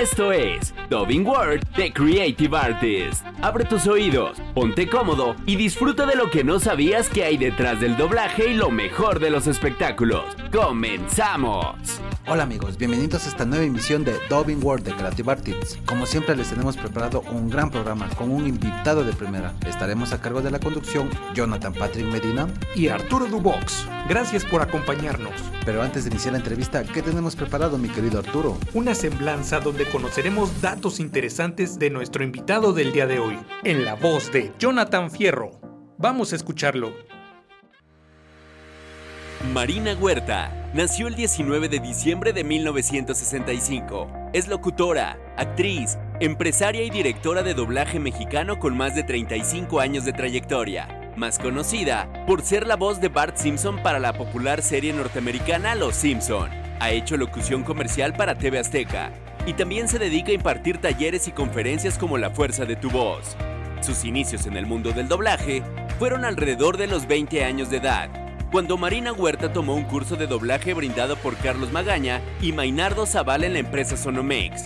Esto 0.00 0.30
es 0.30 0.72
Dubbing 0.90 1.26
Word 1.26 1.64
The 1.74 1.92
Creative 1.92 2.56
Artist. 2.56 3.26
Abre 3.42 3.64
tus 3.64 3.88
oídos, 3.88 4.38
ponte 4.54 4.88
cómodo 4.88 5.34
y 5.44 5.56
disfruta 5.56 6.06
de 6.06 6.14
lo 6.14 6.30
que 6.30 6.44
no 6.44 6.60
sabías 6.60 7.08
que 7.08 7.24
hay 7.24 7.36
detrás 7.36 7.80
del 7.80 7.96
doblaje 7.96 8.52
y 8.52 8.54
lo 8.54 8.70
mejor 8.70 9.18
de 9.18 9.30
los 9.30 9.48
espectáculos. 9.48 10.24
¡Comenzamos! 10.52 11.97
Hola 12.30 12.42
amigos, 12.42 12.76
bienvenidos 12.76 13.24
a 13.24 13.30
esta 13.30 13.46
nueva 13.46 13.64
emisión 13.64 14.04
de 14.04 14.14
Dubbing 14.28 14.62
World 14.62 14.84
de 14.84 14.94
Creative 14.94 15.32
Artists. 15.32 15.78
Como 15.86 16.04
siempre 16.04 16.36
les 16.36 16.50
tenemos 16.50 16.76
preparado 16.76 17.22
un 17.22 17.48
gran 17.48 17.70
programa 17.70 18.06
con 18.16 18.30
un 18.30 18.46
invitado 18.46 19.02
de 19.02 19.14
primera. 19.14 19.54
Estaremos 19.66 20.12
a 20.12 20.20
cargo 20.20 20.42
de 20.42 20.50
la 20.50 20.60
conducción 20.60 21.08
Jonathan 21.34 21.72
Patrick 21.72 22.04
Medina 22.04 22.46
y 22.76 22.88
Arturo 22.88 23.24
Dubox. 23.28 23.88
Gracias 24.10 24.44
por 24.44 24.60
acompañarnos. 24.60 25.32
Pero 25.64 25.80
antes 25.80 26.04
de 26.04 26.10
iniciar 26.10 26.32
la 26.32 26.40
entrevista, 26.40 26.84
¿qué 26.84 27.00
tenemos 27.00 27.34
preparado 27.34 27.78
mi 27.78 27.88
querido 27.88 28.18
Arturo? 28.18 28.58
Una 28.74 28.94
semblanza 28.94 29.60
donde 29.60 29.86
conoceremos 29.86 30.60
datos 30.60 31.00
interesantes 31.00 31.78
de 31.78 31.88
nuestro 31.88 32.24
invitado 32.24 32.74
del 32.74 32.92
día 32.92 33.06
de 33.06 33.20
hoy, 33.20 33.38
en 33.64 33.86
la 33.86 33.94
voz 33.94 34.30
de 34.32 34.52
Jonathan 34.58 35.10
Fierro. 35.10 35.52
Vamos 35.96 36.34
a 36.34 36.36
escucharlo. 36.36 36.92
Marina 39.44 39.94
Huerta 39.94 40.52
nació 40.74 41.06
el 41.06 41.14
19 41.14 41.68
de 41.68 41.78
diciembre 41.78 42.32
de 42.32 42.42
1965. 42.42 44.10
Es 44.32 44.48
locutora, 44.48 45.16
actriz, 45.36 45.96
empresaria 46.18 46.82
y 46.82 46.90
directora 46.90 47.44
de 47.44 47.54
doblaje 47.54 48.00
mexicano 48.00 48.58
con 48.58 48.76
más 48.76 48.96
de 48.96 49.04
35 49.04 49.78
años 49.78 50.04
de 50.04 50.12
trayectoria, 50.12 51.12
más 51.16 51.38
conocida 51.38 52.10
por 52.26 52.42
ser 52.42 52.66
la 52.66 52.74
voz 52.74 53.00
de 53.00 53.08
Bart 53.08 53.36
Simpson 53.36 53.80
para 53.80 54.00
la 54.00 54.12
popular 54.12 54.60
serie 54.60 54.92
norteamericana 54.92 55.76
Los 55.76 55.94
Simpson. 55.94 56.50
Ha 56.80 56.90
hecho 56.90 57.16
locución 57.16 57.62
comercial 57.62 58.14
para 58.14 58.36
TV 58.36 58.58
Azteca 58.58 59.12
y 59.46 59.52
también 59.52 59.86
se 59.86 60.00
dedica 60.00 60.32
a 60.32 60.34
impartir 60.34 60.78
talleres 60.78 61.28
y 61.28 61.30
conferencias 61.30 61.96
como 61.96 62.18
La 62.18 62.30
Fuerza 62.30 62.64
de 62.64 62.74
tu 62.74 62.90
Voz. 62.90 63.36
Sus 63.82 64.04
inicios 64.04 64.46
en 64.46 64.56
el 64.56 64.66
mundo 64.66 64.90
del 64.90 65.06
doblaje 65.06 65.62
fueron 66.00 66.24
alrededor 66.24 66.76
de 66.76 66.88
los 66.88 67.06
20 67.06 67.44
años 67.44 67.70
de 67.70 67.76
edad 67.76 68.27
cuando 68.50 68.78
Marina 68.78 69.12
Huerta 69.12 69.52
tomó 69.52 69.74
un 69.74 69.84
curso 69.84 70.16
de 70.16 70.26
doblaje 70.26 70.72
brindado 70.72 71.16
por 71.16 71.36
Carlos 71.36 71.70
Magaña 71.70 72.22
y 72.40 72.52
Mainardo 72.52 73.04
Zavala 73.04 73.46
en 73.46 73.52
la 73.52 73.58
empresa 73.58 73.96
Sonomex. 73.96 74.64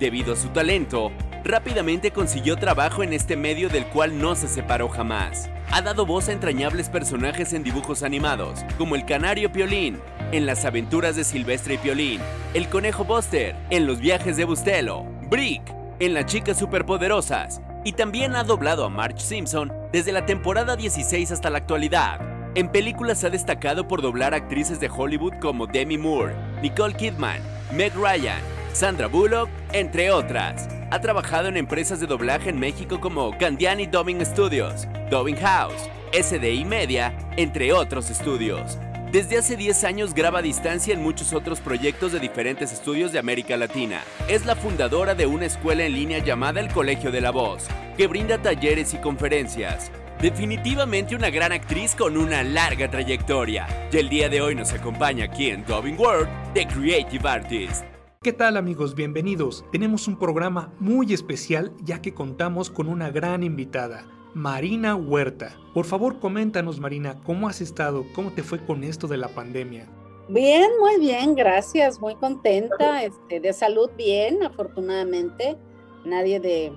Debido 0.00 0.32
a 0.32 0.36
su 0.36 0.48
talento, 0.48 1.12
rápidamente 1.44 2.10
consiguió 2.10 2.56
trabajo 2.56 3.02
en 3.02 3.12
este 3.12 3.36
medio 3.36 3.68
del 3.68 3.86
cual 3.86 4.18
no 4.18 4.34
se 4.34 4.48
separó 4.48 4.88
jamás. 4.88 5.50
Ha 5.70 5.82
dado 5.82 6.06
voz 6.06 6.28
a 6.28 6.32
entrañables 6.32 6.88
personajes 6.88 7.52
en 7.52 7.62
dibujos 7.62 8.02
animados, 8.02 8.64
como 8.78 8.94
el 8.94 9.04
canario 9.04 9.52
Piolín, 9.52 10.00
en 10.32 10.46
las 10.46 10.64
aventuras 10.64 11.14
de 11.14 11.24
Silvestre 11.24 11.74
y 11.74 11.78
Piolín, 11.78 12.20
el 12.54 12.68
conejo 12.70 13.04
Buster, 13.04 13.54
en 13.68 13.86
los 13.86 14.00
viajes 14.00 14.38
de 14.38 14.44
Bustelo, 14.44 15.04
Brick, 15.28 15.62
en 16.00 16.14
las 16.14 16.24
chicas 16.24 16.58
superpoderosas, 16.58 17.60
y 17.84 17.92
también 17.92 18.36
ha 18.36 18.44
doblado 18.44 18.84
a 18.84 18.88
Marge 18.88 19.20
Simpson 19.20 19.70
desde 19.92 20.12
la 20.12 20.24
temporada 20.24 20.76
16 20.76 21.32
hasta 21.32 21.50
la 21.50 21.58
actualidad. 21.58 22.37
En 22.58 22.68
películas 22.70 23.22
ha 23.22 23.30
destacado 23.30 23.86
por 23.86 24.02
doblar 24.02 24.34
actrices 24.34 24.80
de 24.80 24.88
Hollywood 24.88 25.34
como 25.40 25.68
Demi 25.68 25.96
Moore, 25.96 26.34
Nicole 26.60 26.92
Kidman, 26.92 27.40
Meg 27.72 27.94
Ryan, 27.94 28.40
Sandra 28.72 29.06
Bullock, 29.06 29.48
entre 29.72 30.10
otras. 30.10 30.66
Ha 30.90 31.00
trabajado 31.00 31.46
en 31.46 31.56
empresas 31.56 32.00
de 32.00 32.08
doblaje 32.08 32.50
en 32.50 32.58
México 32.58 33.00
como 33.00 33.38
Candiani 33.38 33.86
Dubbing 33.86 34.26
Studios, 34.26 34.88
Dubbing 35.08 35.36
House, 35.36 35.88
SDI 36.12 36.64
Media, 36.64 37.16
entre 37.36 37.72
otros 37.72 38.10
estudios. 38.10 38.76
Desde 39.12 39.38
hace 39.38 39.54
10 39.54 39.84
años 39.84 40.12
graba 40.12 40.40
a 40.40 40.42
distancia 40.42 40.92
en 40.92 41.00
muchos 41.00 41.32
otros 41.32 41.60
proyectos 41.60 42.10
de 42.10 42.18
diferentes 42.18 42.72
estudios 42.72 43.12
de 43.12 43.20
América 43.20 43.56
Latina. 43.56 44.00
Es 44.26 44.46
la 44.46 44.56
fundadora 44.56 45.14
de 45.14 45.26
una 45.26 45.46
escuela 45.46 45.84
en 45.84 45.92
línea 45.92 46.18
llamada 46.18 46.58
el 46.58 46.72
Colegio 46.72 47.12
de 47.12 47.20
la 47.20 47.30
Voz, 47.30 47.68
que 47.96 48.08
brinda 48.08 48.36
talleres 48.36 48.94
y 48.94 48.96
conferencias. 48.96 49.92
Definitivamente 50.20 51.14
una 51.14 51.30
gran 51.30 51.52
actriz 51.52 51.94
con 51.94 52.16
una 52.16 52.42
larga 52.42 52.90
trayectoria. 52.90 53.68
Y 53.92 53.98
el 53.98 54.08
día 54.08 54.28
de 54.28 54.40
hoy 54.40 54.56
nos 54.56 54.72
acompaña 54.72 55.26
aquí 55.26 55.50
en 55.50 55.64
Dubbing 55.64 55.96
World 55.96 56.28
The 56.54 56.66
Creative 56.66 57.28
Artist. 57.28 57.84
¿Qué 58.20 58.32
tal 58.32 58.56
amigos? 58.56 58.96
Bienvenidos. 58.96 59.64
Tenemos 59.70 60.08
un 60.08 60.18
programa 60.18 60.74
muy 60.80 61.12
especial 61.12 61.72
ya 61.84 62.02
que 62.02 62.14
contamos 62.14 62.68
con 62.68 62.88
una 62.88 63.12
gran 63.12 63.44
invitada, 63.44 64.06
Marina 64.34 64.96
Huerta. 64.96 65.56
Por 65.72 65.84
favor, 65.84 66.18
coméntanos 66.18 66.80
Marina, 66.80 67.20
¿cómo 67.22 67.48
has 67.48 67.60
estado? 67.60 68.04
¿Cómo 68.12 68.32
te 68.32 68.42
fue 68.42 68.58
con 68.58 68.82
esto 68.82 69.06
de 69.06 69.18
la 69.18 69.28
pandemia? 69.28 69.86
Bien, 70.28 70.68
muy 70.80 70.98
bien, 70.98 71.36
gracias, 71.36 72.00
muy 72.00 72.16
contenta, 72.16 73.04
este, 73.04 73.38
de 73.38 73.52
salud 73.52 73.88
bien, 73.96 74.42
afortunadamente. 74.42 75.56
Nadie 76.04 76.40
de, 76.40 76.72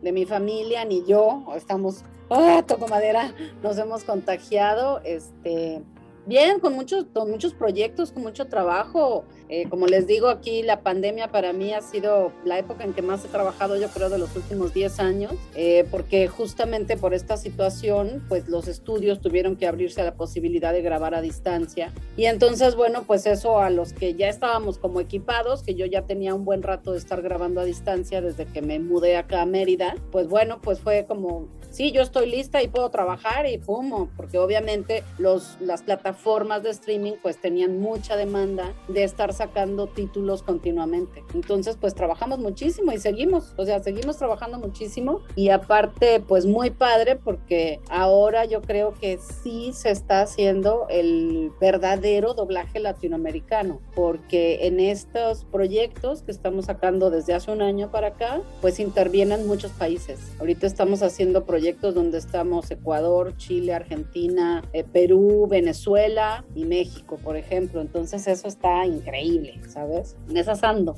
de 0.00 0.12
mi 0.12 0.26
familia 0.26 0.84
ni 0.84 1.04
yo 1.04 1.44
estamos 1.56 2.04
ah, 2.30 2.62
toco 2.66 2.88
madera, 2.88 3.34
nos 3.62 3.78
hemos 3.78 4.04
contagiado, 4.04 5.00
este, 5.04 5.82
bien, 6.26 6.60
con 6.60 6.74
muchos, 6.74 7.06
con 7.12 7.30
muchos 7.30 7.54
proyectos, 7.54 8.12
con 8.12 8.22
mucho 8.22 8.46
trabajo. 8.46 9.24
Eh, 9.48 9.68
como 9.68 9.86
les 9.86 10.06
digo 10.06 10.28
aquí, 10.28 10.62
la 10.62 10.80
pandemia 10.80 11.28
para 11.28 11.52
mí 11.52 11.72
ha 11.72 11.82
sido 11.82 12.32
la 12.44 12.58
época 12.58 12.84
en 12.84 12.92
que 12.94 13.02
más 13.02 13.24
he 13.24 13.28
trabajado, 13.28 13.78
yo 13.78 13.88
creo, 13.88 14.08
de 14.08 14.18
los 14.18 14.34
últimos 14.36 14.72
10 14.72 15.00
años, 15.00 15.32
eh, 15.54 15.86
porque 15.90 16.28
justamente 16.28 16.96
por 16.96 17.14
esta 17.14 17.36
situación, 17.36 18.24
pues 18.28 18.48
los 18.48 18.68
estudios 18.68 19.20
tuvieron 19.20 19.56
que 19.56 19.66
abrirse 19.66 20.00
a 20.00 20.04
la 20.04 20.14
posibilidad 20.14 20.72
de 20.72 20.82
grabar 20.82 21.14
a 21.14 21.20
distancia. 21.20 21.92
Y 22.16 22.24
entonces, 22.24 22.74
bueno, 22.74 23.04
pues 23.06 23.26
eso 23.26 23.60
a 23.60 23.70
los 23.70 23.92
que 23.92 24.14
ya 24.14 24.28
estábamos 24.28 24.78
como 24.78 25.00
equipados, 25.00 25.62
que 25.62 25.74
yo 25.74 25.86
ya 25.86 26.02
tenía 26.02 26.34
un 26.34 26.44
buen 26.44 26.62
rato 26.62 26.92
de 26.92 26.98
estar 26.98 27.20
grabando 27.22 27.60
a 27.60 27.64
distancia 27.64 28.20
desde 28.20 28.46
que 28.46 28.62
me 28.62 28.78
mudé 28.78 29.16
acá 29.16 29.42
a 29.42 29.46
Mérida, 29.46 29.94
pues 30.10 30.28
bueno, 30.28 30.60
pues 30.62 30.80
fue 30.80 31.04
como 31.06 31.48
sí, 31.74 31.90
yo 31.90 32.02
estoy 32.02 32.30
lista 32.30 32.62
y 32.62 32.68
puedo 32.68 32.88
trabajar 32.90 33.46
y 33.46 33.58
pum, 33.58 34.08
porque 34.16 34.38
obviamente 34.38 35.02
los, 35.18 35.56
las 35.60 35.82
plataformas 35.82 36.62
de 36.62 36.70
streaming 36.70 37.14
pues 37.20 37.40
tenían 37.40 37.80
mucha 37.80 38.16
demanda 38.16 38.72
de 38.86 39.02
estar 39.02 39.33
sacando 39.34 39.86
títulos 39.86 40.42
continuamente. 40.42 41.22
Entonces 41.34 41.76
pues 41.80 41.94
trabajamos 41.94 42.38
muchísimo 42.38 42.92
y 42.92 42.98
seguimos, 42.98 43.54
o 43.56 43.64
sea, 43.64 43.82
seguimos 43.82 44.16
trabajando 44.16 44.58
muchísimo 44.58 45.20
y 45.36 45.50
aparte 45.50 46.20
pues 46.20 46.46
muy 46.46 46.70
padre 46.70 47.16
porque 47.16 47.80
ahora 47.88 48.44
yo 48.44 48.60
creo 48.62 48.94
que 48.94 49.18
sí 49.18 49.72
se 49.72 49.90
está 49.90 50.22
haciendo 50.22 50.86
el 50.88 51.52
verdadero 51.60 52.34
doblaje 52.34 52.80
latinoamericano, 52.80 53.80
porque 53.94 54.66
en 54.66 54.80
estos 54.80 55.44
proyectos 55.44 56.22
que 56.22 56.30
estamos 56.30 56.66
sacando 56.66 57.10
desde 57.10 57.34
hace 57.34 57.50
un 57.50 57.62
año 57.62 57.90
para 57.90 58.08
acá, 58.08 58.42
pues 58.60 58.80
intervienen 58.80 59.46
muchos 59.46 59.72
países. 59.72 60.32
Ahorita 60.38 60.66
estamos 60.66 61.02
haciendo 61.02 61.44
proyectos 61.44 61.94
donde 61.94 62.18
estamos 62.18 62.70
Ecuador, 62.70 63.36
Chile, 63.36 63.74
Argentina, 63.74 64.62
eh, 64.72 64.84
Perú, 64.84 65.46
Venezuela 65.48 66.44
y 66.54 66.64
México, 66.64 67.18
por 67.22 67.36
ejemplo. 67.36 67.80
Entonces 67.80 68.26
eso 68.26 68.48
está 68.48 68.86
increíble, 68.86 69.23
¿sabes? 69.68 70.16
Esas 70.34 70.62
ando. 70.64 70.96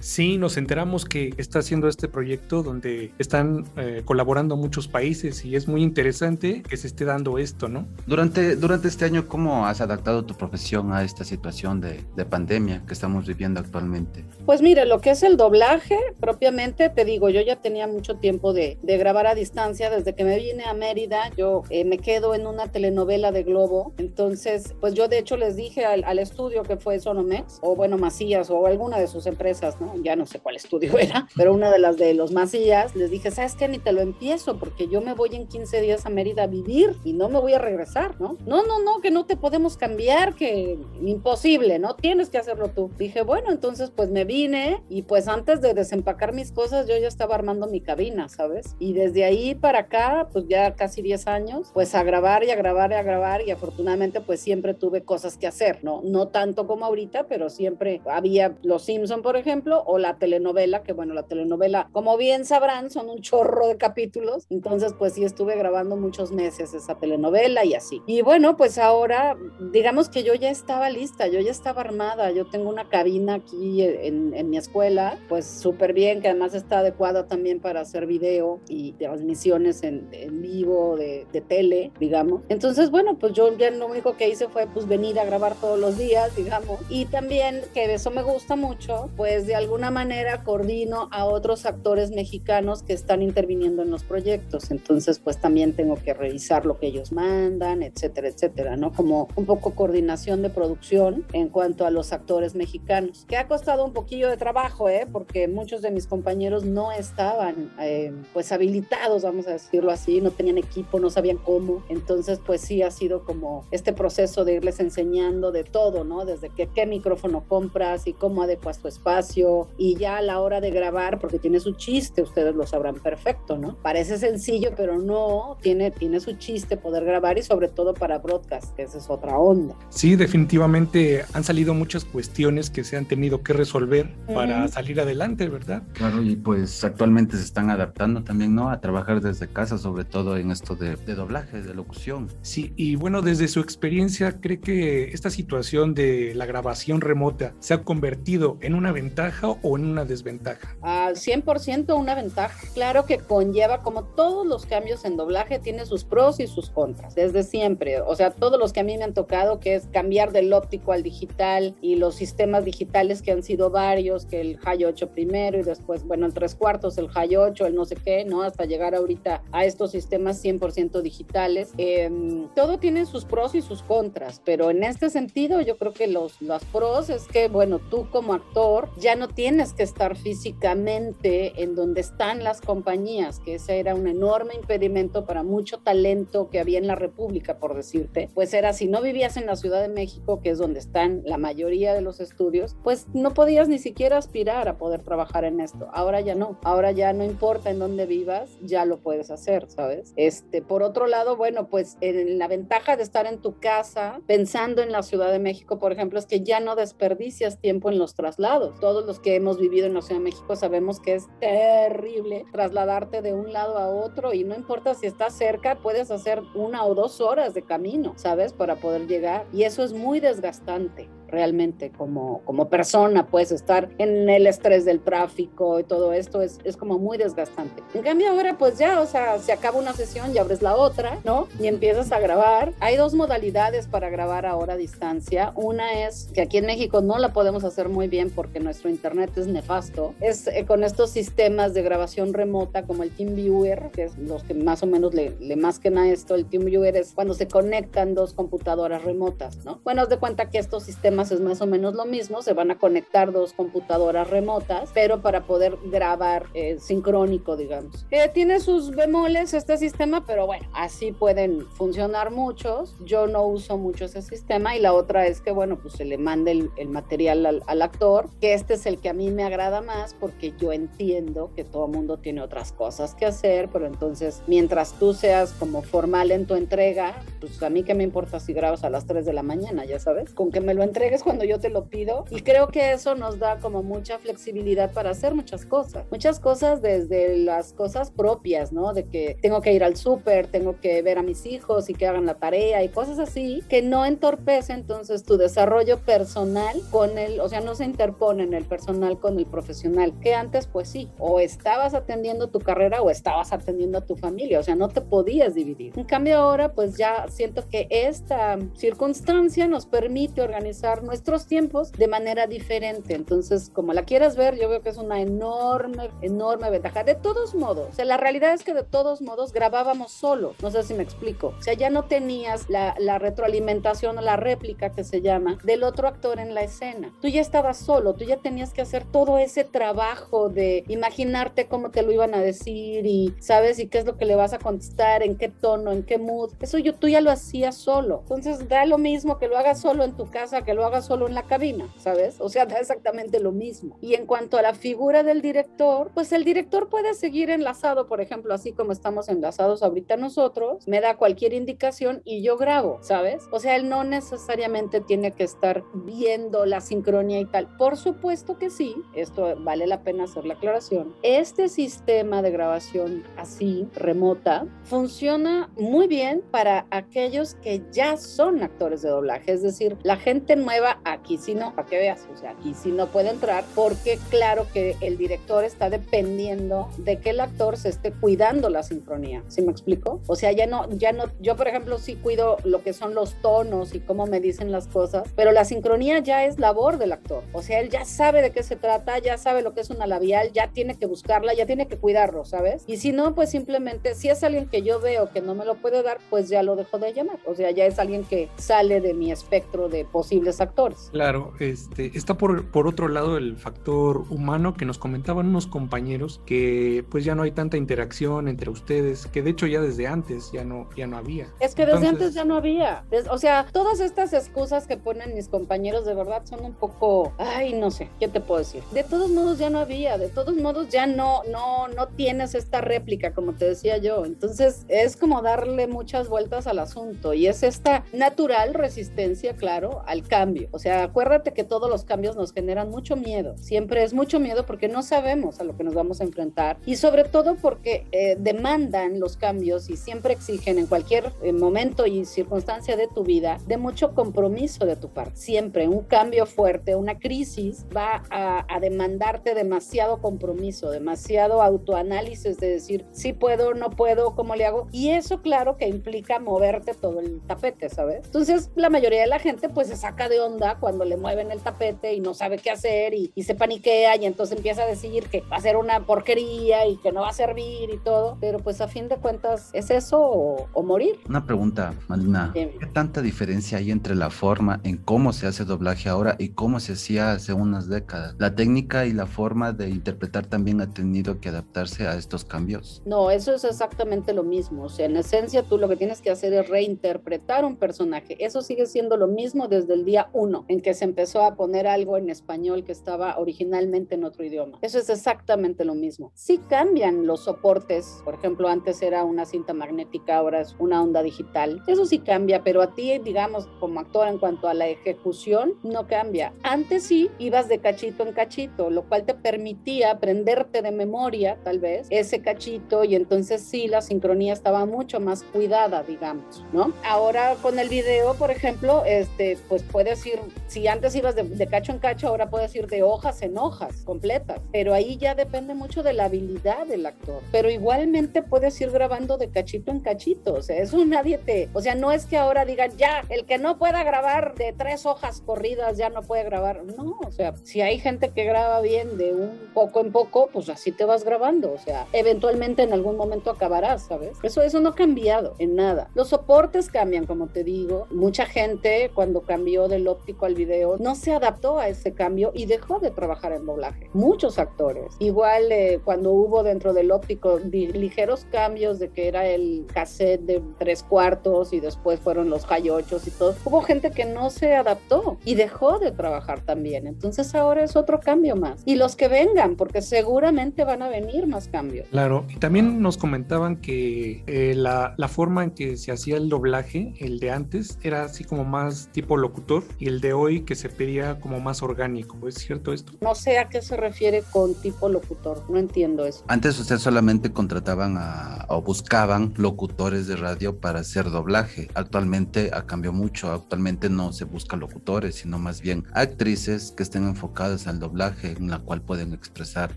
Sí, 0.00 0.38
nos 0.38 0.56
enteramos 0.56 1.04
que 1.04 1.34
está 1.36 1.58
haciendo 1.60 1.88
este 1.88 2.08
proyecto 2.08 2.62
donde 2.62 3.12
están 3.18 3.64
eh, 3.76 4.02
colaborando 4.04 4.56
muchos 4.56 4.88
países 4.88 5.44
y 5.44 5.56
es 5.56 5.68
muy 5.68 5.82
interesante 5.82 6.62
que 6.62 6.76
se 6.76 6.86
esté 6.86 7.04
dando 7.04 7.38
esto, 7.38 7.68
¿no? 7.68 7.86
Durante, 8.06 8.56
durante 8.56 8.88
este 8.88 9.04
año, 9.04 9.26
¿cómo 9.28 9.66
has 9.66 9.80
adaptado 9.80 10.24
tu 10.24 10.34
profesión 10.34 10.92
a 10.92 11.02
esta 11.02 11.24
situación 11.24 11.80
de, 11.80 12.04
de 12.14 12.24
pandemia 12.24 12.82
que 12.86 12.92
estamos 12.92 13.26
viviendo 13.26 13.60
actualmente? 13.60 14.24
Pues 14.44 14.62
mire, 14.62 14.86
lo 14.86 15.00
que 15.00 15.10
es 15.10 15.22
el 15.22 15.36
doblaje, 15.36 15.98
propiamente, 16.20 16.88
te 16.88 17.04
digo, 17.04 17.28
yo 17.28 17.40
ya 17.40 17.56
tenía 17.56 17.86
mucho 17.86 18.16
tiempo 18.16 18.52
de, 18.52 18.78
de 18.82 18.98
grabar 18.98 19.26
a 19.26 19.34
distancia 19.34 19.90
desde 19.90 20.14
que 20.14 20.24
me 20.24 20.36
vine 20.38 20.64
a 20.64 20.74
Mérida, 20.74 21.30
yo 21.36 21.62
eh, 21.70 21.84
me 21.84 21.98
quedo 21.98 22.34
en 22.34 22.46
una 22.46 22.70
telenovela 22.70 23.32
de 23.32 23.42
Globo. 23.42 23.92
Entonces, 23.98 24.74
pues 24.80 24.94
yo 24.94 25.08
de 25.08 25.18
hecho 25.18 25.36
les 25.36 25.56
dije 25.56 25.84
al, 25.84 26.18
estudio 26.18 26.62
que 26.62 26.76
fue 26.76 26.98
Sonomex, 27.16 27.58
o 27.62 27.74
bueno, 27.74 27.96
Macías, 27.96 28.50
o 28.50 28.66
alguna 28.66 28.98
de 28.98 29.06
sus 29.06 29.26
empresas, 29.26 29.80
¿no? 29.80 29.94
Ya 30.02 30.16
no 30.16 30.26
sé 30.26 30.38
cuál 30.40 30.56
estudio 30.56 30.98
era, 30.98 31.28
pero 31.34 31.54
una 31.54 31.70
de 31.70 31.78
las 31.78 31.96
de 31.96 32.12
los 32.14 32.32
Macías, 32.32 32.94
les 32.94 33.10
dije, 33.10 33.30
¿sabes 33.30 33.54
qué? 33.54 33.68
Ni 33.68 33.78
te 33.78 33.92
lo 33.92 34.02
empiezo, 34.02 34.58
porque 34.58 34.88
yo 34.88 35.00
me 35.00 35.14
voy 35.14 35.30
en 35.32 35.46
15 35.46 35.80
días 35.80 36.04
a 36.04 36.10
Mérida 36.10 36.44
a 36.44 36.46
vivir 36.46 36.94
y 37.04 37.14
no 37.14 37.28
me 37.28 37.40
voy 37.40 37.54
a 37.54 37.58
regresar, 37.58 38.20
¿no? 38.20 38.36
No, 38.46 38.66
no, 38.66 38.82
no, 38.82 39.00
que 39.00 39.10
no 39.10 39.24
te 39.24 39.36
podemos 39.36 39.76
cambiar, 39.76 40.34
que 40.34 40.78
imposible, 41.02 41.78
¿no? 41.78 41.96
Tienes 41.96 42.28
que 42.28 42.38
hacerlo 42.38 42.68
tú. 42.68 42.90
Dije, 42.98 43.22
bueno, 43.22 43.50
entonces 43.50 43.90
pues 43.90 44.10
me 44.10 44.24
vine 44.24 44.82
y 44.88 45.02
pues 45.02 45.28
antes 45.28 45.60
de 45.60 45.72
desempacar 45.72 46.34
mis 46.34 46.52
cosas, 46.52 46.86
yo 46.86 46.96
ya 46.98 47.08
estaba 47.08 47.34
armando 47.34 47.66
mi 47.66 47.80
cabina, 47.80 48.28
¿sabes? 48.28 48.76
Y 48.78 48.92
desde 48.92 49.24
ahí 49.24 49.54
para 49.54 49.80
acá, 49.80 50.28
pues 50.32 50.46
ya 50.48 50.74
casi 50.74 51.00
10 51.00 51.26
años, 51.26 51.70
pues 51.72 51.94
a 51.94 52.02
grabar 52.02 52.44
y 52.44 52.50
a 52.50 52.56
grabar 52.56 52.92
y 52.92 52.94
a 52.94 53.02
grabar 53.02 53.42
y 53.42 53.50
afortunadamente 53.50 54.20
pues 54.20 54.40
siempre 54.40 54.74
tuve 54.74 55.02
cosas 55.02 55.38
que 55.38 55.46
hacer, 55.46 55.82
¿no? 55.82 56.02
No 56.04 56.28
tanto 56.28 56.66
como 56.66 56.84
ahorita, 56.84 57.05
pero 57.28 57.50
siempre 57.50 58.00
había 58.06 58.56
Los 58.62 58.84
Simpson, 58.84 59.22
por 59.22 59.36
ejemplo, 59.36 59.82
o 59.86 59.98
la 59.98 60.18
telenovela, 60.18 60.82
que 60.82 60.92
bueno, 60.92 61.14
la 61.14 61.24
telenovela, 61.24 61.88
como 61.92 62.16
bien 62.16 62.44
sabrán, 62.44 62.90
son 62.90 63.08
un 63.08 63.20
chorro 63.20 63.68
de 63.68 63.76
capítulos, 63.76 64.46
entonces 64.50 64.94
pues 64.98 65.14
sí 65.14 65.24
estuve 65.24 65.56
grabando 65.56 65.96
muchos 65.96 66.32
meses 66.32 66.74
esa 66.74 66.98
telenovela 66.98 67.64
y 67.64 67.74
así. 67.74 68.02
Y 68.06 68.22
bueno, 68.22 68.56
pues 68.56 68.78
ahora, 68.78 69.36
digamos 69.72 70.08
que 70.08 70.22
yo 70.22 70.34
ya 70.34 70.50
estaba 70.50 70.90
lista, 70.90 71.26
yo 71.28 71.40
ya 71.40 71.50
estaba 71.50 71.80
armada, 71.80 72.30
yo 72.30 72.46
tengo 72.46 72.68
una 72.68 72.88
cabina 72.88 73.34
aquí 73.34 73.82
en, 73.82 74.34
en 74.34 74.50
mi 74.50 74.56
escuela, 74.56 75.18
pues 75.28 75.46
súper 75.46 75.92
bien, 75.92 76.20
que 76.20 76.28
además 76.28 76.54
está 76.54 76.80
adecuada 76.80 77.26
también 77.26 77.60
para 77.60 77.80
hacer 77.80 78.06
video 78.06 78.60
y 78.68 78.92
transmisiones 78.92 79.82
en, 79.82 80.08
en 80.12 80.42
vivo 80.42 80.96
de, 80.96 81.26
de, 81.32 81.40
tele, 81.40 81.92
digamos. 82.00 82.42
Entonces, 82.48 82.90
bueno, 82.90 83.18
pues 83.18 83.32
yo 83.32 83.56
ya 83.56 83.70
lo 83.70 83.86
único 83.86 84.16
que 84.16 84.28
hice 84.28 84.48
fue 84.48 84.66
pues 84.66 84.86
venir 84.86 85.18
a 85.18 85.24
grabar 85.24 85.54
todos 85.54 85.78
los 85.78 85.98
días, 85.98 86.34
digamos. 86.36 86.80
También, 87.04 87.62
que 87.74 87.92
eso 87.92 88.10
me 88.10 88.22
gusta 88.22 88.56
mucho, 88.56 89.10
pues 89.16 89.46
de 89.46 89.54
alguna 89.54 89.90
manera 89.90 90.42
coordino 90.42 91.08
a 91.12 91.26
otros 91.26 91.66
actores 91.66 92.10
mexicanos 92.10 92.82
que 92.82 92.94
están 92.94 93.22
interviniendo 93.22 93.82
en 93.82 93.90
los 93.90 94.02
proyectos. 94.02 94.70
Entonces, 94.70 95.18
pues 95.18 95.38
también 95.38 95.74
tengo 95.74 95.96
que 95.96 96.14
revisar 96.14 96.64
lo 96.64 96.78
que 96.78 96.86
ellos 96.86 97.12
mandan, 97.12 97.82
etcétera, 97.82 98.28
etcétera, 98.28 98.76
¿no? 98.76 98.92
Como 98.92 99.28
un 99.36 99.46
poco 99.46 99.74
coordinación 99.74 100.42
de 100.42 100.50
producción 100.50 101.26
en 101.32 101.48
cuanto 101.48 101.86
a 101.86 101.90
los 101.90 102.12
actores 102.12 102.54
mexicanos, 102.54 103.24
que 103.28 103.36
ha 103.36 103.46
costado 103.46 103.84
un 103.84 103.92
poquillo 103.92 104.28
de 104.28 104.36
trabajo, 104.36 104.88
¿eh? 104.88 105.06
Porque 105.10 105.48
muchos 105.48 105.82
de 105.82 105.90
mis 105.90 106.06
compañeros 106.06 106.64
no 106.64 106.92
estaban, 106.92 107.72
eh, 107.80 108.12
pues, 108.32 108.52
habilitados, 108.52 109.22
vamos 109.22 109.46
a 109.46 109.52
decirlo 109.52 109.90
así, 109.90 110.20
no 110.20 110.30
tenían 110.30 110.58
equipo, 110.58 110.98
no 110.98 111.10
sabían 111.10 111.36
cómo. 111.36 111.84
Entonces, 111.88 112.40
pues 112.44 112.62
sí 112.62 112.82
ha 112.82 112.90
sido 112.90 113.24
como 113.24 113.66
este 113.70 113.92
proceso 113.92 114.44
de 114.44 114.54
irles 114.54 114.80
enseñando 114.80 115.52
de 115.52 115.64
todo, 115.64 116.04
¿no? 116.04 116.24
Desde 116.24 116.48
que, 116.48 116.68
qué 116.68 116.85
micrófono 116.86 117.44
compras 117.48 118.06
y 118.06 118.12
cómo 118.12 118.42
adecuas 118.42 118.78
tu 118.78 118.88
espacio 118.88 119.68
y 119.78 119.96
ya 119.96 120.18
a 120.18 120.22
la 120.22 120.40
hora 120.40 120.60
de 120.60 120.70
grabar, 120.70 121.18
porque 121.18 121.38
tiene 121.38 121.60
su 121.60 121.72
chiste, 121.72 122.22
ustedes 122.22 122.54
lo 122.54 122.66
sabrán 122.66 122.96
perfecto, 122.96 123.56
¿no? 123.58 123.76
Parece 123.82 124.18
sencillo, 124.18 124.70
pero 124.76 124.98
no, 124.98 125.58
tiene, 125.60 125.90
tiene 125.90 126.20
su 126.20 126.34
chiste 126.34 126.76
poder 126.76 127.04
grabar 127.04 127.38
y 127.38 127.42
sobre 127.42 127.68
todo 127.68 127.94
para 127.94 128.18
broadcast, 128.18 128.74
que 128.74 128.82
esa 128.82 128.98
es 128.98 129.10
otra 129.10 129.38
onda. 129.38 129.74
Sí, 129.88 130.16
definitivamente 130.16 131.24
han 131.32 131.44
salido 131.44 131.74
muchas 131.74 132.04
cuestiones 132.04 132.70
que 132.70 132.84
se 132.84 132.96
han 132.96 133.06
tenido 133.06 133.42
que 133.42 133.52
resolver 133.52 134.06
uh 134.06 134.30
-huh. 134.30 134.34
para 134.34 134.68
salir 134.68 135.00
adelante, 135.00 135.48
¿verdad? 135.48 135.82
Claro, 135.92 136.22
y 136.22 136.36
pues 136.36 136.84
actualmente 136.84 137.36
se 137.36 137.44
están 137.44 137.70
adaptando 137.70 138.22
también, 138.22 138.54
¿no? 138.54 138.70
A 138.70 138.80
trabajar 138.80 139.20
desde 139.20 139.48
casa, 139.48 139.78
sobre 139.78 140.04
todo 140.04 140.36
en 140.36 140.50
esto 140.50 140.74
de, 140.74 140.96
de 140.96 141.14
doblaje, 141.14 141.62
de 141.62 141.74
locución. 141.74 142.28
Sí, 142.42 142.72
y 142.76 142.96
bueno, 142.96 143.22
desde 143.22 143.48
su 143.48 143.60
experiencia, 143.60 144.40
¿cree 144.40 144.60
que 144.60 145.10
esta 145.12 145.30
situación 145.30 145.94
de 145.94 146.34
la 146.34 146.46
grabación 146.46 146.75
remota 147.00 147.54
se 147.60 147.74
ha 147.74 147.82
convertido 147.82 148.58
en 148.60 148.74
una 148.74 148.92
ventaja 148.92 149.48
o 149.62 149.76
en 149.76 149.86
una 149.86 150.04
desventaja? 150.04 150.76
Al 150.82 151.16
100% 151.16 151.96
una 151.98 152.14
ventaja. 152.14 152.66
Claro 152.74 153.06
que 153.06 153.18
conlleva, 153.18 153.82
como 153.82 154.04
todos 154.04 154.46
los 154.46 154.66
cambios 154.66 155.04
en 155.04 155.16
doblaje, 155.16 155.58
tiene 155.58 155.86
sus 155.86 156.04
pros 156.04 156.40
y 156.40 156.46
sus 156.46 156.70
contras, 156.70 157.14
desde 157.14 157.42
siempre. 157.42 158.00
O 158.00 158.14
sea, 158.14 158.30
todos 158.30 158.58
los 158.58 158.72
que 158.72 158.80
a 158.80 158.84
mí 158.84 158.96
me 158.96 159.04
han 159.04 159.14
tocado, 159.14 159.60
que 159.60 159.74
es 159.74 159.86
cambiar 159.92 160.32
del 160.32 160.52
óptico 160.52 160.92
al 160.92 161.02
digital 161.02 161.74
y 161.80 161.96
los 161.96 162.14
sistemas 162.14 162.64
digitales 162.64 163.22
que 163.22 163.32
han 163.32 163.42
sido 163.42 163.70
varios, 163.70 164.26
que 164.26 164.40
el 164.40 164.58
High 164.58 164.84
8 164.84 165.10
primero 165.10 165.58
y 165.58 165.62
después, 165.62 166.04
bueno, 166.04 166.26
el 166.26 166.34
tres 166.34 166.54
cuartos, 166.54 166.98
el 166.98 167.08
High 167.08 167.36
8, 167.36 167.66
el 167.66 167.74
no 167.74 167.84
sé 167.84 167.96
qué, 167.96 168.24
¿no? 168.24 168.42
Hasta 168.42 168.64
llegar 168.64 168.94
ahorita 168.94 169.42
a 169.52 169.64
estos 169.64 169.90
sistemas 169.90 170.44
100% 170.44 171.00
digitales. 171.02 171.72
Eh, 171.78 172.10
todo 172.54 172.78
tiene 172.78 173.06
sus 173.06 173.24
pros 173.24 173.54
y 173.54 173.62
sus 173.62 173.82
contras, 173.82 174.40
pero 174.44 174.70
en 174.70 174.84
este 174.84 175.10
sentido 175.10 175.60
yo 175.60 175.76
creo 175.78 175.92
que 175.92 176.06
los 176.06 176.40
pros 176.72 177.10
es 177.10 177.26
que, 177.26 177.48
bueno, 177.48 177.78
tú 177.78 178.08
como 178.10 178.34
actor 178.34 178.88
ya 178.98 179.16
no 179.16 179.28
tienes 179.28 179.72
que 179.72 179.82
estar 179.82 180.16
físicamente 180.16 181.62
en 181.62 181.74
donde 181.74 182.00
están 182.00 182.44
las 182.44 182.60
compañías, 182.60 183.40
que 183.40 183.54
ese 183.54 183.78
era 183.78 183.94
un 183.94 184.06
enorme 184.06 184.54
impedimento 184.54 185.24
para 185.24 185.42
mucho 185.42 185.78
talento 185.78 186.48
que 186.50 186.60
había 186.60 186.78
en 186.78 186.86
la 186.86 186.94
República, 186.94 187.58
por 187.58 187.74
decirte. 187.74 188.30
Pues 188.34 188.52
era, 188.54 188.72
si 188.72 188.86
no 188.86 189.00
vivías 189.02 189.36
en 189.36 189.46
la 189.46 189.56
Ciudad 189.56 189.80
de 189.80 189.88
México, 189.88 190.40
que 190.40 190.50
es 190.50 190.58
donde 190.58 190.80
están 190.80 191.22
la 191.24 191.38
mayoría 191.38 191.94
de 191.94 192.00
los 192.00 192.20
estudios, 192.20 192.76
pues 192.82 193.06
no 193.14 193.34
podías 193.34 193.68
ni 193.68 193.78
siquiera 193.78 194.18
aspirar 194.18 194.68
a 194.68 194.78
poder 194.78 195.02
trabajar 195.02 195.44
en 195.44 195.60
esto. 195.60 195.88
Ahora 195.92 196.20
ya 196.20 196.34
no. 196.34 196.58
Ahora 196.62 196.92
ya 196.92 197.12
no 197.12 197.24
importa 197.24 197.70
en 197.70 197.78
dónde 197.78 198.06
vivas, 198.06 198.50
ya 198.62 198.84
lo 198.84 198.98
puedes 198.98 199.30
hacer, 199.30 199.68
¿sabes? 199.70 200.12
Este, 200.16 200.62
por 200.62 200.82
otro 200.82 201.06
lado, 201.06 201.36
bueno, 201.36 201.68
pues 201.68 201.96
en 202.00 202.38
la 202.38 202.48
ventaja 202.48 202.96
de 202.96 203.02
estar 203.02 203.26
en 203.26 203.40
tu 203.40 203.58
casa, 203.58 204.20
pensando 204.26 204.82
en 204.82 204.92
la 204.92 205.02
Ciudad 205.02 205.32
de 205.32 205.38
México, 205.38 205.78
por 205.78 205.92
ejemplo, 205.92 206.18
es 206.18 206.26
que 206.26 206.40
ya 206.46 206.60
no 206.60 206.76
desperdicias 206.76 207.60
tiempo 207.60 207.90
en 207.90 207.98
los 207.98 208.14
traslados. 208.14 208.78
Todos 208.80 209.04
los 209.04 209.20
que 209.20 209.34
hemos 209.34 209.58
vivido 209.58 209.86
en 209.86 209.94
la 209.94 210.02
Ciudad 210.02 210.20
de 210.20 210.24
México 210.24 210.56
sabemos 210.56 211.00
que 211.00 211.14
es 211.14 211.26
terrible 211.40 212.44
trasladarte 212.52 213.20
de 213.20 213.34
un 213.34 213.52
lado 213.52 213.78
a 213.78 213.88
otro 213.88 214.32
y 214.32 214.44
no 214.44 214.54
importa 214.54 214.94
si 214.94 215.06
estás 215.06 215.36
cerca, 215.36 215.76
puedes 215.76 216.10
hacer 216.10 216.42
una 216.54 216.84
o 216.84 216.94
dos 216.94 217.20
horas 217.20 217.52
de 217.52 217.62
camino, 217.62 218.14
¿sabes? 218.16 218.52
Para 218.52 218.76
poder 218.76 219.06
llegar. 219.06 219.46
Y 219.52 219.64
eso 219.64 219.82
es 219.82 219.92
muy 219.92 220.20
desgastante 220.20 221.10
realmente 221.28 221.90
como, 221.90 222.40
como 222.44 222.68
persona, 222.68 223.26
puedes 223.26 223.52
estar 223.52 223.88
en 223.98 224.28
el 224.28 224.46
estrés 224.46 224.84
del 224.84 225.00
tráfico 225.00 225.80
y 225.80 225.84
todo 225.84 226.12
esto 226.12 226.42
es, 226.42 226.58
es 226.64 226.76
como 226.76 226.98
muy 226.98 227.18
desgastante. 227.18 227.82
En 227.94 228.02
cambio 228.02 228.30
ahora 228.30 228.56
pues 228.58 228.78
ya, 228.78 229.00
o 229.00 229.06
sea, 229.06 229.38
se 229.38 229.52
acaba 229.52 229.78
una 229.78 229.92
sesión 229.92 230.34
y 230.34 230.38
abres 230.38 230.62
la 230.62 230.76
otra, 230.76 231.18
¿no? 231.24 231.48
Y 231.58 231.66
empiezas 231.66 232.12
a 232.12 232.18
grabar. 232.18 232.72
Hay 232.80 232.96
dos 232.96 233.14
modalidades 233.14 233.86
para 233.86 234.10
grabar 234.10 234.46
ahora 234.46 234.74
a 234.74 234.76
distancia. 234.76 235.52
Una 235.54 236.06
es 236.06 236.30
que 236.34 236.42
aquí 236.42 236.58
en 236.58 236.66
México 236.66 237.00
no 237.00 237.18
la 237.18 237.32
podemos 237.32 237.64
hacer 237.64 237.88
muy 237.88 238.08
bien 238.08 238.30
porque 238.30 238.60
nuestro 238.60 238.90
internet 238.90 239.30
es 239.36 239.46
nefasto. 239.46 240.14
Es 240.20 240.46
eh, 240.46 240.64
con 240.66 240.84
estos 240.84 241.10
sistemas 241.10 241.74
de 241.74 241.82
grabación 241.82 242.34
remota 242.34 242.84
como 242.84 243.02
el 243.02 243.10
TeamViewer, 243.10 243.90
que 243.92 244.04
es 244.04 244.18
los 244.18 244.42
que 244.44 244.54
más 244.54 244.82
o 244.82 244.86
menos 244.86 245.14
le, 245.14 245.36
le 245.40 245.56
masquen 245.56 245.98
a 245.98 246.08
esto. 246.10 246.34
El 246.34 246.46
TeamViewer 246.46 246.96
es 246.96 247.12
cuando 247.14 247.34
se 247.34 247.48
conectan 247.48 248.14
dos 248.14 248.32
computadoras 248.32 249.04
remotas, 249.04 249.64
¿no? 249.64 249.80
Bueno, 249.84 250.02
haz 250.02 250.08
de 250.08 250.18
cuenta 250.18 250.50
que 250.50 250.58
estos 250.58 250.84
sistemas 250.84 251.25
es 251.30 251.40
más 251.40 251.60
o 251.60 251.66
menos 251.66 251.94
lo 251.94 252.04
mismo, 252.04 252.42
se 252.42 252.52
van 252.52 252.70
a 252.70 252.78
conectar 252.78 253.32
dos 253.32 253.52
computadoras 253.52 254.28
remotas, 254.28 254.90
pero 254.94 255.20
para 255.22 255.44
poder 255.44 255.76
grabar 255.84 256.46
eh, 256.54 256.78
sincrónico, 256.80 257.56
digamos. 257.56 258.06
Eh, 258.10 258.30
tiene 258.32 258.60
sus 258.60 258.90
bemoles 258.90 259.54
este 259.54 259.76
sistema, 259.78 260.24
pero 260.26 260.46
bueno, 260.46 260.68
así 260.72 261.12
pueden 261.12 261.66
funcionar 261.66 262.30
muchos. 262.30 262.94
Yo 263.04 263.26
no 263.26 263.46
uso 263.46 263.78
mucho 263.78 264.06
ese 264.06 264.22
sistema 264.22 264.76
y 264.76 264.80
la 264.80 264.92
otra 264.92 265.26
es 265.26 265.40
que, 265.40 265.50
bueno, 265.50 265.78
pues 265.78 265.94
se 265.94 266.04
le 266.04 266.18
manda 266.18 266.50
el, 266.50 266.70
el 266.76 266.88
material 266.88 267.46
al, 267.46 267.62
al, 267.66 267.82
actor, 267.82 268.28
que 268.40 268.54
este 268.54 268.74
es 268.74 268.86
el 268.86 268.98
que 268.98 269.08
a 269.08 269.12
mí 269.12 269.30
me 269.30 269.44
agrada 269.44 269.80
más 269.80 270.14
porque 270.14 270.52
yo 270.58 270.72
entiendo 270.72 271.50
que 271.54 271.64
todo 271.64 271.88
mundo 271.88 272.18
tiene 272.18 272.42
otras 272.42 272.72
cosas 272.72 273.14
que 273.14 273.26
hacer, 273.26 273.68
pero 273.72 273.86
entonces 273.86 274.42
mientras 274.46 274.92
tú 274.98 275.14
seas 275.14 275.52
como 275.52 275.82
formal 275.82 276.30
en 276.30 276.46
tu 276.46 276.54
entrega, 276.54 277.14
pues 277.40 277.62
a 277.62 277.70
mí 277.70 277.82
que 277.82 277.94
me 277.94 278.04
importa 278.04 278.40
si 278.40 278.52
grabas 278.52 278.84
a 278.84 278.90
las 278.90 279.06
3 279.06 279.24
de 279.24 279.32
la 279.32 279.42
mañana, 279.42 279.84
ya 279.84 279.98
sabes, 279.98 280.32
con 280.32 280.50
que 280.50 280.60
me 280.60 280.74
lo 280.74 280.82
entregues 280.82 281.05
es 281.14 281.22
cuando 281.22 281.44
yo 281.44 281.58
te 281.58 281.68
lo 281.68 281.86
pido 281.86 282.24
y 282.30 282.42
creo 282.42 282.68
que 282.68 282.92
eso 282.92 283.14
nos 283.14 283.38
da 283.38 283.58
como 283.58 283.82
mucha 283.82 284.18
flexibilidad 284.18 284.92
para 284.92 285.10
hacer 285.10 285.34
muchas 285.34 285.64
cosas, 285.66 286.06
muchas 286.10 286.40
cosas 286.40 286.82
desde 286.82 287.36
las 287.38 287.72
cosas 287.72 288.10
propias, 288.10 288.72
¿no? 288.72 288.92
De 288.92 289.06
que 289.06 289.36
tengo 289.40 289.60
que 289.60 289.72
ir 289.72 289.84
al 289.84 289.96
súper, 289.96 290.46
tengo 290.46 290.80
que 290.80 291.02
ver 291.02 291.18
a 291.18 291.22
mis 291.22 291.46
hijos 291.46 291.88
y 291.90 291.94
que 291.94 292.06
hagan 292.06 292.26
la 292.26 292.34
tarea 292.34 292.82
y 292.82 292.88
cosas 292.88 293.18
así 293.18 293.62
que 293.68 293.82
no 293.82 294.04
entorpece 294.04 294.72
entonces 294.72 295.24
tu 295.24 295.36
desarrollo 295.36 295.98
personal 295.98 296.80
con 296.90 297.18
el, 297.18 297.40
o 297.40 297.48
sea, 297.48 297.60
no 297.60 297.74
se 297.74 297.84
interponen 297.84 298.54
el 298.54 298.64
personal 298.64 299.18
con 299.18 299.38
el 299.38 299.46
profesional, 299.46 300.18
que 300.20 300.34
antes 300.34 300.66
pues 300.66 300.88
sí, 300.88 301.08
o 301.18 301.40
estabas 301.40 301.94
atendiendo 301.94 302.48
tu 302.48 302.60
carrera 302.60 303.02
o 303.02 303.10
estabas 303.10 303.52
atendiendo 303.52 303.98
a 303.98 304.00
tu 304.06 304.16
familia, 304.16 304.60
o 304.60 304.62
sea, 304.62 304.74
no 304.74 304.88
te 304.88 305.00
podías 305.00 305.54
dividir. 305.54 305.92
En 305.96 306.04
cambio 306.04 306.38
ahora 306.38 306.72
pues 306.72 306.96
ya 306.96 307.26
siento 307.28 307.68
que 307.68 307.86
esta 307.90 308.58
circunstancia 308.74 309.66
nos 309.66 309.86
permite 309.86 310.42
organizar 310.42 310.95
nuestros 311.02 311.46
tiempos 311.46 311.92
de 311.92 312.08
manera 312.08 312.46
diferente. 312.46 313.14
Entonces, 313.14 313.70
como 313.72 313.92
la 313.92 314.04
quieras 314.04 314.36
ver, 314.36 314.58
yo 314.58 314.68
veo 314.68 314.82
que 314.82 314.90
es 314.90 314.98
una 314.98 315.20
enorme, 315.20 316.10
enorme 316.22 316.70
ventaja. 316.70 317.04
De 317.04 317.14
todos 317.14 317.54
modos, 317.54 317.88
o 317.90 317.92
sea, 317.94 318.04
la 318.04 318.16
realidad 318.16 318.54
es 318.54 318.64
que 318.64 318.74
de 318.74 318.82
todos 318.82 319.22
modos 319.22 319.52
grabábamos 319.52 320.12
solo. 320.12 320.54
No 320.62 320.70
sé 320.70 320.82
si 320.82 320.94
me 320.94 321.02
explico. 321.02 321.54
O 321.58 321.62
sea, 321.62 321.74
ya 321.74 321.90
no 321.90 322.04
tenías 322.04 322.68
la, 322.68 322.94
la 322.98 323.18
retroalimentación 323.18 324.18
o 324.18 324.20
la 324.20 324.36
réplica 324.36 324.90
que 324.90 325.04
se 325.04 325.20
llama 325.20 325.58
del 325.64 325.82
otro 325.82 326.08
actor 326.08 326.38
en 326.38 326.54
la 326.54 326.62
escena. 326.62 327.12
Tú 327.20 327.28
ya 327.28 327.40
estabas 327.40 327.78
solo, 327.78 328.14
tú 328.14 328.24
ya 328.24 328.38
tenías 328.38 328.72
que 328.72 328.82
hacer 328.82 329.04
todo 329.04 329.38
ese 329.38 329.64
trabajo 329.64 330.48
de 330.48 330.84
imaginarte 330.88 331.66
cómo 331.66 331.90
te 331.90 332.02
lo 332.02 332.12
iban 332.12 332.34
a 332.34 332.40
decir 332.40 333.06
y 333.06 333.34
sabes 333.40 333.78
y 333.78 333.88
qué 333.88 333.98
es 333.98 334.06
lo 334.06 334.16
que 334.16 334.24
le 334.24 334.36
vas 334.36 334.52
a 334.52 334.58
contestar, 334.58 335.22
en 335.22 335.36
qué 335.36 335.48
tono, 335.48 335.92
en 335.92 336.02
qué 336.02 336.18
mood. 336.18 336.52
Eso 336.60 336.78
yo, 336.78 336.94
tú 336.94 337.08
ya 337.08 337.20
lo 337.20 337.30
hacías 337.30 337.76
solo. 337.76 338.20
Entonces, 338.22 338.68
da 338.68 338.84
lo 338.86 338.98
mismo 338.98 339.38
que 339.38 339.48
lo 339.48 339.58
hagas 339.58 339.80
solo 339.80 340.04
en 340.04 340.16
tu 340.16 340.30
casa, 340.30 340.62
que 340.62 340.74
lo 340.74 340.84
haga 340.86 341.02
solo 341.02 341.26
en 341.26 341.34
la 341.34 341.42
cabina, 341.42 341.88
¿sabes? 341.98 342.36
O 342.40 342.48
sea, 342.48 342.66
da 342.66 342.78
exactamente 342.78 343.40
lo 343.40 343.52
mismo. 343.52 343.98
Y 344.00 344.14
en 344.14 344.26
cuanto 344.26 344.58
a 344.58 344.62
la 344.62 344.74
figura 344.74 345.22
del 345.22 345.42
director, 345.42 346.10
pues 346.14 346.32
el 346.32 346.44
director 346.44 346.88
puede 346.88 347.14
seguir 347.14 347.50
enlazado, 347.50 348.06
por 348.06 348.20
ejemplo, 348.20 348.54
así 348.54 348.72
como 348.72 348.92
estamos 348.92 349.28
enlazados 349.28 349.82
ahorita 349.82 350.16
nosotros, 350.16 350.86
me 350.86 351.00
da 351.00 351.16
cualquier 351.16 351.52
indicación 351.52 352.22
y 352.24 352.42
yo 352.42 352.56
grabo, 352.56 352.98
¿sabes? 353.02 353.44
O 353.52 353.60
sea, 353.60 353.76
él 353.76 353.88
no 353.88 354.04
necesariamente 354.04 355.00
tiene 355.00 355.32
que 355.32 355.44
estar 355.44 355.84
viendo 355.94 356.66
la 356.66 356.80
sincronía 356.80 357.40
y 357.40 357.46
tal. 357.46 357.68
Por 357.76 357.96
supuesto 357.96 358.58
que 358.58 358.70
sí, 358.70 358.94
esto 359.14 359.56
vale 359.58 359.86
la 359.86 360.02
pena 360.02 360.24
hacer 360.24 360.44
la 360.44 360.54
aclaración. 360.54 361.14
Este 361.22 361.68
sistema 361.68 362.42
de 362.42 362.50
grabación 362.50 363.24
así, 363.36 363.88
remota, 363.94 364.66
funciona 364.84 365.70
muy 365.76 366.06
bien 366.06 366.42
para 366.50 366.86
aquellos 366.90 367.54
que 367.54 367.82
ya 367.92 368.16
son 368.16 368.62
actores 368.62 369.02
de 369.02 369.10
doblaje, 369.10 369.52
es 369.52 369.62
decir, 369.62 369.96
la 370.02 370.16
gente 370.16 370.56
nueva 370.56 370.75
aquí 371.04 371.38
sí 371.38 371.54
no, 371.54 371.74
para 371.74 371.88
que 371.88 371.98
veas, 371.98 372.26
o 372.32 372.36
sea, 372.36 372.50
aquí 372.50 372.74
sí 372.74 372.90
no 372.90 373.06
puede 373.08 373.30
entrar 373.30 373.64
porque 373.74 374.18
claro 374.30 374.66
que 374.72 374.96
el 375.00 375.16
director 375.16 375.64
está 375.64 375.90
dependiendo 375.90 376.88
de 376.98 377.18
que 377.18 377.30
el 377.30 377.40
actor 377.40 377.76
se 377.76 377.88
esté 377.88 378.12
cuidando 378.12 378.68
la 378.70 378.82
sincronía, 378.82 379.42
¿sí 379.48 379.62
me 379.62 379.72
explico? 379.72 380.20
O 380.26 380.36
sea, 380.36 380.52
ya 380.52 380.66
no, 380.66 380.88
ya 380.90 381.12
no, 381.12 381.24
yo 381.40 381.56
por 381.56 381.68
ejemplo 381.68 381.98
sí 381.98 382.16
cuido 382.16 382.56
lo 382.64 382.82
que 382.82 382.92
son 382.92 383.14
los 383.14 383.34
tonos 383.42 383.94
y 383.94 384.00
cómo 384.00 384.26
me 384.26 384.40
dicen 384.40 384.72
las 384.72 384.88
cosas, 384.88 385.28
pero 385.34 385.52
la 385.52 385.64
sincronía 385.64 386.18
ya 386.18 386.44
es 386.44 386.58
labor 386.58 386.98
del 386.98 387.12
actor, 387.12 387.44
o 387.52 387.62
sea, 387.62 387.80
él 387.80 387.90
ya 387.90 388.04
sabe 388.04 388.42
de 388.42 388.50
qué 388.50 388.62
se 388.62 388.76
trata, 388.76 389.18
ya 389.18 389.38
sabe 389.38 389.62
lo 389.62 389.74
que 389.74 389.80
es 389.80 389.90
una 389.90 390.06
labial, 390.06 390.52
ya 390.52 390.68
tiene 390.68 390.96
que 390.96 391.06
buscarla, 391.06 391.54
ya 391.54 391.66
tiene 391.66 391.86
que 391.86 391.96
cuidarlo, 391.96 392.44
¿sabes? 392.44 392.84
Y 392.86 392.98
si 392.98 393.12
no, 393.12 393.34
pues 393.34 393.50
simplemente, 393.50 394.14
si 394.14 394.28
es 394.28 394.42
alguien 394.42 394.68
que 394.68 394.82
yo 394.82 395.00
veo 395.00 395.30
que 395.30 395.40
no 395.40 395.54
me 395.54 395.64
lo 395.64 395.76
puede 395.76 396.02
dar, 396.02 396.18
pues 396.30 396.48
ya 396.48 396.62
lo 396.62 396.76
dejo 396.76 396.98
de 396.98 397.12
llamar, 397.12 397.38
o 397.46 397.54
sea, 397.54 397.70
ya 397.70 397.86
es 397.86 397.98
alguien 397.98 398.24
que 398.24 398.48
sale 398.56 399.00
de 399.00 399.14
mi 399.14 399.32
espectro 399.32 399.88
de 399.88 400.04
posibles 400.04 400.60
actores. 400.60 400.65
Claro, 401.10 401.52
este, 401.58 402.16
está 402.16 402.36
por, 402.38 402.70
por 402.70 402.86
otro 402.86 403.08
lado 403.08 403.36
el 403.36 403.56
factor 403.56 404.24
humano 404.30 404.74
que 404.74 404.84
nos 404.84 404.98
comentaban 404.98 405.48
unos 405.48 405.66
compañeros 405.66 406.40
que 406.46 407.04
pues 407.10 407.24
ya 407.24 407.34
no 407.34 407.42
hay 407.42 407.52
tanta 407.52 407.76
interacción 407.76 408.48
entre 408.48 408.70
ustedes, 408.70 409.26
que 409.26 409.42
de 409.42 409.50
hecho 409.50 409.66
ya 409.66 409.80
desde 409.80 410.06
antes 410.06 410.50
ya 410.52 410.64
no, 410.64 410.88
ya 410.96 411.06
no 411.06 411.16
había. 411.16 411.48
Es 411.60 411.74
que 411.74 411.86
desde 411.86 412.06
antes 412.06 412.34
ya 412.34 412.44
no 412.44 412.56
había. 412.56 413.04
o 413.30 413.38
sea, 413.38 413.66
todas 413.72 414.00
estas 414.00 414.32
excusas 414.32 414.86
que 414.86 414.96
ponen 414.96 415.34
mis 415.34 415.48
compañeros 415.48 416.04
de 416.04 416.14
verdad 416.14 416.42
son 416.44 416.64
un 416.64 416.74
poco, 416.74 417.32
ay, 417.38 417.72
no 417.72 417.90
sé, 417.90 418.08
¿qué 418.18 418.28
te 418.28 418.40
puedo 418.40 418.58
decir? 418.58 418.82
De 418.92 419.04
todos 419.04 419.30
modos 419.30 419.58
ya 419.58 419.70
no 419.70 419.78
había, 419.78 420.18
de 420.18 420.28
todos 420.28 420.56
modos 420.56 420.88
ya 420.88 421.06
no, 421.06 421.42
no, 421.50 421.88
no 421.88 422.08
tienes 422.08 422.54
esta 422.54 422.80
réplica, 422.80 423.32
como 423.32 423.54
te 423.54 423.66
decía 423.66 423.98
yo. 423.98 424.24
Entonces 424.24 424.84
es 424.88 425.16
como 425.16 425.42
darle 425.42 425.86
muchas 425.86 426.28
vueltas 426.28 426.66
al 426.66 426.78
asunto 426.78 427.34
y 427.34 427.46
es 427.46 427.62
esta 427.62 428.04
natural 428.12 428.74
resistencia, 428.74 429.56
claro, 429.56 430.02
al 430.06 430.22
cambio. 430.22 430.55
O 430.70 430.78
sea, 430.78 431.04
acuérdate 431.04 431.52
que 431.52 431.64
todos 431.64 431.88
los 431.90 432.04
cambios 432.04 432.36
nos 432.36 432.52
generan 432.52 432.90
mucho 432.90 433.16
miedo. 433.16 433.56
Siempre 433.58 434.02
es 434.02 434.14
mucho 434.14 434.40
miedo 434.40 434.66
porque 434.66 434.88
no 434.88 435.02
sabemos 435.02 435.60
a 435.60 435.64
lo 435.64 435.76
que 435.76 435.84
nos 435.84 435.94
vamos 435.94 436.20
a 436.20 436.24
enfrentar 436.24 436.78
y 436.86 436.96
sobre 436.96 437.24
todo 437.24 437.56
porque 437.56 438.06
eh, 438.12 438.36
demandan 438.38 439.20
los 439.20 439.36
cambios 439.36 439.90
y 439.90 439.96
siempre 439.96 440.32
exigen 440.32 440.78
en 440.78 440.86
cualquier 440.86 441.32
eh, 441.42 441.52
momento 441.52 442.06
y 442.06 442.24
circunstancia 442.24 442.96
de 442.96 443.08
tu 443.08 443.22
vida 443.22 443.58
de 443.66 443.76
mucho 443.76 444.14
compromiso 444.14 444.86
de 444.86 444.96
tu 444.96 445.10
parte. 445.10 445.36
Siempre 445.36 445.88
un 445.88 446.04
cambio 446.04 446.46
fuerte, 446.46 446.94
una 446.96 447.18
crisis 447.18 447.84
va 447.94 448.22
a, 448.30 448.64
a 448.68 448.80
demandarte 448.80 449.54
demasiado 449.54 450.20
compromiso, 450.20 450.90
demasiado 450.90 451.62
autoanálisis 451.62 452.58
de 452.58 452.68
decir 452.68 453.04
si 453.12 453.32
puedo, 453.32 453.74
no 453.74 453.90
puedo, 453.90 454.34
cómo 454.34 454.54
le 454.56 454.64
hago. 454.66 454.88
Y 454.92 455.10
eso 455.10 455.42
claro 455.42 455.76
que 455.76 455.88
implica 455.88 456.38
moverte 456.38 456.94
todo 456.94 457.20
el 457.20 457.40
tapete, 457.42 457.88
¿sabes? 457.88 458.24
Entonces 458.24 458.70
la 458.74 458.90
mayoría 458.90 459.20
de 459.20 459.26
la 459.26 459.38
gente 459.38 459.68
pues 459.68 459.88
se 459.88 459.96
saca 459.96 460.28
de 460.28 460.40
onda 460.46 460.76
cuando 460.78 461.04
le 461.04 461.16
mueven 461.16 461.50
el 461.50 461.60
tapete 461.60 462.14
y 462.14 462.20
no 462.20 462.34
sabe 462.34 462.58
qué 462.58 462.70
hacer 462.70 463.14
y, 463.14 463.32
y 463.34 463.42
se 463.42 463.54
paniquea 463.54 464.16
y 464.16 464.26
entonces 464.26 464.56
empieza 464.56 464.82
a 464.82 464.86
decir 464.86 465.28
que 465.28 465.42
va 465.42 465.56
a 465.56 465.60
ser 465.60 465.76
una 465.76 466.04
porquería 466.06 466.86
y 466.86 466.96
que 466.98 467.12
no 467.12 467.20
va 467.22 467.28
a 467.28 467.32
servir 467.32 467.90
y 467.90 467.98
todo. 467.98 468.38
Pero 468.40 468.58
pues 468.58 468.80
a 468.80 468.88
fin 468.88 469.08
de 469.08 469.16
cuentas 469.16 469.70
es 469.72 469.90
eso 469.90 470.20
o, 470.20 470.68
o 470.72 470.82
morir. 470.82 471.18
Una 471.28 471.44
pregunta, 471.44 471.94
Marina. 472.08 472.50
¿Qué 472.54 472.86
tanta 472.92 473.22
diferencia 473.22 473.78
hay 473.78 473.90
entre 473.90 474.14
la 474.14 474.30
forma 474.30 474.80
en 474.84 474.96
cómo 474.96 475.32
se 475.32 475.46
hace 475.46 475.64
doblaje 475.64 476.08
ahora 476.08 476.36
y 476.38 476.50
cómo 476.50 476.80
se 476.80 476.92
hacía 476.94 477.32
hace 477.32 477.52
unas 477.52 477.88
décadas? 477.88 478.34
La 478.38 478.54
técnica 478.54 479.06
y 479.06 479.12
la 479.12 479.26
forma 479.26 479.72
de 479.72 479.88
interpretar 479.90 480.46
también 480.46 480.80
ha 480.80 480.90
tenido 480.92 481.40
que 481.40 481.48
adaptarse 481.48 482.06
a 482.06 482.16
estos 482.16 482.44
cambios. 482.44 483.02
No, 483.04 483.30
eso 483.30 483.54
es 483.54 483.64
exactamente 483.64 484.32
lo 484.32 484.42
mismo. 484.42 484.84
O 484.84 484.88
sea, 484.88 485.06
en 485.06 485.16
esencia 485.16 485.62
tú 485.62 485.78
lo 485.78 485.88
que 485.88 485.96
tienes 485.96 486.20
que 486.20 486.30
hacer 486.30 486.52
es 486.52 486.68
reinterpretar 486.68 487.64
un 487.64 487.76
personaje. 487.76 488.36
Eso 488.44 488.62
sigue 488.62 488.86
siendo 488.86 489.16
lo 489.16 489.26
mismo 489.26 489.68
desde 489.68 489.94
el 489.94 490.04
día 490.04 490.28
uno 490.36 490.66
en 490.68 490.80
que 490.80 490.94
se 490.94 491.04
empezó 491.04 491.42
a 491.42 491.56
poner 491.56 491.86
algo 491.86 492.18
en 492.18 492.28
español 492.28 492.84
que 492.84 492.92
estaba 492.92 493.38
originalmente 493.38 494.14
en 494.14 494.24
otro 494.24 494.44
idioma. 494.44 494.78
Eso 494.82 494.98
es 494.98 495.08
exactamente 495.08 495.84
lo 495.84 495.94
mismo. 495.94 496.30
Sí 496.34 496.60
cambian 496.68 497.26
los 497.26 497.40
soportes. 497.44 498.20
Por 498.24 498.34
ejemplo, 498.34 498.68
antes 498.68 499.00
era 499.00 499.24
una 499.24 499.46
cinta 499.46 499.72
magnética, 499.72 500.36
ahora 500.36 500.60
es 500.60 500.76
una 500.78 501.02
onda 501.02 501.22
digital. 501.22 501.82
Eso 501.86 502.04
sí 502.04 502.18
cambia, 502.18 502.62
pero 502.62 502.82
a 502.82 502.94
ti, 502.94 503.18
digamos, 503.18 503.66
como 503.80 504.00
actor 504.00 504.28
en 504.28 504.38
cuanto 504.38 504.68
a 504.68 504.74
la 504.74 504.88
ejecución, 504.88 505.74
no 505.82 506.06
cambia. 506.06 506.52
Antes 506.62 507.04
sí 507.04 507.30
ibas 507.38 507.68
de 507.68 507.78
cachito 507.78 508.26
en 508.26 508.34
cachito, 508.34 508.90
lo 508.90 509.04
cual 509.08 509.24
te 509.24 509.34
permitía 509.34 510.10
aprenderte 510.10 510.82
de 510.82 510.92
memoria, 510.92 511.58
tal 511.64 511.78
vez, 511.78 512.06
ese 512.10 512.42
cachito 512.42 513.04
y 513.04 513.14
entonces 513.14 513.62
sí, 513.62 513.88
la 513.88 514.02
sincronía 514.02 514.52
estaba 514.52 514.84
mucho 514.84 515.20
más 515.20 515.42
cuidada, 515.42 516.02
digamos, 516.02 516.64
¿no? 516.72 516.92
Ahora 517.04 517.56
con 517.62 517.78
el 517.78 517.88
video, 517.88 518.34
por 518.34 518.50
ejemplo, 518.50 519.04
este, 519.06 519.58
pues 519.68 519.82
puedes 519.82 520.15
ir, 520.24 520.40
si 520.68 520.86
antes 520.86 521.14
ibas 521.14 521.34
de, 521.34 521.42
de 521.42 521.66
cacho 521.66 521.92
en 521.92 521.98
cacho, 521.98 522.28
ahora 522.28 522.48
puedes 522.48 522.74
ir 522.74 522.86
de 522.86 523.02
hojas 523.02 523.42
en 523.42 523.58
hojas 523.58 524.02
completas, 524.04 524.60
pero 524.72 524.94
ahí 524.94 525.16
ya 525.16 525.34
depende 525.34 525.74
mucho 525.74 526.02
de 526.02 526.12
la 526.12 526.26
habilidad 526.26 526.86
del 526.86 527.06
actor, 527.06 527.42
pero 527.52 527.68
igualmente 527.70 528.42
puedes 528.42 528.80
ir 528.80 528.90
grabando 528.90 529.36
de 529.36 529.50
cachito 529.50 529.90
en 529.90 530.00
cachito, 530.00 530.54
o 530.54 530.62
sea, 530.62 530.80
eso 530.80 531.04
nadie 531.04 531.38
te, 531.38 531.68
o 531.72 531.80
sea, 531.80 531.94
no 531.94 532.12
es 532.12 532.26
que 532.26 532.38
ahora 532.38 532.64
digan, 532.64 532.96
ya, 532.96 533.24
el 533.28 533.44
que 533.44 533.58
no 533.58 533.78
pueda 533.78 534.04
grabar 534.04 534.54
de 534.54 534.72
tres 534.72 535.06
hojas 535.06 535.42
corridas 535.44 535.98
ya 535.98 536.08
no 536.08 536.22
puede 536.22 536.44
grabar, 536.44 536.84
no, 536.84 537.18
o 537.26 537.30
sea, 537.32 537.54
si 537.64 537.80
hay 537.80 537.98
gente 537.98 538.30
que 538.30 538.44
graba 538.44 538.80
bien 538.80 539.18
de 539.18 539.34
un 539.34 539.70
poco 539.74 540.00
en 540.00 540.12
poco, 540.12 540.48
pues 540.52 540.68
así 540.68 540.92
te 540.92 541.04
vas 541.04 541.24
grabando, 541.24 541.72
o 541.72 541.78
sea, 541.78 542.06
eventualmente 542.12 542.82
en 542.82 542.92
algún 542.92 543.16
momento 543.16 543.50
acabarás, 543.50 544.06
¿sabes? 544.06 544.38
Eso, 544.42 544.62
eso 544.62 544.80
no 544.80 544.90
ha 544.90 544.94
cambiado 544.94 545.54
en 545.58 545.74
nada. 545.74 546.10
Los 546.14 546.28
soportes 546.28 546.88
cambian, 546.88 547.26
como 547.26 547.48
te 547.48 547.64
digo, 547.64 548.06
mucha 548.10 548.46
gente 548.46 549.10
cuando 549.14 549.42
cambió 549.42 549.88
del 549.88 550.05
óptico 550.08 550.46
al 550.46 550.54
video 550.54 550.96
no 550.98 551.14
se 551.14 551.32
adaptó 551.32 551.78
a 551.78 551.88
ese 551.88 552.12
cambio 552.12 552.52
y 552.54 552.66
dejó 552.66 552.98
de 553.00 553.10
trabajar 553.10 553.52
en 553.52 553.66
doblaje. 553.66 554.10
Muchos 554.12 554.58
actores. 554.58 555.14
Igual 555.18 555.70
eh, 555.72 556.00
cuando 556.04 556.32
hubo 556.32 556.62
dentro 556.62 556.92
del 556.92 557.10
óptico 557.10 557.58
ligeros 557.58 558.46
cambios 558.50 558.98
de 558.98 559.08
que 559.08 559.28
era 559.28 559.46
el 559.46 559.86
cassette 559.92 560.42
de 560.42 560.62
tres 560.78 561.02
cuartos 561.02 561.72
y 561.72 561.80
después 561.80 562.20
fueron 562.20 562.50
los 562.50 562.66
high 562.66 562.90
ochos 562.90 563.26
y 563.26 563.30
todo, 563.30 563.54
hubo 563.64 563.80
gente 563.82 564.10
que 564.10 564.24
no 564.24 564.50
se 564.50 564.74
adaptó 564.74 565.38
y 565.44 565.54
dejó 565.54 565.98
de 565.98 566.12
trabajar 566.12 566.60
también. 566.60 567.06
Entonces 567.06 567.54
ahora 567.54 567.84
es 567.84 567.96
otro 567.96 568.20
cambio 568.20 568.56
más. 568.56 568.82
Y 568.84 568.96
los 568.96 569.16
que 569.16 569.28
vengan, 569.28 569.76
porque 569.76 570.02
seguramente 570.02 570.84
van 570.84 571.02
a 571.02 571.08
venir 571.08 571.46
más 571.46 571.68
cambios. 571.68 572.08
Claro, 572.08 572.44
y 572.48 572.56
también 572.56 573.00
nos 573.00 573.16
comentaban 573.16 573.80
que 573.80 574.44
eh, 574.46 574.74
la, 574.76 575.14
la 575.16 575.28
forma 575.28 575.64
en 575.64 575.70
que 575.70 575.96
se 575.96 576.12
hacía 576.12 576.36
el 576.36 576.48
doblaje, 576.48 577.14
el 577.18 577.38
de 577.40 577.50
antes, 577.50 577.98
era 578.02 578.24
así 578.24 578.44
como 578.44 578.64
más 578.64 579.10
tipo 579.12 579.36
locutor 579.36 579.84
y 579.98 580.08
el 580.08 580.20
de 580.20 580.32
hoy 580.32 580.62
que 580.62 580.74
se 580.74 580.88
pedía 580.88 581.40
como 581.40 581.60
más 581.60 581.82
orgánico. 581.82 582.48
¿Es 582.48 582.56
cierto 582.56 582.92
esto? 582.92 583.12
No 583.20 583.34
sé 583.34 583.58
a 583.58 583.68
qué 583.68 583.82
se 583.82 583.96
refiere 583.96 584.42
con 584.50 584.74
tipo 584.74 585.08
locutor, 585.08 585.64
no 585.68 585.78
entiendo 585.78 586.26
eso. 586.26 586.44
Antes 586.48 586.78
usted 586.78 586.98
solamente 586.98 587.52
contrataban 587.52 588.16
a, 588.18 588.66
o 588.68 588.82
buscaban 588.82 589.54
locutores 589.56 590.26
de 590.26 590.36
radio 590.36 590.78
para 590.78 591.00
hacer 591.00 591.30
doblaje. 591.30 591.88
Actualmente 591.94 592.70
ha 592.72 592.86
cambiado 592.86 593.16
mucho. 593.16 593.52
Actualmente 593.52 594.10
no 594.10 594.32
se 594.32 594.44
busca 594.44 594.76
locutores, 594.76 595.36
sino 595.36 595.58
más 595.58 595.80
bien 595.80 596.04
actrices 596.12 596.92
que 596.96 597.02
estén 597.02 597.24
enfocadas 597.24 597.86
al 597.86 597.98
doblaje, 597.98 598.52
en 598.52 598.70
la 598.70 598.78
cual 598.80 599.02
pueden 599.02 599.32
expresar 599.32 599.96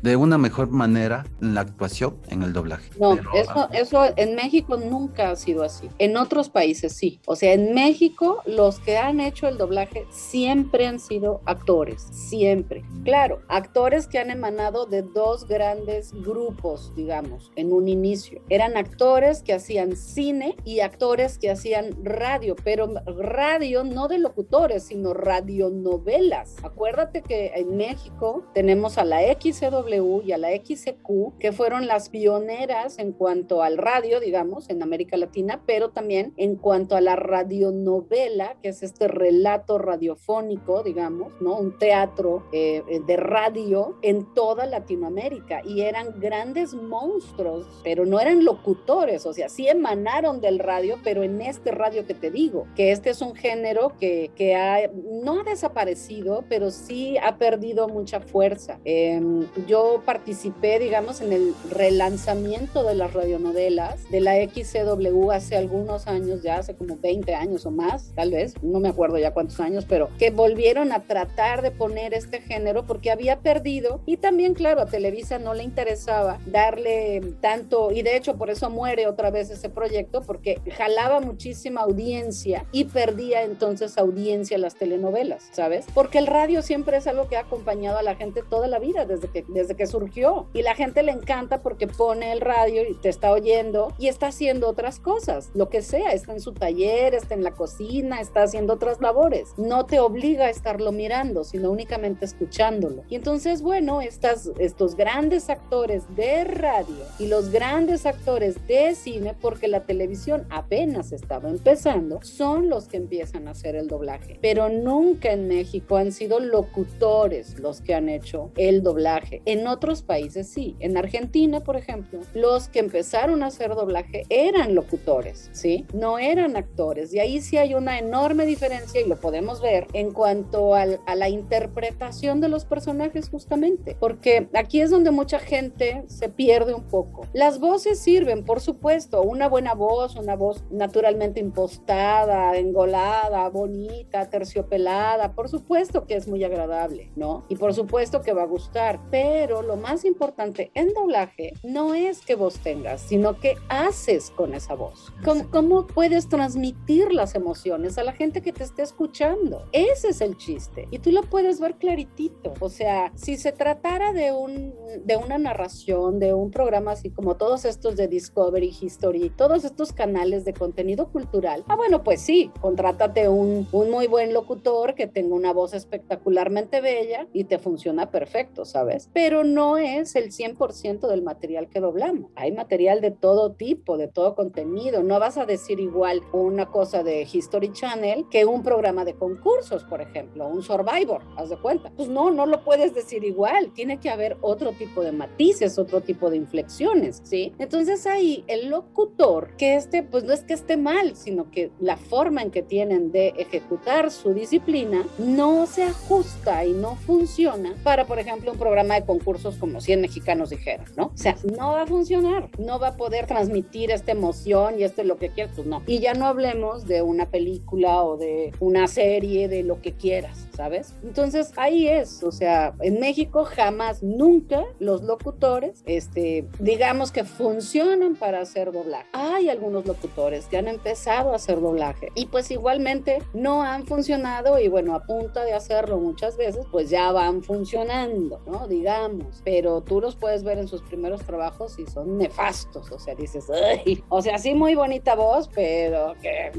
de 0.00 0.16
una 0.16 0.38
mejor 0.38 0.70
manera 0.70 1.24
la 1.40 1.62
actuación 1.62 2.16
en 2.28 2.42
el 2.42 2.52
doblaje. 2.52 2.90
No, 2.98 3.16
Pero, 3.16 3.30
eso, 3.34 3.68
eso 3.72 4.12
en 4.16 4.34
México 4.34 4.76
nunca 4.76 5.30
ha 5.30 5.36
sido 5.36 5.62
así. 5.62 5.88
En 5.98 6.16
otros 6.16 6.48
países 6.48 6.92
sí. 6.92 7.20
O 7.26 7.36
sea, 7.36 7.52
en 7.52 7.74
México 7.74 8.42
los 8.46 8.80
que 8.80 8.98
han 8.98 9.20
hecho 9.20 9.48
el 9.48 9.58
doblaje 9.58 9.87
siempre 10.10 10.86
han 10.86 10.98
sido 10.98 11.40
actores, 11.44 12.02
siempre. 12.10 12.82
Claro, 13.04 13.40
actores 13.48 14.06
que 14.06 14.18
han 14.18 14.30
emanado 14.30 14.86
de 14.86 15.02
dos 15.02 15.46
grandes 15.46 16.12
grupos, 16.12 16.92
digamos, 16.94 17.52
en 17.56 17.72
un 17.72 17.88
inicio. 17.88 18.42
Eran 18.48 18.76
actores 18.76 19.42
que 19.42 19.54
hacían 19.54 19.96
cine 19.96 20.56
y 20.64 20.80
actores 20.80 21.38
que 21.38 21.50
hacían 21.50 22.04
radio, 22.04 22.56
pero 22.64 22.92
radio 23.06 23.84
no 23.84 24.08
de 24.08 24.18
locutores, 24.18 24.84
sino 24.84 25.14
radionovelas. 25.14 26.56
Acuérdate 26.62 27.22
que 27.22 27.52
en 27.54 27.76
México 27.76 28.44
tenemos 28.54 28.98
a 28.98 29.04
la 29.04 29.20
XCW 29.20 30.22
y 30.24 30.32
a 30.32 30.38
la 30.38 30.50
XCQ, 30.50 31.38
que 31.38 31.52
fueron 31.52 31.86
las 31.86 32.08
pioneras 32.08 32.98
en 32.98 33.12
cuanto 33.12 33.62
al 33.62 33.78
radio, 33.78 34.20
digamos, 34.20 34.68
en 34.70 34.82
América 34.82 35.16
Latina, 35.16 35.62
pero 35.66 35.90
también 35.90 36.32
en 36.36 36.56
cuanto 36.56 36.96
a 36.96 37.00
la 37.00 37.16
radionovela, 37.16 38.56
que 38.62 38.68
es 38.68 38.82
este 38.82 39.08
relato 39.08 39.77
radiofónico, 39.78 40.82
digamos, 40.82 41.32
¿no? 41.40 41.56
Un 41.56 41.78
teatro 41.78 42.44
eh, 42.52 42.82
eh, 42.88 43.00
de 43.06 43.16
radio 43.16 43.96
en 44.02 44.34
toda 44.34 44.66
Latinoamérica 44.66 45.62
y 45.64 45.82
eran 45.82 46.20
grandes 46.20 46.74
monstruos, 46.74 47.66
pero 47.82 48.06
no 48.06 48.20
eran 48.20 48.44
locutores, 48.44 49.26
o 49.26 49.32
sea, 49.32 49.48
sí 49.48 49.68
emanaron 49.68 50.40
del 50.40 50.58
radio, 50.58 50.98
pero 51.02 51.22
en 51.22 51.40
este 51.40 51.70
radio 51.70 52.06
que 52.06 52.14
te 52.14 52.30
digo, 52.30 52.66
que 52.74 52.92
este 52.92 53.10
es 53.10 53.20
un 53.22 53.34
género 53.34 53.92
que, 53.98 54.30
que 54.34 54.90
no 55.22 55.40
ha 55.40 55.44
desaparecido, 55.44 56.44
pero 56.48 56.70
sí 56.70 57.16
ha 57.18 57.38
perdido 57.38 57.88
mucha 57.88 58.20
fuerza. 58.20 58.78
Em, 58.84 59.46
yo 59.66 60.02
participé, 60.04 60.78
digamos, 60.78 61.20
en 61.20 61.32
el 61.32 61.54
relanzamiento 61.70 62.82
de 62.82 62.94
las 62.94 63.12
radionovelas 63.12 64.08
de 64.10 64.20
la 64.20 64.34
XCW 64.36 65.30
hace 65.30 65.56
algunos 65.56 66.06
años, 66.06 66.42
ya 66.42 66.56
hace 66.56 66.74
como 66.74 66.96
20 66.96 67.34
años 67.34 67.66
o 67.66 67.70
más, 67.70 68.12
tal 68.14 68.32
vez, 68.32 68.54
no 68.62 68.80
me 68.80 68.88
acuerdo 68.88 69.18
ya 69.18 69.32
cuántos 69.32 69.60
años, 69.60 69.67
pero 69.88 70.08
que 70.18 70.30
volvieron 70.30 70.92
a 70.92 71.02
tratar 71.02 71.62
de 71.62 71.70
poner 71.70 72.14
este 72.14 72.40
género 72.40 72.86
porque 72.86 73.10
había 73.10 73.40
perdido 73.40 74.00
y 74.06 74.16
también, 74.16 74.54
claro, 74.54 74.80
a 74.80 74.86
Televisa 74.86 75.38
no 75.38 75.54
le 75.54 75.62
interesaba 75.62 76.38
darle 76.46 77.20
tanto, 77.40 77.90
y 77.90 78.02
de 78.02 78.16
hecho 78.16 78.36
por 78.36 78.50
eso 78.50 78.70
muere 78.70 79.06
otra 79.06 79.30
vez 79.30 79.50
ese 79.50 79.68
proyecto, 79.68 80.22
porque 80.22 80.60
jalaba 80.76 81.20
muchísima 81.20 81.82
audiencia 81.82 82.64
y 82.72 82.84
perdía 82.84 83.42
entonces 83.42 83.98
audiencia 83.98 84.58
las 84.58 84.76
telenovelas, 84.76 85.48
¿sabes? 85.52 85.86
Porque 85.94 86.18
el 86.18 86.26
radio 86.26 86.62
siempre 86.62 86.96
es 86.96 87.06
algo 87.06 87.28
que 87.28 87.36
ha 87.36 87.40
acompañado 87.40 87.98
a 87.98 88.02
la 88.02 88.16
gente 88.16 88.42
toda 88.48 88.66
la 88.66 88.78
vida, 88.78 89.04
desde 89.04 89.28
que, 89.28 89.44
desde 89.48 89.74
que 89.74 89.86
surgió, 89.86 90.48
y 90.54 90.62
la 90.62 90.74
gente 90.74 91.02
le 91.02 91.12
encanta 91.12 91.60
porque 91.62 91.86
pone 91.86 92.32
el 92.32 92.40
radio 92.40 92.88
y 92.88 92.94
te 92.94 93.08
está 93.08 93.32
oyendo 93.32 93.92
y 93.98 94.08
está 94.08 94.28
haciendo 94.28 94.68
otras 94.68 95.00
cosas, 95.00 95.50
lo 95.54 95.68
que 95.68 95.82
sea, 95.82 96.12
está 96.12 96.32
en 96.32 96.40
su 96.40 96.52
taller, 96.52 97.14
está 97.14 97.34
en 97.34 97.44
la 97.44 97.52
cocina, 97.52 98.20
está 98.20 98.42
haciendo 98.42 98.74
otras 98.74 99.00
labores, 99.00 99.54
no 99.58 99.84
te 99.86 99.98
obliga 99.98 100.46
a 100.46 100.50
estarlo 100.50 100.92
mirando, 100.92 101.44
sino 101.44 101.70
únicamente 101.70 102.24
escuchándolo. 102.24 103.02
Y 103.10 103.16
entonces, 103.16 103.60
bueno, 103.60 104.00
estas, 104.00 104.50
estos 104.58 104.94
grandes 104.94 105.50
actores 105.50 106.04
de 106.14 106.44
radio 106.44 107.04
y 107.18 107.26
los 107.26 107.50
grandes 107.50 108.06
actores 108.06 108.66
de 108.66 108.94
cine, 108.94 109.34
porque 109.38 109.68
la 109.68 109.84
televisión 109.84 110.46
apenas 110.48 111.12
estaba 111.12 111.50
empezando, 111.50 112.20
son 112.22 112.68
los 112.68 112.86
que 112.86 112.96
empiezan 112.96 113.48
a 113.48 113.50
hacer 113.50 113.74
el 113.74 113.88
doblaje. 113.88 114.38
Pero 114.40 114.68
nunca 114.68 115.32
en 115.32 115.48
México 115.48 115.96
han 115.96 116.12
sido 116.12 116.38
locutores 116.40 117.58
los 117.58 117.80
que 117.80 117.94
han 117.94 118.08
hecho 118.08 118.52
el 118.56 118.82
doblaje. 118.82 119.42
En 119.44 119.66
otros 119.66 120.02
países 120.02 120.48
sí. 120.48 120.76
En 120.78 120.96
Argentina, 120.96 121.60
por 121.60 121.76
ejemplo, 121.76 122.20
los 122.34 122.68
que 122.68 122.78
empezaron 122.78 123.42
a 123.42 123.46
hacer 123.46 123.74
doblaje 123.74 124.24
eran 124.28 124.74
locutores, 124.74 125.50
¿sí? 125.52 125.84
No 125.92 126.18
eran 126.18 126.56
actores. 126.56 127.12
Y 127.12 127.18
ahí 127.18 127.40
sí 127.40 127.56
hay 127.56 127.74
una 127.74 127.98
enorme 127.98 128.46
diferencia 128.46 129.00
y 129.00 129.08
lo 129.08 129.16
podemos 129.16 129.47
ver 129.60 129.86
en 129.92 130.12
cuanto 130.12 130.74
a 130.74 130.86
la 130.86 131.28
interpretación 131.28 132.40
de 132.40 132.48
los 132.48 132.64
personajes 132.64 133.28
justamente. 133.28 133.96
Porque 133.98 134.48
aquí 134.54 134.80
es 134.80 134.90
donde 134.90 135.10
mucha 135.10 135.38
gente 135.38 136.04
se 136.06 136.28
pierde 136.28 136.74
un 136.74 136.84
poco. 136.84 137.26
Las 137.32 137.58
voces 137.58 137.98
sirven, 137.98 138.44
por 138.44 138.60
supuesto, 138.60 139.22
una 139.22 139.48
buena 139.48 139.74
voz, 139.74 140.16
una 140.16 140.36
voz 140.36 140.64
naturalmente 140.70 141.40
impostada, 141.40 142.56
engolada, 142.56 143.48
bonita, 143.48 144.28
terciopelada, 144.28 145.32
por 145.32 145.48
supuesto 145.48 146.06
que 146.06 146.14
es 146.14 146.28
muy 146.28 146.44
agradable, 146.44 147.10
¿no? 147.16 147.44
Y 147.48 147.56
por 147.56 147.74
supuesto 147.74 148.22
que 148.22 148.32
va 148.32 148.42
a 148.42 148.46
gustar, 148.46 149.00
pero 149.10 149.62
lo 149.62 149.76
más 149.76 150.04
importante 150.04 150.70
en 150.74 150.92
doblaje 150.92 151.52
no 151.62 151.94
es 151.94 152.20
que 152.20 152.34
vos 152.34 152.58
tengas, 152.60 153.00
sino 153.00 153.38
que 153.38 153.56
haces 153.68 154.30
con 154.30 154.54
esa 154.54 154.74
voz. 154.74 155.12
¿Cómo, 155.24 155.50
cómo 155.50 155.86
puedes 155.86 156.28
transmitir 156.28 157.12
las 157.12 157.34
emociones 157.34 157.98
a 157.98 158.04
la 158.04 158.12
gente 158.12 158.42
que 158.42 158.52
te 158.52 158.64
esté 158.64 158.82
escuchando? 158.82 159.27
Ese 159.72 160.08
es 160.08 160.20
el 160.20 160.36
chiste. 160.36 160.88
Y 160.90 160.98
tú 160.98 161.10
lo 161.10 161.22
puedes 161.22 161.60
ver 161.60 161.76
claritito. 161.76 162.54
O 162.60 162.68
sea, 162.68 163.12
si 163.14 163.36
se 163.36 163.52
tratara 163.52 164.12
de, 164.12 164.32
un, 164.32 164.74
de 165.04 165.16
una 165.16 165.38
narración, 165.38 166.18
de 166.18 166.34
un 166.34 166.50
programa 166.50 166.92
así 166.92 167.10
como 167.10 167.36
todos 167.36 167.64
estos 167.64 167.96
de 167.96 168.08
Discovery 168.08 168.74
History, 168.80 169.30
todos 169.30 169.64
estos 169.64 169.92
canales 169.92 170.44
de 170.44 170.52
contenido 170.52 171.10
cultural, 171.10 171.64
ah, 171.68 171.76
bueno, 171.76 172.02
pues 172.02 172.20
sí, 172.20 172.50
contrátate 172.60 173.28
un, 173.28 173.68
un 173.72 173.90
muy 173.90 174.06
buen 174.06 174.32
locutor 174.32 174.94
que 174.94 175.06
tenga 175.06 175.34
una 175.34 175.52
voz 175.52 175.74
espectacularmente 175.74 176.80
bella 176.80 177.26
y 177.32 177.44
te 177.44 177.58
funciona 177.58 178.10
perfecto, 178.10 178.64
¿sabes? 178.64 179.10
Pero 179.12 179.44
no 179.44 179.76
es 179.78 180.16
el 180.16 180.30
100% 180.30 181.08
del 181.08 181.22
material 181.22 181.68
que 181.68 181.80
doblamos. 181.80 182.30
Hay 182.34 182.52
material 182.52 183.00
de 183.00 183.10
todo 183.10 183.52
tipo, 183.52 183.96
de 183.96 184.08
todo 184.08 184.34
contenido. 184.34 185.02
No 185.02 185.18
vas 185.18 185.38
a 185.38 185.46
decir 185.46 185.80
igual 185.80 186.22
una 186.32 186.66
cosa 186.66 187.02
de 187.02 187.26
History 187.30 187.72
Channel 187.72 188.26
que 188.30 188.44
un 188.44 188.62
programa 188.62 189.04
de 189.04 189.14
concursos, 189.18 189.84
por 189.84 190.00
ejemplo, 190.00 190.46
un 190.46 190.62
Survivor, 190.62 191.22
haz 191.36 191.50
de 191.50 191.56
cuenta. 191.56 191.90
Pues 191.96 192.08
no, 192.08 192.30
no 192.30 192.46
lo 192.46 192.64
puedes 192.64 192.94
decir 192.94 193.24
igual. 193.24 193.72
Tiene 193.74 193.98
que 193.98 194.10
haber 194.10 194.36
otro 194.40 194.72
tipo 194.72 195.02
de 195.02 195.12
matices, 195.12 195.78
otro 195.78 196.00
tipo 196.00 196.30
de 196.30 196.36
inflexiones, 196.36 197.20
¿sí? 197.24 197.54
Entonces 197.58 198.06
ahí 198.06 198.44
el 198.46 198.68
locutor, 198.68 199.56
que 199.56 199.74
este, 199.74 200.02
pues 200.02 200.24
no 200.24 200.32
es 200.32 200.42
que 200.42 200.54
esté 200.54 200.76
mal, 200.76 201.16
sino 201.16 201.50
que 201.50 201.70
la 201.78 201.96
forma 201.96 202.42
en 202.42 202.50
que 202.50 202.62
tienen 202.62 203.12
de 203.12 203.28
ejecutar 203.36 204.10
su 204.10 204.34
disciplina 204.34 205.06
no 205.18 205.66
se 205.66 205.84
ajusta 205.84 206.64
y 206.64 206.72
no 206.72 206.96
funciona 206.96 207.74
para, 207.82 208.06
por 208.06 208.18
ejemplo, 208.18 208.52
un 208.52 208.58
programa 208.58 208.94
de 208.94 209.04
concursos 209.04 209.56
como 209.56 209.80
100 209.80 210.00
mexicanos 210.00 210.50
dijeron, 210.50 210.86
¿no? 210.96 211.06
O 211.06 211.16
sea, 211.16 211.36
no 211.56 211.72
va 211.72 211.82
a 211.82 211.86
funcionar, 211.86 212.50
no 212.58 212.78
va 212.78 212.88
a 212.88 212.96
poder 212.96 213.26
transmitir 213.26 213.90
esta 213.90 214.12
emoción 214.12 214.78
y 214.78 214.84
esto 214.84 215.02
es 215.02 215.06
lo 215.06 215.16
que 215.16 215.30
quieras, 215.30 215.52
pues 215.54 215.66
no. 215.66 215.82
Y 215.86 216.00
ya 216.00 216.14
no 216.14 216.26
hablemos 216.26 216.86
de 216.86 217.02
una 217.02 217.30
película 217.30 218.02
o 218.02 218.16
de 218.16 218.52
una 218.60 218.86
serie, 218.86 219.07
de 219.08 219.62
lo 219.64 219.80
que 219.80 219.92
quieras. 219.92 220.48
¿sabes? 220.58 220.92
Entonces 221.04 221.52
ahí 221.54 221.86
es, 221.86 222.24
o 222.24 222.32
sea, 222.32 222.74
en 222.80 222.98
México 222.98 223.44
jamás, 223.44 224.02
nunca 224.02 224.64
los 224.80 225.04
locutores, 225.04 225.84
este, 225.86 226.48
digamos 226.58 227.12
que 227.12 227.22
funcionan 227.22 228.16
para 228.16 228.40
hacer 228.40 228.72
doblaje. 228.72 229.06
Hay 229.12 229.50
algunos 229.50 229.86
locutores 229.86 230.46
que 230.46 230.56
han 230.58 230.66
empezado 230.66 231.32
a 231.32 231.36
hacer 231.36 231.60
doblaje 231.60 232.10
y 232.16 232.26
pues 232.26 232.50
igualmente 232.50 233.22
no 233.34 233.62
han 233.62 233.86
funcionado 233.86 234.58
y 234.58 234.66
bueno, 234.66 234.96
a 234.96 235.04
punta 235.04 235.44
de 235.44 235.52
hacerlo 235.52 235.98
muchas 235.98 236.36
veces, 236.36 236.66
pues 236.72 236.90
ya 236.90 237.12
van 237.12 237.44
funcionando, 237.44 238.40
¿no? 238.44 238.66
Digamos, 238.66 239.40
pero 239.44 239.80
tú 239.82 240.00
los 240.00 240.16
puedes 240.16 240.42
ver 240.42 240.58
en 240.58 240.66
sus 240.66 240.82
primeros 240.82 241.22
trabajos 241.22 241.78
y 241.78 241.86
son 241.86 242.18
nefastos, 242.18 242.90
o 242.90 242.98
sea, 242.98 243.14
dices, 243.14 243.48
Ay", 243.48 244.02
o 244.08 244.20
sea, 244.20 244.38
sí 244.38 244.54
muy 244.54 244.74
bonita 244.74 245.14
voz, 245.14 245.48
pero 245.54 246.16
que 246.20 246.50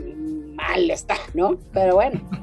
mal 0.55 0.89
está, 0.89 1.17
¿no? 1.33 1.57
Pero 1.73 1.95
bueno. 1.95 2.38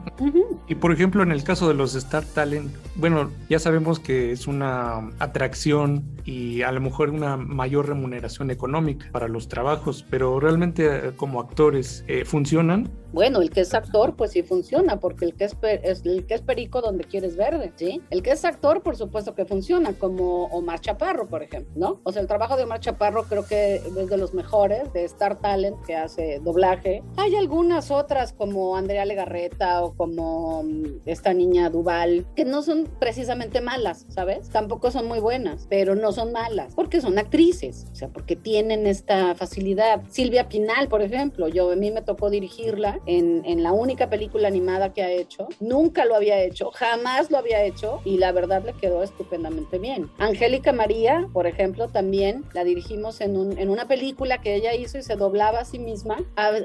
Y 0.68 0.74
por 0.74 0.92
ejemplo, 0.92 1.22
en 1.22 1.32
el 1.32 1.44
caso 1.44 1.68
de 1.68 1.74
los 1.74 1.94
Star 1.94 2.24
Talent, 2.24 2.72
bueno, 2.96 3.30
ya 3.48 3.58
sabemos 3.58 4.00
que 4.00 4.32
es 4.32 4.46
una 4.46 5.10
atracción 5.18 6.04
y 6.24 6.62
a 6.62 6.72
lo 6.72 6.80
mejor 6.80 7.10
una 7.10 7.36
mayor 7.36 7.86
remuneración 7.88 8.50
económica 8.50 9.08
para 9.12 9.28
los 9.28 9.48
trabajos, 9.48 10.04
pero 10.10 10.40
realmente 10.40 10.86
eh, 10.86 11.12
como 11.16 11.40
actores 11.40 12.04
eh, 12.08 12.24
funcionan. 12.24 12.90
Bueno, 13.12 13.40
el 13.40 13.50
que 13.50 13.60
es 13.60 13.72
actor, 13.72 14.14
pues 14.16 14.32
sí 14.32 14.42
funciona, 14.42 14.98
porque 14.98 15.24
el 15.24 15.34
que 15.34 15.44
es, 15.44 15.56
es, 15.62 16.04
el 16.04 16.26
que 16.26 16.34
es 16.34 16.42
perico 16.42 16.82
donde 16.82 17.04
quieres 17.04 17.36
verde, 17.36 17.72
¿sí? 17.76 18.02
El 18.10 18.22
que 18.22 18.32
es 18.32 18.44
actor, 18.44 18.82
por 18.82 18.96
supuesto 18.96 19.34
que 19.34 19.46
funciona, 19.46 19.92
como 19.94 20.46
Omar 20.46 20.80
Chaparro, 20.80 21.26
por 21.26 21.42
ejemplo, 21.42 21.72
¿no? 21.76 22.00
O 22.02 22.12
sea, 22.12 22.20
el 22.20 22.28
trabajo 22.28 22.56
de 22.56 22.64
Omar 22.64 22.80
Chaparro 22.80 23.22
creo 23.24 23.46
que 23.46 23.76
es 23.76 24.08
de 24.08 24.16
los 24.18 24.34
mejores, 24.34 24.92
de 24.92 25.04
Star 25.04 25.36
Talent, 25.36 25.80
que 25.86 25.96
hace 25.96 26.40
doblaje. 26.40 27.02
Hay 27.16 27.36
algunas 27.36 27.90
otras, 27.90 28.32
como 28.32 28.76
Andrea 28.76 29.04
Legarreta 29.04 29.82
como 29.94 30.62
mm, 30.62 31.00
esta 31.06 31.34
niña 31.34 31.70
Duval, 31.70 32.26
que 32.34 32.44
no 32.44 32.62
son 32.62 32.88
precisamente 32.98 33.60
malas, 33.60 34.06
¿sabes? 34.08 34.48
Tampoco 34.50 34.90
son 34.90 35.06
muy 35.06 35.20
buenas, 35.20 35.66
pero 35.68 35.94
no 35.94 36.12
son 36.12 36.32
malas, 36.32 36.74
porque 36.74 37.00
son 37.00 37.18
actrices, 37.18 37.86
o 37.92 37.94
sea, 37.94 38.08
porque 38.08 38.36
tienen 38.36 38.86
esta 38.86 39.34
facilidad. 39.34 40.02
Silvia 40.08 40.48
Pinal, 40.48 40.88
por 40.88 41.02
ejemplo, 41.02 41.48
yo 41.48 41.70
a 41.70 41.76
mí 41.76 41.90
me 41.90 42.02
tocó 42.02 42.30
dirigirla 42.30 43.00
en, 43.06 43.42
en 43.44 43.62
la 43.62 43.72
única 43.72 44.08
película 44.08 44.48
animada 44.48 44.92
que 44.92 45.02
ha 45.02 45.10
hecho, 45.10 45.48
nunca 45.60 46.04
lo 46.04 46.14
había 46.14 46.40
hecho, 46.42 46.70
jamás 46.72 47.30
lo 47.30 47.38
había 47.38 47.62
hecho 47.64 48.00
y 48.04 48.18
la 48.18 48.32
verdad 48.32 48.64
le 48.64 48.72
quedó 48.74 49.02
estupendamente 49.02 49.78
bien. 49.78 50.10
Angélica 50.18 50.72
María, 50.72 51.28
por 51.32 51.46
ejemplo, 51.46 51.88
también 51.88 52.44
la 52.52 52.64
dirigimos 52.64 53.20
en, 53.20 53.36
un, 53.36 53.58
en 53.58 53.70
una 53.70 53.88
película 53.88 54.40
que 54.40 54.54
ella 54.54 54.74
hizo 54.74 54.98
y 54.98 55.02
se 55.02 55.16
doblaba 55.16 55.60
a 55.60 55.64
sí 55.64 55.78
misma, 55.78 56.16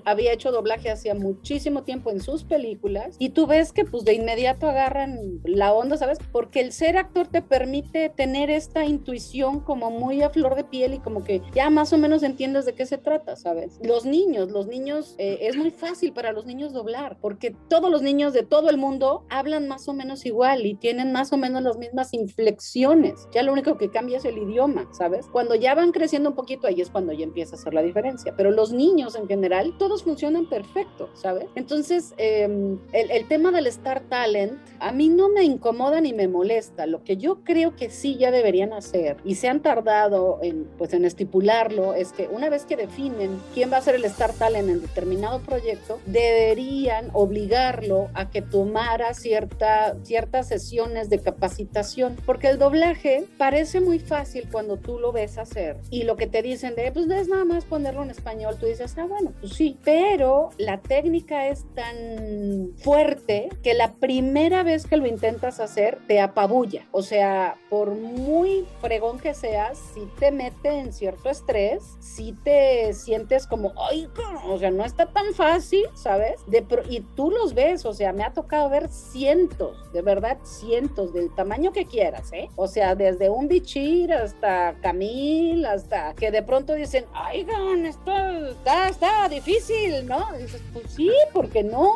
había 0.06 0.34
hecho 0.34 0.52
doblaje 0.52 0.90
hacía 0.90 1.16
muchísimo 1.16 1.84
tiempo 1.84 2.12
en 2.12 2.22
sus 2.22 2.44
películas 2.44 3.11
y 3.20 3.30
tú 3.30 3.48
ves 3.48 3.74
que 3.74 3.86
pues 3.86 4.06
de 4.06 4.14
inmediato 4.14 4.68
agarran 4.70 5.42
la 5.44 5.74
onda, 5.74 5.98
¿sabes? 5.98 6.18
Porque 6.32 6.62
el 6.62 6.72
ser 6.72 6.98
actor 6.98 7.28
te 7.28 7.42
permite 7.42 8.10
tener 8.10 8.50
esta 8.50 8.86
intuición 8.86 9.60
como 9.60 9.92
muy 9.92 10.22
a 10.22 10.30
flor 10.30 10.56
de 10.56 10.64
piel 10.64 10.94
y 10.94 11.00
como 11.00 11.24
que 11.24 11.42
ya 11.54 11.70
más 11.70 11.94
o 11.94 11.98
menos 11.98 12.24
entiendes 12.24 12.66
de 12.66 12.74
qué 12.74 12.86
se 12.86 12.98
trata, 12.98 13.36
¿sabes? 13.36 13.80
Los 13.84 14.06
niños, 14.06 14.52
los 14.52 14.68
niños, 14.68 15.16
eh, 15.18 15.40
es 15.42 15.56
muy 15.56 15.72
fácil 15.72 16.14
para 16.14 16.32
los 16.32 16.46
niños 16.46 16.74
doblar, 16.74 17.18
porque 17.22 17.56
todos 17.70 17.90
los 17.92 18.02
niños 18.02 18.34
de 18.34 18.44
todo 18.44 18.70
el 18.70 18.78
mundo 18.78 19.26
hablan 19.30 19.68
más 19.68 19.88
o 19.88 19.94
menos 19.94 20.26
igual 20.26 20.66
y 20.66 20.76
tienen 20.76 21.12
más 21.12 21.34
o 21.34 21.38
menos 21.38 21.62
las 21.64 21.78
mismas 21.78 22.14
inflexiones. 22.14 23.28
Ya 23.34 23.44
lo 23.44 23.54
único 23.54 23.78
que 23.78 23.90
cambia 23.90 24.18
es 24.18 24.26
el 24.26 24.38
idioma, 24.38 24.88
¿sabes? 24.92 25.28
Cuando 25.28 25.56
ya 25.56 25.76
van 25.76 25.92
creciendo 25.92 26.30
un 26.30 26.36
poquito, 26.36 26.68
ahí 26.68 26.82
es 26.82 26.90
cuando 26.90 27.14
ya 27.14 27.24
empieza 27.24 27.56
a 27.56 27.60
hacer 27.60 27.74
la 27.74 27.82
diferencia. 27.82 28.34
Pero 28.36 28.52
los 28.52 28.72
niños 28.72 29.16
en 29.16 29.28
general, 29.28 29.76
todos 29.78 30.04
funcionan 30.04 30.48
perfecto, 30.48 31.10
¿sabes? 31.14 31.48
Entonces, 31.56 32.14
eh, 32.18 32.78
el, 33.10 33.28
tema 33.28 33.52
del 33.52 33.68
Star 33.68 34.02
Talent 34.02 34.54
a 34.80 34.92
mí 34.92 35.10
no 35.10 35.30
me 35.30 35.44
incomoda 35.44 36.02
ni 36.02 36.14
me 36.14 36.28
molesta. 36.28 36.86
Lo 36.86 37.04
que 37.04 37.18
yo 37.18 37.44
creo 37.44 37.76
que 37.76 37.90
sí 37.90 38.18
ya 38.18 38.32
deberían 38.32 38.74
hacer 38.74 39.18
y 39.24 39.36
se 39.36 39.48
han 39.48 39.62
tardado 39.62 40.40
en, 40.42 40.66
pues, 40.78 40.94
en 40.94 41.06
estipularlo 41.06 41.94
es 41.94 42.12
que 42.12 42.28
una 42.28 42.50
vez 42.50 42.66
que 42.66 42.76
definen 42.76 43.40
quién 43.54 43.72
va 43.72 43.78
a 43.78 43.82
ser 43.82 43.96
el 43.96 44.06
Star 44.06 44.34
Talent 44.34 44.70
en 44.70 44.82
determinado 44.82 45.40
proyecto, 45.40 46.00
deberían 46.06 47.10
obligarlo 47.14 48.10
a 48.14 48.30
que 48.30 48.42
tomara 48.42 49.14
cierta, 49.14 49.96
ciertas 50.04 50.48
sesiones 50.48 51.10
de 51.10 51.20
capacitación, 51.20 52.18
porque 52.26 52.48
el 52.50 52.58
doblaje 52.58 53.26
parece 53.38 53.82
muy 53.82 54.00
fácil 54.00 54.48
cuando 54.52 54.78
tú 54.78 55.00
lo 55.00 55.12
ves 55.12 55.38
hacer 55.38 55.78
y 55.90 56.04
lo 56.04 56.18
que 56.18 56.28
te 56.28 56.42
dicen 56.42 56.76
de, 56.76 56.92
pues 56.92 57.10
es 57.10 57.28
nada 57.28 57.46
más 57.46 57.66
ponerlo 57.66 58.04
en 58.04 58.10
español, 58.10 58.56
tú 58.60 58.66
dices, 58.66 58.98
ah, 58.98 59.06
bueno, 59.06 59.34
pues 59.40 59.54
sí, 59.54 59.78
pero 59.84 60.50
la 60.58 60.82
técnica 60.82 61.48
es 61.48 61.66
tan 61.76 62.72
fuerte 62.78 62.91
que 63.64 63.74
la 63.74 63.94
primera 63.94 64.64
vez 64.64 64.86
que 64.86 64.98
lo 64.98 65.08
intentas 65.08 65.60
hacer 65.60 66.00
te 66.08 66.20
apabulla. 66.20 66.86
O 66.92 67.02
sea, 67.02 67.56
por 67.70 67.92
muy 67.92 68.66
fregón 68.82 69.18
que 69.18 69.34
seas, 69.34 69.78
si 69.94 70.06
te 70.20 70.32
mete 70.32 70.80
en 70.80 70.92
cierto 70.92 71.30
estrés, 71.30 71.84
si 72.00 72.34
te 72.34 72.94
sientes 72.94 73.48
como, 73.48 73.74
ay, 73.90 74.10
o 74.46 74.60
sea, 74.60 74.72
no 74.72 74.84
está 74.84 75.06
tan 75.06 75.34
fácil, 75.34 75.86
¿sabes? 75.94 76.42
De, 76.48 76.66
y 76.90 77.00
tú 77.16 77.32
los 77.32 77.54
ves, 77.54 77.86
o 77.86 77.94
sea, 77.94 78.12
me 78.12 78.24
ha 78.24 78.34
tocado 78.34 78.70
ver 78.70 78.90
cientos, 78.90 79.92
de 79.94 80.02
verdad, 80.02 80.38
cientos, 80.44 81.14
del 81.14 81.34
tamaño 81.34 81.72
que 81.72 81.86
quieras, 81.86 82.34
¿eh? 82.34 82.50
O 82.58 82.68
sea, 82.68 82.96
desde 82.96 83.30
un 83.30 83.48
bichir 83.48 84.12
hasta 84.12 84.76
Camil, 84.82 85.66
hasta 85.66 86.14
que 86.16 86.30
de 86.30 86.44
pronto 86.44 86.74
dicen, 86.74 87.06
ay, 87.14 87.48
esto 87.86 88.12
está, 88.48 88.90
está 88.90 89.30
difícil, 89.30 90.06
¿no? 90.06 90.26
dices, 90.38 90.62
pues 90.74 90.92
sí, 90.92 91.12
porque 91.34 91.64
no? 91.64 91.94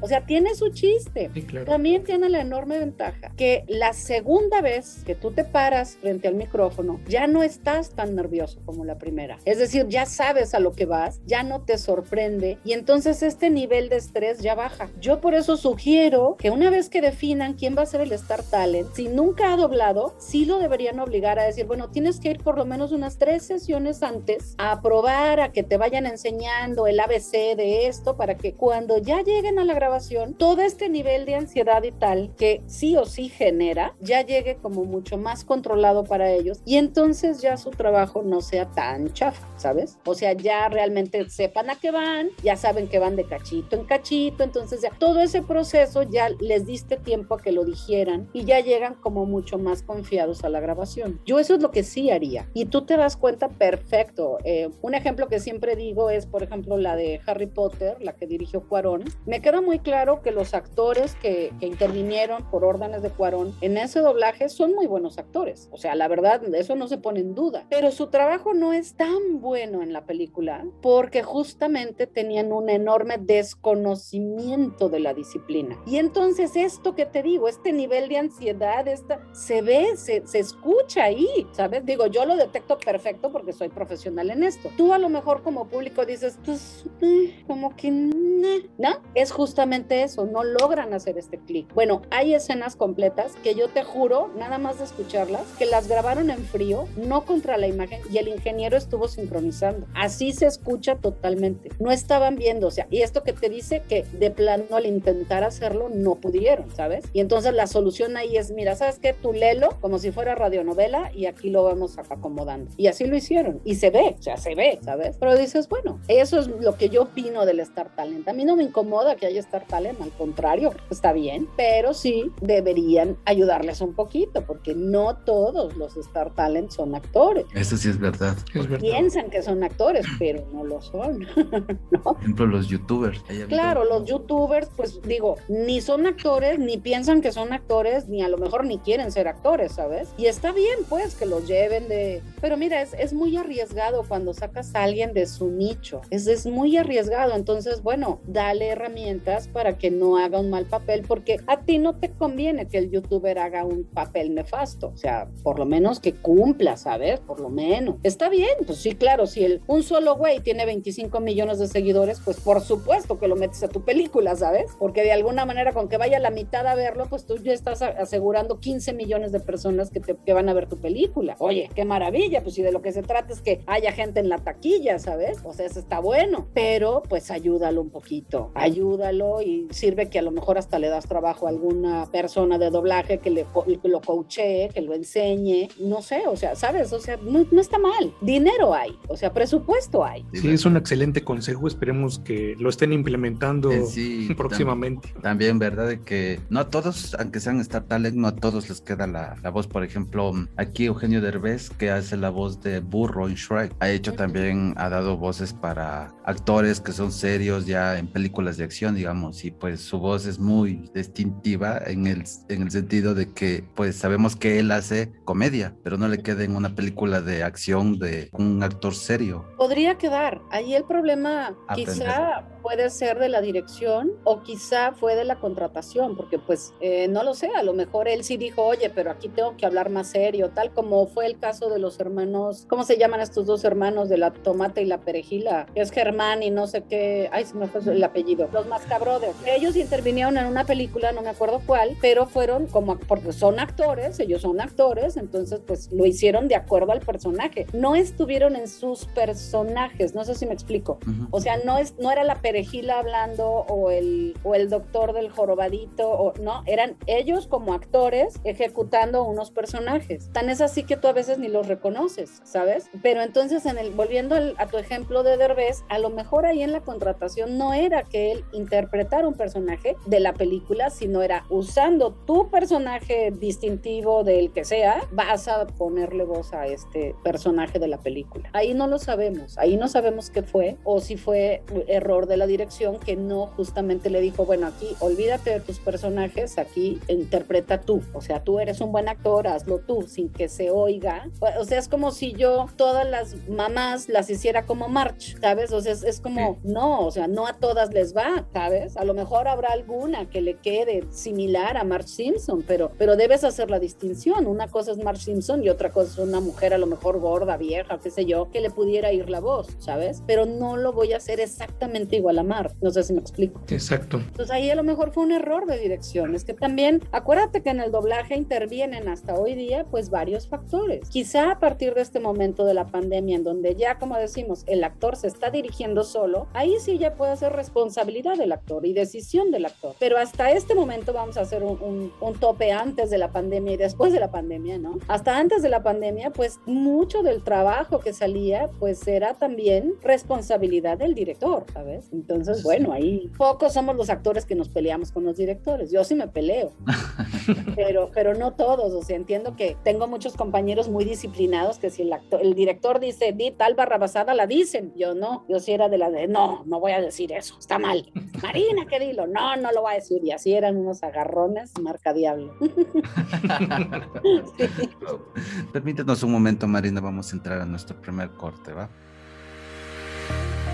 O 0.00 0.06
sea, 0.06 0.24
tiene 0.24 0.35
su 0.54 0.68
chiste. 0.70 1.30
También 1.64 2.04
tiene 2.04 2.28
la 2.28 2.40
enorme 2.40 2.78
ventaja 2.78 3.32
que 3.36 3.64
la 3.68 3.92
segunda 3.92 4.60
vez 4.60 5.02
que 5.04 5.14
tú 5.14 5.30
te 5.30 5.44
paras 5.44 5.96
frente 6.00 6.28
al 6.28 6.34
micrófono, 6.34 7.00
ya 7.08 7.26
no 7.26 7.42
estás 7.42 7.90
tan 7.90 8.14
nervioso 8.14 8.60
como 8.64 8.84
la 8.84 8.98
primera. 8.98 9.38
Es 9.44 9.58
decir, 9.58 9.86
ya 9.88 10.06
sabes 10.06 10.54
a 10.54 10.60
lo 10.60 10.72
que 10.72 10.86
vas, 10.86 11.20
ya 11.26 11.42
no 11.42 11.62
te 11.62 11.78
sorprende 11.78 12.58
y 12.64 12.72
entonces 12.72 13.22
este 13.22 13.50
nivel 13.50 13.88
de 13.88 13.96
estrés 13.96 14.40
ya 14.40 14.54
baja. 14.54 14.90
Yo 15.00 15.20
por 15.20 15.34
eso 15.34 15.56
sugiero 15.56 16.36
que 16.38 16.50
una 16.50 16.70
vez 16.70 16.88
que 16.88 17.00
definan 17.00 17.54
quién 17.54 17.76
va 17.76 17.82
a 17.82 17.86
ser 17.86 18.02
el 18.02 18.12
Star 18.12 18.42
Talent, 18.42 18.94
si 18.94 19.08
nunca 19.08 19.52
ha 19.52 19.56
doblado, 19.56 20.14
sí 20.18 20.44
lo 20.44 20.58
deberían 20.58 21.00
obligar 21.00 21.38
a 21.38 21.44
decir, 21.44 21.66
bueno, 21.66 21.90
tienes 21.90 22.20
que 22.20 22.30
ir 22.30 22.42
por 22.42 22.58
lo 22.58 22.66
menos 22.66 22.92
unas 22.92 23.18
tres 23.18 23.44
sesiones 23.44 24.02
antes 24.02 24.54
a 24.58 24.82
probar, 24.82 25.40
a 25.40 25.52
que 25.52 25.62
te 25.62 25.76
vayan 25.76 26.06
enseñando 26.06 26.86
el 26.86 27.00
ABC 27.00 27.56
de 27.56 27.86
esto 27.86 28.16
para 28.16 28.36
que 28.36 28.54
cuando 28.54 28.98
ya 28.98 29.22
lleguen 29.22 29.58
a 29.58 29.64
la 29.64 29.74
grabación, 29.74 30.15
todo 30.38 30.62
este 30.62 30.88
nivel 30.88 31.26
de 31.26 31.34
ansiedad 31.34 31.82
y 31.82 31.92
tal 31.92 32.34
que 32.36 32.62
sí 32.66 32.96
o 32.96 33.04
sí 33.04 33.28
genera, 33.28 33.94
ya 34.00 34.22
llegue 34.22 34.56
como 34.56 34.84
mucho 34.84 35.18
más 35.18 35.44
controlado 35.44 36.04
para 36.04 36.30
ellos 36.30 36.60
y 36.64 36.76
entonces 36.76 37.40
ya 37.40 37.56
su 37.56 37.70
trabajo 37.70 38.22
no 38.22 38.40
sea 38.40 38.70
tan 38.70 39.12
chafa, 39.12 39.46
¿sabes? 39.56 39.98
O 40.04 40.14
sea, 40.14 40.32
ya 40.32 40.68
realmente 40.68 41.28
sepan 41.30 41.70
a 41.70 41.76
qué 41.76 41.90
van, 41.90 42.30
ya 42.42 42.56
saben 42.56 42.88
que 42.88 42.98
van 42.98 43.16
de 43.16 43.24
cachito 43.24 43.76
en 43.76 43.84
cachito, 43.84 44.44
entonces 44.44 44.82
ya 44.82 44.90
todo 44.98 45.20
ese 45.20 45.42
proceso 45.42 46.02
ya 46.02 46.28
les 46.40 46.66
diste 46.66 46.96
tiempo 46.96 47.34
a 47.34 47.38
que 47.38 47.52
lo 47.52 47.64
dijeran 47.64 48.28
y 48.32 48.44
ya 48.44 48.60
llegan 48.60 48.94
como 48.94 49.26
mucho 49.26 49.58
más 49.58 49.82
confiados 49.82 50.44
a 50.44 50.48
la 50.48 50.60
grabación. 50.60 51.20
Yo 51.24 51.38
eso 51.38 51.54
es 51.54 51.62
lo 51.62 51.70
que 51.70 51.82
sí 51.82 52.10
haría 52.10 52.48
y 52.54 52.66
tú 52.66 52.82
te 52.82 52.96
das 52.96 53.16
cuenta 53.16 53.48
perfecto. 53.48 54.38
Eh, 54.44 54.68
un 54.82 54.94
ejemplo 54.94 55.28
que 55.28 55.40
siempre 55.40 55.76
digo 55.76 56.10
es, 56.10 56.26
por 56.26 56.42
ejemplo, 56.42 56.76
la 56.76 56.96
de 56.96 57.20
Harry 57.26 57.46
Potter, 57.46 57.96
la 58.00 58.14
que 58.14 58.26
dirigió 58.26 58.62
Cuarón. 58.68 59.04
Me 59.26 59.40
queda 59.40 59.60
muy 59.60 59.78
claro 59.78 60.05
que 60.22 60.30
los 60.30 60.54
actores 60.54 61.14
que, 61.16 61.52
que 61.60 61.66
intervinieron 61.66 62.48
por 62.50 62.64
órdenes 62.64 63.02
de 63.02 63.10
Cuarón 63.10 63.54
en 63.60 63.76
ese 63.76 64.00
doblaje 64.00 64.48
son 64.48 64.74
muy 64.74 64.86
buenos 64.86 65.18
actores. 65.18 65.68
O 65.72 65.76
sea, 65.76 65.94
la 65.94 66.08
verdad, 66.08 66.42
eso 66.54 66.76
no 66.76 66.88
se 66.88 66.98
pone 66.98 67.20
en 67.20 67.34
duda. 67.34 67.66
Pero 67.68 67.90
su 67.90 68.08
trabajo 68.08 68.54
no 68.54 68.72
es 68.72 68.94
tan 68.94 69.40
bueno 69.40 69.82
en 69.82 69.92
la 69.92 70.04
película 70.04 70.64
porque 70.82 71.22
justamente 71.22 72.06
tenían 72.06 72.52
un 72.52 72.68
enorme 72.68 73.18
desconocimiento 73.18 74.88
de 74.88 75.00
la 75.00 75.14
disciplina. 75.14 75.78
Y 75.86 75.96
entonces 75.96 76.56
esto 76.56 76.94
que 76.94 77.06
te 77.06 77.22
digo, 77.22 77.48
este 77.48 77.72
nivel 77.72 78.08
de 78.08 78.18
ansiedad, 78.18 78.86
esta, 78.88 79.20
se 79.32 79.62
ve, 79.62 79.96
se, 79.96 80.26
se 80.26 80.38
escucha 80.38 81.04
ahí, 81.04 81.46
¿sabes? 81.52 81.84
Digo, 81.84 82.06
yo 82.06 82.24
lo 82.24 82.36
detecto 82.36 82.78
perfecto 82.78 83.32
porque 83.32 83.52
soy 83.52 83.68
profesional 83.68 84.30
en 84.30 84.42
esto. 84.42 84.70
Tú 84.76 84.92
a 84.92 84.98
lo 84.98 85.08
mejor 85.08 85.42
como 85.42 85.68
público 85.68 86.04
dices, 86.04 86.38
pues, 86.44 86.84
eh, 87.00 87.42
como 87.46 87.74
que, 87.76 87.90
¿no? 87.90 89.00
Es 89.14 89.32
justamente 89.32 89.95
eso, 90.02 90.26
no 90.26 90.44
logran 90.44 90.94
hacer 90.94 91.18
este 91.18 91.38
clic. 91.38 91.72
Bueno, 91.74 92.02
hay 92.10 92.34
escenas 92.34 92.76
completas 92.76 93.34
que 93.42 93.54
yo 93.54 93.68
te 93.68 93.82
juro, 93.82 94.30
nada 94.36 94.58
más 94.58 94.78
de 94.78 94.84
escucharlas, 94.84 95.42
que 95.58 95.66
las 95.66 95.88
grabaron 95.88 96.30
en 96.30 96.44
frío, 96.44 96.86
no 96.96 97.24
contra 97.24 97.56
la 97.56 97.66
imagen, 97.66 98.00
y 98.10 98.18
el 98.18 98.28
ingeniero 98.28 98.76
estuvo 98.76 99.08
sincronizando. 99.08 99.86
Así 99.94 100.32
se 100.32 100.46
escucha 100.46 100.96
totalmente. 100.96 101.70
No 101.78 101.90
estaban 101.90 102.36
viendo, 102.36 102.68
o 102.68 102.70
sea, 102.70 102.86
y 102.90 103.02
esto 103.02 103.22
que 103.22 103.32
te 103.32 103.48
dice 103.48 103.82
que 103.88 104.04
de 104.12 104.30
plano 104.30 104.64
al 104.70 104.86
intentar 104.86 105.44
hacerlo 105.44 105.88
no 105.88 106.16
pudieron, 106.16 106.74
¿sabes? 106.74 107.04
Y 107.12 107.20
entonces 107.20 107.54
la 107.54 107.66
solución 107.66 108.16
ahí 108.16 108.36
es, 108.36 108.50
mira, 108.50 108.74
¿sabes 108.74 108.98
qué? 108.98 109.12
Tú 109.12 109.32
lelo 109.32 109.76
como 109.80 109.98
si 109.98 110.12
fuera 110.12 110.34
radionovela 110.34 111.10
y 111.14 111.26
aquí 111.26 111.50
lo 111.50 111.64
vamos 111.64 111.98
acomodando. 111.98 112.70
Y 112.76 112.86
así 112.88 113.06
lo 113.06 113.16
hicieron. 113.16 113.60
Y 113.64 113.76
se 113.76 113.90
ve, 113.90 114.16
o 114.18 114.22
sea, 114.22 114.36
se 114.36 114.54
ve, 114.54 114.78
¿sabes? 114.82 115.16
Pero 115.18 115.36
dices, 115.36 115.68
bueno, 115.68 116.00
eso 116.08 116.38
es 116.38 116.48
lo 116.48 116.76
que 116.76 116.88
yo 116.88 117.02
opino 117.02 117.46
del 117.46 117.60
Star 117.60 117.94
Talent. 117.94 118.28
A 118.28 118.32
mí 118.32 118.44
no 118.44 118.56
me 118.56 118.62
incomoda 118.62 119.16
que 119.16 119.26
haya 119.26 119.40
Star 119.40 119.66
Talent, 119.66 119.85
al 120.00 120.10
contrario, 120.12 120.72
está 120.90 121.12
bien, 121.12 121.48
pero 121.56 121.94
sí 121.94 122.32
deberían 122.40 123.16
ayudarles 123.24 123.80
un 123.80 123.94
poquito, 123.94 124.42
porque 124.44 124.74
no 124.74 125.16
todos 125.16 125.76
los 125.76 125.96
Star 125.96 126.34
Talent 126.34 126.70
son 126.70 126.94
actores. 126.94 127.46
Eso 127.54 127.76
sí 127.76 127.88
es 127.88 127.98
verdad. 127.98 128.36
Piensan 128.80 129.30
que 129.30 129.42
son 129.42 129.62
actores, 129.62 130.06
pero 130.18 130.44
no 130.52 130.64
lo 130.64 130.80
son. 130.80 131.26
Por 132.02 132.16
ejemplo, 132.18 132.46
los 132.46 132.68
youtubers. 132.68 133.22
Claro, 133.48 133.84
los 133.84 134.04
youtubers, 134.04 134.68
pues 134.76 135.00
digo, 135.02 135.36
ni 135.48 135.80
son 135.80 136.06
actores, 136.06 136.58
ni 136.58 136.78
piensan 136.78 137.20
que 137.20 137.32
son 137.32 137.52
actores, 137.52 138.08
ni 138.08 138.22
a 138.22 138.28
lo 138.28 138.38
mejor 138.38 138.64
ni 138.64 138.78
quieren 138.78 139.12
ser 139.12 139.28
actores, 139.28 139.72
¿sabes? 139.72 140.08
Y 140.16 140.26
está 140.26 140.52
bien, 140.52 140.78
pues, 140.88 141.14
que 141.14 141.26
los 141.26 141.46
lleven 141.46 141.88
de... 141.88 142.22
Pero 142.40 142.56
mira, 142.56 142.82
es, 142.82 142.94
es 142.94 143.12
muy 143.12 143.36
arriesgado 143.36 144.04
cuando 144.06 144.34
sacas 144.34 144.74
a 144.74 144.82
alguien 144.82 145.12
de 145.12 145.26
su 145.26 145.50
nicho. 145.50 146.00
Es, 146.10 146.26
es 146.26 146.46
muy 146.46 146.76
arriesgado. 146.76 147.34
Entonces, 147.34 147.82
bueno, 147.82 148.20
dale 148.26 148.68
herramientas 148.68 149.48
para 149.48 149.75
que 149.78 149.90
no 149.90 150.16
haga 150.18 150.40
un 150.40 150.50
mal 150.50 150.66
papel, 150.66 151.02
porque 151.06 151.38
a 151.46 151.60
ti 151.60 151.78
no 151.78 151.96
te 151.96 152.10
conviene 152.10 152.66
que 152.66 152.78
el 152.78 152.90
youtuber 152.90 153.38
haga 153.38 153.64
un 153.64 153.84
papel 153.84 154.34
nefasto. 154.34 154.88
O 154.88 154.96
sea, 154.96 155.28
por 155.42 155.58
lo 155.58 155.64
menos 155.64 156.00
que 156.00 156.12
cumpla, 156.12 156.76
¿sabes? 156.76 157.20
Por 157.20 157.40
lo 157.40 157.48
menos. 157.48 157.96
Está 158.02 158.28
bien, 158.28 158.50
pues 158.66 158.78
sí, 158.78 158.92
claro, 158.92 159.26
si 159.26 159.44
el, 159.44 159.62
un 159.66 159.82
solo 159.82 160.16
güey 160.16 160.40
tiene 160.40 160.66
25 160.66 161.20
millones 161.20 161.58
de 161.58 161.68
seguidores, 161.68 162.20
pues 162.24 162.40
por 162.40 162.60
supuesto 162.60 163.18
que 163.18 163.28
lo 163.28 163.36
metes 163.36 163.62
a 163.62 163.68
tu 163.68 163.84
película, 163.84 164.36
¿sabes? 164.36 164.72
Porque 164.78 165.02
de 165.02 165.12
alguna 165.12 165.44
manera 165.44 165.72
con 165.72 165.88
que 165.88 165.96
vaya 165.96 166.18
la 166.18 166.30
mitad 166.30 166.66
a 166.66 166.74
verlo, 166.74 167.06
pues 167.08 167.26
tú 167.26 167.36
ya 167.36 167.52
estás 167.52 167.82
asegurando 167.82 168.60
15 168.60 168.92
millones 168.92 169.32
de 169.32 169.40
personas 169.40 169.90
que, 169.90 170.00
te, 170.00 170.16
que 170.16 170.32
van 170.32 170.48
a 170.48 170.54
ver 170.54 170.68
tu 170.68 170.78
película. 170.78 171.36
Oye, 171.38 171.70
qué 171.74 171.84
maravilla, 171.84 172.42
pues 172.42 172.54
si 172.54 172.62
de 172.62 172.72
lo 172.72 172.82
que 172.82 172.92
se 172.92 173.02
trata 173.02 173.32
es 173.32 173.40
que 173.40 173.62
haya 173.66 173.92
gente 173.92 174.20
en 174.20 174.28
la 174.28 174.38
taquilla, 174.38 174.98
¿sabes? 174.98 175.38
O 175.44 175.52
sea, 175.52 175.66
eso 175.66 175.78
está 175.78 176.00
bueno, 176.00 176.48
pero 176.54 177.02
pues 177.08 177.30
ayúdalo 177.30 177.80
un 177.80 177.90
poquito, 177.90 178.50
ayúdalo 178.54 179.42
y 179.42 179.65
sirve 179.70 180.08
que 180.08 180.18
a 180.18 180.22
lo 180.22 180.30
mejor 180.30 180.58
hasta 180.58 180.78
le 180.78 180.88
das 180.88 181.06
trabajo 181.06 181.46
a 181.46 181.50
alguna 181.50 182.06
persona 182.10 182.58
de 182.58 182.70
doblaje 182.70 183.18
que, 183.18 183.30
le, 183.30 183.46
lo 183.84 184.00
coachee, 184.00 184.70
que 184.72 184.80
lo 184.80 184.94
enseñe, 184.94 185.68
no 185.80 186.02
sé, 186.02 186.26
o 186.26 186.36
sea, 186.36 186.54
¿sabes? 186.56 186.92
O 186.92 187.00
sea, 187.00 187.16
no, 187.16 187.46
no 187.50 187.60
está 187.60 187.78
mal, 187.78 188.14
dinero 188.20 188.74
hay, 188.74 188.96
o 189.08 189.16
sea, 189.16 189.32
presupuesto 189.32 190.04
hay. 190.04 190.24
Sí, 190.32 190.50
es 190.50 190.64
un 190.64 190.76
excelente 190.76 191.22
consejo, 191.24 191.66
esperemos 191.66 192.18
que 192.18 192.54
lo 192.58 192.68
estén 192.68 192.92
implementando 192.92 193.70
eh, 193.72 193.84
próximamente. 194.36 195.14
También, 195.22 195.58
¿verdad? 195.58 195.88
De 195.88 196.00
que 196.00 196.40
no 196.50 196.60
a 196.60 196.68
todos, 196.68 197.14
aunque 197.18 197.40
sean 197.40 197.60
Star 197.60 197.84
Talent, 197.84 198.16
no 198.16 198.28
a 198.28 198.36
todos 198.36 198.68
les 198.68 198.80
queda 198.80 199.06
la, 199.06 199.36
la 199.42 199.50
voz, 199.50 199.66
por 199.66 199.84
ejemplo, 199.84 200.32
aquí 200.56 200.86
Eugenio 200.86 201.20
Derbez, 201.20 201.70
que 201.70 201.90
hace 201.90 202.16
la 202.16 202.30
voz 202.30 202.60
de 202.62 202.80
Burro 202.80 203.28
en 203.28 203.34
Shrek, 203.34 203.74
ha 203.80 203.90
hecho 203.90 204.12
también, 204.14 204.74
ha 204.76 204.88
dado 204.88 205.16
voces 205.16 205.52
para 205.52 206.14
actores 206.24 206.80
que 206.80 206.92
son 206.92 207.12
serios 207.12 207.66
ya 207.66 207.98
en 207.98 208.08
películas 208.08 208.56
de 208.56 208.64
acción, 208.64 208.94
digamos, 208.94 209.44
y 209.44 209.50
pues 209.58 209.80
su 209.80 209.98
voz 209.98 210.26
es 210.26 210.38
muy 210.38 210.90
distintiva 210.94 211.80
en 211.86 212.06
el, 212.06 212.24
en 212.48 212.62
el 212.62 212.70
sentido 212.70 213.14
de 213.14 213.32
que 213.32 213.64
pues 213.74 213.96
sabemos 213.96 214.36
que 214.36 214.58
él 214.58 214.70
hace 214.70 215.12
comedia, 215.24 215.74
pero 215.82 215.96
no 215.96 216.08
le 216.08 216.22
queda 216.22 216.44
en 216.44 216.56
una 216.56 216.74
película 216.74 217.20
de 217.20 217.42
acción 217.42 217.98
de 217.98 218.28
un 218.32 218.62
actor 218.62 218.94
serio. 218.94 219.44
Podría 219.56 219.96
quedar. 219.98 220.40
Ahí 220.50 220.74
el 220.74 220.84
problema 220.84 221.56
quizá 221.74 222.44
puede 222.62 222.90
ser 222.90 223.18
de 223.18 223.28
la 223.28 223.40
dirección 223.40 224.12
o 224.24 224.42
quizá 224.42 224.92
fue 224.92 225.14
de 225.14 225.24
la 225.24 225.36
contratación, 225.36 226.16
porque 226.16 226.38
pues 226.38 226.74
eh, 226.80 227.06
no 227.08 227.22
lo 227.22 227.34
sé, 227.34 227.48
a 227.56 227.62
lo 227.62 227.74
mejor 227.74 228.08
él 228.08 228.24
sí 228.24 228.36
dijo, 228.36 228.64
oye, 228.64 228.90
pero 228.90 229.10
aquí 229.10 229.28
tengo 229.28 229.56
que 229.56 229.66
hablar 229.66 229.88
más 229.88 230.08
serio, 230.08 230.50
tal 230.50 230.72
como 230.72 231.06
fue 231.06 231.26
el 231.26 231.38
caso 231.38 231.70
de 231.70 231.78
los 231.78 232.00
hermanos, 232.00 232.66
¿cómo 232.68 232.82
se 232.82 232.98
llaman 232.98 233.20
estos 233.20 233.46
dos 233.46 233.64
hermanos 233.64 234.08
de 234.08 234.18
la 234.18 234.32
tomate 234.32 234.82
y 234.82 234.86
la 234.86 235.00
perejila? 235.00 235.66
Es 235.76 235.92
Germán 235.92 236.42
y 236.42 236.50
no 236.50 236.66
sé 236.66 236.82
qué, 236.82 237.28
ay, 237.32 237.44
se 237.44 237.54
me 237.54 237.68
fue 237.68 237.80
el 237.92 238.02
apellido, 238.02 238.48
los 238.52 238.66
Mascabrothers, 238.66 239.36
ellos 239.54 239.76
intervinieron 239.76 240.36
en 240.38 240.46
una 240.46 240.64
película, 240.64 241.12
no 241.12 241.22
me 241.22 241.30
acuerdo 241.30 241.60
cuál, 241.64 241.96
pero 242.00 242.26
fueron 242.26 242.66
como, 242.66 242.98
porque 242.98 243.32
son 243.32 243.60
actores, 243.60 244.18
ellos 244.20 244.42
son 244.42 244.60
actores, 244.60 245.16
entonces 245.16 245.60
pues 245.66 245.90
lo 245.92 246.06
hicieron 246.06 246.48
de 246.48 246.56
acuerdo 246.56 246.92
al 246.92 247.00
personaje. 247.00 247.66
No 247.72 247.94
estuvieron 247.94 248.56
en 248.56 248.68
sus 248.68 249.06
personajes, 249.06 250.14
no 250.14 250.24
sé 250.24 250.34
si 250.34 250.46
me 250.46 250.54
explico. 250.54 250.98
O 251.30 251.40
sea, 251.40 251.58
no, 251.58 251.78
es, 251.78 251.94
no 251.98 252.10
era 252.10 252.24
la 252.24 252.36
perejila 252.36 252.98
hablando 252.98 253.46
o 253.46 253.90
el, 253.90 254.36
o 254.42 254.54
el 254.54 254.68
doctor 254.68 255.12
del 255.12 255.30
jorobadito, 255.30 256.08
o, 256.08 256.32
no, 256.40 256.62
eran 256.66 256.96
ellos 257.06 257.46
como 257.46 257.74
actores 257.74 258.34
ejecutando 258.44 259.24
unos 259.24 259.50
personajes. 259.50 260.30
Tan 260.32 260.50
es 260.50 260.60
así 260.60 260.84
que 260.84 260.96
tú 260.96 261.08
a 261.08 261.12
veces 261.12 261.38
ni 261.38 261.48
los 261.48 261.66
reconoces, 261.66 262.40
¿sabes? 262.44 262.88
Pero 263.02 263.22
entonces, 263.22 263.66
en 263.66 263.78
el, 263.78 263.90
volviendo 263.90 264.36
a 264.56 264.66
tu 264.66 264.78
ejemplo 264.78 265.22
de 265.22 265.36
Derbez, 265.36 265.84
a 265.88 265.98
lo 265.98 266.10
mejor 266.10 266.46
ahí 266.46 266.62
en 266.62 266.72
la 266.72 266.80
contratación 266.80 267.58
no 267.58 267.74
era 267.74 268.02
que 268.02 268.32
él 268.32 268.44
interpretara 268.52 269.25
un 269.26 269.34
personaje 269.34 269.96
de 270.06 270.20
la 270.20 270.32
película, 270.32 270.90
sino 270.90 271.22
era 271.22 271.44
usando 271.50 272.12
tu 272.12 272.50
personaje 272.50 273.32
distintivo 273.32 274.24
del 274.24 274.52
que 274.52 274.64
sea, 274.64 275.02
vas 275.12 275.48
a 275.48 275.66
ponerle 275.66 276.24
voz 276.24 276.52
a 276.52 276.66
este 276.66 277.14
personaje 277.22 277.78
de 277.78 277.88
la 277.88 277.98
película. 277.98 278.50
Ahí 278.52 278.74
no 278.74 278.86
lo 278.86 278.98
sabemos, 278.98 279.58
ahí 279.58 279.76
no 279.76 279.88
sabemos 279.88 280.30
qué 280.30 280.42
fue 280.42 280.76
o 280.84 281.00
si 281.00 281.16
fue 281.16 281.62
error 281.88 282.26
de 282.26 282.36
la 282.36 282.46
dirección 282.46 282.98
que 282.98 283.16
no 283.16 283.46
justamente 283.46 284.10
le 284.10 284.20
dijo, 284.20 284.44
bueno, 284.44 284.66
aquí 284.66 284.88
olvídate 285.00 285.50
de 285.50 285.60
tus 285.60 285.78
personajes, 285.78 286.58
aquí 286.58 287.00
interpreta 287.08 287.80
tú, 287.80 288.02
o 288.12 288.20
sea, 288.20 288.42
tú 288.42 288.60
eres 288.60 288.80
un 288.80 288.92
buen 288.92 289.08
actor, 289.08 289.46
hazlo 289.48 289.78
tú, 289.80 290.02
sin 290.02 290.28
que 290.28 290.48
se 290.48 290.70
oiga. 290.70 291.28
O 291.58 291.64
sea, 291.64 291.78
es 291.78 291.88
como 291.88 292.10
si 292.10 292.32
yo 292.32 292.66
todas 292.76 293.08
las 293.08 293.48
mamás 293.48 294.08
las 294.08 294.30
hiciera 294.30 294.66
como 294.66 294.88
March, 294.88 295.36
¿sabes? 295.40 295.72
O 295.72 295.80
sea, 295.80 295.92
es, 295.92 296.20
como, 296.20 296.58
no, 296.62 297.00
o 297.00 297.10
sea, 297.10 297.26
no 297.28 297.46
a 297.46 297.54
todas 297.54 297.92
les 297.92 298.16
va, 298.16 298.46
¿sabes? 298.52 298.96
A 298.96 299.04
lo 299.04 299.14
mejor 299.16 299.48
habrá 299.48 299.70
alguna 299.70 300.28
que 300.28 300.40
le 300.40 300.54
quede 300.54 301.04
similar 301.10 301.76
a 301.76 301.84
March 301.84 302.06
Simpson, 302.06 302.62
pero, 302.66 302.92
pero 302.98 303.16
debes 303.16 303.42
hacer 303.42 303.70
la 303.70 303.80
distinción. 303.80 304.46
Una 304.46 304.68
cosa 304.68 304.92
es 304.92 304.98
March 304.98 305.20
Simpson 305.20 305.64
y 305.64 305.68
otra 305.68 305.90
cosa 305.90 306.12
es 306.12 306.28
una 306.28 306.40
mujer 306.40 306.74
a 306.74 306.78
lo 306.78 306.86
mejor 306.86 307.18
gorda, 307.18 307.56
vieja, 307.56 307.98
qué 307.98 308.10
sé 308.10 308.26
yo, 308.26 308.50
que 308.50 308.60
le 308.60 308.70
pudiera 308.70 309.12
ir 309.12 309.28
la 309.30 309.40
voz, 309.40 309.68
¿sabes? 309.78 310.22
Pero 310.26 310.46
no 310.46 310.76
lo 310.76 310.92
voy 310.92 311.14
a 311.14 311.16
hacer 311.16 311.40
exactamente 311.40 312.16
igual 312.16 312.38
a 312.38 312.42
March. 312.42 312.74
No 312.80 312.90
sé 312.90 313.02
si 313.02 313.12
me 313.12 313.20
explico. 313.20 313.60
Exacto. 313.68 314.18
Entonces 314.18 314.50
ahí 314.50 314.70
a 314.70 314.74
lo 314.74 314.84
mejor 314.84 315.12
fue 315.12 315.24
un 315.24 315.32
error 315.32 315.66
de 315.66 315.78
dirección. 315.78 316.34
Es 316.34 316.44
que 316.44 316.54
también, 316.54 317.02
acuérdate 317.10 317.62
que 317.62 317.70
en 317.70 317.80
el 317.80 317.90
doblaje 317.90 318.36
intervienen 318.36 319.08
hasta 319.08 319.34
hoy 319.34 319.54
día 319.54 319.86
pues 319.90 320.10
varios 320.10 320.46
factores. 320.46 321.08
Quizá 321.08 321.52
a 321.52 321.58
partir 321.58 321.94
de 321.94 322.02
este 322.02 322.20
momento 322.20 322.64
de 322.64 322.74
la 322.74 322.86
pandemia 322.86 323.36
en 323.36 323.44
donde 323.44 323.74
ya, 323.74 323.98
como 323.98 324.16
decimos, 324.16 324.62
el 324.66 324.84
actor 324.84 325.16
se 325.16 325.26
está 325.26 325.50
dirigiendo 325.50 326.04
solo, 326.04 326.48
ahí 326.52 326.76
sí 326.80 326.98
ya 326.98 327.14
puede 327.14 327.36
ser 327.36 327.52
responsabilidad 327.52 328.36
del 328.36 328.52
actor 328.52 328.84
y 328.84 328.92
decisión 329.06 329.50
del 329.50 329.66
actor. 329.66 329.94
Pero 329.98 330.18
hasta 330.18 330.50
este 330.50 330.74
momento 330.74 331.12
vamos 331.12 331.36
a 331.36 331.42
hacer 331.42 331.62
un, 331.62 332.12
un, 332.20 332.34
tope 332.36 332.72
antes 332.72 333.08
de 333.08 333.18
la 333.18 333.32
pandemia 333.32 333.74
y 333.74 333.76
después 333.76 334.12
de 334.12 334.20
la 334.20 334.30
pandemia, 334.30 334.78
¿no? 334.78 334.98
Hasta 335.08 335.38
antes 335.38 335.62
de 335.62 335.70
la 335.70 335.82
pandemia, 335.82 336.30
pues 336.30 336.60
mucho 336.66 337.22
del 337.22 337.42
trabajo 337.42 338.00
que 338.00 338.12
salía, 338.12 338.68
pues 338.78 339.06
era 339.08 339.34
también 339.34 339.94
responsabilidad 340.02 340.98
del 340.98 341.14
director, 341.14 341.64
¿sabes? 341.72 342.10
Entonces, 342.12 342.62
bueno, 342.62 342.92
ahí 342.92 343.30
pocos 343.38 343.72
somos 343.72 343.96
los 343.96 344.10
actores 344.10 344.44
que 344.44 344.54
nos 344.54 344.68
peleamos 344.68 345.12
con 345.12 345.24
los 345.24 345.36
directores. 345.36 345.90
Yo 345.90 346.04
sí 346.04 346.14
me 346.14 346.28
peleo, 346.28 346.72
pero, 347.76 348.10
pero 348.12 348.34
no 348.34 348.54
todos. 348.54 348.92
O 348.92 349.02
sea, 349.02 349.16
entiendo 349.16 349.56
que 349.56 349.76
tengo 349.84 350.08
muchos 350.08 350.34
compañeros 350.34 350.88
muy 350.88 351.04
disciplinados 351.04 351.78
que 351.78 351.90
si 351.90 352.02
el, 352.02 352.12
actor, 352.12 352.40
el 352.42 352.54
director 352.54 353.00
dice, 353.00 353.32
di 353.32 353.50
tal 353.50 353.74
barrabasada, 353.74 354.34
la 354.34 354.46
dicen. 354.46 354.92
Yo 354.96 355.14
no, 355.14 355.44
yo 355.48 355.60
sí 355.60 355.72
era 355.72 355.88
de 355.88 355.98
la 355.98 356.10
de, 356.10 356.26
no, 356.26 356.64
no 356.66 356.80
voy 356.80 356.92
a 356.92 357.00
decir 357.00 357.32
eso, 357.32 357.56
está 357.58 357.78
mal. 357.78 358.10
Marina, 358.42 358.86
¿qué 358.98 359.06
dilo? 359.06 359.26
No, 359.26 359.56
no 359.56 359.72
lo 359.72 359.82
voy 359.82 359.92
a 359.92 359.94
decir. 359.96 360.22
Y 360.24 360.32
así 360.32 360.54
eran 360.54 360.76
unos 360.76 361.02
agarrones, 361.02 361.72
marca 361.80 362.12
diablo. 362.12 362.56
Permítanos 365.72 366.22
un 366.22 366.32
momento, 366.32 366.66
Marina, 366.66 367.00
vamos 367.00 367.32
a 367.32 367.36
entrar 367.36 367.60
a 367.60 367.66
nuestro 367.66 368.00
primer 368.00 368.30
corte, 368.30 368.72
¿va? 368.72 368.88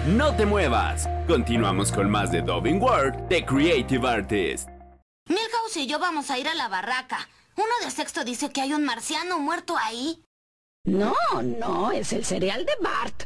No 0.06 0.34
te 0.34 0.46
muevas. 0.46 1.08
Continuamos 1.28 1.92
con 1.92 2.10
más 2.10 2.32
de 2.32 2.42
Dubbing 2.42 2.82
World 2.82 3.28
The 3.28 3.44
Creative 3.44 4.08
Artist. 4.08 4.68
Milhouse 5.28 5.76
y 5.76 5.86
yo 5.86 5.98
vamos 5.98 6.30
a 6.30 6.38
ir 6.38 6.48
a 6.48 6.54
la 6.54 6.68
barraca. 6.68 7.28
Uno 7.56 7.84
de 7.84 7.90
sexto 7.90 8.24
dice 8.24 8.50
que 8.50 8.60
hay 8.60 8.72
un 8.72 8.84
marciano 8.84 9.38
muerto 9.38 9.76
ahí. 9.78 10.22
No, 10.84 11.14
no, 11.42 11.92
es 11.92 12.12
el 12.12 12.24
cereal 12.24 12.66
de 12.66 12.72
Bart. 12.80 13.24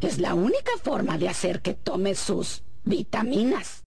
Es 0.00 0.18
la 0.18 0.34
única 0.34 0.72
forma 0.82 1.18
de 1.18 1.28
hacer 1.28 1.60
que 1.60 1.74
tome 1.74 2.14
sus 2.14 2.62
vitaminas. 2.84 3.84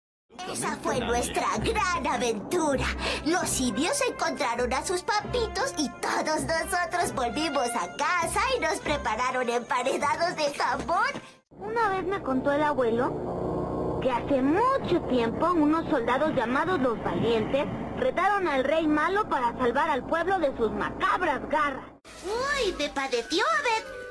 Esa 0.51 0.77
fue 0.77 0.99
nuestra 1.01 1.47
gran 1.59 2.07
aventura. 2.07 2.87
Los 3.27 3.61
indios 3.61 4.01
encontraron 4.09 4.73
a 4.73 4.85
sus 4.85 5.03
papitos 5.03 5.75
y 5.79 5.89
todos 6.01 6.43
nosotros 6.43 7.15
volvimos 7.15 7.69
a 7.69 7.97
casa 7.97 8.41
y 8.57 8.61
nos 8.61 8.81
prepararon 8.81 9.49
emparedados 9.49 10.37
de 10.37 10.55
jamón. 10.55 11.07
Una 11.51 11.91
vez 11.91 12.05
me 12.05 12.23
contó 12.23 12.53
el 12.53 12.63
abuelo 12.63 14.01
que 14.03 14.11
hace 14.11 14.43
mucho 14.43 15.01
tiempo 15.09 15.53
unos 15.53 15.89
soldados 15.89 16.35
llamados 16.35 16.81
los 16.81 17.01
valientes 17.05 17.67
retaron 17.99 18.49
al 18.49 18.65
rey 18.65 18.87
malo 18.89 19.29
para 19.29 19.57
salvar 19.57 19.91
al 19.91 20.05
pueblo 20.05 20.41
de 20.41 20.57
sus 20.57 20.73
macabras 20.73 21.49
garras. 21.49 21.87
¡Uy! 22.25 22.75
¡Me 22.79 22.89
padeció, 22.89 23.45
Abed! 23.61 24.02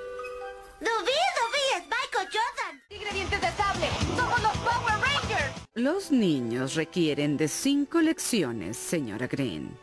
¡Dubí, 0.81 1.19
Dubí! 1.37 1.65
¡Es 1.77 1.83
Michael 1.83 2.27
Jordan! 2.33 2.81
¡Ingredientes 2.89 3.39
de 3.39 3.51
sable! 3.51 3.87
¡Somos 4.17 4.41
los 4.41 4.57
Power 4.57 4.95
Rangers! 4.99 5.53
Los 5.75 6.11
niños 6.11 6.73
requieren 6.73 7.37
de 7.37 7.47
cinco 7.47 8.01
lecciones, 8.01 8.77
señora 8.77 9.27
Green. 9.27 9.77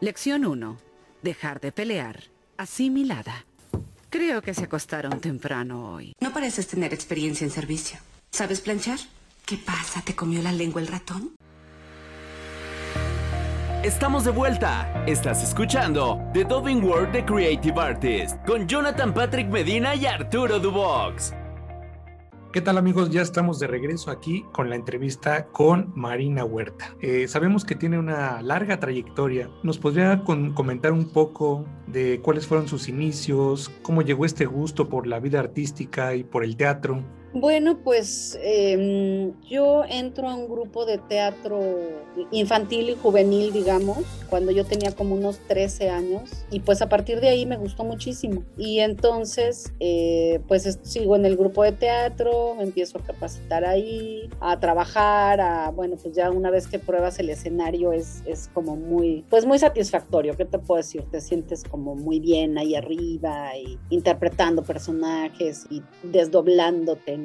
Lección 0.00 0.44
1. 0.44 0.76
Dejar 1.22 1.60
de 1.60 1.72
pelear. 1.72 2.24
Asimilada. 2.58 3.46
Creo 4.10 4.42
que 4.42 4.52
se 4.52 4.64
acostaron 4.64 5.20
temprano 5.20 5.94
hoy. 5.94 6.12
No 6.20 6.34
pareces 6.34 6.66
tener 6.66 6.92
experiencia 6.92 7.46
en 7.46 7.50
servicio. 7.50 7.98
¿Sabes 8.30 8.60
planchar? 8.60 8.98
¿Qué 9.46 9.56
pasa? 9.56 10.02
¿Te 10.02 10.14
comió 10.14 10.42
la 10.42 10.52
lengua 10.52 10.82
el 10.82 10.88
ratón? 10.88 11.34
Estamos 13.86 14.24
de 14.24 14.32
vuelta. 14.32 15.04
Estás 15.06 15.44
escuchando 15.44 16.20
The 16.32 16.42
Dubbing 16.42 16.82
World 16.82 17.12
The 17.12 17.24
Creative 17.24 17.80
Artist 17.80 18.36
con 18.44 18.66
Jonathan 18.66 19.14
Patrick 19.14 19.48
Medina 19.48 19.94
y 19.94 20.06
Arturo 20.06 20.58
Dubox. 20.58 21.32
¿Qué 22.52 22.60
tal 22.60 22.78
amigos? 22.78 23.10
Ya 23.10 23.22
estamos 23.22 23.60
de 23.60 23.68
regreso 23.68 24.10
aquí 24.10 24.44
con 24.50 24.70
la 24.70 24.74
entrevista 24.74 25.46
con 25.46 25.92
Marina 25.94 26.44
Huerta. 26.44 26.96
Eh, 27.00 27.28
sabemos 27.28 27.64
que 27.64 27.76
tiene 27.76 27.96
una 27.96 28.42
larga 28.42 28.80
trayectoria. 28.80 29.50
¿Nos 29.62 29.78
podría 29.78 30.24
comentar 30.24 30.90
un 30.90 31.12
poco 31.12 31.64
de 31.86 32.20
cuáles 32.24 32.48
fueron 32.48 32.66
sus 32.66 32.88
inicios, 32.88 33.70
cómo 33.82 34.02
llegó 34.02 34.24
este 34.24 34.46
gusto 34.46 34.88
por 34.88 35.06
la 35.06 35.20
vida 35.20 35.38
artística 35.38 36.16
y 36.16 36.24
por 36.24 36.42
el 36.42 36.56
teatro? 36.56 37.04
Bueno, 37.38 37.80
pues 37.84 38.38
em, 38.42 39.38
yo 39.42 39.84
entro 39.86 40.26
a 40.26 40.34
un 40.34 40.48
grupo 40.48 40.86
de 40.86 40.96
teatro 40.96 41.60
infantil 42.30 42.88
y 42.88 42.94
juvenil, 42.94 43.52
digamos, 43.52 43.98
cuando 44.30 44.52
yo 44.52 44.64
tenía 44.64 44.92
como 44.92 45.14
unos 45.16 45.38
13 45.40 45.90
años 45.90 46.46
y 46.50 46.60
pues 46.60 46.80
a 46.80 46.88
partir 46.88 47.20
de 47.20 47.28
ahí 47.28 47.44
me 47.44 47.58
gustó 47.58 47.84
muchísimo. 47.84 48.42
Y 48.56 48.78
entonces, 48.78 49.70
eh, 49.80 50.40
pues 50.48 50.78
sigo 50.80 51.14
en 51.14 51.26
el 51.26 51.36
grupo 51.36 51.62
de 51.62 51.72
teatro, 51.72 52.56
empiezo 52.58 52.96
a 52.96 53.02
capacitar 53.02 53.66
ahí, 53.66 54.30
a 54.40 54.58
trabajar, 54.58 55.38
a, 55.42 55.70
bueno, 55.72 55.96
pues 56.02 56.14
ya 56.14 56.30
una 56.30 56.50
vez 56.50 56.66
que 56.66 56.78
pruebas 56.78 57.18
el 57.18 57.28
escenario 57.28 57.92
es, 57.92 58.22
es 58.24 58.48
como 58.54 58.76
muy, 58.76 59.26
pues 59.28 59.44
muy 59.44 59.58
satisfactorio, 59.58 60.38
¿qué 60.38 60.46
te 60.46 60.58
puedo 60.58 60.78
decir? 60.78 61.04
Te 61.10 61.20
sientes 61.20 61.64
como 61.64 61.94
muy 61.96 62.18
bien 62.18 62.56
ahí 62.56 62.74
arriba 62.74 63.54
y 63.58 63.78
interpretando 63.90 64.62
personajes 64.62 65.66
y 65.68 65.82
desdoblándote, 66.02 67.18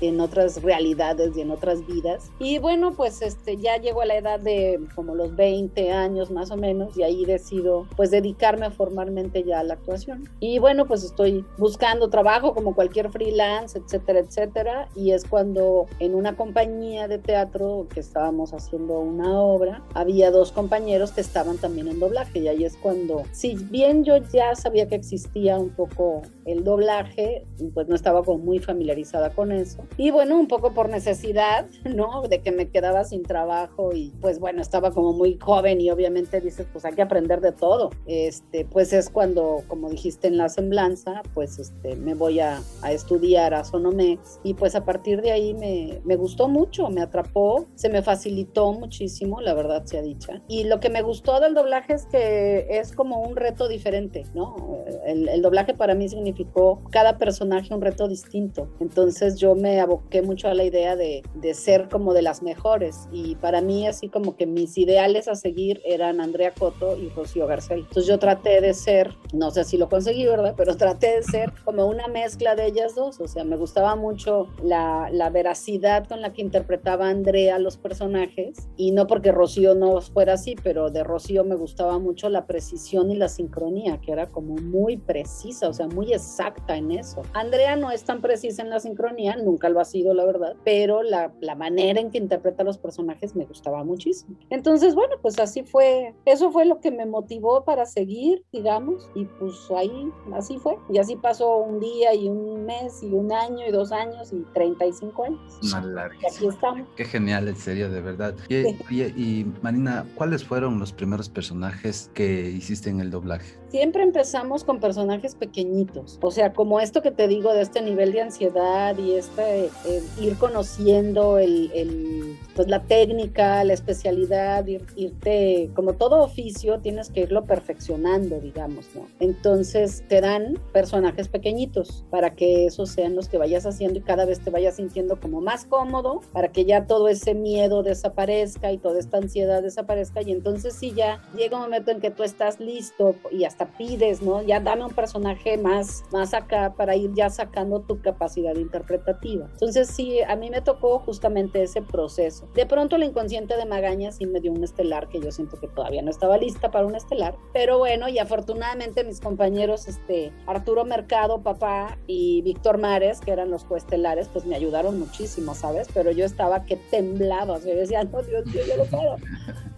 en, 0.00 0.20
otras 0.20 0.62
realidades 0.62 1.36
y 1.36 1.40
en 1.40 1.50
otras 1.50 1.86
vidas. 1.86 2.30
Y 2.38 2.58
bueno, 2.58 2.92
pues 2.92 3.22
este, 3.22 3.56
ya 3.56 3.76
llego 3.76 4.02
a 4.02 4.06
la 4.06 4.16
edad 4.16 4.40
de 4.40 4.80
como 4.94 5.14
los 5.14 5.34
20 5.34 5.90
años 5.90 6.30
más 6.30 6.50
o 6.50 6.56
menos 6.56 6.96
y 6.96 7.02
ahí 7.02 7.24
decido 7.24 7.86
pues 7.96 8.10
dedicarme 8.10 8.70
formalmente 8.70 9.42
ya 9.42 9.60
a 9.60 9.64
la 9.64 9.74
actuación. 9.74 10.28
Y 10.40 10.58
bueno, 10.58 10.86
pues 10.86 11.04
estoy 11.04 11.44
buscando 11.58 12.08
trabajo 12.10 12.54
como 12.54 12.74
cualquier 12.74 13.10
freelance, 13.10 13.78
etcétera, 13.78 14.20
etcétera. 14.20 14.88
Y 14.94 15.12
es 15.12 15.24
cuando 15.24 15.86
en 15.98 16.14
una 16.14 16.36
compañía 16.36 17.08
de 17.08 17.18
teatro 17.18 17.86
que 17.92 18.00
estábamos 18.00 18.52
haciendo 18.52 18.98
una 18.98 19.40
obra, 19.40 19.82
había 19.94 20.30
dos 20.30 20.52
compañeros 20.52 21.12
que 21.12 21.20
estaban 21.20 21.58
también 21.58 21.88
en 21.88 21.98
doblaje 21.98 22.38
y 22.38 22.48
ahí 22.48 22.64
es 22.64 22.76
cuando, 22.76 23.22
si 23.32 23.54
bien 23.54 24.04
yo 24.04 24.16
ya 24.32 24.54
sabía 24.54 24.88
que 24.88 24.94
existía 24.94 25.58
un 25.58 25.70
poco 25.70 26.22
el 26.44 26.64
doblaje, 26.64 27.46
pues 27.74 27.88
no 27.88 27.94
estaba 27.94 28.22
como 28.22 28.38
muy 28.38 28.58
familiarizada 28.58 29.30
con 29.34 29.52
eso. 29.52 29.84
Y 29.96 30.10
bueno, 30.10 30.38
un 30.38 30.48
poco 30.48 30.72
por 30.72 30.88
necesidad, 30.88 31.66
¿no? 31.84 32.22
De 32.22 32.40
que 32.40 32.52
me 32.52 32.68
quedaba 32.68 33.04
sin 33.04 33.22
trabajo 33.22 33.92
y 33.94 34.12
pues 34.20 34.38
bueno, 34.38 34.62
estaba 34.62 34.90
como 34.90 35.12
muy 35.12 35.38
joven 35.38 35.80
y 35.80 35.90
obviamente 35.90 36.40
dices, 36.40 36.66
pues 36.72 36.84
hay 36.84 36.94
que 36.94 37.02
aprender 37.02 37.40
de 37.40 37.52
todo. 37.52 37.90
Este, 38.06 38.64
pues 38.64 38.92
es 38.92 39.10
cuando, 39.10 39.62
como 39.68 39.90
dijiste 39.90 40.28
en 40.28 40.36
la 40.36 40.48
semblanza, 40.48 41.22
pues 41.34 41.58
este, 41.58 41.96
me 41.96 42.14
voy 42.14 42.40
a, 42.40 42.60
a 42.82 42.92
estudiar 42.92 43.54
a 43.54 43.64
Sonomex 43.64 44.40
y 44.42 44.54
pues 44.54 44.74
a 44.74 44.84
partir 44.84 45.22
de 45.22 45.32
ahí 45.32 45.54
me, 45.54 46.00
me 46.04 46.16
gustó 46.16 46.48
mucho, 46.48 46.88
me 46.88 47.00
atrapó, 47.00 47.66
se 47.74 47.88
me 47.88 48.02
facilitó 48.02 48.72
muchísimo, 48.72 49.40
la 49.40 49.54
verdad 49.54 49.84
sea 49.84 50.02
dicha. 50.02 50.42
Y 50.48 50.64
lo 50.64 50.80
que 50.80 50.90
me 50.90 51.02
gustó 51.02 51.40
del 51.40 51.54
doblaje 51.54 51.94
es 51.94 52.06
que 52.06 52.66
es 52.68 52.92
como 52.92 53.20
un 53.20 53.36
reto 53.36 53.68
diferente, 53.68 54.24
¿no? 54.34 54.84
El, 55.04 55.28
el 55.28 55.42
doblaje 55.42 55.74
para 55.74 55.94
mí 55.94 56.08
significó 56.08 56.82
cada 56.90 57.18
personaje 57.18 57.74
un 57.74 57.80
reto 57.80 58.08
distinto. 58.08 58.68
Entonces 58.80 59.21
yo 59.38 59.54
me 59.54 59.80
aboqué 59.80 60.22
mucho 60.22 60.48
a 60.48 60.54
la 60.54 60.64
idea 60.64 60.96
de, 60.96 61.22
de 61.34 61.54
ser 61.54 61.88
como 61.88 62.14
de 62.14 62.22
las 62.22 62.42
mejores. 62.42 63.08
Y 63.12 63.36
para 63.36 63.60
mí 63.60 63.86
así 63.86 64.08
como 64.08 64.36
que 64.36 64.46
mis 64.46 64.76
ideales 64.78 65.28
a 65.28 65.34
seguir 65.34 65.80
eran 65.84 66.20
Andrea 66.20 66.52
Coto 66.52 66.96
y 66.96 67.08
Rocío 67.10 67.46
Garcel. 67.46 67.80
Entonces 67.80 68.06
yo 68.06 68.18
traté 68.18 68.60
de 68.60 68.74
ser, 68.74 69.14
no 69.32 69.50
sé 69.50 69.64
si 69.64 69.76
lo 69.76 69.88
conseguí, 69.88 70.26
¿verdad? 70.26 70.54
Pero 70.56 70.76
traté 70.82 71.16
de 71.16 71.22
ser 71.22 71.52
como 71.64 71.86
una 71.86 72.08
mezcla 72.08 72.54
de 72.54 72.66
ellas 72.66 72.94
dos. 72.94 73.20
O 73.20 73.28
sea, 73.28 73.44
me 73.44 73.56
gustaba 73.56 73.96
mucho 73.96 74.48
la, 74.62 75.08
la 75.12 75.30
veracidad 75.30 76.06
con 76.06 76.20
la 76.20 76.32
que 76.32 76.42
interpretaba 76.42 77.08
Andrea 77.08 77.58
los 77.58 77.76
personajes. 77.76 78.68
Y 78.76 78.92
no 78.92 79.06
porque 79.06 79.32
Rocío 79.32 79.74
no 79.74 80.00
fuera 80.00 80.34
así, 80.34 80.56
pero 80.62 80.90
de 80.90 81.04
Rocío 81.04 81.44
me 81.44 81.54
gustaba 81.54 81.98
mucho 81.98 82.28
la 82.28 82.46
precisión 82.46 83.10
y 83.10 83.16
la 83.16 83.28
sincronía, 83.28 84.00
que 84.00 84.12
era 84.12 84.30
como 84.30 84.54
muy 84.56 84.96
precisa, 84.96 85.68
o 85.68 85.72
sea, 85.72 85.86
muy 85.88 86.12
exacta 86.12 86.76
en 86.76 86.90
eso. 86.92 87.22
Andrea 87.32 87.76
no 87.76 87.90
es 87.90 88.04
tan 88.04 88.20
precisa 88.20 88.62
en 88.62 88.70
la 88.70 88.80
sincronía, 88.80 89.11
nunca 89.12 89.68
lo 89.68 89.80
ha 89.80 89.84
sido, 89.84 90.14
la 90.14 90.24
verdad, 90.24 90.54
pero 90.64 91.02
la, 91.02 91.32
la 91.40 91.54
manera 91.54 92.00
en 92.00 92.10
que 92.10 92.18
interpreta 92.18 92.62
a 92.62 92.66
los 92.66 92.78
personajes 92.78 93.34
me 93.36 93.44
gustaba 93.44 93.84
muchísimo. 93.84 94.36
Entonces, 94.50 94.94
bueno, 94.94 95.16
pues 95.22 95.38
así 95.38 95.62
fue, 95.62 96.14
eso 96.24 96.50
fue 96.50 96.64
lo 96.64 96.80
que 96.80 96.90
me 96.90 97.06
motivó 97.06 97.64
para 97.64 97.86
seguir, 97.86 98.44
digamos, 98.52 99.08
y 99.14 99.24
pues 99.24 99.54
ahí, 99.76 100.08
así 100.34 100.58
fue. 100.58 100.76
Y 100.90 100.98
así 100.98 101.16
pasó 101.16 101.58
un 101.58 101.80
día 101.80 102.14
y 102.14 102.28
un 102.28 102.64
mes 102.64 103.02
y 103.02 103.06
un 103.12 103.32
año 103.32 103.66
y 103.66 103.70
dos 103.70 103.92
años 103.92 104.32
y 104.32 104.40
35 104.54 105.24
años. 105.24 105.40
Y 105.62 106.26
aquí 106.26 106.46
estamos. 106.46 106.86
Qué 106.96 107.04
genial, 107.04 107.48
en 107.48 107.56
serio, 107.56 107.90
de 107.90 108.00
verdad. 108.00 108.34
Y, 108.48 108.56
y- 108.94 109.12
y, 109.16 109.52
Marina, 109.62 110.06
¿cuáles 110.16 110.44
fueron 110.44 110.78
los 110.78 110.92
primeros 110.92 111.28
personajes 111.28 112.10
que 112.14 112.50
hiciste 112.50 112.90
en 112.90 113.00
el 113.00 113.10
doblaje? 113.10 113.58
Siempre 113.68 114.02
empezamos 114.02 114.64
con 114.64 114.80
personajes 114.80 115.34
pequeñitos, 115.34 116.18
o 116.22 116.30
sea, 116.30 116.52
como 116.52 116.80
esto 116.80 117.00
que 117.02 117.10
te 117.10 117.26
digo 117.28 117.52
de 117.54 117.62
este 117.62 117.80
nivel 117.80 118.12
de 118.12 118.20
ansiedad 118.20 118.94
y 119.02 119.12
este 119.12 119.66
eh, 119.84 120.02
ir 120.20 120.36
conociendo 120.36 121.38
el, 121.38 121.70
el, 121.74 122.38
pues 122.54 122.68
la 122.68 122.82
técnica, 122.84 123.62
la 123.64 123.72
especialidad, 123.72 124.64
ir- 124.66 124.86
irte, 124.96 125.70
como 125.74 125.94
todo 125.94 126.22
oficio, 126.22 126.80
tienes 126.80 127.10
que 127.10 127.20
irlo 127.20 127.44
perfeccionando, 127.44 128.40
digamos, 128.40 128.88
¿no? 128.94 129.06
Entonces 129.20 130.04
te 130.08 130.20
dan 130.20 130.58
personajes 130.72 131.28
pequeñitos 131.28 132.04
para 132.10 132.34
que 132.34 132.66
esos 132.66 132.90
sean 132.90 133.14
los 133.16 133.28
que 133.28 133.38
vayas 133.38 133.66
haciendo 133.66 133.98
y 133.98 134.02
cada 134.02 134.24
vez 134.24 134.40
te 134.40 134.50
vayas 134.50 134.76
sintiendo 134.76 135.18
como 135.20 135.40
más 135.40 135.64
cómodo, 135.64 136.20
para 136.32 136.48
que 136.48 136.64
ya 136.64 136.86
todo 136.86 137.08
ese 137.08 137.34
miedo 137.34 137.82
desaparezca 137.82 138.72
y 138.72 138.78
toda 138.78 138.98
esta 138.98 139.18
ansiedad 139.18 139.62
desaparezca 139.62 140.22
y 140.22 140.32
entonces 140.32 140.74
sí 140.74 140.92
ya 140.94 141.20
llega 141.36 141.56
un 141.56 141.62
momento 141.64 141.90
en 141.90 142.00
que 142.00 142.10
tú 142.10 142.22
estás 142.22 142.60
listo 142.60 143.14
y 143.30 143.44
hasta 143.44 143.66
pides, 143.76 144.22
¿no? 144.22 144.42
Ya 144.42 144.60
dame 144.60 144.84
un 144.84 144.92
personaje 144.94 145.56
más, 145.58 146.02
más 146.12 146.34
acá 146.34 146.74
para 146.76 146.96
ir 146.96 147.12
ya 147.14 147.30
sacando 147.30 147.80
tu 147.80 148.00
capacidad 148.00 148.54
interpretativa. 148.56 149.48
Entonces 149.52 149.88
sí, 149.88 150.20
a 150.22 150.36
mí 150.36 150.50
me 150.50 150.60
tocó 150.60 150.98
justamente 150.98 151.62
ese 151.62 151.82
proceso. 151.82 152.41
De 152.54 152.66
pronto 152.66 152.96
el 152.96 153.04
inconsciente 153.04 153.56
de 153.56 153.64
Magaña 153.64 154.12
sí 154.12 154.26
me 154.26 154.40
dio 154.40 154.52
un 154.52 154.62
estelar 154.62 155.08
que 155.08 155.20
yo 155.20 155.32
siento 155.32 155.58
que 155.58 155.68
todavía 155.68 156.02
no 156.02 156.10
estaba 156.10 156.36
lista 156.36 156.70
para 156.70 156.86
un 156.86 156.94
estelar, 156.94 157.36
pero 157.52 157.78
bueno, 157.78 158.08
y 158.08 158.18
afortunadamente 158.18 159.04
mis 159.04 159.20
compañeros, 159.20 159.88
este, 159.88 160.32
Arturo 160.46 160.84
Mercado, 160.84 161.42
papá, 161.42 161.98
y 162.06 162.42
Víctor 162.42 162.78
Mares, 162.78 163.20
que 163.20 163.30
eran 163.30 163.50
los 163.50 163.64
coestelares, 163.64 164.28
pues 164.28 164.44
me 164.44 164.54
ayudaron 164.54 164.98
muchísimo, 164.98 165.54
¿sabes? 165.54 165.88
Pero 165.92 166.10
yo 166.10 166.24
estaba 166.24 166.64
que 166.64 166.76
temblaba, 166.76 167.54
o 167.54 167.60
sea, 167.60 167.72
yo 167.72 167.80
decía, 167.80 168.04
no, 168.04 168.22
Dios 168.22 168.46
mío, 168.46 168.62
yo 168.68 168.76
no 168.76 168.84
puedo. 168.84 169.16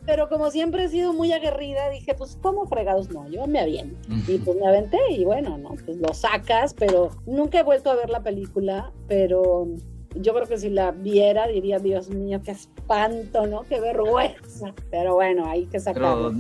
Pero 0.07 0.29
como 0.29 0.51
siempre 0.51 0.85
he 0.85 0.89
sido 0.89 1.13
muy 1.15 1.33
aguerrida, 1.33 1.89
dije, 1.89 2.15
pues, 2.15 2.39
¿cómo 2.43 2.67
fregados 2.67 3.11
no? 3.11 3.27
Yo 3.29 3.47
me 3.47 3.61
aviento. 3.61 3.97
Y 4.29 4.39
pues 4.39 4.57
me 4.59 4.67
aventé 4.67 4.99
y 5.11 5.25
bueno, 5.25 5.57
¿no? 5.57 5.71
Pues 5.85 5.97
lo 5.97 6.13
sacas, 6.13 6.75
pero 6.75 7.11
nunca 7.25 7.61
he 7.61 7.63
vuelto 7.63 7.91
a 7.91 7.95
ver 7.95 8.11
la 8.11 8.23
película, 8.23 8.93
pero 9.09 9.67
yo 10.15 10.35
creo 10.35 10.47
que 10.47 10.59
si 10.59 10.71
la 10.71 10.93
viera 10.93 11.47
diría, 11.47 11.79
Dios 11.79 12.09
mío, 12.11 12.41
qué 12.45 12.53
espanto, 12.53 13.47
¿no? 13.47 13.63
Qué 13.63 13.81
vergüenza. 13.81 14.75
Pero 14.91 15.15
bueno, 15.15 15.47
hay 15.47 15.65
que 15.65 15.81
Pero 15.81 15.83
sacarlo. 15.83 16.33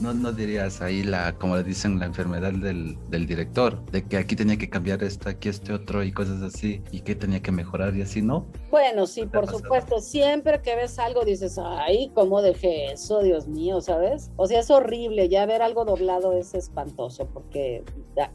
no, 0.00 0.14
no 0.14 0.32
dirías 0.32 0.80
ahí 0.80 1.02
la, 1.02 1.34
como 1.38 1.56
le 1.56 1.64
dicen, 1.64 1.98
la 1.98 2.06
enfermedad 2.06 2.52
del, 2.52 2.98
del 3.08 3.26
director, 3.26 3.84
de 3.90 4.06
que 4.06 4.16
aquí 4.16 4.36
tenía 4.36 4.56
que 4.56 4.68
cambiar 4.68 5.02
esto, 5.02 5.28
aquí 5.28 5.48
este 5.48 5.72
otro 5.72 6.02
y 6.02 6.12
cosas 6.12 6.42
así, 6.42 6.82
y 6.90 7.00
que 7.00 7.14
tenía 7.14 7.40
que 7.40 7.52
mejorar 7.52 7.96
y 7.96 8.02
así, 8.02 8.22
¿no? 8.22 8.46
Bueno, 8.70 9.06
sí, 9.06 9.22
¿Te 9.22 9.26
ha 9.26 9.40
por 9.40 9.50
supuesto. 9.50 10.00
Siempre 10.00 10.60
que 10.60 10.76
ves 10.76 10.98
algo 10.98 11.24
dices, 11.24 11.58
ay, 11.62 12.10
¿cómo 12.14 12.42
dejé 12.42 12.92
eso? 12.92 13.22
Dios 13.22 13.46
mío, 13.46 13.80
¿sabes? 13.80 14.30
O 14.36 14.46
sea, 14.46 14.60
es 14.60 14.70
horrible. 14.70 15.28
Ya 15.28 15.46
ver 15.46 15.62
algo 15.62 15.84
doblado 15.84 16.32
es 16.32 16.54
espantoso 16.54 17.26
porque 17.32 17.84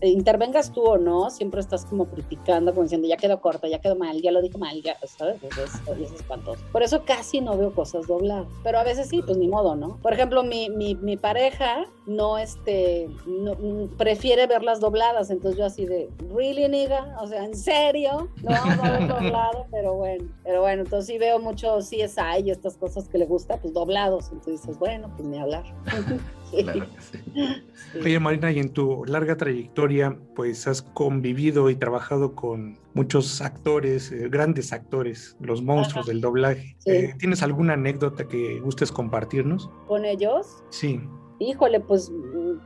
intervengas 0.01 0.71
tú 0.71 0.81
o 0.81 0.97
no, 0.97 1.29
siempre 1.29 1.61
estás 1.61 1.85
como 1.85 2.09
criticando, 2.09 2.71
como 2.71 2.83
diciendo, 2.83 3.07
ya 3.07 3.17
quedó 3.17 3.39
corto, 3.41 3.67
ya 3.67 3.79
quedó 3.79 3.95
mal, 3.95 4.21
ya 4.21 4.31
lo 4.31 4.41
dijo 4.41 4.57
mal, 4.57 4.78
ya, 4.81 4.97
¿sabes? 5.05 5.41
Es, 5.43 5.99
es 5.99 6.11
espantoso. 6.11 6.61
Por 6.71 6.83
eso 6.83 7.03
casi 7.05 7.41
no 7.41 7.57
veo 7.57 7.73
cosas 7.73 8.07
dobladas. 8.07 8.47
Pero 8.63 8.79
a 8.79 8.83
veces 8.83 9.09
sí, 9.09 9.21
pues 9.21 9.37
ni 9.37 9.47
modo, 9.47 9.75
¿no? 9.75 9.97
Por 10.01 10.13
ejemplo, 10.13 10.43
mi, 10.43 10.69
mi, 10.69 10.95
mi 10.95 11.17
pareja 11.17 11.85
no, 12.05 12.37
este, 12.37 13.09
no, 13.25 13.55
mm, 13.55 13.97
prefiere 13.97 14.47
verlas 14.47 14.79
dobladas. 14.79 15.29
Entonces 15.29 15.57
yo 15.57 15.65
así 15.65 15.85
de, 15.85 16.09
¿really, 16.33 16.67
nigga? 16.67 17.17
O 17.21 17.27
sea, 17.27 17.43
¿en 17.43 17.55
serio? 17.55 18.29
No, 18.43 18.65
no 18.75 19.07
doblado, 19.07 19.65
pero 19.71 19.93
bueno. 19.93 20.29
Pero 20.43 20.61
bueno, 20.61 20.83
entonces 20.83 21.07
sí 21.07 21.17
veo 21.17 21.39
mucho 21.39 21.77
CSI 21.79 22.43
y 22.45 22.51
estas 22.51 22.77
cosas 22.77 23.07
que 23.07 23.17
le 23.17 23.25
gusta, 23.25 23.57
pues 23.57 23.73
doblados. 23.73 24.31
Entonces 24.31 24.61
dices, 24.61 24.79
bueno, 24.79 25.11
pues 25.15 25.27
ni 25.27 25.39
hablar. 25.39 25.63
Claro 26.51 26.85
que 26.93 27.01
sí. 27.01 27.19
sí. 27.33 27.99
Oye, 28.05 28.19
Marina, 28.19 28.51
y 28.51 28.59
en 28.59 28.69
tu 28.69 29.03
larga 29.05 29.35
trayectoria, 29.37 30.17
pues 30.35 30.67
has 30.67 30.81
convivido 30.81 31.69
y 31.69 31.75
trabajado 31.75 32.35
con 32.35 32.77
muchos 32.93 33.41
actores, 33.41 34.11
eh, 34.11 34.27
grandes 34.29 34.73
actores, 34.73 35.37
los 35.39 35.61
monstruos 35.61 36.05
Ajá. 36.05 36.11
del 36.11 36.21
doblaje. 36.21 36.75
Sí. 36.79 36.91
Eh, 36.91 37.15
¿Tienes 37.17 37.41
alguna 37.43 37.73
anécdota 37.73 38.27
que 38.27 38.59
gustes 38.59 38.91
compartirnos? 38.91 39.69
Con 39.87 40.05
ellos, 40.05 40.63
Sí. 40.69 41.01
Híjole, 41.39 41.79
pues, 41.79 42.11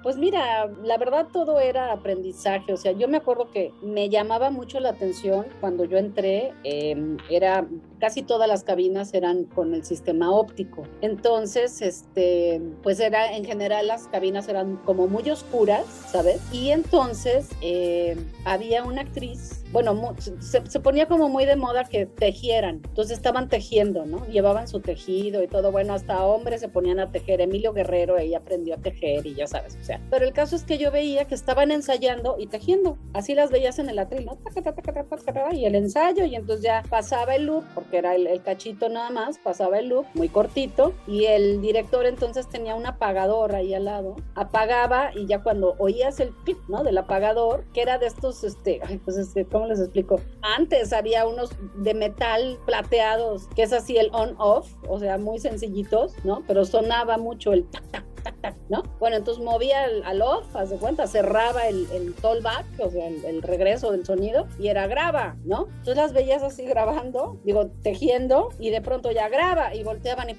pues 0.01 0.17
mira, 0.17 0.67
la 0.83 0.97
verdad 0.97 1.27
todo 1.31 1.59
era 1.59 1.91
aprendizaje. 1.91 2.73
O 2.73 2.77
sea, 2.77 2.91
yo 2.91 3.07
me 3.07 3.17
acuerdo 3.17 3.51
que 3.51 3.71
me 3.83 4.09
llamaba 4.09 4.49
mucho 4.49 4.79
la 4.79 4.89
atención 4.89 5.45
cuando 5.61 5.85
yo 5.85 5.97
entré, 5.97 6.53
eh, 6.63 7.17
era 7.29 7.67
casi 7.99 8.23
todas 8.23 8.47
las 8.47 8.63
cabinas 8.63 9.13
eran 9.13 9.45
con 9.45 9.75
el 9.75 9.85
sistema 9.85 10.31
óptico. 10.31 10.83
Entonces, 11.01 11.81
este, 11.81 12.61
pues 12.81 12.99
era 12.99 13.35
en 13.35 13.45
general 13.45 13.87
las 13.87 14.07
cabinas 14.07 14.47
eran 14.47 14.77
como 14.77 15.07
muy 15.07 15.29
oscuras, 15.29 15.85
¿sabes? 15.85 16.41
Y 16.51 16.71
entonces 16.71 17.49
eh, 17.61 18.17
había 18.45 18.83
una 18.83 19.01
actriz 19.01 19.62
bueno, 19.73 20.15
se, 20.39 20.79
ponía 20.79 21.07
como 21.07 21.29
muy 21.29 21.45
de 21.45 21.55
moda 21.55 21.83
que 21.83 22.05
tejieran. 22.05 22.81
Entonces 22.85 23.17
estaban 23.17 23.49
tejiendo, 23.49 24.05
¿no? 24.05 24.23
Llevaban 24.27 24.67
su 24.67 24.79
tejido 24.79 25.41
y 25.41 25.47
todo. 25.47 25.71
Bueno, 25.71 25.95
hasta 25.95 26.23
hombres 26.23 26.61
se 26.61 26.69
ponían 26.69 26.99
a 26.99 27.11
tejer. 27.11 27.41
Emilio 27.41 27.73
Guerrero, 27.73 28.19
ella 28.19 28.37
aprendió 28.37 28.75
a 28.75 28.77
tejer 28.77 29.25
y 29.25 29.33
ya 29.33 29.47
sabes, 29.47 29.75
o 29.81 29.83
sea. 29.83 29.99
Pero 30.11 30.25
el 30.25 30.33
caso 30.33 30.55
es 30.55 30.63
que 30.63 30.77
yo 30.77 30.91
veía 30.91 31.25
que 31.25 31.33
estaban 31.33 31.71
ensayando 31.71 32.35
y 32.37 32.45
tejiendo. 32.45 32.99
Así 33.13 33.33
las 33.33 33.49
veías 33.49 33.79
en 33.79 33.89
el 33.89 33.97
atril, 33.97 34.25
¿no? 34.25 34.37
Y 35.53 35.65
el 35.65 35.73
ensayo, 35.73 36.25
y 36.25 36.35
entonces 36.35 36.63
ya 36.63 36.83
pasaba 36.87 37.35
el 37.35 37.47
loop, 37.47 37.63
porque 37.73 37.97
era 37.97 38.13
el, 38.13 38.43
cachito 38.43 38.89
nada 38.89 39.09
más, 39.09 39.39
pasaba 39.39 39.79
el 39.79 39.87
loop 39.89 40.05
muy 40.13 40.29
cortito. 40.29 40.93
Y 41.07 41.25
el 41.25 41.61
director 41.61 42.05
entonces 42.05 42.47
tenía 42.47 42.75
un 42.75 42.85
apagador 42.85 43.55
ahí 43.55 43.73
al 43.73 43.85
lado. 43.85 44.17
Apagaba 44.35 45.09
y 45.15 45.25
ya 45.25 45.41
cuando 45.41 45.73
oías 45.79 46.19
el 46.19 46.29
pip, 46.45 46.59
¿no? 46.67 46.83
Del 46.83 46.99
apagador, 46.99 47.65
que 47.73 47.81
era 47.81 47.97
de 47.97 48.05
estos, 48.05 48.43
este, 48.43 48.79
pues 49.03 49.17
este, 49.17 49.45
¿cómo 49.45 49.62
les 49.65 49.79
explico? 49.79 50.19
Antes 50.41 50.93
había 50.93 51.25
unos 51.27 51.51
de 51.75 51.93
metal 51.93 52.59
plateados, 52.65 53.47
que 53.55 53.63
es 53.63 53.73
así 53.73 53.97
el 53.97 54.09
on-off, 54.13 54.73
o 54.87 54.99
sea, 54.99 55.17
muy 55.17 55.39
sencillitos, 55.39 56.13
¿no? 56.23 56.43
Pero 56.47 56.65
sonaba 56.65 57.17
mucho 57.17 57.53
el 57.53 57.65
tac, 57.69 57.83
tac, 57.91 58.05
tac, 58.23 58.41
tac, 58.41 58.55
¿no? 58.69 58.83
Bueno, 58.99 59.17
entonces 59.17 59.43
movía 59.43 59.83
al, 59.83 60.03
al 60.03 60.21
off, 60.21 60.55
haz 60.55 60.69
de 60.69 60.77
cuenta, 60.77 61.07
cerraba 61.07 61.67
el, 61.67 61.87
el 61.91 62.13
tollback, 62.15 62.65
o 62.79 62.89
sea, 62.89 63.07
el, 63.07 63.23
el 63.25 63.41
regreso 63.41 63.91
del 63.91 64.05
sonido, 64.05 64.47
y 64.57 64.69
era 64.69 64.87
graba, 64.87 65.35
¿no? 65.43 65.67
Entonces 65.67 65.97
las 65.97 66.13
veías 66.13 66.41
así 66.43 66.65
grabando, 66.65 67.37
digo, 67.43 67.67
tejiendo, 67.83 68.49
y 68.59 68.69
de 68.69 68.81
pronto 68.81 69.11
ya 69.11 69.29
graba, 69.29 69.75
y 69.75 69.83
volteaban 69.83 70.29
y, 70.29 70.37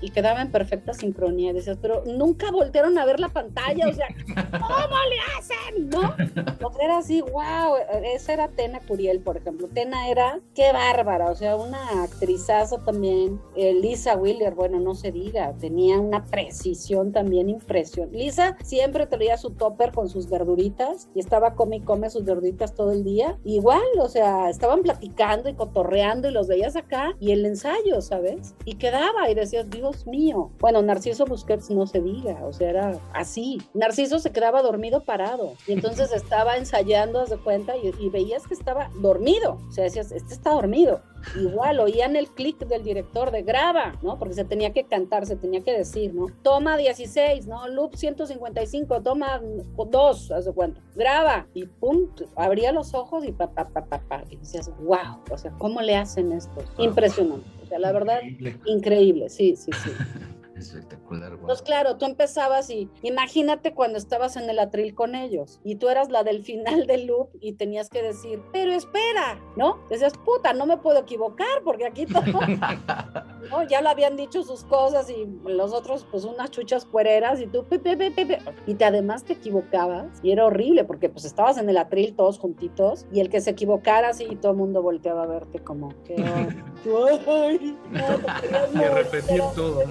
y 0.00 0.10
quedaba 0.10 0.42
en 0.42 0.52
perfecta 0.52 0.92
sincronía. 0.92 1.50
Y 1.50 1.54
decías, 1.54 1.78
pero 1.80 2.04
nunca 2.04 2.50
voltearon 2.50 2.98
a 2.98 3.04
ver 3.04 3.18
la 3.20 3.28
pantalla, 3.28 3.88
o 3.88 3.92
sea, 3.92 4.08
¿cómo 4.34 4.96
le 5.08 5.18
hacen? 5.38 5.88
¿No? 5.88 6.14
Sea, 6.16 6.84
era 6.84 6.98
así, 6.98 7.20
wow, 7.22 7.76
esa 8.14 8.32
era 8.32 8.48
Tena 8.48 8.80
Curiel, 8.86 9.20
por 9.20 9.36
ejemplo. 9.36 9.68
Tena 9.72 10.08
era, 10.08 10.40
qué 10.54 10.72
bárbara, 10.72 11.30
o 11.30 11.34
sea, 11.34 11.56
una 11.56 12.02
actrizaza 12.02 12.78
también. 12.84 13.40
Eh, 13.56 13.74
Lisa 13.74 14.16
Wheeler, 14.16 14.54
bueno, 14.54 14.80
no 14.80 14.94
se 14.94 15.12
diga, 15.12 15.52
tenía 15.60 15.98
una 15.98 16.24
precisión 16.26 17.12
también 17.12 17.21
impresionante. 17.30 18.16
Lisa 18.16 18.56
siempre 18.62 19.06
traía 19.06 19.36
su 19.36 19.50
topper 19.50 19.92
con 19.92 20.08
sus 20.08 20.28
verduritas 20.28 21.08
y 21.14 21.20
estaba 21.20 21.54
come 21.54 21.76
y 21.76 21.80
come 21.80 22.10
sus 22.10 22.24
verduritas 22.24 22.74
todo 22.74 22.92
el 22.92 23.04
día. 23.04 23.38
Igual, 23.44 23.82
o 23.98 24.08
sea, 24.08 24.50
estaban 24.50 24.82
platicando 24.82 25.48
y 25.48 25.54
cotorreando 25.54 26.28
y 26.28 26.32
los 26.32 26.48
veías 26.48 26.76
acá 26.76 27.14
y 27.20 27.32
el 27.32 27.44
ensayo, 27.46 28.00
¿sabes? 28.00 28.54
Y 28.64 28.74
quedaba 28.74 29.30
y 29.30 29.34
decías, 29.34 29.70
Dios 29.70 30.06
mío. 30.06 30.50
Bueno, 30.60 30.82
Narciso 30.82 31.26
Busquets 31.26 31.70
no 31.70 31.86
se 31.86 32.00
diga, 32.00 32.44
o 32.44 32.52
sea, 32.52 32.70
era 32.70 33.00
así. 33.14 33.58
Narciso 33.74 34.18
se 34.18 34.32
quedaba 34.32 34.62
dormido 34.62 35.04
parado 35.04 35.54
y 35.66 35.72
entonces 35.72 36.12
estaba 36.14 36.56
ensayando, 36.56 37.20
haz 37.20 37.30
de 37.30 37.38
cuenta, 37.38 37.76
y, 37.76 37.92
y 37.98 38.08
veías 38.08 38.46
que 38.46 38.54
estaba 38.54 38.90
dormido. 39.00 39.58
O 39.68 39.72
sea, 39.72 39.84
decías, 39.84 40.12
este 40.12 40.34
está 40.34 40.50
dormido. 40.50 41.00
Igual 41.38 41.80
oían 41.80 42.16
el 42.16 42.28
clic 42.28 42.58
del 42.66 42.82
director 42.82 43.30
de 43.30 43.42
graba, 43.42 43.94
¿no? 44.02 44.18
Porque 44.18 44.34
se 44.34 44.44
tenía 44.44 44.72
que 44.72 44.84
cantar, 44.84 45.26
se 45.26 45.36
tenía 45.36 45.60
que 45.62 45.72
decir, 45.72 46.14
¿no? 46.14 46.26
Toma 46.42 46.76
16, 46.76 47.46
¿no? 47.46 47.66
Loop 47.68 47.94
155, 47.94 49.02
toma 49.02 49.40
2, 49.42 50.30
haz 50.32 50.44
de 50.44 50.52
cuenta. 50.52 50.80
Graba 50.94 51.46
y 51.54 51.66
pum, 51.66 52.08
abría 52.36 52.72
los 52.72 52.94
ojos 52.94 53.24
y 53.24 53.32
pa, 53.32 53.48
pa, 53.50 53.68
pa, 53.68 53.84
pa, 53.84 53.98
pa. 54.00 54.24
Y 54.30 54.36
decías, 54.36 54.70
wow, 54.80 55.18
o 55.30 55.38
sea, 55.38 55.50
¿cómo 55.58 55.80
le 55.80 55.96
hacen 55.96 56.32
esto? 56.32 56.62
Impresionante. 56.78 57.46
O 57.62 57.66
sea, 57.66 57.78
la 57.78 57.92
verdad, 57.92 58.20
Increíble. 58.22 58.60
increíble, 58.66 59.28
sí, 59.28 59.56
sí, 59.56 59.70
sí. 59.72 59.90
Espectacular. 60.62 61.32
Entonces, 61.32 61.62
claro, 61.62 61.96
tú 61.96 62.04
empezabas 62.06 62.70
y 62.70 62.88
imagínate 63.02 63.74
cuando 63.74 63.98
estabas 63.98 64.36
en 64.36 64.48
el 64.48 64.58
atril 64.58 64.94
con 64.94 65.14
ellos 65.14 65.60
y 65.64 65.76
tú 65.76 65.88
eras 65.88 66.10
la 66.10 66.22
del 66.22 66.42
final 66.44 66.86
del 66.86 67.06
loop 67.06 67.30
y 67.40 67.52
tenías 67.54 67.88
que 67.88 68.02
decir, 68.02 68.40
pero 68.52 68.72
espera, 68.72 69.40
¿no? 69.56 69.78
Decías, 69.90 70.12
puta, 70.24 70.52
no 70.52 70.66
me 70.66 70.76
puedo 70.78 71.00
equivocar 71.00 71.62
porque 71.64 71.86
aquí 71.86 72.06
todo, 72.06 72.22
¿no? 73.50 73.62
Ya 73.68 73.80
lo 73.82 73.88
habían 73.88 74.16
dicho 74.16 74.42
sus 74.42 74.64
cosas 74.64 75.10
y 75.10 75.26
los 75.48 75.72
otros, 75.72 76.06
pues 76.10 76.24
unas 76.24 76.50
chuchas 76.50 76.84
puereras 76.86 77.40
y 77.40 77.46
tú, 77.46 77.64
pe, 77.64 77.78
pe, 77.78 77.96
pe, 77.96 78.10
pe, 78.10 78.26
pe. 78.26 78.38
y 78.66 78.74
te, 78.74 78.84
además 78.84 79.24
te 79.24 79.34
equivocabas 79.34 80.06
y 80.22 80.32
era 80.32 80.46
horrible 80.46 80.84
porque 80.84 81.08
pues 81.08 81.24
estabas 81.24 81.58
en 81.58 81.68
el 81.68 81.76
atril 81.76 82.14
todos 82.14 82.38
juntitos 82.38 83.06
y 83.12 83.20
el 83.20 83.28
que 83.28 83.40
se 83.40 83.50
equivocara 83.50 84.08
así 84.10 84.26
y 84.30 84.36
todo 84.36 84.52
el 84.52 84.58
mundo 84.58 84.82
volteaba 84.82 85.24
a 85.24 85.26
verte 85.26 85.58
como 85.60 85.88
que, 86.04 86.14
ay, 87.26 87.76
no, 87.90 88.00
te 88.00 88.40
querías 88.40 88.74
Y 88.74 88.76
a 88.76 88.90
morir, 88.90 88.92
repetir 88.92 89.22
pero- 89.28 89.52
todo. 89.54 89.82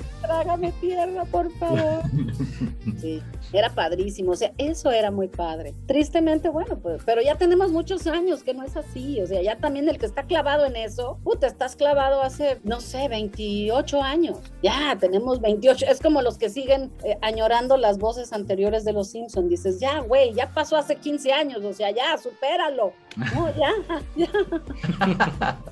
Trágame 0.61 0.71
tierra, 0.79 1.25
por 1.25 1.51
favor. 1.53 2.03
Sí, 2.99 3.21
era 3.53 3.69
padrísimo, 3.69 4.31
o 4.31 4.35
sea, 4.35 4.53
eso 4.57 4.91
era 4.91 5.09
muy 5.11 5.27
padre. 5.27 5.73
Tristemente, 5.87 6.49
bueno, 6.49 6.79
pues, 6.79 7.01
pero 7.03 7.21
ya 7.21 7.35
tenemos 7.35 7.71
muchos 7.71 8.05
años 8.05 8.43
que 8.43 8.53
no 8.53 8.63
es 8.63 8.75
así, 8.75 9.19
o 9.21 9.27
sea, 9.27 9.41
ya 9.41 9.57
también 9.57 9.89
el 9.89 9.97
que 9.97 10.05
está 10.05 10.23
clavado 10.23 10.65
en 10.65 10.75
eso, 10.75 11.19
puta, 11.23 11.47
estás 11.47 11.75
clavado 11.75 12.21
hace, 12.21 12.59
no 12.63 12.79
sé, 12.79 13.07
28 13.07 14.03
años. 14.03 14.37
Ya, 14.61 14.95
tenemos 14.99 15.41
28, 15.41 15.85
es 15.89 15.99
como 15.99 16.21
los 16.21 16.37
que 16.37 16.49
siguen 16.49 16.91
eh, 17.03 17.17
añorando 17.21 17.77
las 17.77 17.97
voces 17.97 18.33
anteriores 18.33 18.83
de 18.83 18.93
los 18.93 19.09
Simpsons, 19.09 19.49
dices, 19.49 19.79
ya, 19.79 19.99
güey, 20.01 20.33
ya 20.33 20.51
pasó 20.51 20.75
hace 20.75 20.95
15 20.95 21.33
años, 21.33 21.63
o 21.63 21.73
sea, 21.73 21.91
ya, 21.91 22.17
supéralo. 22.17 22.93
No, 23.15 23.49
ya, 23.57 23.71
ya. 24.15 24.27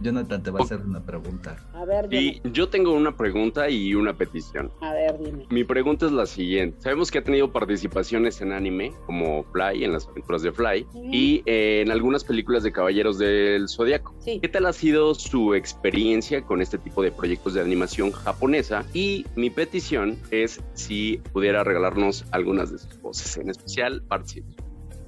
Jonathan 0.00 0.42
te 0.42 0.50
va 0.50 0.60
a 0.60 0.62
hacer 0.64 0.80
una 0.80 1.00
pregunta. 1.00 1.56
A 1.72 1.84
ver, 1.84 2.12
Y 2.12 2.40
yo 2.50 2.68
tengo 2.68 2.92
una 2.92 3.16
pregunta 3.16 3.65
y 3.68 3.94
una 3.94 4.16
petición. 4.16 4.70
a 4.80 4.92
ver, 4.92 5.18
dime. 5.18 5.46
Mi 5.50 5.64
pregunta 5.64 6.06
es 6.06 6.12
la 6.12 6.26
siguiente. 6.26 6.80
Sabemos 6.80 7.10
que 7.10 7.18
ha 7.18 7.24
tenido 7.24 7.52
participaciones 7.52 8.40
en 8.40 8.52
anime, 8.52 8.92
como 9.06 9.44
Fly, 9.52 9.84
en 9.84 9.92
las 9.92 10.06
aventuras 10.08 10.42
de 10.42 10.52
Fly, 10.52 10.86
y 10.94 11.42
eh, 11.46 11.82
en 11.84 11.90
algunas 11.90 12.24
películas 12.24 12.62
de 12.62 12.72
Caballeros 12.72 13.18
del 13.18 13.68
Zodiaco. 13.68 14.14
Sí. 14.20 14.38
¿Qué 14.40 14.48
tal 14.48 14.66
ha 14.66 14.72
sido 14.72 15.14
su 15.14 15.54
experiencia 15.54 16.42
con 16.42 16.60
este 16.60 16.78
tipo 16.78 17.02
de 17.02 17.10
proyectos 17.10 17.54
de 17.54 17.60
animación 17.60 18.12
japonesa? 18.12 18.84
Y 18.92 19.24
mi 19.36 19.50
petición 19.50 20.18
es 20.30 20.60
si 20.74 21.20
pudiera 21.32 21.64
regalarnos 21.64 22.24
algunas 22.32 22.70
de 22.70 22.78
sus 22.78 23.00
voces, 23.00 23.36
en 23.36 23.50
especial 23.50 24.02
Bart 24.08 24.26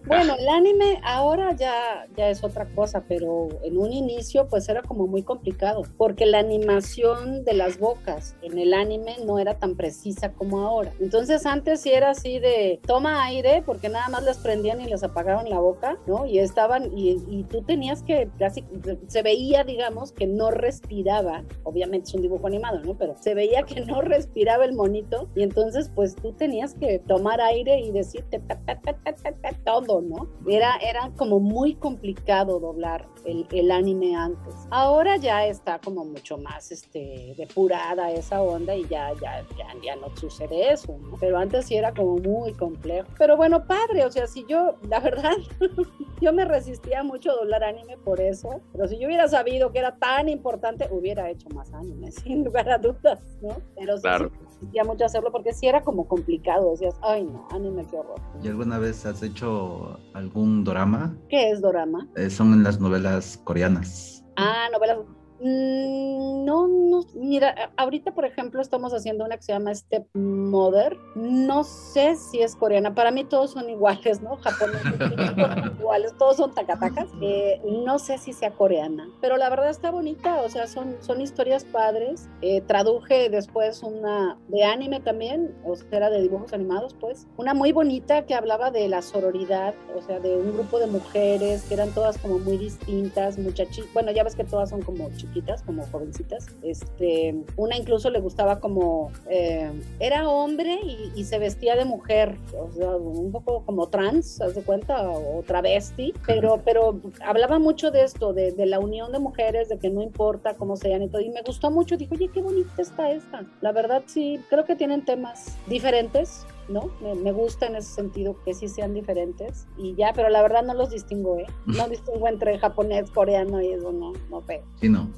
Bueno, 0.09 0.37
el 0.39 0.49
anime 0.49 1.01
ahora 1.05 1.55
ya, 1.55 2.07
ya 2.17 2.31
es 2.31 2.43
otra 2.43 2.65
cosa, 2.75 3.05
pero 3.07 3.49
en 3.63 3.77
un 3.77 3.93
inicio 3.93 4.49
pues 4.49 4.67
era 4.71 4.81
como 4.81 5.07
muy 5.07 5.23
complicado, 5.23 5.83
porque 5.99 6.25
la 6.25 6.39
animación 6.39 7.45
de 7.45 7.53
las 7.53 7.79
bocas 7.79 8.35
en 8.41 8.59
el 8.59 8.73
anime 8.73 9.17
no 9.27 9.39
era 9.39 9.59
tan 9.59 9.77
precisa 9.77 10.33
como 10.33 10.61
ahora. 10.61 10.95
Entonces 10.99 11.45
antes 11.45 11.83
sí 11.83 11.91
era 11.91 12.11
así 12.11 12.39
de 12.39 12.81
toma 12.87 13.23
aire, 13.25 13.63
porque 13.67 13.91
nada 13.91 14.09
más 14.09 14.25
les 14.25 14.39
prendían 14.39 14.81
y 14.81 14.87
les 14.87 15.03
apagaron 15.03 15.51
la 15.51 15.59
boca, 15.61 15.99
¿no? 16.07 16.25
Y 16.25 16.39
estaban, 16.39 16.91
y, 16.97 17.23
y 17.29 17.45
tú 17.45 17.61
tenías 17.61 18.03
que, 18.03 18.31
casi, 18.39 18.65
se 19.09 19.23
veía, 19.23 19.63
digamos, 19.63 20.13
que 20.13 20.27
no 20.27 20.51
respiraba, 20.51 21.45
obviamente 21.65 22.09
es 22.09 22.15
un 22.15 22.23
dibujo 22.23 22.47
animado, 22.47 22.81
¿no? 22.81 22.97
Pero 22.97 23.15
se 23.21 23.35
veía 23.35 23.65
que 23.65 23.83
no 23.83 24.01
respiraba 24.01 24.65
el 24.65 24.73
monito, 24.73 25.29
y 25.37 25.43
entonces 25.43 25.91
pues 25.95 26.17
tú 26.17 26.33
tenías 26.33 26.73
que 26.73 26.99
tomar 26.99 27.43
aire 27.43 27.81
y 27.81 27.91
decirte 27.91 28.39
ta, 28.39 28.59
ta, 28.65 28.81
ta, 28.81 28.95
ta, 28.95 29.53
¿no? 30.01 30.28
Era, 30.49 30.76
era 30.76 31.11
como 31.16 31.40
muy 31.40 31.74
complicado 31.74 32.59
doblar 32.61 33.07
el, 33.24 33.46
el 33.53 33.70
anime 33.70 34.14
antes. 34.16 34.55
Ahora 34.70 35.16
ya 35.16 35.46
está 35.46 35.78
como 35.78 36.05
mucho 36.05 36.38
más 36.38 36.70
este, 36.72 37.34
depurada 37.36 38.11
esa 38.12 38.40
onda 38.42 38.74
y 38.74 38.86
ya, 38.88 39.12
ya, 39.20 39.44
ya, 39.57 39.66
ya 39.84 39.96
no 39.96 40.14
sucede 40.16 40.72
eso, 40.72 40.96
¿no? 40.99 41.16
Pero 41.20 41.38
antes 41.38 41.66
sí 41.66 41.76
era 41.76 41.92
como 41.92 42.16
muy 42.16 42.53
complejo. 42.55 43.09
Pero 43.18 43.36
bueno, 43.36 43.66
padre, 43.66 44.05
o 44.05 44.11
sea, 44.11 44.26
si 44.26 44.44
yo, 44.46 44.76
la 44.88 45.01
verdad, 45.01 45.32
yo 46.20 46.32
me 46.32 46.44
resistía 46.44 47.03
mucho 47.03 47.30
a 47.32 47.34
doblar 47.34 47.64
anime 47.64 47.96
por 47.99 48.20
eso, 48.20 48.61
pero 48.72 48.88
si 48.88 48.99
yo 48.99 49.07
hubiera 49.07 49.28
sabido 49.28 49.72
que 49.72 49.78
era 49.80 49.96
tan 49.96 50.28
importante, 50.28 50.88
hubiera 50.90 51.28
hecho 51.30 51.49
más 51.51 51.72
anime, 51.72 52.11
sin 52.12 52.44
lugar 52.44 52.68
a 52.70 52.78
dudas, 52.78 53.20
¿no? 53.42 53.57
Pero 53.76 53.96
sí, 53.96 54.03
Claro. 54.03 54.30
sí 54.47 54.47
me 54.59 54.67
resistía 54.67 54.85
mucho 54.85 55.05
hacerlo 55.05 55.31
porque 55.31 55.53
sí 55.53 55.67
era 55.67 55.83
como 55.83 56.07
complicado, 56.07 56.71
decías, 56.73 56.95
ay 57.03 57.25
no, 57.25 57.47
anime, 57.51 57.85
qué 57.87 57.97
horror. 57.97 58.21
¿Y 58.43 58.49
alguna 58.49 58.79
vez 58.79 59.07
has 59.07 59.23
hecho 59.23 59.99
algún 60.15 60.65
drama? 60.65 61.17
¿Qué 61.29 61.51
es 61.51 61.61
dorama? 61.61 62.09
Eh, 62.17 62.31
son 62.31 62.53
en 62.53 62.65
las 62.65 62.81
novelas 62.81 63.41
coreanas. 63.45 64.25
Ah, 64.37 64.69
novelas. 64.73 64.99
Mm, 65.41 66.45
No, 66.45 66.66
no, 66.66 67.01
mira, 67.14 67.72
ahorita 67.76 68.12
por 68.14 68.24
ejemplo 68.24 68.61
estamos 68.62 68.93
haciendo 68.95 69.24
una 69.24 69.36
que 69.36 69.43
se 69.43 69.53
llama 69.53 69.74
Stepmother. 69.74 70.97
No 71.14 71.62
sé 71.64 72.16
si 72.16 72.41
es 72.41 72.57
coreana. 72.57 72.95
Para 72.95 73.11
mí 73.11 73.24
todos 73.24 73.51
son 73.53 73.68
iguales, 73.68 74.22
¿no? 74.22 74.36
Japoneses 74.36 74.99
todos 74.99 75.34
son 75.36 75.76
iguales, 75.78 76.14
todos 76.18 76.36
son 76.36 76.55
tacatacas. 76.55 77.09
Eh, 77.20 77.61
no 77.84 77.99
sé 77.99 78.18
si 78.18 78.32
sea 78.32 78.51
coreana, 78.53 79.09
pero 79.20 79.36
la 79.36 79.51
verdad 79.51 79.68
está 79.70 79.91
bonita. 79.91 80.41
O 80.43 80.49
sea, 80.49 80.66
son, 80.66 80.97
son 81.01 81.20
historias 81.20 81.64
padres. 81.64 82.28
Eh, 82.41 82.62
traduje 82.62 83.28
después 83.28 83.82
una 83.82 84.39
de 84.49 84.64
anime 84.64 85.01
también, 85.01 85.55
o 85.64 85.76
sea, 85.76 85.86
era 85.93 86.11
de 86.11 86.22
dibujos 86.22 86.53
animados, 86.53 86.95
pues. 86.99 87.26
Una 87.36 87.53
muy 87.55 87.72
bonita 87.72 88.24
que 88.26 88.34
hablaba 88.34 88.70
de 88.70 88.89
la 88.89 89.03
sororidad, 89.03 89.74
o 89.97 90.03
sea, 90.03 90.18
de 90.18 90.36
un 90.36 90.53
grupo 90.55 90.78
de 90.78 90.86
mujeres 90.86 91.62
que 91.64 91.74
eran 91.74 91.91
todas 91.91 92.16
como 92.18 92.39
muy 92.39 92.57
distintas, 92.57 93.39
muchachitas. 93.39 93.93
Bueno, 93.93 94.11
ya 94.12 94.24
ves 94.24 94.34
que 94.34 94.45
todas 94.45 94.70
son 94.70 94.82
como 94.82 95.11
chiquitas, 95.29 95.62
como 95.62 95.87
jovencitas. 95.87 96.47
Este, 96.62 97.35
una 97.57 97.76
incluso 97.76 98.11
le 98.11 98.20
gustaba 98.20 98.61
como, 98.61 99.11
eh, 99.29 99.70
era 100.01 100.29
hombre 100.29 100.79
y, 100.83 101.12
y 101.14 101.24
se 101.24 101.39
vestía 101.39 101.76
de 101.76 101.85
mujer, 101.85 102.37
o 102.59 102.70
sea, 102.72 102.97
un 102.97 103.33
poco 103.33 103.64
como 103.64 103.89
trans, 103.89 104.41
haz 104.41 104.55
de 104.55 104.62
cuenta, 104.62 105.09
o 105.09 105.43
travesti, 105.47 106.14
pero, 106.26 106.61
pero 106.64 107.01
hablaba 107.24 107.59
mucho 107.59 107.91
de 107.91 108.03
esto, 108.03 108.33
de, 108.33 108.53
de 108.53 108.66
la 108.66 108.79
unión 108.79 109.12
de 109.12 109.18
mujeres, 109.18 109.68
de 109.68 109.79
que 109.79 109.91
no 109.91 110.03
importa 110.03 110.55
cómo 110.55 110.76
sean 110.76 111.03
y 111.03 111.09
todo, 111.09 111.20
y 111.20 111.31
me 111.31 111.43
gustó 111.43 111.70
mucho, 111.70 111.97
dijo, 111.97 112.14
oye, 112.14 112.29
qué 112.33 112.41
bonita 112.41 112.83
está 112.83 113.11
esta. 113.11 113.45
La 113.61 113.72
verdad, 113.72 114.03
sí, 114.07 114.41
creo 114.49 114.64
que 114.64 114.76
tienen 114.76 115.05
temas 115.05 115.57
diferentes, 115.66 116.47
¿no? 116.69 116.91
Me, 117.01 117.14
me 117.14 117.33
gusta 117.33 117.66
en 117.66 117.77
ese 117.77 117.93
sentido 117.93 118.37
que 118.45 118.55
sí 118.55 118.69
sean 118.69 118.95
diferentes 118.95 119.66
y 119.77 119.95
ya, 119.95 120.12
pero 120.14 120.29
la 120.29 120.43
verdad 120.43 120.62
no 120.62 120.75
los 120.75 120.91
distingo, 120.91 121.39
¿eh? 121.39 121.47
No 121.66 121.89
distingo 121.89 122.29
entre 122.29 122.59
japonés, 122.59 123.11
coreano 123.11 123.61
y 123.61 123.73
eso, 123.73 123.93
no, 123.93 124.12
no 124.31 124.43
veo. 124.43 124.62
Sí, 124.81 124.89
no. 124.89 125.11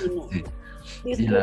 Sí. 0.00 0.12
no. 0.14 0.28
Y 1.04 1.08
Distingo 1.10 1.38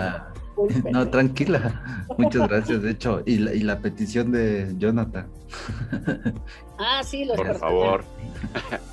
No, 0.91 1.10
tranquila. 1.10 2.05
Muchas 2.18 2.47
gracias, 2.47 2.82
de 2.82 2.91
hecho. 2.91 3.22
Y 3.26 3.38
la, 3.38 3.53
y 3.53 3.62
la 3.62 3.80
petición 3.80 4.32
de 4.32 4.74
Jonathan. 4.78 5.30
Ah, 6.82 7.03
sí, 7.03 7.26
los 7.26 7.36
Por 7.36 7.60
favor. 7.60 8.05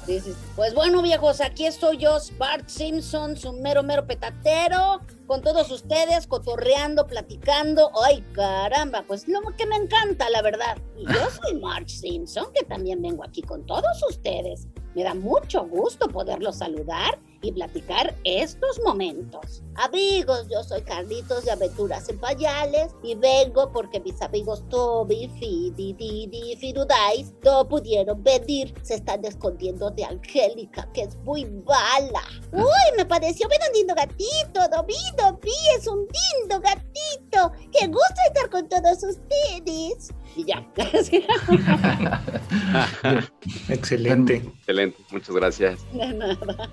Sí, 0.06 0.18
sí. 0.18 0.34
Pues 0.56 0.74
bueno, 0.74 1.02
viejos, 1.02 1.40
aquí 1.40 1.66
estoy 1.66 1.98
yo, 1.98 2.18
Bart 2.36 2.68
Simpson, 2.68 3.36
su 3.36 3.52
mero, 3.52 3.84
mero 3.84 4.08
petatero, 4.08 5.02
con 5.28 5.40
todos 5.40 5.70
ustedes, 5.70 6.26
cotorreando, 6.26 7.06
platicando. 7.06 7.92
¡Ay, 8.04 8.24
caramba! 8.32 9.04
Pues 9.06 9.28
lo 9.28 9.40
que 9.56 9.66
me 9.66 9.76
encanta, 9.76 10.28
la 10.30 10.42
verdad. 10.42 10.76
Y 10.98 11.04
yo 11.04 11.30
soy 11.42 11.60
Marge 11.60 11.88
Simpson, 11.88 12.46
que 12.52 12.64
también 12.64 13.00
vengo 13.00 13.22
aquí 13.22 13.42
con 13.42 13.64
todos 13.66 14.02
ustedes. 14.10 14.66
Me 14.96 15.04
da 15.04 15.14
mucho 15.14 15.64
gusto 15.64 16.08
poderlos 16.08 16.58
saludar 16.58 17.20
y 17.42 17.52
platicar 17.52 18.14
estos 18.24 18.80
momentos. 18.84 19.62
Amigos, 19.76 20.46
yo 20.50 20.62
soy 20.62 20.82
Carlitos 20.82 21.44
de 21.44 21.50
Aventuras 21.50 22.08
en 22.08 22.18
Payales 22.18 22.94
y 23.02 23.14
vengo 23.14 23.70
porque 23.72 24.00
mis 24.00 24.20
amigos 24.22 24.64
Toby, 24.68 25.30
Fidi, 25.38 25.92
Didi, 25.92 26.56
Firudais 26.56 27.32
no 27.44 27.68
pudieron 27.68 28.22
venir. 28.22 28.74
Se 28.82 28.94
están 28.94 29.24
escondiendo 29.24 29.90
de 29.90 30.04
Angélica, 30.04 30.90
que 30.92 31.02
es 31.02 31.16
muy 31.18 31.44
mala. 31.44 32.22
Uy, 32.52 32.96
me 32.96 33.04
pareció 33.04 33.48
ver 33.48 33.60
un 33.68 33.76
lindo 33.76 33.94
gatito. 33.94 34.68
Dobí, 34.70 34.94
Dobí, 35.16 35.52
es 35.76 35.86
un 35.86 36.06
lindo 36.40 36.60
gatito. 36.60 37.52
Qué 37.72 37.86
gusto 37.86 38.20
estar 38.28 38.50
con 38.50 38.68
todos 38.68 39.02
ustedes. 39.02 40.10
Y 40.36 40.44
ya. 40.44 40.64
Excelente. 43.68 44.36
Excelente, 44.36 44.98
muchas 45.10 45.34
gracias. 45.34 45.92
De 45.92 46.12
nada. 46.12 46.70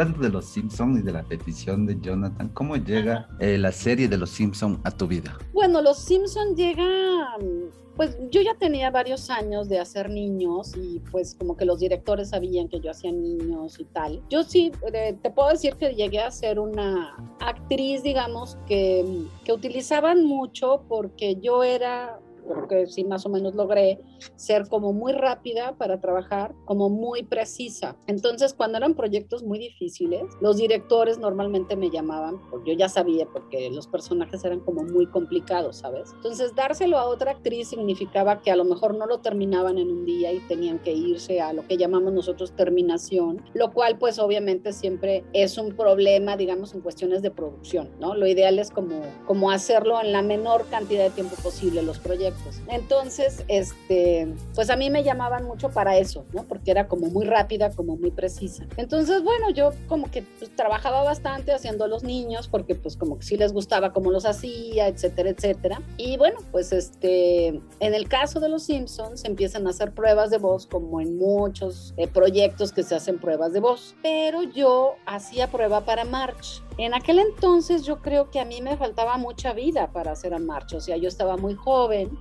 Hablando 0.00 0.22
de 0.22 0.30
los 0.30 0.46
Simpsons 0.46 1.00
y 1.00 1.02
de 1.02 1.12
la 1.12 1.22
petición 1.22 1.84
de 1.84 2.00
Jonathan, 2.00 2.48
¿cómo 2.54 2.76
llega 2.76 3.28
eh, 3.38 3.58
la 3.58 3.70
serie 3.70 4.08
de 4.08 4.16
los 4.16 4.30
Simpsons 4.30 4.78
a 4.82 4.90
tu 4.90 5.06
vida? 5.06 5.36
Bueno, 5.52 5.82
Los 5.82 5.98
Simpson 5.98 6.56
llega, 6.56 7.36
mm, 7.38 7.96
pues 7.96 8.16
yo 8.30 8.40
ya 8.40 8.54
tenía 8.54 8.90
varios 8.90 9.28
años 9.28 9.68
de 9.68 9.78
hacer 9.78 10.08
niños 10.08 10.72
y 10.74 11.00
pues 11.10 11.34
como 11.34 11.54
que 11.54 11.66
los 11.66 11.80
directores 11.80 12.30
sabían 12.30 12.68
que 12.68 12.80
yo 12.80 12.92
hacía 12.92 13.12
niños 13.12 13.78
y 13.78 13.84
tal. 13.84 14.22
Yo 14.30 14.42
sí, 14.42 14.72
eh, 14.90 15.18
te 15.22 15.30
puedo 15.30 15.50
decir 15.50 15.74
que 15.74 15.92
llegué 15.92 16.20
a 16.20 16.30
ser 16.30 16.58
una 16.58 17.14
actriz, 17.38 18.02
digamos, 18.02 18.56
que, 18.66 19.26
que 19.44 19.52
utilizaban 19.52 20.24
mucho 20.24 20.82
porque 20.88 21.36
yo 21.42 21.62
era 21.62 22.18
creo 22.54 22.68
que 22.68 22.86
sí 22.86 23.04
más 23.04 23.26
o 23.26 23.28
menos 23.28 23.54
logré 23.54 24.00
ser 24.36 24.68
como 24.68 24.92
muy 24.92 25.12
rápida 25.12 25.76
para 25.76 26.00
trabajar, 26.00 26.54
como 26.64 26.88
muy 26.88 27.22
precisa. 27.22 27.96
Entonces, 28.06 28.54
cuando 28.54 28.78
eran 28.78 28.94
proyectos 28.94 29.42
muy 29.42 29.58
difíciles, 29.58 30.22
los 30.40 30.56
directores 30.56 31.18
normalmente 31.18 31.76
me 31.76 31.90
llamaban, 31.90 32.40
porque 32.50 32.72
yo 32.72 32.78
ya 32.78 32.88
sabía, 32.88 33.26
porque 33.26 33.70
los 33.70 33.86
personajes 33.86 34.44
eran 34.44 34.60
como 34.60 34.82
muy 34.82 35.06
complicados, 35.06 35.78
¿sabes? 35.78 36.12
Entonces, 36.14 36.54
dárselo 36.54 36.98
a 36.98 37.06
otra 37.06 37.32
actriz 37.32 37.68
significaba 37.68 38.40
que 38.42 38.50
a 38.50 38.56
lo 38.56 38.64
mejor 38.64 38.94
no 38.94 39.06
lo 39.06 39.20
terminaban 39.20 39.78
en 39.78 39.90
un 39.90 40.04
día 40.04 40.32
y 40.32 40.40
tenían 40.40 40.78
que 40.78 40.92
irse 40.92 41.40
a 41.40 41.52
lo 41.52 41.66
que 41.66 41.76
llamamos 41.76 42.12
nosotros 42.12 42.52
terminación, 42.52 43.42
lo 43.54 43.72
cual 43.72 43.98
pues 43.98 44.18
obviamente 44.18 44.72
siempre 44.72 45.24
es 45.32 45.58
un 45.58 45.74
problema, 45.74 46.36
digamos, 46.36 46.74
en 46.74 46.80
cuestiones 46.80 47.22
de 47.22 47.30
producción, 47.30 47.90
¿no? 48.00 48.14
Lo 48.14 48.26
ideal 48.26 48.58
es 48.58 48.70
como, 48.70 49.02
como 49.26 49.50
hacerlo 49.50 50.00
en 50.00 50.12
la 50.12 50.22
menor 50.22 50.66
cantidad 50.70 51.04
de 51.04 51.10
tiempo 51.10 51.36
posible 51.42 51.82
los 51.82 51.98
proyectos. 51.98 52.39
Entonces, 52.68 53.44
este, 53.48 54.32
pues 54.54 54.70
a 54.70 54.76
mí 54.76 54.90
me 54.90 55.02
llamaban 55.02 55.44
mucho 55.44 55.70
para 55.70 55.96
eso, 55.98 56.24
¿no? 56.32 56.44
Porque 56.44 56.70
era 56.70 56.88
como 56.88 57.06
muy 57.06 57.26
rápida, 57.26 57.70
como 57.70 57.96
muy 57.96 58.10
precisa. 58.10 58.66
Entonces, 58.76 59.22
bueno, 59.22 59.50
yo 59.50 59.70
como 59.88 60.10
que 60.10 60.22
pues, 60.38 60.54
trabajaba 60.54 61.02
bastante 61.02 61.52
haciendo 61.52 61.84
a 61.84 61.88
los 61.88 62.02
niños 62.02 62.48
porque 62.48 62.74
pues 62.74 62.96
como 62.96 63.18
que 63.18 63.24
sí 63.24 63.36
les 63.36 63.52
gustaba 63.52 63.92
cómo 63.92 64.10
los 64.10 64.24
hacía, 64.26 64.88
etcétera, 64.88 65.30
etcétera. 65.30 65.82
Y 65.96 66.16
bueno, 66.16 66.38
pues 66.50 66.72
este, 66.72 67.48
en 67.80 67.94
el 67.94 68.08
caso 68.08 68.40
de 68.40 68.48
los 68.48 68.64
Simpsons 68.64 69.24
empiezan 69.24 69.66
a 69.66 69.70
hacer 69.70 69.92
pruebas 69.92 70.30
de 70.30 70.38
voz 70.38 70.66
como 70.66 71.00
en 71.00 71.16
muchos 71.16 71.94
eh, 71.96 72.08
proyectos 72.08 72.72
que 72.72 72.82
se 72.82 72.94
hacen 72.94 73.18
pruebas 73.18 73.52
de 73.52 73.60
voz. 73.60 73.94
Pero 74.02 74.42
yo 74.42 74.96
hacía 75.06 75.50
prueba 75.50 75.84
para 75.84 76.04
March. 76.04 76.62
En 76.78 76.94
aquel 76.94 77.18
entonces 77.18 77.84
yo 77.84 78.00
creo 78.00 78.30
que 78.30 78.40
a 78.40 78.44
mí 78.44 78.62
me 78.62 78.76
faltaba 78.76 79.18
mucha 79.18 79.52
vida 79.52 79.92
para 79.92 80.12
hacer 80.12 80.32
a 80.32 80.38
March, 80.38 80.74
o 80.74 80.80
sea, 80.80 80.96
yo 80.96 81.08
estaba 81.08 81.36
muy 81.36 81.54
joven, 81.54 82.16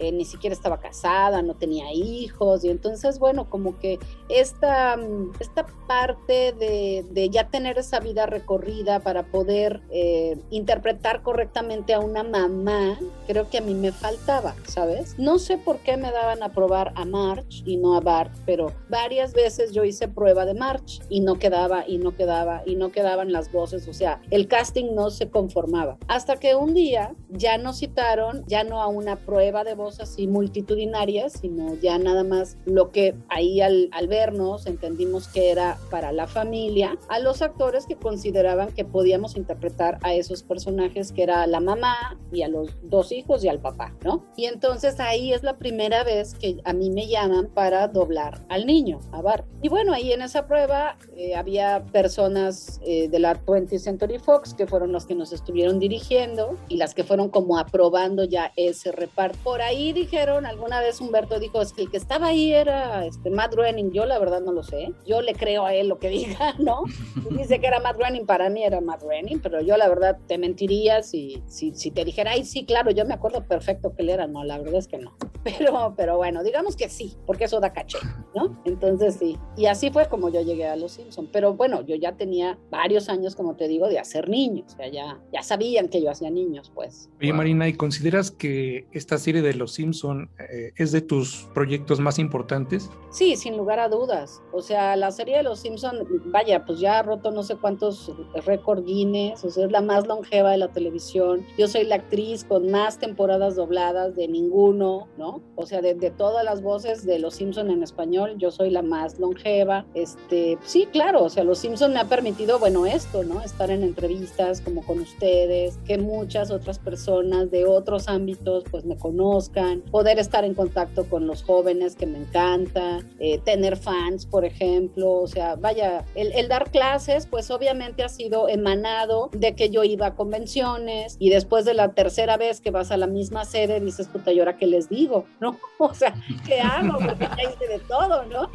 eh, 0.00 0.12
ni 0.12 0.24
siquiera 0.24 0.54
estaba 0.54 0.80
casada, 0.80 1.42
no 1.42 1.54
tenía 1.54 1.92
hijos, 1.92 2.64
y 2.64 2.70
entonces, 2.70 3.18
bueno, 3.18 3.48
como 3.48 3.78
que 3.78 3.98
esta, 4.28 4.96
mm, 4.96 5.32
esta 5.40 5.66
parte 5.86 6.52
de, 6.52 7.04
de 7.10 7.28
ya 7.30 7.48
tener 7.48 7.78
esa 7.78 8.00
vida 8.00 8.26
recorrida 8.26 9.00
para 9.00 9.24
poder 9.24 9.82
eh, 9.90 10.38
interpretar 10.50 11.22
correctamente 11.22 11.94
a 11.94 12.00
una 12.00 12.22
mamá, 12.22 12.98
creo 13.26 13.48
que 13.48 13.58
a 13.58 13.60
mí 13.60 13.74
me 13.74 13.92
faltaba, 13.92 14.54
¿sabes? 14.66 15.18
No 15.18 15.38
sé 15.38 15.58
por 15.58 15.78
qué 15.78 15.96
me 15.96 16.10
daban 16.10 16.42
a 16.42 16.52
probar 16.52 16.92
a 16.96 17.04
March 17.04 17.62
y 17.66 17.76
no 17.76 17.94
a 17.96 18.00
Bart, 18.00 18.32
pero 18.46 18.72
varias 18.88 19.32
veces 19.32 19.72
yo 19.72 19.84
hice 19.84 20.08
prueba 20.08 20.44
de 20.44 20.54
March 20.54 21.02
y 21.08 21.20
no 21.20 21.38
quedaba, 21.38 21.86
y 21.86 21.98
no 21.98 22.16
quedaba, 22.16 22.62
y 22.64 22.76
no 22.76 22.90
quedaban 22.92 23.32
las 23.32 23.52
voces, 23.52 23.88
o 23.88 23.92
sea, 23.92 24.20
el 24.30 24.48
casting 24.48 24.94
no 24.94 25.10
se 25.10 25.28
conformaba. 25.30 25.98
Hasta 26.08 26.36
que 26.36 26.54
un 26.54 26.74
día 26.74 27.14
ya 27.28 27.58
nos 27.58 27.78
citaron, 27.78 28.44
ya 28.46 28.64
no 28.64 28.80
a 28.80 28.86
una 28.86 29.16
prueba 29.16 29.64
de 29.64 29.74
voz 29.74 29.89
así 29.98 30.28
multitudinaria, 30.28 31.28
sino 31.30 31.74
ya 31.76 31.98
nada 31.98 32.22
más 32.22 32.56
lo 32.66 32.92
que 32.92 33.16
ahí 33.28 33.60
al, 33.60 33.88
al 33.92 34.06
vernos 34.06 34.66
entendimos 34.66 35.26
que 35.26 35.50
era 35.50 35.78
para 35.90 36.12
la 36.12 36.26
familia, 36.26 36.98
a 37.08 37.18
los 37.18 37.42
actores 37.42 37.86
que 37.86 37.96
consideraban 37.96 38.72
que 38.72 38.84
podíamos 38.84 39.36
interpretar 39.36 39.98
a 40.02 40.14
esos 40.14 40.42
personajes, 40.42 41.12
que 41.12 41.22
era 41.22 41.46
la 41.46 41.60
mamá 41.60 42.18
y 42.30 42.42
a 42.42 42.48
los 42.48 42.70
dos 42.82 43.10
hijos 43.12 43.42
y 43.44 43.48
al 43.48 43.60
papá, 43.60 43.94
¿no? 44.04 44.26
Y 44.36 44.44
entonces 44.44 45.00
ahí 45.00 45.32
es 45.32 45.42
la 45.42 45.56
primera 45.56 46.04
vez 46.04 46.34
que 46.34 46.60
a 46.64 46.72
mí 46.72 46.90
me 46.90 47.08
llaman 47.08 47.48
para 47.48 47.88
doblar 47.88 48.44
al 48.48 48.66
niño, 48.66 49.00
a 49.12 49.22
Bart. 49.22 49.46
Y 49.62 49.68
bueno, 49.68 49.92
ahí 49.92 50.12
en 50.12 50.22
esa 50.22 50.46
prueba 50.46 50.96
eh, 51.16 51.34
había 51.34 51.84
personas 51.92 52.80
eh, 52.84 53.08
de 53.08 53.18
la 53.18 53.34
20th 53.44 53.78
Century 53.78 54.18
Fox 54.18 54.54
que 54.54 54.66
fueron 54.66 54.92
los 54.92 55.06
que 55.06 55.14
nos 55.14 55.32
estuvieron 55.32 55.78
dirigiendo 55.78 56.56
y 56.68 56.76
las 56.76 56.94
que 56.94 57.04
fueron 57.04 57.28
como 57.28 57.58
aprobando 57.58 58.24
ya 58.24 58.52
ese 58.56 58.92
reparto. 58.92 59.38
Por 59.42 59.62
ahí 59.62 59.69
dijeron, 59.92 60.46
alguna 60.46 60.80
vez 60.80 61.00
Humberto 61.00 61.38
dijo, 61.38 61.60
es 61.60 61.72
que 61.72 61.82
el 61.82 61.90
que 61.90 61.96
estaba 61.96 62.28
ahí 62.28 62.52
era 62.52 63.04
este, 63.06 63.30
Matt 63.30 63.52
Groening, 63.54 63.92
yo 63.92 64.06
la 64.06 64.18
verdad 64.18 64.40
no 64.40 64.52
lo 64.52 64.62
sé, 64.62 64.92
yo 65.06 65.22
le 65.22 65.34
creo 65.34 65.64
a 65.64 65.74
él 65.74 65.88
lo 65.88 65.98
que 65.98 66.08
diga, 66.08 66.54
¿no? 66.58 66.82
Y 67.30 67.36
dice 67.36 67.60
que 67.60 67.66
era 67.66 67.80
Matt 67.80 67.96
Groening, 67.96 68.26
para 68.26 68.50
mí 68.50 68.64
era 68.64 68.80
Matt 68.80 69.02
Groening, 69.02 69.40
pero 69.40 69.60
yo 69.60 69.76
la 69.76 69.88
verdad 69.88 70.18
te 70.26 70.38
mentiría 70.38 71.02
si, 71.02 71.42
si, 71.46 71.74
si 71.74 71.90
te 71.90 72.04
dijera, 72.04 72.32
ay, 72.32 72.44
sí, 72.44 72.64
claro, 72.64 72.90
yo 72.90 73.04
me 73.04 73.14
acuerdo 73.14 73.46
perfecto 73.46 73.94
que 73.94 74.02
él 74.02 74.10
era, 74.10 74.26
no, 74.26 74.44
la 74.44 74.58
verdad 74.58 74.76
es 74.76 74.88
que 74.88 74.98
no. 74.98 75.16
Pero, 75.42 75.94
pero 75.96 76.18
bueno, 76.18 76.42
digamos 76.42 76.76
que 76.76 76.90
sí, 76.90 77.16
porque 77.24 77.44
eso 77.44 77.60
da 77.60 77.72
caché, 77.72 77.96
¿no? 78.34 78.60
Entonces 78.66 79.14
sí, 79.14 79.38
y 79.56 79.66
así 79.66 79.90
fue 79.90 80.06
como 80.06 80.28
yo 80.28 80.42
llegué 80.42 80.66
a 80.66 80.76
Los 80.76 80.92
Simpson, 80.92 81.30
pero 81.32 81.54
bueno, 81.54 81.80
yo 81.80 81.96
ya 81.96 82.14
tenía 82.14 82.58
varios 82.70 83.08
años, 83.08 83.34
como 83.36 83.56
te 83.56 83.66
digo, 83.66 83.88
de 83.88 83.98
hacer 83.98 84.28
niños, 84.28 84.74
o 84.74 84.76
sea, 84.76 84.88
ya, 84.88 85.18
ya 85.32 85.42
sabían 85.42 85.88
que 85.88 86.02
yo 86.02 86.10
hacía 86.10 86.28
niños, 86.28 86.70
pues. 86.74 87.08
Oye, 87.22 87.32
Marina, 87.32 87.66
¿y 87.68 87.72
consideras 87.72 88.30
que 88.30 88.86
esta 88.92 89.16
serie 89.16 89.40
de 89.40 89.54
Los 89.60 89.72
Simpson 89.72 90.30
eh, 90.38 90.72
es 90.76 90.90
de 90.90 91.02
tus 91.02 91.46
proyectos 91.54 92.00
más 92.00 92.18
importantes? 92.18 92.90
Sí, 93.10 93.36
sin 93.36 93.56
lugar 93.56 93.78
a 93.78 93.88
dudas. 93.88 94.42
O 94.52 94.62
sea, 94.62 94.96
la 94.96 95.10
serie 95.10 95.36
de 95.36 95.42
Los 95.42 95.60
Simpson, 95.60 95.98
vaya, 96.26 96.64
pues 96.64 96.80
ya 96.80 96.98
ha 96.98 97.02
roto 97.02 97.30
no 97.30 97.42
sé 97.42 97.56
cuántos 97.56 98.12
récord 98.46 98.84
Guinness, 98.84 99.44
o 99.44 99.50
sea, 99.50 99.66
es 99.66 99.70
la 99.70 99.82
más 99.82 100.06
longeva 100.06 100.52
de 100.52 100.58
la 100.58 100.68
televisión. 100.68 101.44
Yo 101.58 101.68
soy 101.68 101.84
la 101.84 101.96
actriz 101.96 102.44
con 102.44 102.70
más 102.70 102.98
temporadas 102.98 103.56
dobladas 103.56 104.16
de 104.16 104.28
ninguno, 104.28 105.08
¿no? 105.18 105.42
O 105.56 105.66
sea, 105.66 105.82
de, 105.82 105.94
todas 106.10 106.44
las 106.44 106.62
voces 106.62 107.04
de 107.04 107.18
Los 107.18 107.34
Simpson 107.34 107.70
en 107.70 107.82
español, 107.82 108.36
yo 108.38 108.50
soy 108.50 108.70
la 108.70 108.82
más 108.82 109.18
longeva. 109.18 109.84
Este, 109.94 110.56
sí, 110.64 110.88
claro, 110.90 111.24
o 111.24 111.28
sea, 111.28 111.44
Los 111.44 111.58
Simpson 111.58 111.92
me 111.92 112.00
ha 112.00 112.08
permitido, 112.08 112.58
bueno, 112.58 112.86
esto, 112.86 113.24
¿no? 113.24 113.42
Estar 113.42 113.70
en 113.70 113.82
entrevistas 113.82 114.62
como 114.62 114.82
con 114.82 115.00
ustedes, 115.00 115.78
que 115.84 115.98
muchas 115.98 116.50
otras 116.50 116.78
personas 116.78 117.50
de 117.50 117.66
otros 117.66 118.08
ámbitos 118.08 118.64
pues 118.70 118.84
me 118.84 118.96
conozcan, 118.96 119.49
poder 119.90 120.18
estar 120.18 120.44
en 120.44 120.54
contacto 120.54 121.08
con 121.08 121.26
los 121.26 121.42
jóvenes 121.42 121.96
que 121.96 122.06
me 122.06 122.18
encanta, 122.18 123.00
eh, 123.18 123.38
tener 123.38 123.76
fans, 123.76 124.26
por 124.26 124.44
ejemplo, 124.44 125.12
o 125.12 125.26
sea, 125.26 125.56
vaya, 125.56 126.04
el, 126.14 126.32
el, 126.32 126.48
dar 126.48 126.70
clases, 126.70 127.26
pues 127.26 127.50
obviamente 127.50 128.02
ha 128.02 128.08
sido 128.08 128.48
emanado 128.48 129.30
de 129.32 129.54
que 129.54 129.70
yo 129.70 129.84
iba 129.84 130.06
a 130.06 130.14
convenciones 130.14 131.16
y 131.18 131.30
después 131.30 131.64
de 131.64 131.74
la 131.74 131.92
tercera 131.92 132.36
vez 132.36 132.60
que 132.60 132.70
vas 132.70 132.90
a 132.90 132.96
la 132.96 133.06
misma 133.06 133.44
sede, 133.44 133.80
dices, 133.80 134.08
puta, 134.08 134.32
¿y 134.32 134.38
ahora 134.38 134.56
qué 134.56 134.66
les 134.66 134.88
digo? 134.88 135.24
¿No? 135.40 135.58
O 135.82 135.94
sea, 135.94 136.14
¿qué 136.46 136.60
hago? 136.60 136.98
Porque 136.98 137.24
ya 137.24 137.50
hice 137.50 137.66
de 137.66 137.78
todo, 137.78 138.26
¿no? 138.26 138.50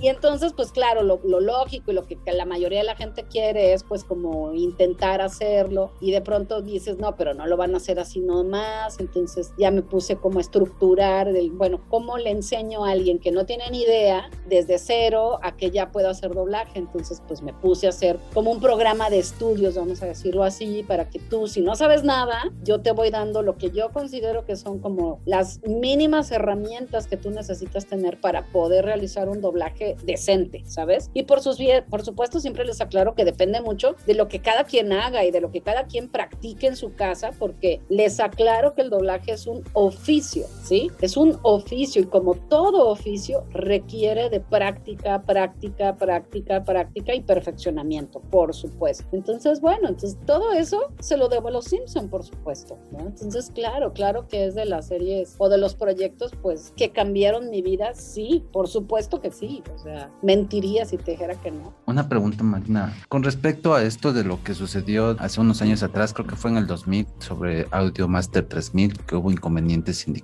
Y 0.00 0.08
entonces, 0.08 0.54
pues 0.54 0.72
claro, 0.72 1.02
lo, 1.02 1.20
lo 1.24 1.38
lógico 1.38 1.90
y 1.90 1.94
lo 1.94 2.06
que, 2.06 2.16
que 2.16 2.32
la 2.32 2.46
mayoría 2.46 2.78
de 2.78 2.86
la 2.86 2.96
gente 2.96 3.24
quiere 3.24 3.74
es 3.74 3.84
pues 3.84 4.02
como 4.02 4.54
intentar 4.54 5.20
hacerlo 5.20 5.92
y 6.00 6.10
de 6.10 6.22
pronto 6.22 6.62
dices, 6.62 6.98
no, 6.98 7.16
pero 7.16 7.34
no 7.34 7.46
lo 7.46 7.58
van 7.58 7.74
a 7.74 7.76
hacer 7.76 8.00
así 8.00 8.20
nomás, 8.20 8.98
entonces 8.98 9.52
ya 9.58 9.70
me 9.70 9.82
puse 9.82 10.16
como 10.16 10.39
estructurar 10.40 11.32
del, 11.32 11.50
bueno, 11.50 11.80
¿cómo 11.88 12.18
le 12.18 12.30
enseño 12.30 12.84
a 12.84 12.90
alguien 12.90 13.18
que 13.18 13.30
no 13.30 13.46
tiene 13.46 13.70
ni 13.70 13.82
idea 13.82 14.30
desde 14.48 14.78
cero 14.78 15.38
a 15.42 15.56
que 15.56 15.70
ya 15.70 15.90
puedo 15.90 16.08
hacer 16.08 16.34
doblaje? 16.34 16.78
Entonces, 16.78 17.22
pues 17.26 17.42
me 17.42 17.52
puse 17.52 17.86
a 17.86 17.90
hacer 17.90 18.18
como 18.34 18.50
un 18.50 18.60
programa 18.60 19.10
de 19.10 19.18
estudios, 19.18 19.76
vamos 19.76 20.02
a 20.02 20.06
decirlo 20.06 20.42
así, 20.42 20.84
para 20.86 21.08
que 21.08 21.18
tú, 21.18 21.46
si 21.46 21.60
no 21.60 21.76
sabes 21.76 22.04
nada, 22.04 22.50
yo 22.62 22.80
te 22.80 22.92
voy 22.92 23.10
dando 23.10 23.42
lo 23.42 23.56
que 23.56 23.70
yo 23.70 23.90
considero 23.92 24.44
que 24.44 24.56
son 24.56 24.78
como 24.78 25.20
las 25.24 25.60
mínimas 25.62 26.30
herramientas 26.30 27.06
que 27.06 27.16
tú 27.16 27.30
necesitas 27.30 27.86
tener 27.86 28.20
para 28.20 28.46
poder 28.46 28.84
realizar 28.84 29.28
un 29.28 29.40
doblaje 29.40 29.96
decente, 30.04 30.62
¿sabes? 30.66 31.10
Y 31.14 31.24
por, 31.24 31.40
sus, 31.40 31.58
por 31.88 32.04
supuesto 32.04 32.40
siempre 32.40 32.64
les 32.64 32.80
aclaro 32.80 33.14
que 33.14 33.24
depende 33.24 33.60
mucho 33.60 33.96
de 34.06 34.14
lo 34.14 34.28
que 34.28 34.40
cada 34.40 34.64
quien 34.64 34.92
haga 34.92 35.24
y 35.24 35.30
de 35.30 35.40
lo 35.40 35.50
que 35.50 35.60
cada 35.60 35.86
quien 35.86 36.08
practique 36.08 36.66
en 36.66 36.76
su 36.76 36.94
casa, 36.94 37.30
porque 37.38 37.80
les 37.88 38.20
aclaro 38.20 38.74
que 38.74 38.82
el 38.82 38.90
doblaje 38.90 39.32
es 39.32 39.46
un 39.46 39.62
oficio, 39.72 40.29
¿sí? 40.62 40.90
Es 41.00 41.16
un 41.16 41.38
oficio 41.42 42.02
y 42.02 42.06
como 42.06 42.34
todo 42.34 42.88
oficio 42.88 43.44
requiere 43.50 44.30
de 44.30 44.40
práctica, 44.40 45.22
práctica, 45.22 45.96
práctica, 45.96 46.64
práctica 46.64 47.14
y 47.14 47.20
perfeccionamiento, 47.22 48.20
por 48.20 48.54
supuesto. 48.54 49.04
Entonces, 49.12 49.60
bueno, 49.60 49.88
entonces 49.88 50.18
todo 50.26 50.52
eso 50.52 50.92
se 51.00 51.16
lo 51.16 51.28
debo 51.28 51.48
a 51.48 51.50
los 51.50 51.66
Simpson, 51.66 52.08
por 52.08 52.24
supuesto, 52.24 52.78
¿no? 52.92 53.00
Entonces, 53.00 53.50
claro, 53.54 53.92
claro 53.92 54.26
que 54.28 54.46
es 54.46 54.54
de 54.54 54.64
las 54.64 54.88
series 54.88 55.34
o 55.38 55.48
de 55.48 55.58
los 55.58 55.74
proyectos, 55.74 56.32
pues, 56.42 56.72
que 56.76 56.90
cambiaron 56.90 57.50
mi 57.50 57.62
vida, 57.62 57.94
sí, 57.94 58.44
por 58.52 58.68
supuesto 58.68 59.20
que 59.20 59.30
sí, 59.30 59.62
o 59.74 59.78
sea, 59.78 60.10
mentiría 60.22 60.84
si 60.84 60.96
te 60.96 61.12
dijera 61.12 61.34
que 61.40 61.50
no. 61.50 61.74
Una 61.86 62.08
pregunta, 62.08 62.42
Magna, 62.42 62.94
con 63.08 63.22
respecto 63.22 63.74
a 63.74 63.82
esto 63.82 64.12
de 64.12 64.24
lo 64.24 64.42
que 64.42 64.54
sucedió 64.54 65.16
hace 65.18 65.40
unos 65.40 65.62
años 65.62 65.82
atrás, 65.82 66.12
creo 66.12 66.26
que 66.26 66.36
fue 66.36 66.50
en 66.50 66.56
el 66.56 66.66
2000, 66.66 67.06
sobre 67.18 67.66
Audio 67.70 68.08
Master 68.08 68.46
3000, 68.46 68.98
que 69.04 69.16
hubo 69.16 69.30
inconvenientes 69.30 69.98
sindicales, 69.98 70.19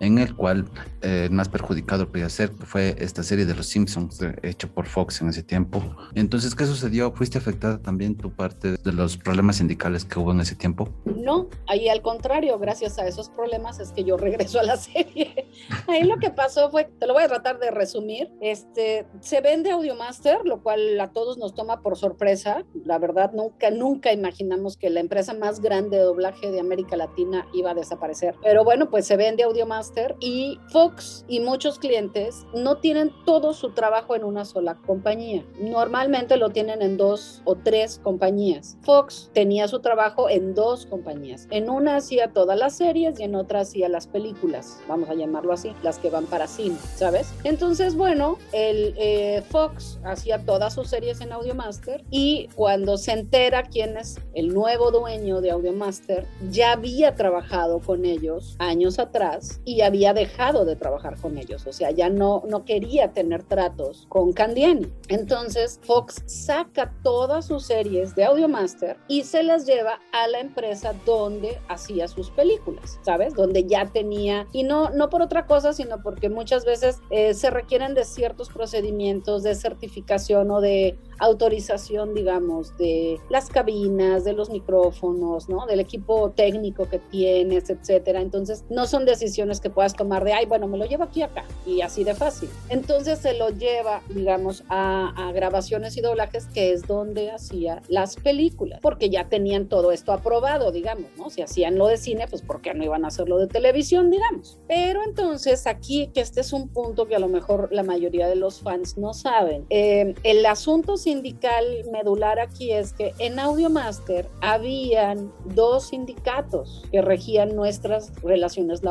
en 0.00 0.18
el 0.18 0.34
cual 0.34 0.66
eh, 1.02 1.28
más 1.30 1.48
perjudicado 1.48 2.08
podía 2.08 2.28
ser 2.28 2.50
fue 2.64 2.94
esta 2.98 3.22
serie 3.22 3.46
de 3.46 3.54
Los 3.54 3.66
Simpsons, 3.66 4.20
eh, 4.22 4.34
hecho 4.42 4.68
por 4.68 4.86
Fox 4.86 5.20
en 5.20 5.28
ese 5.28 5.42
tiempo. 5.42 5.82
Entonces, 6.14 6.54
¿qué 6.54 6.66
sucedió? 6.66 7.12
¿Fuiste 7.12 7.38
afectada 7.38 7.78
también 7.78 8.16
tu 8.16 8.30
parte 8.30 8.76
de 8.76 8.92
los 8.92 9.16
problemas 9.16 9.56
sindicales 9.56 10.04
que 10.04 10.18
hubo 10.18 10.32
en 10.32 10.40
ese 10.40 10.54
tiempo? 10.54 10.88
No, 11.04 11.48
ahí 11.66 11.88
al 11.88 12.02
contrario, 12.02 12.58
gracias 12.58 12.98
a 12.98 13.06
esos 13.06 13.28
problemas 13.28 13.80
es 13.80 13.92
que 13.92 14.04
yo 14.04 14.16
regreso 14.16 14.60
a 14.60 14.62
la 14.62 14.76
serie. 14.76 15.48
Ahí 15.88 16.04
lo 16.04 16.18
que 16.18 16.30
pasó 16.30 16.70
fue, 16.70 16.84
te 16.84 17.06
lo 17.06 17.14
voy 17.14 17.24
a 17.24 17.28
tratar 17.28 17.58
de 17.58 17.70
resumir, 17.70 18.30
este, 18.40 19.06
se 19.20 19.40
vende 19.40 19.70
Audiomaster, 19.70 20.38
lo 20.44 20.62
cual 20.62 21.00
a 21.00 21.08
todos 21.08 21.38
nos 21.38 21.54
toma 21.54 21.82
por 21.82 21.96
sorpresa. 21.96 22.64
La 22.84 22.98
verdad, 22.98 23.32
nunca, 23.32 23.70
nunca 23.70 24.12
imaginamos 24.12 24.76
que 24.76 24.90
la 24.90 25.00
empresa 25.00 25.34
más 25.34 25.60
grande 25.60 25.96
de 25.96 26.04
doblaje 26.04 26.50
de 26.50 26.60
América 26.60 26.96
Latina 26.96 27.46
iba 27.52 27.70
a 27.70 27.74
desaparecer. 27.74 28.34
Pero 28.42 28.64
bueno, 28.64 28.90
pues 28.90 29.06
se 29.06 29.16
vende 29.16 29.29
Audiomaster 29.38 30.16
y 30.20 30.58
Fox 30.70 31.24
y 31.28 31.40
muchos 31.40 31.78
clientes 31.78 32.46
no 32.54 32.78
tienen 32.78 33.12
todo 33.24 33.52
su 33.52 33.70
trabajo 33.72 34.14
en 34.14 34.24
una 34.24 34.44
sola 34.44 34.76
compañía. 34.86 35.44
Normalmente 35.58 36.36
lo 36.36 36.50
tienen 36.50 36.82
en 36.82 36.96
dos 36.96 37.42
o 37.44 37.56
tres 37.56 37.98
compañías. 38.02 38.76
Fox 38.82 39.30
tenía 39.32 39.68
su 39.68 39.80
trabajo 39.80 40.28
en 40.28 40.54
dos 40.54 40.86
compañías. 40.86 41.46
En 41.50 41.70
una 41.70 41.96
hacía 41.96 42.32
todas 42.32 42.58
las 42.58 42.76
series 42.76 43.18
y 43.20 43.24
en 43.24 43.34
otra 43.34 43.60
hacía 43.60 43.88
las 43.88 44.06
películas, 44.06 44.80
vamos 44.88 45.08
a 45.08 45.14
llamarlo 45.14 45.52
así, 45.52 45.72
las 45.82 45.98
que 45.98 46.10
van 46.10 46.26
para 46.26 46.46
cine, 46.46 46.76
¿sabes? 46.96 47.32
Entonces, 47.44 47.94
bueno, 47.94 48.38
el 48.52 48.94
eh, 48.98 49.42
Fox 49.48 49.98
hacía 50.04 50.44
todas 50.44 50.74
sus 50.74 50.88
series 50.88 51.20
en 51.20 51.32
Audiomaster 51.32 52.04
y 52.10 52.48
cuando 52.54 52.96
se 52.96 53.12
entera 53.12 53.62
quién 53.62 53.96
es 53.96 54.18
el 54.34 54.52
nuevo 54.52 54.90
dueño 54.90 55.40
de 55.40 55.50
Audiomaster, 55.50 56.26
ya 56.50 56.72
había 56.72 57.14
trabajado 57.14 57.80
con 57.80 58.04
ellos 58.04 58.56
años 58.58 58.98
atrás 58.98 59.19
y 59.64 59.82
había 59.82 60.14
dejado 60.14 60.64
de 60.64 60.76
trabajar 60.76 61.20
con 61.20 61.36
ellos, 61.36 61.66
o 61.66 61.72
sea, 61.72 61.90
ya 61.90 62.08
no, 62.08 62.42
no 62.48 62.64
quería 62.64 63.12
tener 63.12 63.42
tratos 63.42 64.06
con 64.08 64.32
Candiani. 64.32 64.90
Entonces, 65.08 65.78
Fox 65.82 66.22
saca 66.26 66.94
todas 67.02 67.46
sus 67.46 67.66
series 67.66 68.14
de 68.14 68.24
Audiomaster 68.24 68.96
y 69.08 69.24
se 69.24 69.42
las 69.42 69.66
lleva 69.66 70.00
a 70.12 70.26
la 70.28 70.40
empresa 70.40 70.94
donde 71.04 71.58
hacía 71.68 72.08
sus 72.08 72.30
películas, 72.30 72.98
¿sabes? 73.02 73.34
Donde 73.34 73.64
ya 73.64 73.86
tenía, 73.86 74.46
y 74.52 74.62
no, 74.62 74.90
no 74.90 75.10
por 75.10 75.20
otra 75.20 75.46
cosa, 75.46 75.72
sino 75.72 76.02
porque 76.02 76.30
muchas 76.30 76.64
veces 76.64 77.00
eh, 77.10 77.34
se 77.34 77.50
requieren 77.50 77.94
de 77.94 78.04
ciertos 78.04 78.48
procedimientos 78.48 79.42
de 79.42 79.54
certificación 79.54 80.50
o 80.50 80.60
de 80.60 80.98
autorización, 81.18 82.14
digamos, 82.14 82.76
de 82.78 83.20
las 83.28 83.50
cabinas, 83.50 84.24
de 84.24 84.32
los 84.32 84.48
micrófonos, 84.48 85.48
¿no? 85.48 85.66
Del 85.66 85.80
equipo 85.80 86.30
técnico 86.30 86.88
que 86.88 86.98
tienes, 86.98 87.68
etcétera. 87.68 88.22
Entonces, 88.22 88.64
no 88.70 88.86
son 88.86 89.04
decisiones 89.10 89.60
que 89.60 89.70
puedas 89.70 89.94
tomar 89.94 90.24
de, 90.24 90.32
ay, 90.32 90.46
bueno, 90.46 90.66
me 90.66 90.78
lo 90.78 90.86
llevo 90.86 91.04
aquí 91.04 91.22
acá 91.22 91.44
y 91.66 91.80
así 91.82 92.04
de 92.04 92.14
fácil. 92.14 92.48
Entonces, 92.68 93.18
se 93.18 93.34
lo 93.34 93.50
lleva, 93.50 94.02
digamos, 94.08 94.64
a, 94.68 95.12
a 95.16 95.32
grabaciones 95.32 95.96
y 95.96 96.00
doblajes, 96.00 96.46
que 96.46 96.72
es 96.72 96.86
donde 96.86 97.30
hacía 97.30 97.82
las 97.88 98.16
películas, 98.16 98.80
porque 98.80 99.10
ya 99.10 99.28
tenían 99.28 99.68
todo 99.68 99.92
esto 99.92 100.12
aprobado, 100.12 100.72
digamos, 100.72 101.10
¿no? 101.16 101.30
Si 101.30 101.42
hacían 101.42 101.76
lo 101.76 101.86
de 101.86 101.96
cine, 101.96 102.26
pues 102.28 102.42
¿por 102.42 102.60
qué 102.60 102.74
no 102.74 102.84
iban 102.84 103.04
a 103.04 103.08
hacerlo 103.08 103.38
de 103.38 103.46
televisión, 103.46 104.10
digamos? 104.10 104.58
Pero 104.68 105.02
entonces, 105.02 105.66
aquí, 105.66 106.10
que 106.14 106.20
este 106.20 106.40
es 106.40 106.52
un 106.52 106.68
punto 106.68 107.06
que 107.06 107.16
a 107.16 107.18
lo 107.18 107.28
mejor 107.28 107.68
la 107.72 107.82
mayoría 107.82 108.28
de 108.28 108.36
los 108.36 108.60
fans 108.60 108.96
no 108.96 109.14
saben, 109.14 109.66
eh, 109.70 110.14
el 110.22 110.46
asunto 110.46 110.96
sindical 110.96 111.64
medular 111.90 112.38
aquí 112.38 112.72
es 112.72 112.92
que 112.92 113.12
en 113.18 113.38
Audiomaster 113.38 114.28
habían 114.40 115.32
dos 115.54 115.88
sindicatos 115.88 116.84
que 116.90 117.02
regían 117.02 117.56
nuestras 117.56 118.12
relaciones 118.22 118.82
laborales. 118.82 118.89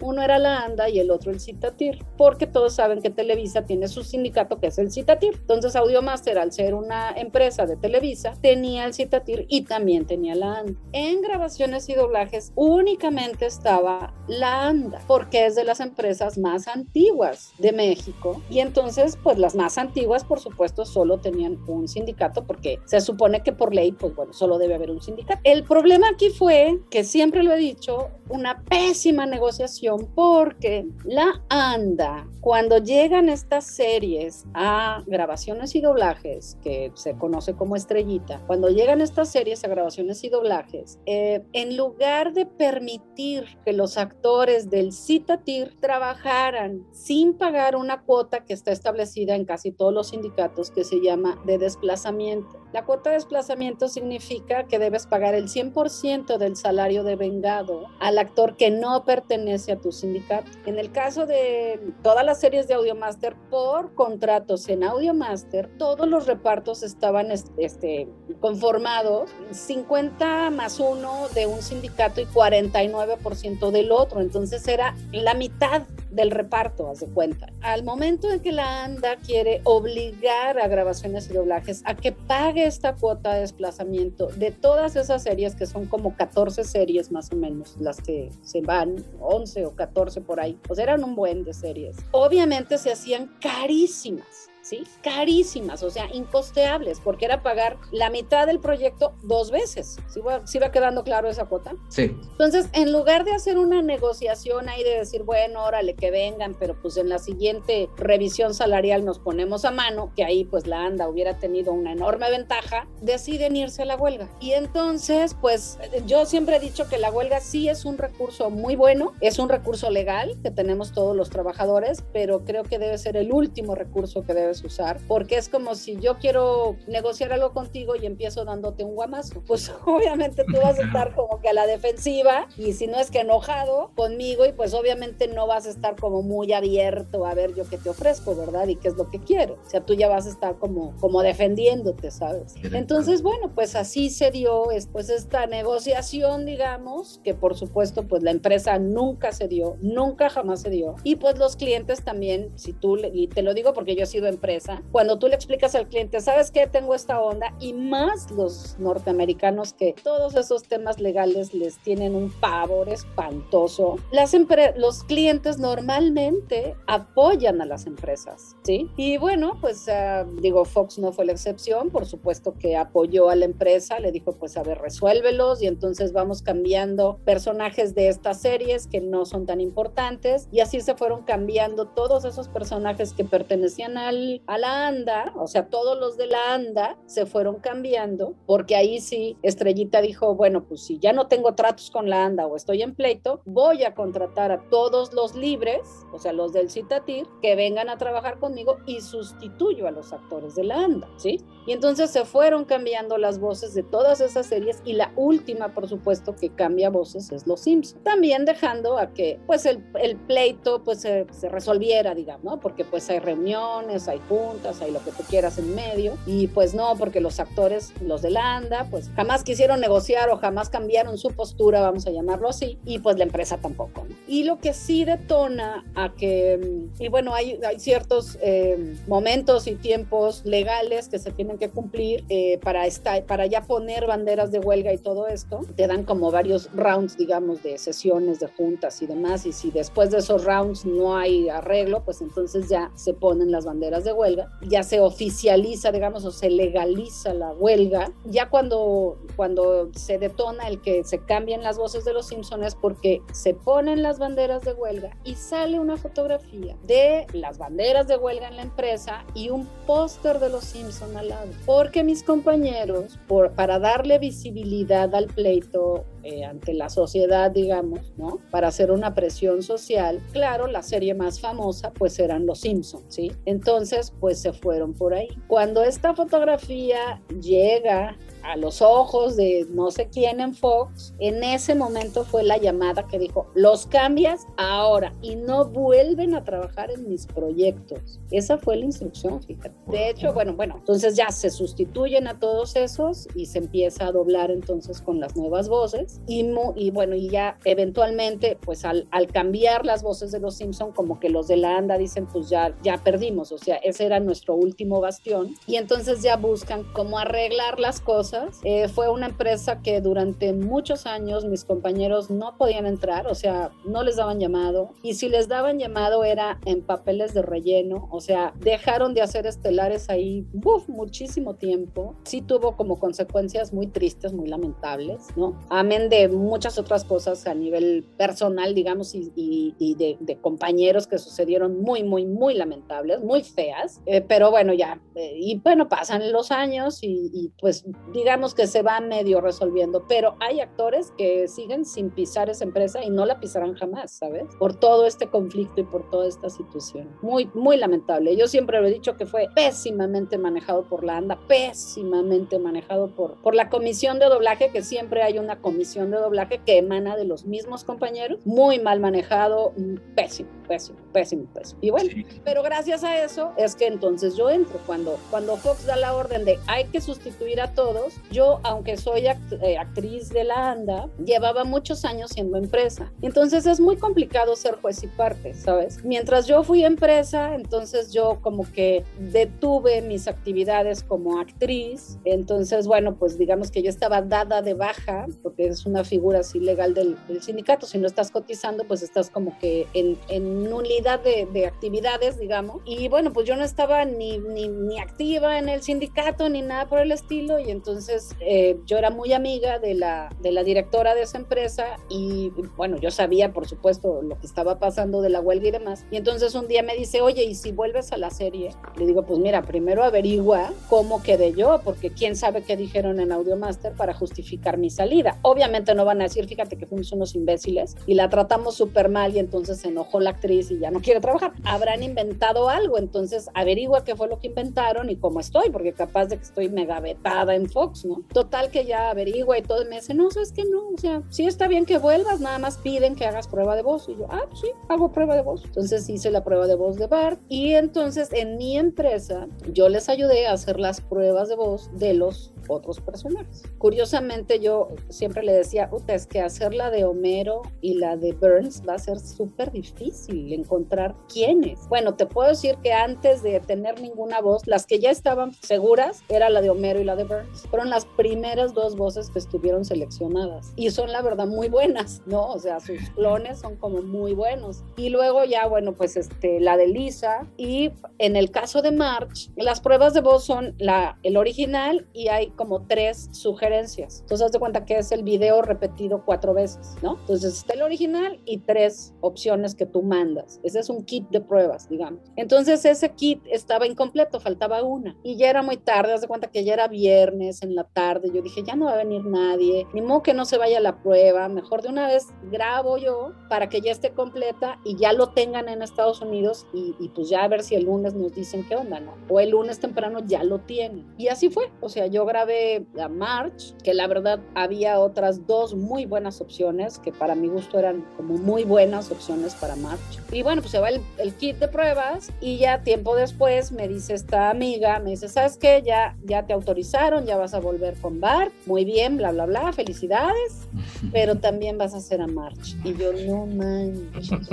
Uno 0.00 0.22
era 0.22 0.38
la 0.38 0.60
ANDA 0.60 0.88
y 0.88 0.98
el 0.98 1.10
otro 1.10 1.30
el 1.30 1.40
Citatir, 1.40 2.04
porque 2.16 2.46
todos 2.46 2.74
saben 2.74 3.02
que 3.02 3.10
Televisa 3.10 3.64
tiene 3.64 3.88
su 3.88 4.02
sindicato 4.02 4.58
que 4.58 4.68
es 4.68 4.78
el 4.78 4.90
Citatir. 4.90 5.34
Entonces 5.40 5.76
Audiomaster, 5.76 6.38
al 6.38 6.52
ser 6.52 6.74
una 6.74 7.10
empresa 7.10 7.66
de 7.66 7.76
Televisa, 7.76 8.34
tenía 8.40 8.84
el 8.84 8.94
Citatir 8.94 9.46
y 9.48 9.62
también 9.62 10.06
tenía 10.06 10.34
la 10.34 10.58
ANDA. 10.58 10.80
En 10.92 11.22
grabaciones 11.22 11.88
y 11.88 11.94
doblajes 11.94 12.52
únicamente 12.54 13.46
estaba 13.46 14.14
la 14.28 14.68
ANDA, 14.68 15.00
porque 15.06 15.46
es 15.46 15.54
de 15.54 15.64
las 15.64 15.80
empresas 15.80 16.38
más 16.38 16.68
antiguas 16.68 17.52
de 17.58 17.72
México. 17.72 18.40
Y 18.50 18.60
entonces, 18.60 19.18
pues 19.22 19.38
las 19.38 19.54
más 19.54 19.78
antiguas, 19.78 20.24
por 20.24 20.40
supuesto, 20.40 20.84
solo 20.84 21.18
tenían 21.18 21.58
un 21.66 21.88
sindicato, 21.88 22.44
porque 22.44 22.78
se 22.84 23.00
supone 23.00 23.42
que 23.42 23.52
por 23.52 23.74
ley, 23.74 23.92
pues 23.92 24.14
bueno, 24.14 24.32
solo 24.32 24.58
debe 24.58 24.74
haber 24.74 24.90
un 24.90 25.02
sindicato. 25.02 25.40
El 25.44 25.64
problema 25.64 26.08
aquí 26.08 26.30
fue, 26.30 26.80
que 26.90 27.04
siempre 27.04 27.42
lo 27.42 27.52
he 27.52 27.58
dicho, 27.58 28.10
una 28.28 28.62
pésima 28.64 29.26
negociación, 29.30 30.10
porque 30.14 30.86
la 31.04 31.42
ANDA, 31.48 32.28
cuando 32.40 32.78
llegan 32.78 33.28
estas 33.28 33.64
series 33.64 34.44
a 34.54 35.02
grabaciones 35.06 35.74
y 35.74 35.80
doblajes, 35.80 36.58
que 36.62 36.92
se 36.94 37.16
conoce 37.16 37.54
como 37.54 37.76
estrellita, 37.76 38.42
cuando 38.46 38.68
llegan 38.68 39.00
estas 39.00 39.30
series 39.30 39.64
a 39.64 39.68
grabaciones 39.68 40.22
y 40.24 40.28
doblajes, 40.28 40.98
eh, 41.06 41.42
en 41.52 41.76
lugar 41.76 42.32
de 42.32 42.46
permitir 42.46 43.58
que 43.64 43.72
los 43.72 43.96
actores 43.96 44.70
del 44.70 44.92
Citatir 44.92 45.76
trabajaran 45.80 46.86
sin 46.92 47.34
pagar 47.34 47.76
una 47.76 48.02
cuota 48.02 48.44
que 48.44 48.52
está 48.52 48.72
establecida 48.72 49.34
en 49.34 49.44
casi 49.44 49.72
todos 49.72 49.94
los 49.94 50.08
sindicatos 50.08 50.70
que 50.70 50.84
se 50.84 51.00
llama 51.00 51.40
de 51.46 51.58
desplazamiento. 51.58 52.59
La 52.72 52.84
cuota 52.84 53.10
de 53.10 53.16
desplazamiento 53.16 53.88
significa 53.88 54.64
que 54.64 54.78
debes 54.78 55.06
pagar 55.06 55.34
el 55.34 55.48
100% 55.48 56.38
del 56.38 56.56
salario 56.56 57.02
de 57.02 57.16
vengado 57.16 57.88
al 57.98 58.18
actor 58.18 58.56
que 58.56 58.70
no 58.70 59.04
pertenece 59.04 59.72
a 59.72 59.80
tu 59.80 59.90
sindicato. 59.90 60.50
En 60.66 60.78
el 60.78 60.92
caso 60.92 61.26
de 61.26 61.80
todas 62.02 62.24
las 62.24 62.38
series 62.38 62.68
de 62.68 62.74
Audiomaster, 62.74 63.34
por 63.50 63.94
contratos 63.94 64.68
en 64.68 64.84
Audiomaster, 64.84 65.68
todos 65.78 66.06
los 66.08 66.26
repartos 66.26 66.84
estaban 66.84 67.32
este, 67.56 68.08
conformados 68.40 69.30
50 69.50 70.50
más 70.50 70.78
uno 70.78 71.28
de 71.34 71.46
un 71.46 71.62
sindicato 71.62 72.20
y 72.20 72.26
49% 72.26 73.70
del 73.72 73.90
otro. 73.90 74.20
Entonces 74.20 74.66
era 74.68 74.94
la 75.10 75.34
mitad 75.34 75.82
del 76.10 76.30
reparto, 76.30 76.88
haz 76.88 77.00
de 77.00 77.06
cuenta. 77.06 77.52
Al 77.62 77.84
momento 77.84 78.30
en 78.30 78.40
que 78.40 78.52
la 78.52 78.84
ANDA 78.84 79.16
quiere 79.16 79.60
obligar 79.64 80.58
a 80.58 80.68
grabaciones 80.68 81.30
y 81.30 81.34
doblajes 81.34 81.82
a 81.84 81.94
que 81.94 82.12
pague 82.12 82.64
esta 82.64 82.94
cuota 82.94 83.34
de 83.34 83.40
desplazamiento 83.40 84.28
de 84.28 84.50
todas 84.50 84.96
esas 84.96 85.22
series, 85.22 85.54
que 85.54 85.66
son 85.66 85.86
como 85.86 86.16
14 86.16 86.64
series 86.64 87.10
más 87.10 87.30
o 87.32 87.36
menos, 87.36 87.76
las 87.78 88.00
que 88.00 88.30
se 88.42 88.60
van, 88.60 89.04
11 89.20 89.66
o 89.66 89.74
14 89.74 90.20
por 90.20 90.40
ahí, 90.40 90.58
pues 90.66 90.78
eran 90.78 91.04
un 91.04 91.14
buen 91.14 91.44
de 91.44 91.54
series. 91.54 91.96
Obviamente 92.10 92.78
se 92.78 92.92
hacían 92.92 93.30
carísimas 93.40 94.49
¿sí? 94.70 94.84
Carísimas, 95.02 95.82
o 95.82 95.90
sea, 95.90 96.08
incosteables, 96.14 97.00
porque 97.00 97.24
era 97.24 97.42
pagar 97.42 97.76
la 97.90 98.08
mitad 98.08 98.46
del 98.46 98.60
proyecto 98.60 99.14
dos 99.22 99.50
veces. 99.50 99.98
¿Sí 100.08 100.20
va, 100.20 100.46
¿sí 100.46 100.60
va 100.60 100.70
quedando 100.70 101.02
claro 101.02 101.28
esa 101.28 101.46
cuota? 101.46 101.72
Sí. 101.88 102.16
Entonces, 102.30 102.68
en 102.72 102.92
lugar 102.92 103.24
de 103.24 103.32
hacer 103.32 103.58
una 103.58 103.82
negociación 103.82 104.68
ahí 104.68 104.84
de 104.84 104.98
decir, 104.98 105.24
bueno, 105.24 105.64
órale, 105.64 105.94
que 105.94 106.12
vengan, 106.12 106.54
pero 106.54 106.80
pues 106.80 106.96
en 106.96 107.08
la 107.08 107.18
siguiente 107.18 107.90
revisión 107.96 108.54
salarial 108.54 109.04
nos 109.04 109.18
ponemos 109.18 109.64
a 109.64 109.72
mano, 109.72 110.12
que 110.14 110.24
ahí 110.24 110.44
pues 110.44 110.68
la 110.68 110.84
ANDA 110.86 111.08
hubiera 111.08 111.36
tenido 111.38 111.72
una 111.72 111.92
enorme 111.92 112.30
ventaja, 112.30 112.86
deciden 113.00 113.56
irse 113.56 113.82
a 113.82 113.86
la 113.86 113.96
huelga. 113.96 114.28
Y 114.40 114.52
entonces, 114.52 115.34
pues 115.40 115.78
yo 116.06 116.26
siempre 116.26 116.56
he 116.56 116.60
dicho 116.60 116.88
que 116.88 116.98
la 116.98 117.10
huelga 117.10 117.40
sí 117.40 117.68
es 117.68 117.84
un 117.84 117.98
recurso 117.98 118.50
muy 118.50 118.76
bueno, 118.76 119.14
es 119.20 119.40
un 119.40 119.48
recurso 119.48 119.90
legal 119.90 120.38
que 120.44 120.52
tenemos 120.52 120.92
todos 120.92 121.16
los 121.16 121.28
trabajadores, 121.28 122.04
pero 122.12 122.44
creo 122.44 122.62
que 122.62 122.78
debe 122.78 122.98
ser 122.98 123.16
el 123.16 123.32
último 123.32 123.74
recurso 123.74 124.22
que 124.22 124.34
debes 124.60 124.72
usar, 124.72 125.00
porque 125.08 125.36
es 125.36 125.48
como 125.48 125.74
si 125.74 125.96
yo 125.96 126.18
quiero 126.18 126.76
negociar 126.86 127.32
algo 127.32 127.52
contigo 127.52 127.96
y 127.96 128.06
empiezo 128.06 128.44
dándote 128.44 128.84
un 128.84 128.94
guamazo. 128.94 129.42
Pues 129.50 129.72
obviamente 129.84 130.44
tú 130.44 130.58
vas 130.62 130.78
a 130.78 130.82
estar 130.82 131.12
como 131.14 131.40
que 131.40 131.48
a 131.48 131.52
la 131.52 131.66
defensiva 131.66 132.46
y 132.56 132.72
si 132.72 132.86
no 132.86 133.00
es 133.00 133.10
que 133.10 133.20
enojado 133.20 133.90
conmigo 133.96 134.46
y 134.46 134.52
pues 134.52 134.74
obviamente 134.74 135.26
no 135.26 135.48
vas 135.48 135.66
a 135.66 135.70
estar 135.70 135.96
como 135.96 136.22
muy 136.22 136.52
abierto 136.52 137.26
a 137.26 137.34
ver 137.34 137.54
yo 137.54 137.68
qué 137.68 137.76
te 137.76 137.90
ofrezco, 137.90 138.36
¿verdad? 138.36 138.68
Y 138.68 138.76
qué 138.76 138.88
es 138.88 138.94
lo 138.94 139.10
que 139.10 139.18
quiero. 139.18 139.58
O 139.66 139.68
sea, 139.68 139.80
tú 139.80 139.94
ya 139.94 140.08
vas 140.08 140.26
a 140.26 140.30
estar 140.30 140.58
como, 140.58 140.94
como 141.00 141.22
defendiéndote, 141.22 142.12
¿sabes? 142.12 142.54
Entonces, 142.62 143.22
bueno, 143.22 143.50
pues 143.54 143.74
así 143.74 144.08
se 144.08 144.30
dio 144.30 144.66
pues 144.92 145.10
esta 145.10 145.46
negociación, 145.46 146.46
digamos, 146.46 147.20
que 147.24 147.34
por 147.34 147.56
supuesto 147.56 148.06
pues 148.06 148.22
la 148.22 148.30
empresa 148.30 148.78
nunca 148.78 149.32
se 149.32 149.48
dio, 149.48 149.76
nunca 149.80 150.30
jamás 150.30 150.62
se 150.62 150.70
dio. 150.70 150.94
Y 151.02 151.16
pues 151.16 151.38
los 151.38 151.56
clientes 151.56 152.04
también, 152.04 152.52
si 152.56 152.72
tú, 152.72 152.98
y 153.12 153.28
te 153.28 153.42
lo 153.42 153.54
digo 153.54 153.72
porque 153.72 153.96
yo 153.96 154.02
he 154.02 154.06
sido 154.06 154.28
empresa, 154.40 154.82
cuando 154.90 155.18
tú 155.18 155.28
le 155.28 155.34
explicas 155.34 155.74
al 155.74 155.86
cliente, 155.86 156.20
¿sabes 156.22 156.50
qué? 156.50 156.66
Tengo 156.66 156.94
esta 156.94 157.20
onda 157.20 157.54
y 157.60 157.74
más 157.74 158.30
los 158.30 158.78
norteamericanos 158.78 159.74
que 159.74 159.94
todos 160.02 160.34
esos 160.34 160.62
temas 160.62 160.98
legales 160.98 161.52
les 161.52 161.76
tienen 161.78 162.14
un 162.14 162.30
pavor 162.30 162.88
espantoso. 162.88 163.96
Las 164.10 164.34
los 164.76 165.04
clientes 165.04 165.58
normalmente 165.58 166.74
apoyan 166.86 167.60
a 167.60 167.66
las 167.66 167.86
empresas, 167.86 168.56
¿sí? 168.62 168.90
Y 168.96 169.18
bueno, 169.18 169.58
pues 169.60 169.86
uh, 169.88 170.40
digo, 170.40 170.64
Fox 170.64 170.98
no 170.98 171.12
fue 171.12 171.26
la 171.26 171.32
excepción, 171.32 171.90
por 171.90 172.06
supuesto 172.06 172.54
que 172.58 172.76
apoyó 172.76 173.28
a 173.28 173.36
la 173.36 173.44
empresa, 173.44 174.00
le 174.00 174.12
dijo, 174.12 174.32
pues 174.32 174.56
a 174.56 174.62
ver, 174.62 174.78
resuélvelos 174.78 175.60
y 175.60 175.66
entonces 175.66 176.12
vamos 176.12 176.40
cambiando 176.40 177.18
personajes 177.24 177.94
de 177.94 178.08
estas 178.08 178.40
series 178.40 178.86
que 178.86 179.02
no 179.02 179.26
son 179.26 179.44
tan 179.44 179.60
importantes 179.60 180.48
y 180.50 180.60
así 180.60 180.80
se 180.80 180.94
fueron 180.94 181.24
cambiando 181.24 181.88
todos 181.88 182.24
esos 182.24 182.48
personajes 182.48 183.12
que 183.12 183.24
pertenecían 183.24 183.98
al, 183.98 184.29
a 184.46 184.58
la 184.58 184.88
ANDA, 184.88 185.32
o 185.36 185.46
sea, 185.46 185.68
todos 185.68 185.98
los 185.98 186.16
de 186.16 186.26
la 186.26 186.54
ANDA 186.54 186.98
se 187.06 187.26
fueron 187.26 187.56
cambiando 187.56 188.34
porque 188.46 188.76
ahí 188.76 189.00
sí 189.00 189.36
Estrellita 189.42 190.00
dijo, 190.00 190.34
bueno, 190.34 190.64
pues 190.64 190.82
si 190.82 190.98
ya 190.98 191.12
no 191.12 191.26
tengo 191.26 191.54
tratos 191.54 191.90
con 191.90 192.08
la 192.08 192.24
ANDA 192.24 192.46
o 192.46 192.56
estoy 192.56 192.82
en 192.82 192.94
pleito, 192.94 193.42
voy 193.44 193.84
a 193.84 193.94
contratar 193.94 194.52
a 194.52 194.68
todos 194.70 195.12
los 195.12 195.34
libres, 195.34 195.80
o 196.12 196.18
sea, 196.18 196.32
los 196.32 196.52
del 196.52 196.70
Citatir, 196.70 197.26
que 197.42 197.56
vengan 197.56 197.88
a 197.88 197.98
trabajar 197.98 198.38
conmigo 198.38 198.78
y 198.86 199.00
sustituyo 199.00 199.86
a 199.86 199.90
los 199.90 200.12
actores 200.12 200.54
de 200.54 200.64
la 200.64 200.84
ANDA, 200.84 201.08
¿sí? 201.16 201.40
Y 201.66 201.72
entonces 201.72 202.10
se 202.10 202.24
fueron 202.24 202.64
cambiando 202.64 203.18
las 203.18 203.38
voces 203.38 203.74
de 203.74 203.82
todas 203.82 204.20
esas 204.20 204.46
series 204.46 204.82
y 204.84 204.94
la 204.94 205.12
última, 205.16 205.74
por 205.74 205.88
supuesto, 205.88 206.34
que 206.34 206.50
cambia 206.50 206.90
voces 206.90 207.30
es 207.32 207.46
Los 207.46 207.60
Simpsons. 207.60 208.02
También 208.04 208.44
dejando 208.44 208.98
a 208.98 209.12
que 209.12 209.40
pues 209.46 209.66
el, 209.66 209.84
el 210.00 210.16
pleito 210.16 210.82
pues 210.82 211.00
se, 211.00 211.26
se, 211.30 211.48
resolviera, 211.48 212.14
digamos, 212.14 212.44
¿no? 212.44 212.60
Porque 212.60 212.84
pues 212.84 213.08
hay 213.10 213.18
reuniones, 213.18 214.08
hay 214.08 214.19
juntas, 214.28 214.80
hay 214.80 214.90
lo 214.90 215.02
que 215.04 215.10
tú 215.10 215.22
quieras 215.28 215.58
en 215.58 215.74
medio 215.74 216.16
y 216.26 216.48
pues 216.48 216.74
no, 216.74 216.96
porque 216.96 217.20
los 217.20 217.40
actores, 217.40 217.92
los 218.00 218.22
de 218.22 218.30
la 218.30 218.56
ANDA, 218.56 218.86
pues 218.90 219.10
jamás 219.16 219.44
quisieron 219.44 219.80
negociar 219.80 220.30
o 220.30 220.36
jamás 220.36 220.70
cambiaron 220.70 221.18
su 221.18 221.30
postura, 221.30 221.80
vamos 221.80 222.06
a 222.06 222.10
llamarlo 222.10 222.48
así, 222.48 222.78
y 222.84 222.98
pues 222.98 223.16
la 223.16 223.24
empresa 223.24 223.58
tampoco. 223.58 224.04
¿no? 224.08 224.14
Y 224.26 224.44
lo 224.44 224.58
que 224.58 224.74
sí 224.74 225.04
detona 225.04 225.84
a 225.94 226.14
que, 226.14 226.88
y 226.98 227.08
bueno, 227.08 227.34
hay, 227.34 227.60
hay 227.66 227.78
ciertos 227.78 228.38
eh, 228.40 228.96
momentos 229.06 229.66
y 229.66 229.74
tiempos 229.74 230.44
legales 230.44 231.08
que 231.08 231.18
se 231.18 231.30
tienen 231.30 231.58
que 231.58 231.70
cumplir 231.70 232.24
eh, 232.28 232.58
para, 232.62 232.86
esta, 232.86 233.24
para 233.26 233.46
ya 233.46 233.62
poner 233.62 234.06
banderas 234.06 234.50
de 234.50 234.58
huelga 234.58 234.92
y 234.92 234.98
todo 234.98 235.28
esto, 235.28 235.60
te 235.76 235.86
dan 235.86 236.04
como 236.04 236.30
varios 236.30 236.70
rounds, 236.74 237.16
digamos, 237.16 237.62
de 237.62 237.78
sesiones, 237.78 238.40
de 238.40 238.46
juntas 238.48 239.02
y 239.02 239.06
demás, 239.06 239.46
y 239.46 239.52
si 239.52 239.70
después 239.70 240.10
de 240.10 240.18
esos 240.18 240.44
rounds 240.44 240.84
no 240.84 241.16
hay 241.16 241.48
arreglo, 241.48 242.02
pues 242.04 242.20
entonces 242.20 242.68
ya 242.68 242.90
se 242.94 243.14
ponen 243.14 243.50
las 243.50 243.64
banderas 243.64 244.04
de 244.04 244.09
huelga, 244.12 244.50
ya 244.62 244.82
se 244.82 245.00
oficializa, 245.00 245.92
digamos, 245.92 246.24
o 246.24 246.30
se 246.30 246.50
legaliza 246.50 247.34
la 247.34 247.52
huelga, 247.52 248.12
ya 248.24 248.48
cuando, 248.50 249.18
cuando 249.36 249.90
se 249.94 250.18
detona 250.18 250.68
el 250.68 250.80
que 250.80 251.04
se 251.04 251.18
cambien 251.24 251.62
las 251.62 251.78
voces 251.78 252.04
de 252.04 252.12
los 252.12 252.28
Simpsons 252.28 252.66
es 252.66 252.74
porque 252.74 253.22
se 253.32 253.54
ponen 253.54 254.02
las 254.02 254.18
banderas 254.18 254.62
de 254.62 254.72
huelga 254.72 255.16
y 255.24 255.34
sale 255.34 255.78
una 255.78 255.96
fotografía 255.96 256.76
de 256.86 257.26
las 257.32 257.58
banderas 257.58 258.06
de 258.06 258.16
huelga 258.16 258.48
en 258.48 258.56
la 258.56 258.62
empresa 258.62 259.24
y 259.34 259.50
un 259.50 259.66
póster 259.86 260.38
de 260.38 260.48
los 260.48 260.64
Simpsons 260.64 261.16
al 261.16 261.28
lado, 261.28 261.48
porque 261.66 262.04
mis 262.04 262.22
compañeros, 262.22 263.18
por, 263.26 263.52
para 263.52 263.78
darle 263.78 264.18
visibilidad 264.18 265.14
al 265.14 265.26
pleito 265.26 266.04
eh, 266.22 266.44
ante 266.44 266.74
la 266.74 266.88
sociedad, 266.88 267.50
digamos, 267.50 268.12
¿no? 268.16 268.38
Para 268.50 268.68
hacer 268.68 268.90
una 268.90 269.14
presión 269.14 269.62
social, 269.62 270.20
claro, 270.32 270.66
la 270.66 270.82
serie 270.82 271.14
más 271.14 271.40
famosa 271.40 271.92
pues 271.92 272.18
eran 272.18 272.46
Los 272.46 272.60
Simpsons, 272.60 273.04
¿sí? 273.08 273.32
Entonces, 273.44 274.12
pues 274.20 274.40
se 274.40 274.52
fueron 274.52 274.94
por 274.94 275.14
ahí. 275.14 275.28
Cuando 275.46 275.82
esta 275.82 276.14
fotografía 276.14 277.20
llega 277.40 278.16
a 278.42 278.56
los 278.56 278.82
ojos 278.82 279.36
de 279.36 279.66
no 279.70 279.90
sé 279.90 280.08
quién 280.08 280.40
en 280.40 280.54
Fox, 280.54 281.14
en 281.18 281.42
ese 281.42 281.74
momento 281.74 282.24
fue 282.24 282.42
la 282.42 282.56
llamada 282.56 283.06
que 283.06 283.18
dijo, 283.18 283.46
los 283.54 283.86
cambias 283.86 284.46
ahora 284.56 285.12
y 285.20 285.36
no 285.36 285.66
vuelven 285.66 286.34
a 286.34 286.44
trabajar 286.44 286.90
en 286.90 287.08
mis 287.08 287.26
proyectos. 287.26 288.20
Esa 288.30 288.58
fue 288.58 288.76
la 288.76 288.86
instrucción, 288.86 289.42
fíjate. 289.42 289.74
De 289.86 290.10
hecho, 290.10 290.32
bueno, 290.32 290.54
bueno, 290.54 290.76
entonces 290.78 291.16
ya 291.16 291.30
se 291.30 291.50
sustituyen 291.50 292.26
a 292.28 292.38
todos 292.38 292.76
esos 292.76 293.28
y 293.34 293.46
se 293.46 293.58
empieza 293.58 294.06
a 294.06 294.12
doblar 294.12 294.50
entonces 294.50 295.00
con 295.00 295.20
las 295.20 295.36
nuevas 295.36 295.68
voces 295.68 296.20
y, 296.26 296.90
bueno, 296.90 297.14
y 297.14 297.28
ya 297.28 297.58
eventualmente, 297.64 298.56
pues 298.60 298.84
al, 298.84 299.08
al 299.10 299.26
cambiar 299.26 299.84
las 299.84 300.02
voces 300.02 300.32
de 300.32 300.40
los 300.40 300.56
Simpson, 300.56 300.92
como 300.92 301.20
que 301.20 301.28
los 301.30 301.48
de 301.48 301.56
la 301.56 301.76
ANDA 301.76 301.98
dicen, 301.98 302.26
pues 302.26 302.48
ya, 302.48 302.74
ya 302.82 302.98
perdimos, 302.98 303.52
o 303.52 303.58
sea, 303.58 303.76
ese 303.76 304.06
era 304.06 304.20
nuestro 304.20 304.54
último 304.54 305.00
bastión 305.00 305.54
y 305.66 305.76
entonces 305.76 306.22
ya 306.22 306.36
buscan 306.36 306.84
cómo 306.92 307.18
arreglar 307.18 307.80
las 307.80 308.00
cosas 308.00 308.29
eh, 308.64 308.88
fue 308.88 309.08
una 309.08 309.26
empresa 309.26 309.80
que 309.82 310.00
durante 310.00 310.52
muchos 310.52 311.06
años 311.06 311.44
mis 311.44 311.64
compañeros 311.64 312.30
no 312.30 312.56
podían 312.56 312.86
entrar, 312.86 313.26
o 313.26 313.34
sea, 313.34 313.70
no 313.84 314.02
les 314.02 314.16
daban 314.16 314.40
llamado. 314.40 314.90
Y 315.02 315.14
si 315.14 315.28
les 315.28 315.48
daban 315.48 315.78
llamado 315.78 316.24
era 316.24 316.58
en 316.64 316.82
papeles 316.82 317.34
de 317.34 317.42
relleno, 317.42 318.08
o 318.10 318.20
sea, 318.20 318.52
dejaron 318.58 319.14
de 319.14 319.22
hacer 319.22 319.46
estelares 319.46 320.10
ahí 320.10 320.46
uf, 320.52 320.88
muchísimo 320.88 321.54
tiempo. 321.54 322.14
Sí 322.24 322.42
tuvo 322.42 322.76
como 322.76 322.98
consecuencias 322.98 323.72
muy 323.72 323.86
tristes, 323.86 324.32
muy 324.32 324.48
lamentables, 324.48 325.28
¿no? 325.36 325.58
Amén 325.68 326.08
de 326.08 326.28
muchas 326.28 326.78
otras 326.78 327.04
cosas 327.04 327.46
a 327.46 327.54
nivel 327.54 328.04
personal, 328.16 328.74
digamos, 328.74 329.14
y, 329.14 329.32
y, 329.34 329.74
y 329.78 329.94
de, 329.94 330.16
de, 330.20 330.36
compañeros 330.40 331.06
que 331.06 331.18
sucedieron 331.18 331.80
muy, 331.82 332.02
muy, 332.02 332.26
muy 332.26 332.54
lamentables, 332.54 333.20
muy 333.22 333.42
feas. 333.42 334.00
Eh, 334.06 334.20
pero 334.20 334.50
bueno, 334.50 334.72
ya, 334.72 335.00
eh, 335.14 335.34
y 335.36 335.58
bueno, 335.58 335.88
pasan 335.88 336.32
los 336.32 336.50
años 336.50 337.02
y, 337.02 337.30
y 337.32 337.52
pues 337.60 337.84
digamos 338.20 338.54
que 338.54 338.66
se 338.66 338.82
va 338.82 339.00
medio 339.00 339.40
resolviendo, 339.40 340.04
pero 340.06 340.36
hay 340.40 340.60
actores 340.60 341.10
que 341.16 341.48
siguen 341.48 341.86
sin 341.86 342.10
pisar 342.10 342.50
esa 342.50 342.64
empresa 342.64 343.02
y 343.02 343.08
no 343.08 343.24
la 343.24 343.40
pisarán 343.40 343.74
jamás, 343.74 344.10
¿sabes? 344.10 344.44
Por 344.58 344.74
todo 344.74 345.06
este 345.06 345.28
conflicto 345.28 345.80
y 345.80 345.84
por 345.84 346.10
toda 346.10 346.28
esta 346.28 346.50
situación. 346.50 347.08
Muy, 347.22 347.48
muy 347.54 347.78
lamentable. 347.78 348.36
Yo 348.36 348.46
siempre 348.46 348.78
lo 348.78 348.86
he 348.86 348.90
dicho 348.90 349.16
que 349.16 349.24
fue 349.24 349.48
pésimamente 349.54 350.36
manejado 350.36 350.82
por 350.84 351.02
la 351.02 351.16
ANDA, 351.16 351.38
pésimamente 351.48 352.58
manejado 352.58 353.08
por, 353.14 353.40
por 353.40 353.54
la 353.54 353.70
comisión 353.70 354.18
de 354.18 354.26
doblaje, 354.26 354.70
que 354.70 354.82
siempre 354.82 355.22
hay 355.22 355.38
una 355.38 355.62
comisión 355.62 356.10
de 356.10 356.18
doblaje 356.18 356.60
que 356.66 356.76
emana 356.76 357.16
de 357.16 357.24
los 357.24 357.46
mismos 357.46 357.84
compañeros, 357.84 358.40
muy 358.44 358.78
mal 358.80 359.00
manejado, 359.00 359.72
pésimo, 360.14 360.50
pésimo, 360.68 360.98
pésimo, 361.14 361.46
pésimo. 361.54 361.78
Y 361.80 361.88
bueno, 361.88 362.10
sí. 362.10 362.26
pero 362.44 362.62
gracias 362.62 363.02
a 363.02 363.24
eso 363.24 363.52
es 363.56 363.74
que 363.76 363.86
entonces 363.86 364.36
yo 364.36 364.50
entro. 364.50 364.78
Cuando, 364.84 365.18
cuando 365.30 365.56
Fox 365.56 365.86
da 365.86 365.96
la 365.96 366.14
orden 366.14 366.44
de 366.44 366.58
hay 366.66 366.84
que 366.86 367.00
sustituir 367.00 367.60
a 367.60 367.72
todos, 367.72 368.09
voz, 368.10 368.20
yo, 368.30 368.60
aunque 368.62 368.96
soy 368.96 369.26
eh, 369.26 369.78
actriz 369.78 370.28
de 370.30 370.44
la 370.44 370.72
ANDA, 370.72 371.08
llevaba 371.24 371.64
muchos 371.64 372.04
años 372.04 372.30
siendo 372.32 372.56
empresa. 372.58 373.12
Entonces 373.22 373.66
es 373.66 373.80
muy 373.80 373.96
complicado 373.96 374.56
ser 374.56 374.76
juez 374.76 375.02
y 375.02 375.06
parte, 375.06 375.54
¿sabes? 375.54 376.04
Mientras 376.04 376.46
yo 376.46 376.62
fui 376.62 376.84
empresa, 376.84 377.54
entonces 377.54 378.12
yo 378.12 378.38
como 378.40 378.70
que 378.72 379.04
detuve 379.18 380.02
mis 380.02 380.28
actividades 380.28 381.02
como 381.02 381.40
actriz. 381.40 382.18
Entonces, 382.24 382.86
bueno, 382.86 383.16
pues 383.16 383.38
digamos 383.38 383.70
que 383.70 383.82
yo 383.82 383.90
estaba 383.90 384.22
dada 384.22 384.62
de 384.62 384.74
baja, 384.74 385.26
porque 385.42 385.66
es 385.66 385.86
una 385.86 386.04
figura 386.04 386.40
así 386.40 386.60
legal 386.60 386.94
del, 386.94 387.16
sindicato. 387.40 387.86
Si 387.86 387.98
no 387.98 388.06
estás 388.06 388.30
cotizando, 388.30 388.84
pues 388.84 389.02
estás 389.02 389.30
como 389.30 389.58
que 389.58 389.86
en, 389.94 390.18
en 390.28 390.72
unidad 390.72 391.20
de, 391.20 391.46
de, 391.52 391.66
actividades, 391.66 392.38
digamos. 392.38 392.82
Y 392.84 393.08
bueno, 393.08 393.32
pues 393.32 393.46
yo 393.46 393.56
no 393.56 393.64
estaba 393.64 394.04
ni, 394.04 394.38
ni, 394.38 394.68
ni, 394.68 394.98
activa 394.98 395.58
en 395.58 395.68
el 395.68 395.82
sindicato 395.82 396.48
ni 396.48 396.62
nada 396.62 396.86
por 396.86 396.98
el 397.00 397.12
estilo. 397.12 397.58
Y 397.58 397.70
entonces 397.70 397.99
eh, 398.40 398.78
yo 398.86 398.98
era 398.98 399.10
muy 399.10 399.32
amiga 399.32 399.78
de 399.78 399.94
la, 399.94 400.34
de 400.40 400.52
la 400.52 400.62
directora 400.62 401.14
de 401.14 401.22
esa 401.22 401.38
empresa 401.38 401.98
y 402.08 402.50
bueno, 402.76 402.98
yo 402.98 403.10
sabía, 403.10 403.52
por 403.52 403.66
supuesto, 403.66 404.22
lo 404.22 404.38
que 404.38 404.46
estaba 404.46 404.78
pasando 404.78 405.22
de 405.22 405.30
la 405.30 405.40
huelga 405.40 405.68
y 405.68 405.70
demás. 405.70 406.06
Y 406.10 406.16
entonces 406.16 406.54
un 406.54 406.68
día 406.68 406.82
me 406.82 406.96
dice, 406.96 407.20
oye, 407.20 407.44
¿y 407.44 407.54
si 407.54 407.72
vuelves 407.72 408.12
a 408.12 408.16
la 408.16 408.30
serie? 408.30 408.70
Le 408.96 409.06
digo, 409.06 409.24
pues 409.24 409.38
mira, 409.38 409.62
primero 409.62 410.02
averigua 410.04 410.72
cómo 410.88 411.22
quedé 411.22 411.52
yo, 411.52 411.80
porque 411.84 412.10
quién 412.10 412.36
sabe 412.36 412.62
qué 412.62 412.76
dijeron 412.76 413.20
en 413.20 413.32
Audiomaster 413.32 413.92
para 413.94 414.14
justificar 414.14 414.78
mi 414.78 414.90
salida. 414.90 415.38
Obviamente 415.42 415.94
no 415.94 416.04
van 416.04 416.20
a 416.20 416.24
decir, 416.24 416.46
fíjate 416.46 416.76
que 416.76 416.86
fuimos 416.86 417.12
unos 417.12 417.34
imbéciles 417.34 417.96
y 418.06 418.14
la 418.14 418.28
tratamos 418.28 418.74
súper 418.74 419.08
mal 419.08 419.34
y 419.34 419.38
entonces 419.38 419.78
se 419.80 419.88
enojó 419.88 420.20
la 420.20 420.30
actriz 420.30 420.70
y 420.70 420.78
ya 420.78 420.90
no 420.90 421.00
quiere 421.00 421.20
trabajar. 421.20 421.52
Habrán 421.64 422.02
inventado 422.02 422.68
algo, 422.68 422.98
entonces 422.98 423.48
averigua 423.54 424.04
qué 424.04 424.16
fue 424.16 424.28
lo 424.28 424.38
que 424.38 424.48
inventaron 424.48 425.10
y 425.10 425.16
cómo 425.16 425.40
estoy, 425.40 425.70
porque 425.70 425.92
capaz 425.92 426.26
de 426.26 426.36
que 426.36 426.44
estoy 426.44 426.68
mega 426.68 427.00
vetada 427.00 427.54
en 427.54 427.68
Fox, 427.68 427.89
¿no? 428.04 428.22
Total 428.32 428.70
que 428.70 428.84
ya 428.84 429.10
averigua 429.10 429.58
y 429.58 429.62
todo 429.62 429.84
me 429.84 429.96
dice, 429.96 430.14
no, 430.14 430.30
sabes 430.30 430.52
que 430.52 430.64
no, 430.64 430.88
o 430.88 430.98
sea, 430.98 431.22
sí 431.30 431.46
está 431.46 431.68
bien 431.68 431.86
que 431.86 431.98
vuelvas, 431.98 432.40
nada 432.40 432.58
más 432.58 432.78
piden 432.78 433.14
que 433.14 433.26
hagas 433.26 433.48
prueba 433.48 433.76
de 433.76 433.82
voz. 433.82 434.08
Y 434.08 434.16
yo, 434.16 434.26
ah, 434.30 434.46
sí, 434.60 434.70
hago 434.88 435.12
prueba 435.12 435.36
de 435.36 435.42
voz. 435.42 435.64
Entonces 435.64 436.08
hice 436.08 436.30
la 436.30 436.44
prueba 436.44 436.66
de 436.66 436.74
voz 436.74 436.96
de 436.96 437.06
Bart 437.06 437.40
y 437.48 437.74
entonces 437.74 438.30
en 438.32 438.56
mi 438.56 438.76
empresa 438.76 439.46
yo 439.72 439.88
les 439.88 440.08
ayudé 440.08 440.46
a 440.46 440.52
hacer 440.52 440.78
las 440.78 441.00
pruebas 441.00 441.48
de 441.48 441.56
voz 441.56 441.90
de 441.92 442.14
los 442.14 442.52
otros 442.68 443.00
personajes. 443.00 443.64
Curiosamente 443.78 444.60
yo 444.60 444.88
siempre 445.08 445.42
le 445.42 445.52
decía, 445.52 445.88
Uta, 445.90 446.14
es 446.14 446.26
que 446.26 446.40
hacer 446.40 446.74
la 446.74 446.90
de 446.90 447.04
Homero 447.04 447.62
y 447.80 447.94
la 447.94 448.16
de 448.16 448.32
Burns 448.32 448.82
va 448.88 448.94
a 448.94 448.98
ser 448.98 449.18
súper 449.18 449.72
difícil 449.72 450.52
encontrar 450.52 451.14
quiénes. 451.32 451.88
Bueno, 451.88 452.14
te 452.14 452.26
puedo 452.26 452.48
decir 452.48 452.76
que 452.82 452.92
antes 452.92 453.42
de 453.42 453.60
tener 453.60 454.00
ninguna 454.00 454.40
voz, 454.40 454.66
las 454.66 454.86
que 454.86 454.98
ya 454.98 455.10
estaban 455.10 455.52
seguras 455.52 456.22
era 456.28 456.48
la 456.48 456.60
de 456.60 456.70
Homero 456.70 457.00
y 457.00 457.04
la 457.04 457.16
de 457.16 457.24
Burns. 457.24 457.66
Fueron 457.80 457.94
las 457.94 458.04
primeras 458.04 458.74
dos 458.74 458.94
voces 458.94 459.30
que 459.30 459.38
estuvieron 459.38 459.86
seleccionadas 459.86 460.74
y 460.76 460.90
son 460.90 461.10
la 461.12 461.22
verdad 461.22 461.46
muy 461.46 461.70
buenas, 461.70 462.20
¿no? 462.26 462.44
O 462.44 462.58
sea, 462.58 462.78
sus 462.78 463.08
clones 463.14 463.60
son 463.60 463.76
como 463.76 464.02
muy 464.02 464.34
buenos. 464.34 464.84
Y 464.98 465.08
luego 465.08 465.44
ya, 465.44 465.66
bueno, 465.66 465.94
pues 465.94 466.18
este, 466.18 466.60
la 466.60 466.76
de 466.76 466.88
Lisa 466.88 467.46
y 467.56 467.90
en 468.18 468.36
el 468.36 468.50
caso 468.50 468.82
de 468.82 468.92
March, 468.92 469.50
las 469.56 469.80
pruebas 469.80 470.12
de 470.12 470.20
voz 470.20 470.44
son 470.44 470.74
la, 470.76 471.18
el 471.22 471.38
original 471.38 472.06
y 472.12 472.28
hay 472.28 472.50
como 472.50 472.86
tres 472.86 473.30
sugerencias. 473.32 474.20
Entonces, 474.20 474.44
haz 474.44 474.52
de 474.52 474.58
cuenta 474.58 474.84
que 474.84 474.98
es 474.98 475.10
el 475.10 475.22
video 475.22 475.62
repetido 475.62 476.22
cuatro 476.26 476.52
veces, 476.52 476.96
¿no? 477.00 477.16
Entonces, 477.20 477.54
está 477.54 477.72
el 477.72 477.80
original 477.80 478.38
y 478.44 478.58
tres 478.58 479.14
opciones 479.22 479.74
que 479.74 479.86
tú 479.86 480.02
mandas. 480.02 480.60
Ese 480.62 480.80
es 480.80 480.90
un 480.90 481.02
kit 481.02 481.30
de 481.30 481.40
pruebas, 481.40 481.88
digamos. 481.88 482.20
Entonces, 482.36 482.84
ese 482.84 483.08
kit 483.12 483.40
estaba 483.50 483.86
incompleto, 483.86 484.38
faltaba 484.38 484.82
una. 484.82 485.16
Y 485.22 485.36
ya 485.36 485.48
era 485.48 485.62
muy 485.62 485.78
tarde, 485.78 486.12
haz 486.12 486.20
de 486.20 486.28
cuenta 486.28 486.50
que 486.50 486.62
ya 486.62 486.74
era 486.74 486.86
viernes 486.86 487.62
en 487.62 487.69
la 487.74 487.84
tarde. 487.84 488.30
Yo 488.32 488.42
dije, 488.42 488.62
ya 488.62 488.76
no 488.76 488.86
va 488.86 488.92
a 488.92 488.96
venir 488.96 489.24
nadie, 489.24 489.86
ni 489.92 490.02
modo 490.02 490.22
que 490.22 490.34
no 490.34 490.44
se 490.44 490.58
vaya 490.58 490.78
a 490.78 490.80
la 490.80 491.02
prueba. 491.02 491.48
Mejor 491.48 491.82
de 491.82 491.88
una 491.88 492.06
vez 492.06 492.28
grabo 492.50 492.98
yo 492.98 493.32
para 493.48 493.68
que 493.68 493.80
ya 493.80 493.92
esté 493.92 494.10
completa 494.10 494.78
y 494.84 494.96
ya 494.96 495.12
lo 495.12 495.30
tengan 495.30 495.68
en 495.68 495.82
Estados 495.82 496.20
Unidos 496.20 496.66
y, 496.72 497.08
pues 497.14 497.28
ya 497.28 497.44
a 497.44 497.48
ver 497.48 497.62
si 497.62 497.74
el 497.74 497.84
lunes 497.84 498.14
nos 498.14 498.34
dicen 498.34 498.64
qué 498.68 498.76
onda, 498.76 499.00
¿no? 499.00 499.14
O 499.28 499.40
el 499.40 499.50
lunes 499.50 499.80
temprano 499.80 500.20
ya 500.26 500.44
lo 500.44 500.60
tienen. 500.60 501.06
Y 501.16 501.28
así 501.28 501.50
fue. 501.50 501.70
O 501.80 501.88
sea, 501.88 502.06
yo 502.06 502.24
grabé 502.24 502.86
la 502.94 503.08
March, 503.08 503.74
que 503.82 503.94
la 503.94 504.06
verdad 504.06 504.40
había 504.54 505.00
otras 505.00 505.46
dos 505.46 505.74
muy 505.74 506.06
buenas 506.06 506.40
opciones, 506.40 506.98
que 506.98 507.12
para 507.12 507.34
mi 507.34 507.48
gusto 507.48 507.78
eran 507.78 508.06
como 508.16 508.34
muy 508.36 508.64
buenas 508.64 509.10
opciones 509.10 509.54
para 509.54 509.76
March. 509.76 510.00
Y 510.32 510.42
bueno, 510.42 510.62
pues 510.62 510.72
se 510.72 510.78
va 510.78 510.90
el, 510.90 511.34
kit 511.34 511.56
de 511.56 511.68
pruebas 511.68 512.30
y 512.40 512.58
ya 512.58 512.82
tiempo 512.82 513.16
después 513.16 513.72
me 513.72 513.88
dice 513.88 514.14
esta 514.14 514.50
amiga, 514.50 514.98
me 515.00 515.10
dice, 515.10 515.28
¿sabes 515.28 515.56
qué? 515.56 515.82
Ya, 515.84 516.16
ya 516.24 516.46
te 516.46 516.52
autorizaron, 516.52 517.24
ya 517.24 517.36
vas 517.36 517.54
a 517.54 517.59
volver 517.60 517.94
con 517.94 518.20
Bart, 518.20 518.52
muy 518.66 518.84
bien, 518.84 519.16
bla, 519.16 519.32
bla, 519.32 519.46
bla, 519.46 519.72
felicidades, 519.72 520.68
pero 521.12 521.36
también 521.36 521.78
vas 521.78 521.94
a 521.94 521.98
hacer 521.98 522.20
a 522.20 522.26
March. 522.26 522.76
Y 522.84 522.94
yo, 522.94 523.12
no 523.12 523.46
manches, 523.46 524.48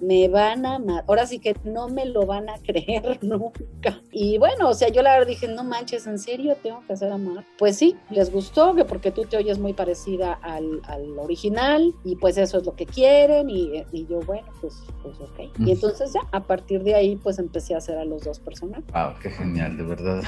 me 0.00 0.28
van 0.28 0.64
a 0.66 0.76
amar. 0.76 1.04
Ahora 1.06 1.26
sí 1.26 1.38
que 1.38 1.54
no 1.64 1.88
me 1.88 2.06
lo 2.06 2.26
van 2.26 2.48
a 2.48 2.58
creer 2.58 3.18
nunca. 3.22 4.02
Y 4.10 4.38
bueno, 4.38 4.68
o 4.68 4.74
sea, 4.74 4.88
yo 4.88 5.02
la 5.02 5.12
verdad 5.12 5.28
dije, 5.28 5.48
no 5.48 5.64
manches, 5.64 6.06
¿en 6.06 6.18
serio 6.18 6.56
tengo 6.62 6.82
que 6.86 6.94
hacer 6.94 7.12
amar? 7.12 7.44
Pues 7.58 7.76
sí, 7.76 7.96
les 8.10 8.32
gustó, 8.32 8.74
que 8.74 8.84
porque 8.84 9.10
tú 9.10 9.24
te 9.24 9.36
oyes 9.36 9.58
muy 9.58 9.72
parecida 9.72 10.32
al, 10.42 10.80
al 10.84 11.18
original 11.18 11.94
y 12.04 12.16
pues 12.16 12.38
eso 12.38 12.58
es 12.58 12.64
lo 12.64 12.74
que 12.74 12.86
quieren 12.86 13.50
y, 13.50 13.84
y 13.92 14.06
yo, 14.06 14.20
bueno, 14.20 14.48
pues, 14.60 14.82
pues 15.02 15.20
ok. 15.20 15.58
Y 15.58 15.72
entonces 15.72 16.12
ya, 16.12 16.20
a 16.32 16.42
partir 16.42 16.82
de 16.82 16.94
ahí, 16.94 17.16
pues 17.16 17.38
empecé 17.38 17.74
a 17.74 17.78
hacer 17.78 17.98
a 17.98 18.04
los 18.04 18.22
dos 18.22 18.38
personajes. 18.40 18.84
Wow, 18.92 19.14
qué 19.20 19.30
genial, 19.30 19.76
de 19.76 19.82
verdad. 19.82 20.22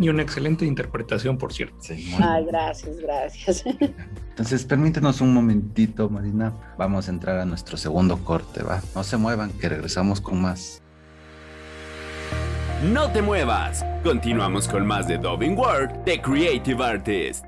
Y 0.00 0.08
una 0.08 0.22
excelente 0.22 0.64
interpretación, 0.64 1.27
por 1.36 1.52
cierto. 1.52 1.76
Sí, 1.80 2.14
Ay, 2.22 2.46
gracias, 2.46 2.96
gracias. 2.98 3.64
Entonces, 4.30 4.64
permítenos 4.64 5.20
un 5.20 5.34
momentito, 5.34 6.08
Marina. 6.08 6.52
Vamos 6.78 7.08
a 7.08 7.10
entrar 7.10 7.38
a 7.38 7.44
nuestro 7.44 7.76
segundo 7.76 8.18
corte, 8.24 8.62
¿va? 8.62 8.80
No 8.94 9.02
se 9.04 9.16
muevan, 9.16 9.50
que 9.50 9.68
regresamos 9.68 10.20
con 10.20 10.40
más. 10.40 10.80
No 12.84 13.10
te 13.10 13.20
muevas. 13.20 13.84
Continuamos 14.04 14.68
con 14.68 14.86
más 14.86 15.08
de 15.08 15.18
Dubbing 15.18 15.58
World 15.58 16.04
The 16.04 16.22
Creative 16.22 16.84
Artist. 16.84 17.44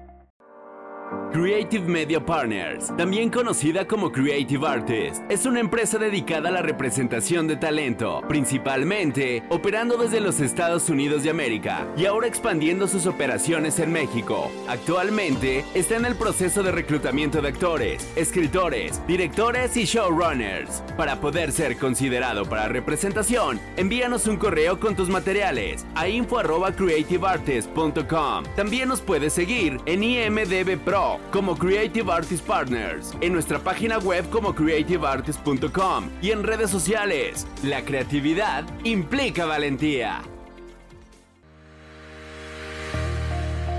Creative 1.32 1.86
Media 1.86 2.18
Partners, 2.18 2.90
también 2.96 3.30
conocida 3.30 3.86
como 3.86 4.10
Creative 4.10 4.66
Artist, 4.66 5.22
es 5.28 5.46
una 5.46 5.60
empresa 5.60 5.96
dedicada 5.96 6.48
a 6.48 6.52
la 6.52 6.62
representación 6.62 7.46
de 7.46 7.54
talento, 7.56 8.20
principalmente 8.26 9.44
operando 9.48 9.96
desde 9.96 10.20
los 10.20 10.40
Estados 10.40 10.90
Unidos 10.90 11.22
de 11.22 11.30
América 11.30 11.86
y 11.96 12.06
ahora 12.06 12.26
expandiendo 12.26 12.88
sus 12.88 13.06
operaciones 13.06 13.78
en 13.78 13.92
México. 13.92 14.50
Actualmente 14.68 15.64
está 15.72 15.94
en 15.96 16.04
el 16.04 16.16
proceso 16.16 16.64
de 16.64 16.72
reclutamiento 16.72 17.40
de 17.40 17.46
actores, 17.48 18.10
escritores, 18.16 19.00
directores 19.06 19.76
y 19.76 19.84
showrunners. 19.84 20.82
Para 20.96 21.20
poder 21.20 21.52
ser 21.52 21.76
considerado 21.76 22.44
para 22.44 22.66
representación, 22.66 23.60
envíanos 23.76 24.26
un 24.26 24.36
correo 24.36 24.80
con 24.80 24.96
tus 24.96 25.08
materiales 25.08 25.86
a 25.94 26.08
info@creativeartist.com. 26.08 28.44
También 28.56 28.88
nos 28.88 29.00
puedes 29.00 29.32
seguir 29.32 29.78
en 29.86 30.02
IMDB 30.02 30.76
Pro 30.76 31.19
como 31.32 31.56
Creative 31.56 32.12
Artist 32.12 32.46
Partners, 32.46 33.14
en 33.20 33.32
nuestra 33.32 33.58
página 33.58 33.98
web 33.98 34.28
como 34.30 34.54
creativeartist.com 34.54 36.10
y 36.22 36.30
en 36.30 36.42
redes 36.42 36.70
sociales. 36.70 37.46
La 37.62 37.84
creatividad 37.84 38.64
implica 38.84 39.46
valentía. 39.46 40.22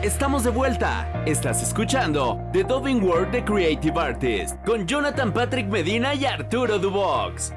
Estamos 0.03 0.43
de 0.43 0.49
vuelta. 0.49 1.23
Estás 1.27 1.61
escuchando 1.61 2.39
The 2.53 2.63
Dubbing 2.63 3.03
World 3.03 3.31
The 3.31 3.45
Creative 3.45 3.99
Artist 3.99 4.55
con 4.65 4.87
Jonathan 4.87 5.31
Patrick 5.31 5.67
Medina 5.67 6.15
y 6.15 6.25
Arturo 6.25 6.79
Dubox. 6.79 7.53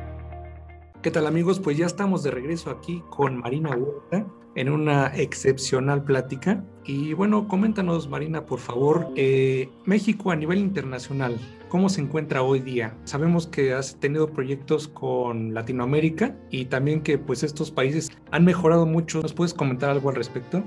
¿Qué 1.00 1.10
tal 1.10 1.26
amigos? 1.26 1.58
Pues 1.58 1.78
ya 1.78 1.86
estamos 1.86 2.22
de 2.22 2.30
regreso 2.30 2.70
aquí 2.70 3.02
con 3.08 3.38
Marina 3.38 3.70
Huerta 3.70 4.26
en 4.54 4.68
una 4.68 5.06
excepcional 5.14 6.04
plática. 6.04 6.64
Y 6.84 7.12
bueno, 7.14 7.48
coméntanos 7.48 8.08
Marina, 8.08 8.46
por 8.46 8.58
favor, 8.58 9.08
eh, 9.16 9.68
México 9.84 10.30
a 10.30 10.36
nivel 10.36 10.58
internacional, 10.58 11.38
¿cómo 11.68 11.88
se 11.88 12.00
encuentra 12.00 12.42
hoy 12.42 12.60
día? 12.60 12.96
Sabemos 13.04 13.46
que 13.46 13.72
has 13.72 13.96
tenido 13.96 14.28
proyectos 14.28 14.88
con 14.88 15.54
Latinoamérica 15.54 16.36
y 16.50 16.66
también 16.66 17.02
que 17.02 17.18
pues 17.18 17.42
estos 17.42 17.70
países 17.70 18.10
han 18.30 18.44
mejorado 18.44 18.86
mucho. 18.86 19.22
¿Nos 19.22 19.32
puedes 19.32 19.54
comentar 19.54 19.90
algo 19.90 20.10
al 20.10 20.16
respecto? 20.16 20.62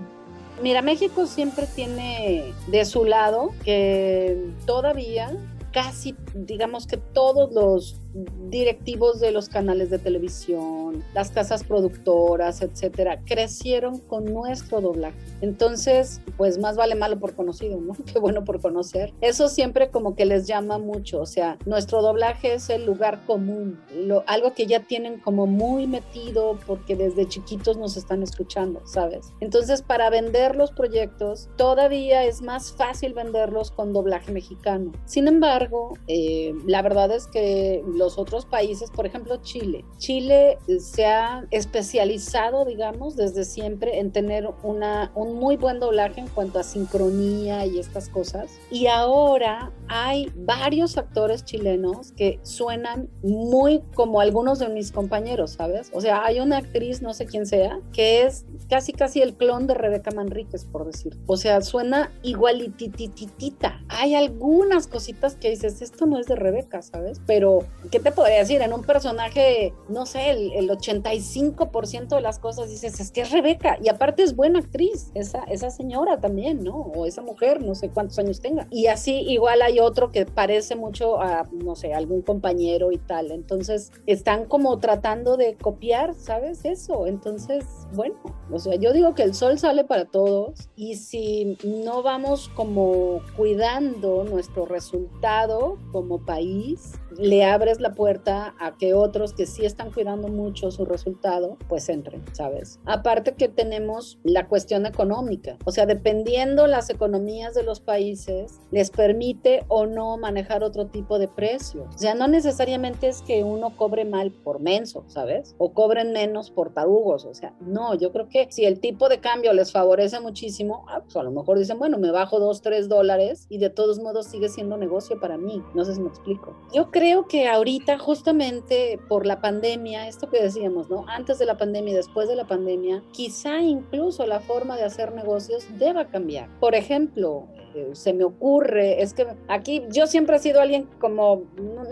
Mira, 0.62 0.82
México 0.82 1.28
siempre 1.28 1.68
tiene 1.76 2.52
de 2.68 2.84
su 2.84 3.06
lado 3.06 3.52
que 3.64 4.50
todavía 4.66 5.32
casi, 5.72 6.16
digamos 6.34 6.88
que 6.88 6.98
todos 6.98 7.54
los 7.54 8.02
directivos 8.50 9.20
de 9.20 9.32
los 9.32 9.50
canales 9.50 9.90
de 9.90 10.00
televisión, 10.00 11.04
las 11.14 11.32
casas 11.32 11.64
productoras, 11.64 12.62
etcétera, 12.62 13.22
crecieron 13.26 14.00
con 14.00 14.26
nuestro 14.26 14.82
doblaje. 14.82 15.18
Entonces, 15.42 16.22
pues 16.38 16.58
más 16.58 16.78
vale 16.78 16.96
malo 16.96 17.20
por 17.20 17.36
conocido, 17.36 17.80
¿no? 17.80 17.94
Qué 18.12 18.20
bueno 18.20 18.44
por 18.44 18.62
conocer. 18.62 19.14
Eso 19.22 19.48
siempre 19.48 19.90
como 19.90 20.16
que 20.16 20.26
les 20.26 20.48
llama 20.48 20.78
mucho, 20.78 21.22
o 21.22 21.26
sea, 21.26 21.58
nuestro 21.66 22.02
doblaje 22.02 22.54
es 22.54 22.70
el 22.70 22.86
lugar 22.86 23.26
común, 23.26 23.80
algo 24.26 24.54
que 24.54 24.66
ya 24.66 24.82
tienen 24.82 25.20
como 25.20 25.46
muy 25.46 25.88
metido 25.88 26.58
porque 26.66 26.96
desde 26.96 27.28
chiquitos 27.28 27.78
nos 27.78 27.98
están 27.98 28.24
escuchando, 28.24 28.82
¿sabes? 28.86 29.34
Entonces, 29.40 29.82
para 29.82 30.10
vender 30.10 30.56
los 30.56 30.72
proyectos, 30.72 31.50
todavía 31.58 32.24
es 32.24 32.42
más 32.42 32.72
fácil 32.72 33.14
venderlos 33.14 33.72
con 33.72 33.94
doblaje 33.94 34.32
mexicano. 34.32 34.92
Sin 35.06 35.28
embargo, 35.28 35.94
eh, 36.08 36.54
la 36.66 36.82
verdad 36.82 37.12
es 37.12 37.28
que 37.28 37.84
los 37.98 38.18
otros 38.18 38.46
países, 38.46 38.92
por 38.92 39.06
ejemplo 39.06 39.38
Chile, 39.38 39.86
Chile 39.98 40.58
se 40.80 41.06
ha 41.06 41.46
especializado, 41.52 42.66
digamos, 42.66 43.16
desde 43.16 43.44
siempre 43.44 44.00
en 44.00 44.12
tener 44.12 44.50
una, 44.64 45.12
un 45.16 45.36
muy 45.36 45.58
buen 45.58 45.80
doblaje 45.80 46.22
en 46.22 46.28
cuanto 46.28 46.60
a 46.60 46.64
sincronía 46.64 47.66
y 47.66 47.80
estas 47.80 48.10
cosas. 48.10 48.52
Y 48.72 48.88
ahora 48.88 49.72
hay 49.90 50.32
varios 50.36 50.98
actores 50.98 51.46
chilenos 51.46 52.12
que 52.12 52.40
suenan 52.44 53.10
muy 53.24 53.82
como 53.96 54.22
algunos 54.22 54.60
de 54.60 54.70
mis 54.70 54.92
compañeros, 54.92 55.52
¿sabes? 55.52 55.90
O 55.94 56.02
sea, 56.02 56.26
hay 56.26 56.40
una 56.40 56.58
actriz, 56.58 57.02
no 57.02 57.14
sé 57.14 57.26
quién 57.26 57.46
sea, 57.46 57.80
que 57.94 58.24
es 58.24 58.46
casi 58.70 58.94
casi 58.94 59.22
el 59.22 59.36
clon 59.36 59.68
de 59.68 59.74
Rebeca 59.74 60.12
Manríquez, 60.12 60.66
por 60.66 60.86
decir. 60.86 61.18
O 61.26 61.38
sea, 61.38 61.62
suena 61.62 62.12
igualitititita. 62.24 63.82
Hay 63.90 64.16
algunas 64.16 64.88
cositas 64.88 65.36
que 65.36 65.50
dices, 65.50 65.82
esto 65.82 66.06
no 66.06 66.20
es 66.20 66.28
de 66.28 66.36
Rebeca, 66.36 66.82
¿sabes? 66.82 67.22
Pero, 67.26 67.60
¿qué 67.92 68.00
te 68.00 68.12
podría 68.12 68.40
decir? 68.40 68.62
En 68.62 68.74
un 68.74 68.84
personaje, 68.84 69.74
no 69.90 70.06
sé, 70.06 70.32
el, 70.32 70.52
el 70.54 70.70
85% 70.70 72.16
de 72.16 72.22
las 72.22 72.40
cosas 72.40 72.70
dices, 72.70 73.00
es 73.00 73.12
que 73.12 73.22
es 73.22 73.32
Rebeca. 73.32 73.78
Y 73.82 73.90
aparte 73.90 74.24
es 74.24 74.36
buena 74.36 74.60
actriz, 74.60 75.12
esa, 75.14 75.44
esa 75.44 75.70
señora 75.70 76.20
también, 76.20 76.64
¿no? 76.64 76.76
O 76.76 77.06
esa 77.06 77.22
mujer, 77.22 77.64
no 77.64 77.76
sé 77.76 77.90
cuántos 77.90 78.20
años 78.20 78.42
tenga. 78.42 78.68
Y 78.70 78.88
así 78.88 79.22
igual 79.28 79.62
hay 79.62 79.77
otro 79.80 80.12
que 80.12 80.26
parece 80.26 80.76
mucho 80.76 81.22
a, 81.22 81.48
no 81.52 81.76
sé, 81.76 81.94
algún 81.94 82.22
compañero 82.22 82.92
y 82.92 82.98
tal. 82.98 83.32
Entonces, 83.32 83.92
están 84.06 84.46
como 84.46 84.80
tratando 84.80 85.38
de 85.38 85.56
copiar, 85.56 86.14
¿sabes? 86.14 86.66
Eso. 86.66 87.08
Entonces, 87.08 87.66
bueno, 87.94 88.16
o 88.52 88.60
sea, 88.60 88.76
yo 88.76 88.94
digo 88.94 89.14
que 89.16 89.24
el 89.24 89.34
sol 89.34 89.58
sale 89.60 89.84
para 89.84 90.06
todos 90.06 90.70
y 90.76 90.96
si 90.96 91.58
no 91.64 92.04
vamos 92.04 92.50
como 92.50 93.22
cuidando 93.36 94.24
nuestro 94.24 94.66
resultado 94.66 95.78
como 95.92 96.26
país, 96.26 96.94
le 97.20 97.44
abres 97.44 97.80
la 97.80 97.94
puerta 97.94 98.56
a 98.60 98.78
que 98.78 98.94
otros 98.94 99.34
que 99.34 99.46
sí 99.46 99.66
están 99.66 99.92
cuidando 99.92 100.28
mucho 100.28 100.72
su 100.72 100.86
resultado, 100.86 101.58
pues 101.68 101.90
entren, 101.90 102.24
¿sabes? 102.34 102.80
Aparte 102.86 103.34
que 103.34 103.48
tenemos 103.48 104.20
la 104.24 104.48
cuestión 104.48 104.86
económica, 104.86 105.58
o 105.66 105.72
sea, 105.72 105.86
dependiendo 105.86 106.68
las 106.68 106.90
economías 106.90 107.54
de 107.54 107.64
los 107.64 107.80
países, 107.80 108.60
les 108.72 108.90
permite 108.90 109.64
o 109.68 109.86
no 109.86 110.18
manejar 110.18 110.64
otro 110.64 110.88
tipo 110.88 111.20
de 111.20 111.28
precio. 111.28 111.88
O 111.94 111.98
sea, 111.98 112.16
no 112.16 112.28
necesariamente 112.28 113.08
es 113.08 113.22
que 113.22 113.44
uno 113.44 113.76
cobre 113.76 114.06
mal 114.06 114.32
por 114.32 114.60
menso, 114.60 115.04
¿sabes? 115.08 115.56
O 115.58 115.74
cobren 115.74 116.12
menos 116.12 116.52
por 116.52 116.74
tarugos, 116.74 117.26
o 117.26 117.34
sea, 117.34 117.54
no, 117.60 117.96
yo 117.96 118.12
creo 118.12 118.30
que 118.30 118.48
si 118.50 118.66
el 118.66 118.80
tipo 118.80 119.10
de 119.10 119.20
cambio 119.20 119.54
les 119.54 119.72
favorece 119.72 120.20
muchísimo, 120.20 120.86
ah, 120.90 121.02
pues 121.02 121.16
a 121.16 121.24
lo 121.24 121.32
mejor 121.32 121.58
dicen, 121.58 121.80
bueno, 121.80 121.98
me 121.98 122.12
bajo 122.12 122.40
dos, 122.40 122.62
tres 122.62 122.90
dólares 122.90 123.46
y 123.50 123.58
de 123.58 123.70
todos 123.70 124.00
modos 124.00 124.28
sigue 124.28 124.50
siendo 124.50 124.78
negocio 124.78 125.20
para 125.20 125.38
mí. 125.38 125.64
No 125.74 125.86
sé 125.86 125.96
si 125.96 126.02
me 126.02 126.10
explico. 126.10 126.56
Yo 126.74 126.92
creo 126.92 127.07
creo 127.08 127.26
que 127.26 127.48
ahorita 127.48 127.98
justamente 127.98 129.00
por 129.08 129.26
la 129.26 129.40
pandemia, 129.40 130.10
esto 130.10 130.30
que 130.30 130.44
decíamos, 130.44 130.90
¿no? 130.90 131.06
Antes 131.08 131.40
de 131.40 131.46
la 131.46 131.56
pandemia 131.56 131.94
y 131.94 131.96
después 131.96 132.28
de 132.28 132.36
la 132.36 132.46
pandemia, 132.46 133.02
quizá 133.14 133.62
incluso 133.62 134.26
la 134.26 134.42
forma 134.42 134.76
de 134.76 134.84
hacer 134.84 135.14
negocios 135.14 135.66
deba 135.80 136.10
cambiar. 136.10 136.50
Por 136.60 136.76
ejemplo, 136.76 137.48
se 137.94 138.14
me 138.14 138.24
ocurre, 138.24 139.02
es 139.02 139.14
que 139.14 139.28
aquí 139.48 139.84
yo 139.92 140.08
siempre 140.08 140.38
he 140.38 140.40
sido 140.40 140.62
alguien 140.62 140.88
como, 141.00 141.44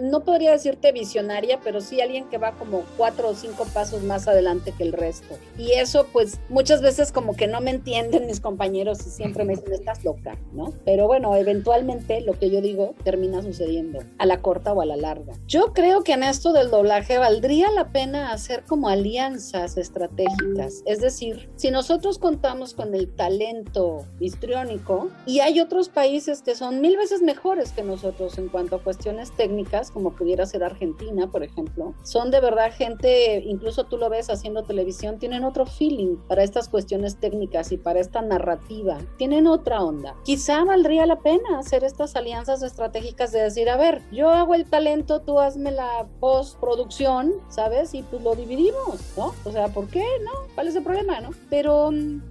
no, 0.01 0.21
podría 0.21 0.51
decirte 0.51 0.91
visionaria, 0.91 1.59
pero 1.63 1.81
sí 1.81 2.01
alguien 2.01 2.27
que 2.29 2.37
va 2.37 2.53
como 2.53 2.83
cuatro 2.97 3.29
o 3.29 3.35
cinco 3.35 3.65
pasos 3.73 4.03
más 4.03 4.27
adelante 4.27 4.73
que 4.77 4.83
el 4.83 4.93
resto. 4.93 5.37
Y 5.57 5.73
eso 5.73 6.07
pues 6.11 6.39
muchas 6.49 6.81
veces 6.81 7.11
como 7.11 7.35
que 7.35 7.47
no 7.47 7.61
me 7.61 7.71
entienden 7.71 8.25
mis 8.25 8.39
compañeros 8.39 9.05
y 9.05 9.09
siempre 9.09 9.45
me 9.45 9.55
dicen, 9.55 9.73
estás 9.73 10.03
loca, 10.03 10.37
¿no? 10.53 10.73
Pero 10.85 11.07
bueno, 11.07 11.35
eventualmente 11.35 12.21
lo 12.21 12.33
que 12.33 12.49
yo 12.49 12.61
digo 12.61 12.95
termina 13.03 13.41
sucediendo, 13.41 13.99
a 14.17 14.25
la 14.25 14.41
corta 14.41 14.73
o 14.73 14.81
a 14.81 14.85
la 14.85 14.95
larga. 14.95 15.33
Yo 15.47 15.73
creo 15.73 16.03
que 16.03 16.13
en 16.13 16.23
esto 16.23 16.53
del 16.53 16.69
doblaje 16.69 17.17
valdría 17.17 17.71
la 17.71 17.89
pena 17.89 18.31
hacer 18.31 18.63
como 18.63 18.89
alianzas 18.89 19.77
estratégicas, 19.77 20.81
es 20.85 21.01
decir, 21.01 21.49
si 21.55 21.71
nosotros 21.71 22.19
contamos 22.19 22.73
con 22.73 22.93
el 22.95 23.13
talento 23.13 24.05
histriónico 24.19 25.09
y 25.25 25.39
hay 25.39 25.59
otros 25.65 25.89
países 25.89 26.43
que 26.43 26.55
son 26.55 26.79
mil 26.79 26.95
veces 26.95 27.23
mejores 27.23 27.71
que 27.71 27.83
nosotros 27.83 28.37
en 28.37 28.49
cuanto 28.49 28.75
a 28.75 28.79
cuestiones 28.83 29.31
técnicas, 29.31 29.89
como 29.89 30.11
pudiera 30.11 30.45
ser 30.45 30.63
Argentina, 30.63 31.27
por 31.27 31.43
ejemplo. 31.43 31.95
Son 32.03 32.29
de 32.29 32.39
verdad 32.39 32.71
gente, 32.71 33.43
incluso 33.45 33.85
tú 33.85 33.97
lo 33.97 34.09
ves 34.09 34.29
haciendo 34.29 34.63
televisión, 34.63 35.17
tienen 35.17 35.43
otro 35.43 35.65
feeling 35.65 36.17
para 36.27 36.43
estas 36.43 36.69
cuestiones 36.69 37.17
técnicas 37.17 37.71
y 37.71 37.77
para 37.77 37.99
esta 37.99 38.21
narrativa. 38.21 38.99
Tienen 39.17 39.47
otra 39.47 39.83
onda. 39.83 40.15
Quizá 40.23 40.63
valdría 40.63 41.05
la 41.07 41.19
pena 41.19 41.59
hacer 41.59 41.83
estas 41.83 42.15
alianzas 42.15 42.61
estratégicas 42.61 43.31
de 43.31 43.41
decir, 43.41 43.69
a 43.69 43.77
ver, 43.77 44.01
yo 44.11 44.29
hago 44.29 44.53
el 44.53 44.65
talento, 44.65 45.21
tú 45.21 45.39
hazme 45.39 45.71
la 45.71 46.07
postproducción, 46.19 47.33
¿sabes? 47.49 47.93
Y 47.93 48.03
pues 48.03 48.21
lo 48.21 48.35
dividimos, 48.35 48.99
¿no? 49.17 49.33
O 49.43 49.51
sea, 49.51 49.69
¿por 49.69 49.87
qué? 49.87 50.05
No, 50.23 50.31
¿cuál 50.53 50.67
es 50.67 50.75
el 50.75 50.83
problema, 50.83 51.19
no? 51.21 51.31
Pero, 51.49 51.89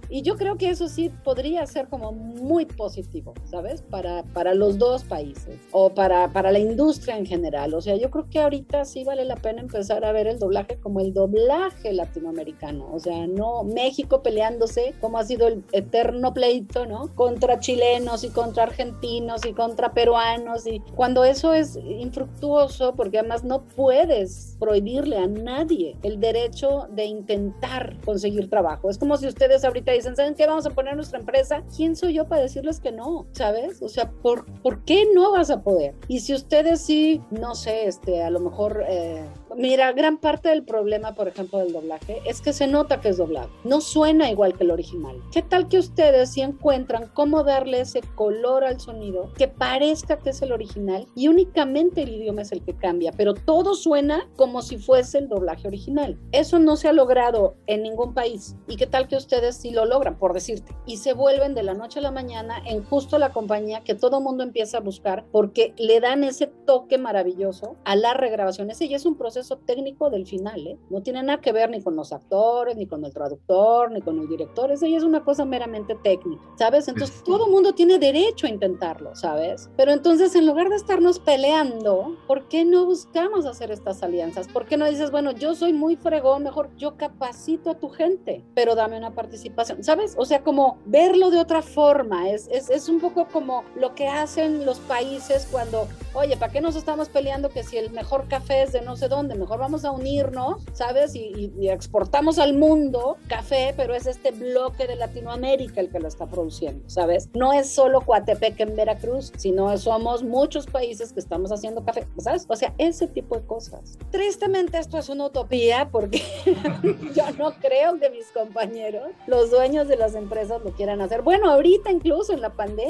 y 0.09 0.21
yo 0.21 0.37
creo 0.37 0.57
que 0.57 0.69
eso 0.69 0.87
sí 0.87 1.11
podría 1.23 1.65
ser 1.67 1.89
como 1.89 2.13
muy 2.13 2.65
positivo. 2.65 3.24
¿Sabes? 3.45 3.81
Para, 3.81 4.23
para 4.33 4.53
los 4.53 4.77
dos 4.77 5.03
países 5.03 5.59
o 5.71 5.89
para, 5.89 6.31
para 6.31 6.51
la 6.51 6.59
industria 6.59 7.17
en 7.17 7.25
general. 7.25 7.73
O 7.73 7.81
sea, 7.81 7.95
yo 7.95 8.09
creo 8.11 8.29
que 8.29 8.39
ahorita 8.39 8.85
sí 8.85 9.03
vale 9.03 9.25
la 9.25 9.35
pena 9.35 9.61
empezar 9.61 10.05
a 10.05 10.11
ver 10.11 10.27
el 10.27 10.39
doblaje 10.39 10.77
como 10.79 10.99
el 10.99 11.13
doblaje 11.13 11.93
latinoamericano. 11.93 12.89
O 12.93 12.99
sea, 12.99 13.27
no 13.27 13.63
México 13.63 14.21
peleándose 14.21 14.93
como 15.01 15.17
ha 15.17 15.23
sido 15.23 15.47
el 15.47 15.63
eterno 15.71 16.33
pleito, 16.33 16.85
¿no? 16.85 17.13
Contra 17.15 17.59
chilenos 17.59 18.23
y 18.23 18.29
contra 18.29 18.63
argentinos 18.63 19.45
y 19.45 19.53
contra 19.53 19.93
peruanos 19.93 20.67
y 20.67 20.81
cuando 20.95 21.23
eso 21.23 21.53
es 21.53 21.75
infructuoso 21.75 22.95
porque 22.95 23.19
además 23.19 23.43
no 23.43 23.63
puedes 23.63 24.55
prohibirle 24.59 25.17
a 25.17 25.27
nadie 25.27 25.95
el 26.03 26.19
derecho 26.19 26.87
de 26.91 27.05
intentar 27.05 27.97
conseguir 28.03 28.49
trabajo. 28.49 28.89
Es 28.89 28.97
como 28.97 29.17
si 29.17 29.27
ustedes 29.27 29.63
ahorita 29.63 29.91
dicen, 29.91 30.15
¿saben 30.15 30.35
qué? 30.35 30.47
Vamos 30.47 30.65
a 30.65 30.71
poner 30.71 30.95
nuestra 30.95 31.19
empresa. 31.19 31.63
¿Quién 31.75 31.95
soy 31.95 32.13
yo 32.13 32.25
para 32.27 32.41
decirles 32.41 32.79
que 32.79 32.91
no? 32.91 33.14
¿Sabes? 33.31 33.81
O 33.81 33.89
sea, 33.89 34.11
¿por, 34.11 34.45
¿por 34.61 34.83
qué 34.83 35.05
no 35.13 35.31
vas 35.31 35.49
a 35.49 35.63
poder? 35.63 35.95
Y 36.07 36.19
si 36.19 36.33
ustedes 36.33 36.81
sí, 36.81 37.21
no 37.31 37.55
sé, 37.55 37.87
este, 37.87 38.23
a 38.23 38.29
lo 38.29 38.39
mejor... 38.39 38.83
Eh, 38.87 39.23
Mira, 39.57 39.93
gran 39.93 40.17
parte 40.17 40.49
del 40.49 40.65
problema, 40.65 41.15
por 41.15 41.29
ejemplo, 41.29 41.59
del 41.59 41.71
doblaje 41.71 42.21
es 42.25 42.41
que 42.41 42.51
se 42.51 42.67
nota 42.67 42.99
que 42.99 43.07
es 43.07 43.17
doblado. 43.17 43.49
No 43.63 43.79
suena 43.79 44.29
igual 44.29 44.53
que 44.57 44.65
el 44.65 44.71
original. 44.71 45.21
¿Qué 45.31 45.41
tal 45.43 45.69
que 45.69 45.79
ustedes 45.79 46.33
si 46.33 46.41
encuentran 46.41 47.09
cómo 47.13 47.43
darle 47.45 47.79
ese 47.79 48.01
color 48.15 48.65
al 48.65 48.81
sonido 48.81 49.31
que 49.37 49.47
parezca 49.47 50.17
que 50.17 50.31
es 50.31 50.41
el 50.41 50.51
original 50.51 51.07
y 51.15 51.29
únicamente 51.29 52.03
el 52.03 52.15
idioma 52.15 52.41
es 52.41 52.51
el 52.51 52.65
que 52.65 52.75
cambia, 52.75 53.13
pero 53.13 53.33
todo 53.33 53.75
suena 53.75 54.27
como 54.35 54.61
si 54.61 54.77
fuese 54.77 55.19
el 55.19 55.29
doblaje 55.29 55.69
original? 55.69 56.19
Eso 56.33 56.59
no 56.59 56.75
se 56.75 56.89
ha 56.89 56.93
logrado 56.93 57.55
en 57.65 57.83
ningún 57.83 58.13
país. 58.13 58.57
¿Y 58.67 58.75
qué 58.75 58.87
tal 58.87 59.07
que 59.07 59.15
ustedes 59.15 59.55
sí 59.55 59.71
lo 59.71 59.85
logran, 59.85 60.19
por 60.19 60.33
decirte? 60.33 60.75
Y 60.85 60.97
se 60.97 61.13
vuelven 61.13 61.55
de 61.55 61.63
la 61.63 61.75
noche 61.75 61.99
a 61.99 62.01
la 62.01 62.11
mañana 62.11 62.61
en 62.65 62.83
justo 62.83 63.04
la 63.11 63.31
compañía 63.31 63.83
que 63.83 63.95
todo 63.95 64.21
mundo 64.21 64.43
empieza 64.43 64.77
a 64.77 64.81
buscar 64.81 65.25
porque 65.31 65.73
le 65.77 65.99
dan 65.99 66.23
ese 66.23 66.47
toque 66.47 66.97
maravilloso 66.97 67.75
a 67.85 67.95
la 67.95 68.13
regrabación. 68.13 68.69
Ese 68.69 68.87
ya 68.87 68.97
es 68.97 69.05
un 69.05 69.15
proceso 69.15 69.57
técnico 69.57 70.09
del 70.09 70.25
final, 70.25 70.67
¿eh? 70.67 70.77
No 70.89 71.01
tiene 71.01 71.23
nada 71.23 71.41
que 71.41 71.51
ver 71.51 71.69
ni 71.69 71.81
con 71.81 71.95
los 71.95 72.11
actores, 72.11 72.75
ni 72.75 72.87
con 72.87 73.05
el 73.05 73.13
traductor, 73.13 73.91
ni 73.91 74.01
con 74.01 74.19
el 74.19 74.27
director, 74.27 74.71
eso 74.71 74.85
ya 74.85 74.97
es 74.97 75.03
una 75.03 75.23
cosa 75.23 75.45
meramente 75.45 75.95
técnica, 75.95 76.43
¿sabes? 76.57 76.87
Entonces 76.87 77.23
todo 77.23 77.47
mundo 77.47 77.73
tiene 77.73 77.99
derecho 77.99 78.47
a 78.47 78.49
intentarlo, 78.49 79.15
¿sabes? 79.15 79.69
Pero 79.77 79.91
entonces 79.91 80.35
en 80.35 80.45
lugar 80.45 80.69
de 80.69 80.75
estarnos 80.75 81.19
peleando, 81.19 82.17
¿por 82.27 82.47
qué 82.47 82.65
no 82.65 82.85
buscamos 82.85 83.45
hacer 83.45 83.71
estas 83.71 84.03
alianzas? 84.03 84.47
¿Por 84.47 84.65
qué 84.65 84.77
no 84.77 84.89
dices, 84.89 85.11
bueno, 85.11 85.31
yo 85.31 85.55
soy 85.55 85.73
muy 85.73 85.95
fregón, 85.95 86.43
mejor 86.43 86.69
yo 86.77 86.97
capacito 86.97 87.69
a 87.69 87.75
tu 87.75 87.89
gente, 87.89 88.43
pero 88.53 88.75
dame 88.75 88.97
una 88.97 89.13
participación, 89.13 89.83
¿sabes? 89.83 90.15
O 90.17 90.25
sea, 90.25 90.43
como 90.43 90.77
verlo 90.85 91.29
de 91.29 91.39
otra 91.39 91.61
forma, 91.61 92.29
es, 92.29 92.47
es, 92.51 92.69
es 92.69 92.89
un 92.89 92.94
poco 92.99 93.27
como 93.27 93.63
lo 93.75 93.95
que 93.95 94.07
hacen 94.07 94.65
los 94.65 94.79
países 94.79 95.47
cuando, 95.51 95.87
oye, 96.13 96.37
¿para 96.37 96.51
qué 96.51 96.61
nos 96.61 96.75
estamos 96.75 97.09
peleando 97.09 97.49
que 97.49 97.63
si 97.63 97.77
el 97.77 97.91
mejor 97.91 98.27
café 98.27 98.63
es 98.63 98.71
de 98.71 98.81
no 98.81 98.95
sé 98.95 99.07
dónde? 99.07 99.35
mejor 99.35 99.59
vamos 99.59 99.85
a 99.85 99.91
unirnos, 99.91 100.63
¿sabes? 100.73 101.15
Y, 101.15 101.53
y 101.59 101.69
exportamos 101.69 102.39
al 102.39 102.53
mundo 102.53 103.17
café, 103.27 103.73
pero 103.75 103.93
es 103.93 104.07
este 104.07 104.31
bloque 104.31 104.87
de 104.87 104.95
Latinoamérica 104.95 105.81
el 105.81 105.89
que 105.89 105.99
lo 105.99 106.07
está 106.07 106.25
produciendo, 106.25 106.87
¿sabes? 106.89 107.29
No 107.33 107.53
es 107.53 107.69
solo 107.69 108.01
Coatepec 108.01 108.59
en 108.59 108.75
Veracruz, 108.75 109.31
sino 109.37 109.77
somos 109.77 110.23
muchos 110.23 110.65
países 110.67 111.13
que 111.13 111.19
estamos 111.19 111.51
haciendo 111.51 111.83
café, 111.83 112.07
¿sabes? 112.17 112.45
O 112.47 112.55
sea, 112.55 112.73
ese 112.77 113.07
tipo 113.07 113.35
de 113.35 113.45
cosas. 113.45 113.97
Tristemente 114.11 114.77
esto 114.77 114.97
es 114.97 115.09
una 115.09 115.25
utopía 115.25 115.89
porque 115.91 116.21
yo 117.15 117.23
no 117.37 117.53
creo 117.59 117.99
que 117.99 118.09
mis 118.09 118.27
compañeros, 118.27 119.09
los 119.27 119.51
dueños 119.51 119.87
de 119.87 119.97
las 119.97 120.15
empresas 120.15 120.61
lo 120.63 120.71
quieran 120.71 121.01
hacer. 121.01 121.21
Bueno, 121.21 121.51
ahorita 121.51 121.91
incluso 121.91 122.33
en 122.33 122.41
la 122.41 122.51
pandemia 122.51 122.84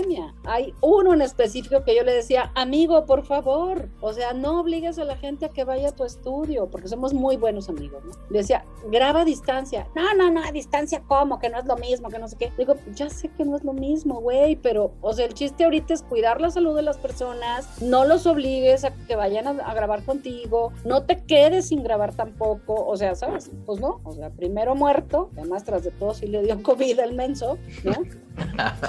hay 0.45 0.73
uno 0.81 1.13
en 1.13 1.21
específico 1.21 1.83
que 1.83 1.95
yo 1.95 2.03
le 2.03 2.13
decía, 2.13 2.51
amigo, 2.55 3.05
por 3.05 3.25
favor, 3.25 3.89
o 4.01 4.13
sea, 4.13 4.33
no 4.33 4.59
obligues 4.59 4.99
a 4.99 5.03
la 5.03 5.15
gente 5.17 5.45
a 5.45 5.49
que 5.49 5.63
vaya 5.63 5.89
a 5.89 5.91
tu 5.91 6.03
estudio, 6.03 6.67
porque 6.69 6.87
somos 6.87 7.13
muy 7.13 7.37
buenos 7.37 7.69
amigos, 7.69 8.03
¿no? 8.05 8.11
Le 8.29 8.39
decía, 8.39 8.65
graba 8.89 9.21
a 9.21 9.25
distancia. 9.25 9.87
No, 9.95 10.13
no, 10.15 10.31
no, 10.31 10.43
a 10.43 10.51
distancia, 10.51 11.03
¿cómo? 11.07 11.39
Que 11.39 11.49
no 11.49 11.59
es 11.59 11.65
lo 11.65 11.77
mismo, 11.77 12.09
que 12.09 12.19
no 12.19 12.27
sé 12.27 12.37
qué. 12.37 12.51
Digo, 12.57 12.75
ya 12.93 13.09
sé 13.09 13.29
que 13.29 13.45
no 13.45 13.55
es 13.55 13.63
lo 13.63 13.73
mismo, 13.73 14.19
güey, 14.21 14.55
pero, 14.55 14.91
o 15.01 15.13
sea, 15.13 15.25
el 15.25 15.33
chiste 15.33 15.63
ahorita 15.63 15.93
es 15.93 16.03
cuidar 16.03 16.41
la 16.41 16.49
salud 16.49 16.75
de 16.75 16.81
las 16.81 16.97
personas, 16.97 17.81
no 17.81 18.05
los 18.05 18.25
obligues 18.25 18.83
a 18.83 18.93
que 19.07 19.15
vayan 19.15 19.47
a, 19.47 19.73
grabar 19.75 20.03
contigo, 20.03 20.71
no 20.85 21.03
te 21.03 21.23
quedes 21.23 21.67
sin 21.67 21.83
grabar 21.83 22.15
tampoco, 22.15 22.85
o 22.85 22.95
sea, 22.95 23.13
¿sabes? 23.15 23.51
Pues 23.65 23.79
no, 23.79 23.99
o 24.03 24.13
sea, 24.13 24.29
primero 24.29 24.73
muerto, 24.73 25.29
además 25.37 25.65
tras 25.65 25.83
de 25.83 25.91
todo 25.91 26.13
sí 26.13 26.27
le 26.27 26.41
dio 26.43 26.63
COVID 26.63 26.99
el 26.99 27.13
menso, 27.13 27.57
¿no? 27.83 27.93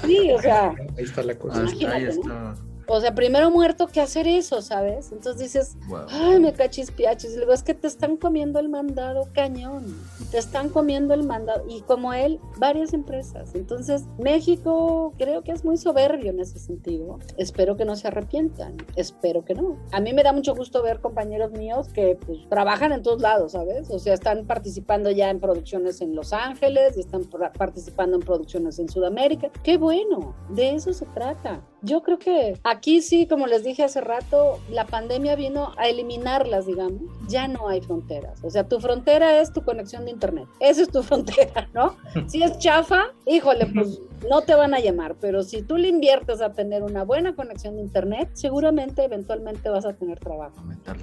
Sí, 0.04 0.30
o 0.32 0.40
sea. 0.40 0.74
Ahí 0.96 1.04
está 1.04 1.22
la 1.22 1.38
cosa. 1.38 1.60
Ahí 1.62 2.04
está. 2.04 2.54
O 2.88 3.00
sea, 3.00 3.14
primero 3.14 3.50
muerto 3.50 3.88
que 3.88 4.00
hacer 4.00 4.28
eso, 4.28 4.62
¿sabes? 4.62 5.10
Entonces 5.10 5.42
dices, 5.42 5.76
ay, 6.08 6.38
me 6.38 6.52
cachis 6.52 6.90
piachis. 6.92 7.34
Y 7.34 7.36
luego 7.36 7.52
es 7.52 7.64
que 7.64 7.74
te 7.74 7.88
están 7.88 8.16
comiendo 8.16 8.60
el 8.60 8.68
mandado 8.68 9.28
cañón. 9.32 9.96
Te 10.30 10.38
están 10.38 10.68
comiendo 10.68 11.12
el 11.12 11.24
mandado. 11.24 11.64
Y 11.68 11.80
como 11.82 12.12
él, 12.14 12.38
varias 12.58 12.92
empresas. 12.92 13.54
Entonces, 13.54 14.04
México 14.18 15.12
creo 15.18 15.42
que 15.42 15.50
es 15.50 15.64
muy 15.64 15.76
soberbio 15.76 16.30
en 16.30 16.40
ese 16.40 16.60
sentido. 16.60 17.18
Espero 17.36 17.76
que 17.76 17.84
no 17.84 17.96
se 17.96 18.06
arrepientan. 18.06 18.76
Espero 18.94 19.44
que 19.44 19.54
no. 19.54 19.78
A 19.90 20.00
mí 20.00 20.12
me 20.12 20.22
da 20.22 20.32
mucho 20.32 20.54
gusto 20.54 20.82
ver 20.82 21.00
compañeros 21.00 21.50
míos 21.52 21.88
que 21.88 22.16
pues, 22.24 22.48
trabajan 22.48 22.92
en 22.92 23.02
todos 23.02 23.20
lados, 23.20 23.52
¿sabes? 23.52 23.90
O 23.90 23.98
sea, 23.98 24.14
están 24.14 24.46
participando 24.46 25.10
ya 25.10 25.30
en 25.30 25.40
producciones 25.40 26.00
en 26.00 26.14
Los 26.14 26.32
Ángeles 26.32 26.96
y 26.96 27.00
están 27.00 27.24
participando 27.58 28.16
en 28.16 28.22
producciones 28.22 28.78
en 28.78 28.88
Sudamérica. 28.88 29.50
Qué 29.64 29.76
bueno. 29.76 30.36
De 30.50 30.74
eso 30.74 30.92
se 30.92 31.06
trata. 31.06 31.62
Yo 31.82 32.02
creo 32.02 32.18
que 32.18 32.58
aquí 32.64 32.75
sí, 32.82 33.26
como 33.26 33.46
les 33.46 33.64
dije 33.64 33.84
hace 33.84 34.00
rato, 34.00 34.60
la 34.70 34.86
pandemia 34.86 35.36
vino 35.36 35.72
a 35.76 35.88
eliminarlas, 35.88 36.66
digamos. 36.66 37.02
Ya 37.28 37.48
no 37.48 37.68
hay 37.68 37.80
fronteras. 37.80 38.42
O 38.42 38.50
sea, 38.50 38.68
tu 38.68 38.80
frontera 38.80 39.40
es 39.40 39.52
tu 39.52 39.62
conexión 39.62 40.04
de 40.04 40.12
internet. 40.12 40.48
Esa 40.60 40.82
es 40.82 40.90
tu 40.90 41.02
frontera, 41.04 41.68
¿no? 41.74 41.96
Si 42.26 42.42
es 42.42 42.58
chafa, 42.58 43.14
híjole, 43.26 43.66
pues 43.66 44.00
no 44.28 44.42
te 44.42 44.54
van 44.54 44.74
a 44.74 44.80
llamar, 44.80 45.16
pero 45.20 45.42
si 45.42 45.62
tú 45.62 45.76
le 45.76 45.88
inviertes 45.88 46.40
a 46.40 46.52
tener 46.52 46.82
una 46.82 47.04
buena 47.04 47.34
conexión 47.34 47.76
de 47.76 47.82
internet, 47.82 48.30
seguramente 48.34 49.04
eventualmente 49.04 49.68
vas 49.68 49.86
a 49.86 49.94
tener 49.94 50.18
trabajo. 50.18 50.56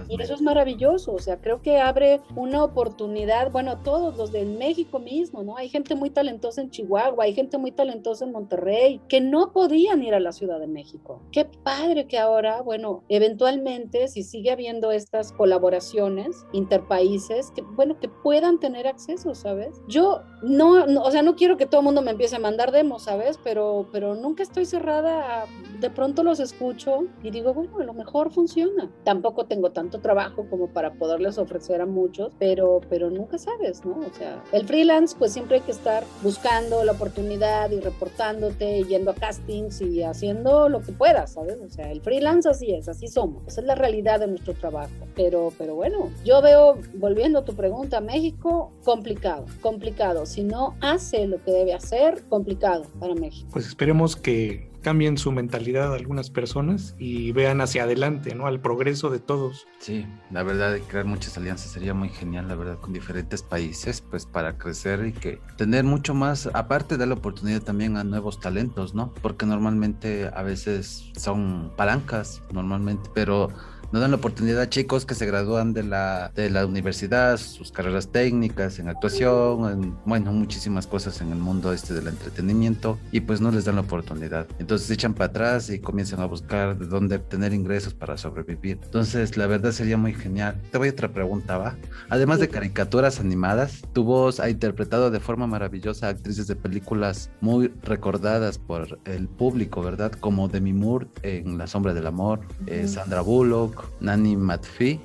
Y 0.08 0.22
eso 0.22 0.34
es 0.34 0.42
maravilloso, 0.42 1.14
o 1.14 1.20
sea, 1.20 1.40
creo 1.42 1.62
que 1.62 1.80
abre 1.80 2.22
una 2.36 2.64
oportunidad, 2.64 3.52
bueno, 3.52 3.80
todos 3.80 4.18
los 4.18 4.32
de 4.32 4.46
México 4.46 5.00
mismo, 5.00 5.44
¿no? 5.44 5.58
Hay 5.58 5.70
gente 5.70 5.96
muy 5.96 6.10
talentosa 6.10 6.62
en 6.62 6.70
Chihuahua, 6.70 7.26
hay 7.26 7.34
gente 7.34 7.58
muy 7.58 7.72
talentosa 7.72 8.26
en 8.26 8.32
Monterrey, 8.32 9.02
que 9.08 9.22
no 9.22 9.52
podían 9.52 10.04
ir 10.04 10.14
a 10.14 10.20
la 10.20 10.32
Ciudad 10.32 10.60
de 10.60 10.68
México. 10.68 11.22
Qué 11.32 11.46
padre 11.46 12.08
que 12.08 12.18
ahora, 12.18 12.62
bueno, 12.62 13.04
eventualmente, 13.10 14.08
si 14.08 14.24
sigue 14.24 14.52
habiendo 14.52 14.92
estas 14.92 15.32
colaboraciones 15.32 16.46
interpaíses, 16.52 17.52
que, 17.52 17.62
bueno, 17.62 18.00
que 18.00 18.10
puedan 18.10 18.60
tener 18.60 18.88
acceso, 18.88 19.36
¿sabes? 19.36 19.82
Yo 19.88 20.22
no, 20.42 20.86
no, 20.86 21.04
o 21.04 21.12
sea, 21.12 21.22
no 21.22 21.36
quiero 21.36 21.58
que 21.58 21.66
todo 21.66 21.82
el 21.82 21.86
mundo 21.86 22.02
me 22.02 22.12
empiece 22.12 22.36
a 22.36 22.40
mandar 22.40 22.72
demos, 22.72 23.04
Pero, 23.44 23.88
pero 23.92 24.16
nunca 24.16 24.44
estoy 24.44 24.66
cerrada, 24.66 25.44
a, 25.44 25.46
de 25.84 25.90
pronto 25.90 26.24
los 26.24 26.40
escucho 26.40 27.08
y 27.22 27.30
digo, 27.30 27.54
bueno, 27.54 27.78
a 27.78 27.84
lo 27.84 27.94
mejor 27.94 28.32
funciona. 28.32 28.90
Tampoco 29.04 29.48
tengo 29.48 29.72
tanto 29.72 30.00
trabajo 30.00 30.46
como 30.50 30.68
para 30.70 30.94
poderles 30.94 31.38
ofrecer 31.38 31.82
a 31.82 31.86
muchos, 31.86 32.32
pero, 32.40 32.80
pero 32.90 33.10
nunca 33.10 33.38
sabes, 33.38 33.84
¿no? 33.84 34.00
O 34.00 34.14
sea, 34.18 34.42
el 34.54 34.66
freelance, 34.66 35.14
pues 35.20 35.34
siempre 35.34 35.58
hay 35.58 35.62
que 35.62 35.72
estar 35.72 36.06
buscando 36.22 36.86
la 36.86 36.94
oportunidad 36.94 37.70
y 37.72 37.82
reportándote, 37.82 38.86
yendo 38.86 39.12
a 39.12 39.16
castings 39.16 39.82
y 39.82 40.04
haciendo 40.04 40.70
lo 40.70 40.82
que 40.82 40.94
puedas, 40.94 41.34
¿sabes? 41.34 41.60
O 41.60 41.70
sea, 41.70 41.92
el 41.92 42.00
freelance 42.00 42.48
así 42.48 42.74
es, 42.74 42.88
así 42.88 43.10
somos, 43.10 43.44
esa 43.46 43.60
es 43.60 43.68
la 43.68 43.76
realidad 43.76 44.22
de 44.22 44.28
nuestro 44.28 44.54
trabajo. 44.54 44.94
Pero, 45.16 45.52
pero 45.58 45.76
bueno, 45.76 46.12
yo 46.24 46.42
veo, 46.42 46.78
volviendo 46.94 47.40
a 47.40 47.46
tu 47.46 47.56
pregunta, 47.56 48.00
México, 48.00 48.72
complicado, 48.86 49.46
complicado. 49.62 50.26
Si 50.26 50.44
no 50.44 50.76
hace 50.80 51.28
lo 51.28 51.44
que 51.44 51.52
debe 51.52 51.74
hacer, 51.74 52.24
complicado 52.30 52.86
para 53.02 53.16
México. 53.16 53.50
Pues 53.52 53.68
esperemos 53.68 54.16
que 54.16 54.72
cambien 54.84 55.18
su 55.18 55.32
mentalidad 55.32 55.96
algunas 55.96 56.30
personas 56.30 56.96
y 57.00 57.32
vean 57.32 57.62
hacia 57.62 57.84
adelante, 57.84 58.36
¿no? 58.36 58.46
Al 58.46 58.60
progreso 58.60 59.10
de 59.10 59.20
todos. 59.20 59.66
Sí, 59.80 60.06
la 60.30 60.44
verdad, 60.44 60.78
crear 60.88 61.06
muchas 61.06 61.36
alianzas 61.38 61.72
sería 61.72 61.96
muy 61.96 62.10
genial, 62.10 62.48
la 62.48 62.56
verdad, 62.56 62.78
con 62.80 62.94
diferentes 62.94 63.42
países, 63.42 64.02
pues 64.02 64.26
para 64.26 64.58
crecer 64.58 65.06
y 65.08 65.14
que 65.14 65.40
tener 65.58 65.84
mucho 65.84 66.14
más, 66.14 66.50
aparte 66.54 66.98
de 66.98 67.08
la 67.08 67.16
oportunidad 67.16 67.62
también 67.62 67.98
a 67.98 68.04
nuevos 68.04 68.40
talentos, 68.40 68.94
¿no? 68.94 69.12
Porque 69.22 69.46
normalmente 69.46 70.30
a 70.32 70.44
veces 70.44 71.12
son 71.18 71.72
palancas, 71.76 72.44
normalmente, 72.52 73.10
pero 73.16 73.50
no 73.94 74.00
dan 74.00 74.10
la 74.10 74.18
oportunidad 74.18 74.60
a 74.60 74.70
chicos 74.70 75.06
que 75.06 75.14
se 75.14 75.28
gradúan 75.28 75.72
de 75.72 75.84
la, 75.84 76.32
de 76.34 76.50
la 76.50 76.66
universidad, 76.66 77.38
sus 77.38 77.72
carreras 77.72 78.08
técnicas, 78.08 78.80
en 78.80 78.90
actuación, 78.90 79.72
en, 79.72 79.96
bueno, 80.04 80.34
muchísimas 80.34 80.88
cosas 80.88 81.22
en 81.22 81.32
el 81.32 81.38
mundo 81.38 81.72
este 81.72 81.94
del 81.94 82.08
entretenimiento 82.08 82.98
y 83.12 83.20
pues 83.20 83.40
no 83.40 83.52
les 83.52 83.66
dan 83.66 83.76
la 83.76 83.82
oportunidad. 83.82 84.48
Entonces 84.58 84.88
se 84.88 84.96
echan 84.96 85.14
para 85.14 85.28
atrás 85.28 85.70
y 85.70 85.78
comienzan 85.78 86.22
a 86.22 86.26
buscar 86.26 86.76
de 86.76 86.88
dónde 86.88 87.18
obtener 87.18 87.54
ingresos 87.54 87.94
para 87.94 88.18
sobrevivir. 88.18 88.80
Entonces 88.84 89.38
la 89.38 89.46
verdad 89.46 89.72
sería 89.72 89.96
muy 89.96 90.16
genial. 90.16 90.60
Te 90.72 90.80
voy 90.80 90.88
a 90.88 90.92
otra 90.92 91.14
pregunta, 91.14 91.60
¿va? 91.60 91.76
Además 92.10 92.40
de 92.40 92.50
caricaturas 92.50 93.20
animadas, 93.20 93.84
tu 93.94 94.04
voz 94.04 94.40
ha 94.40 94.50
interpretado 94.50 95.12
de 95.12 95.20
forma 95.20 95.46
maravillosa 95.46 96.08
a 96.08 96.10
actrices 96.10 96.48
de 96.48 96.56
películas 96.56 97.30
muy 97.42 97.72
recordadas 97.84 98.58
por 98.58 98.98
el 99.06 99.28
público, 99.28 99.84
¿verdad? 99.84 100.12
Como 100.14 100.48
Demi 100.48 100.74
Moore 100.74 101.06
en 101.22 101.60
La 101.60 101.68
sombra 101.68 101.94
del 101.94 102.08
amor, 102.08 102.40
eh, 102.66 102.88
Sandra 102.88 103.22
Bullock, 103.22 103.83
nani 104.02 104.36
matfei 104.36 105.00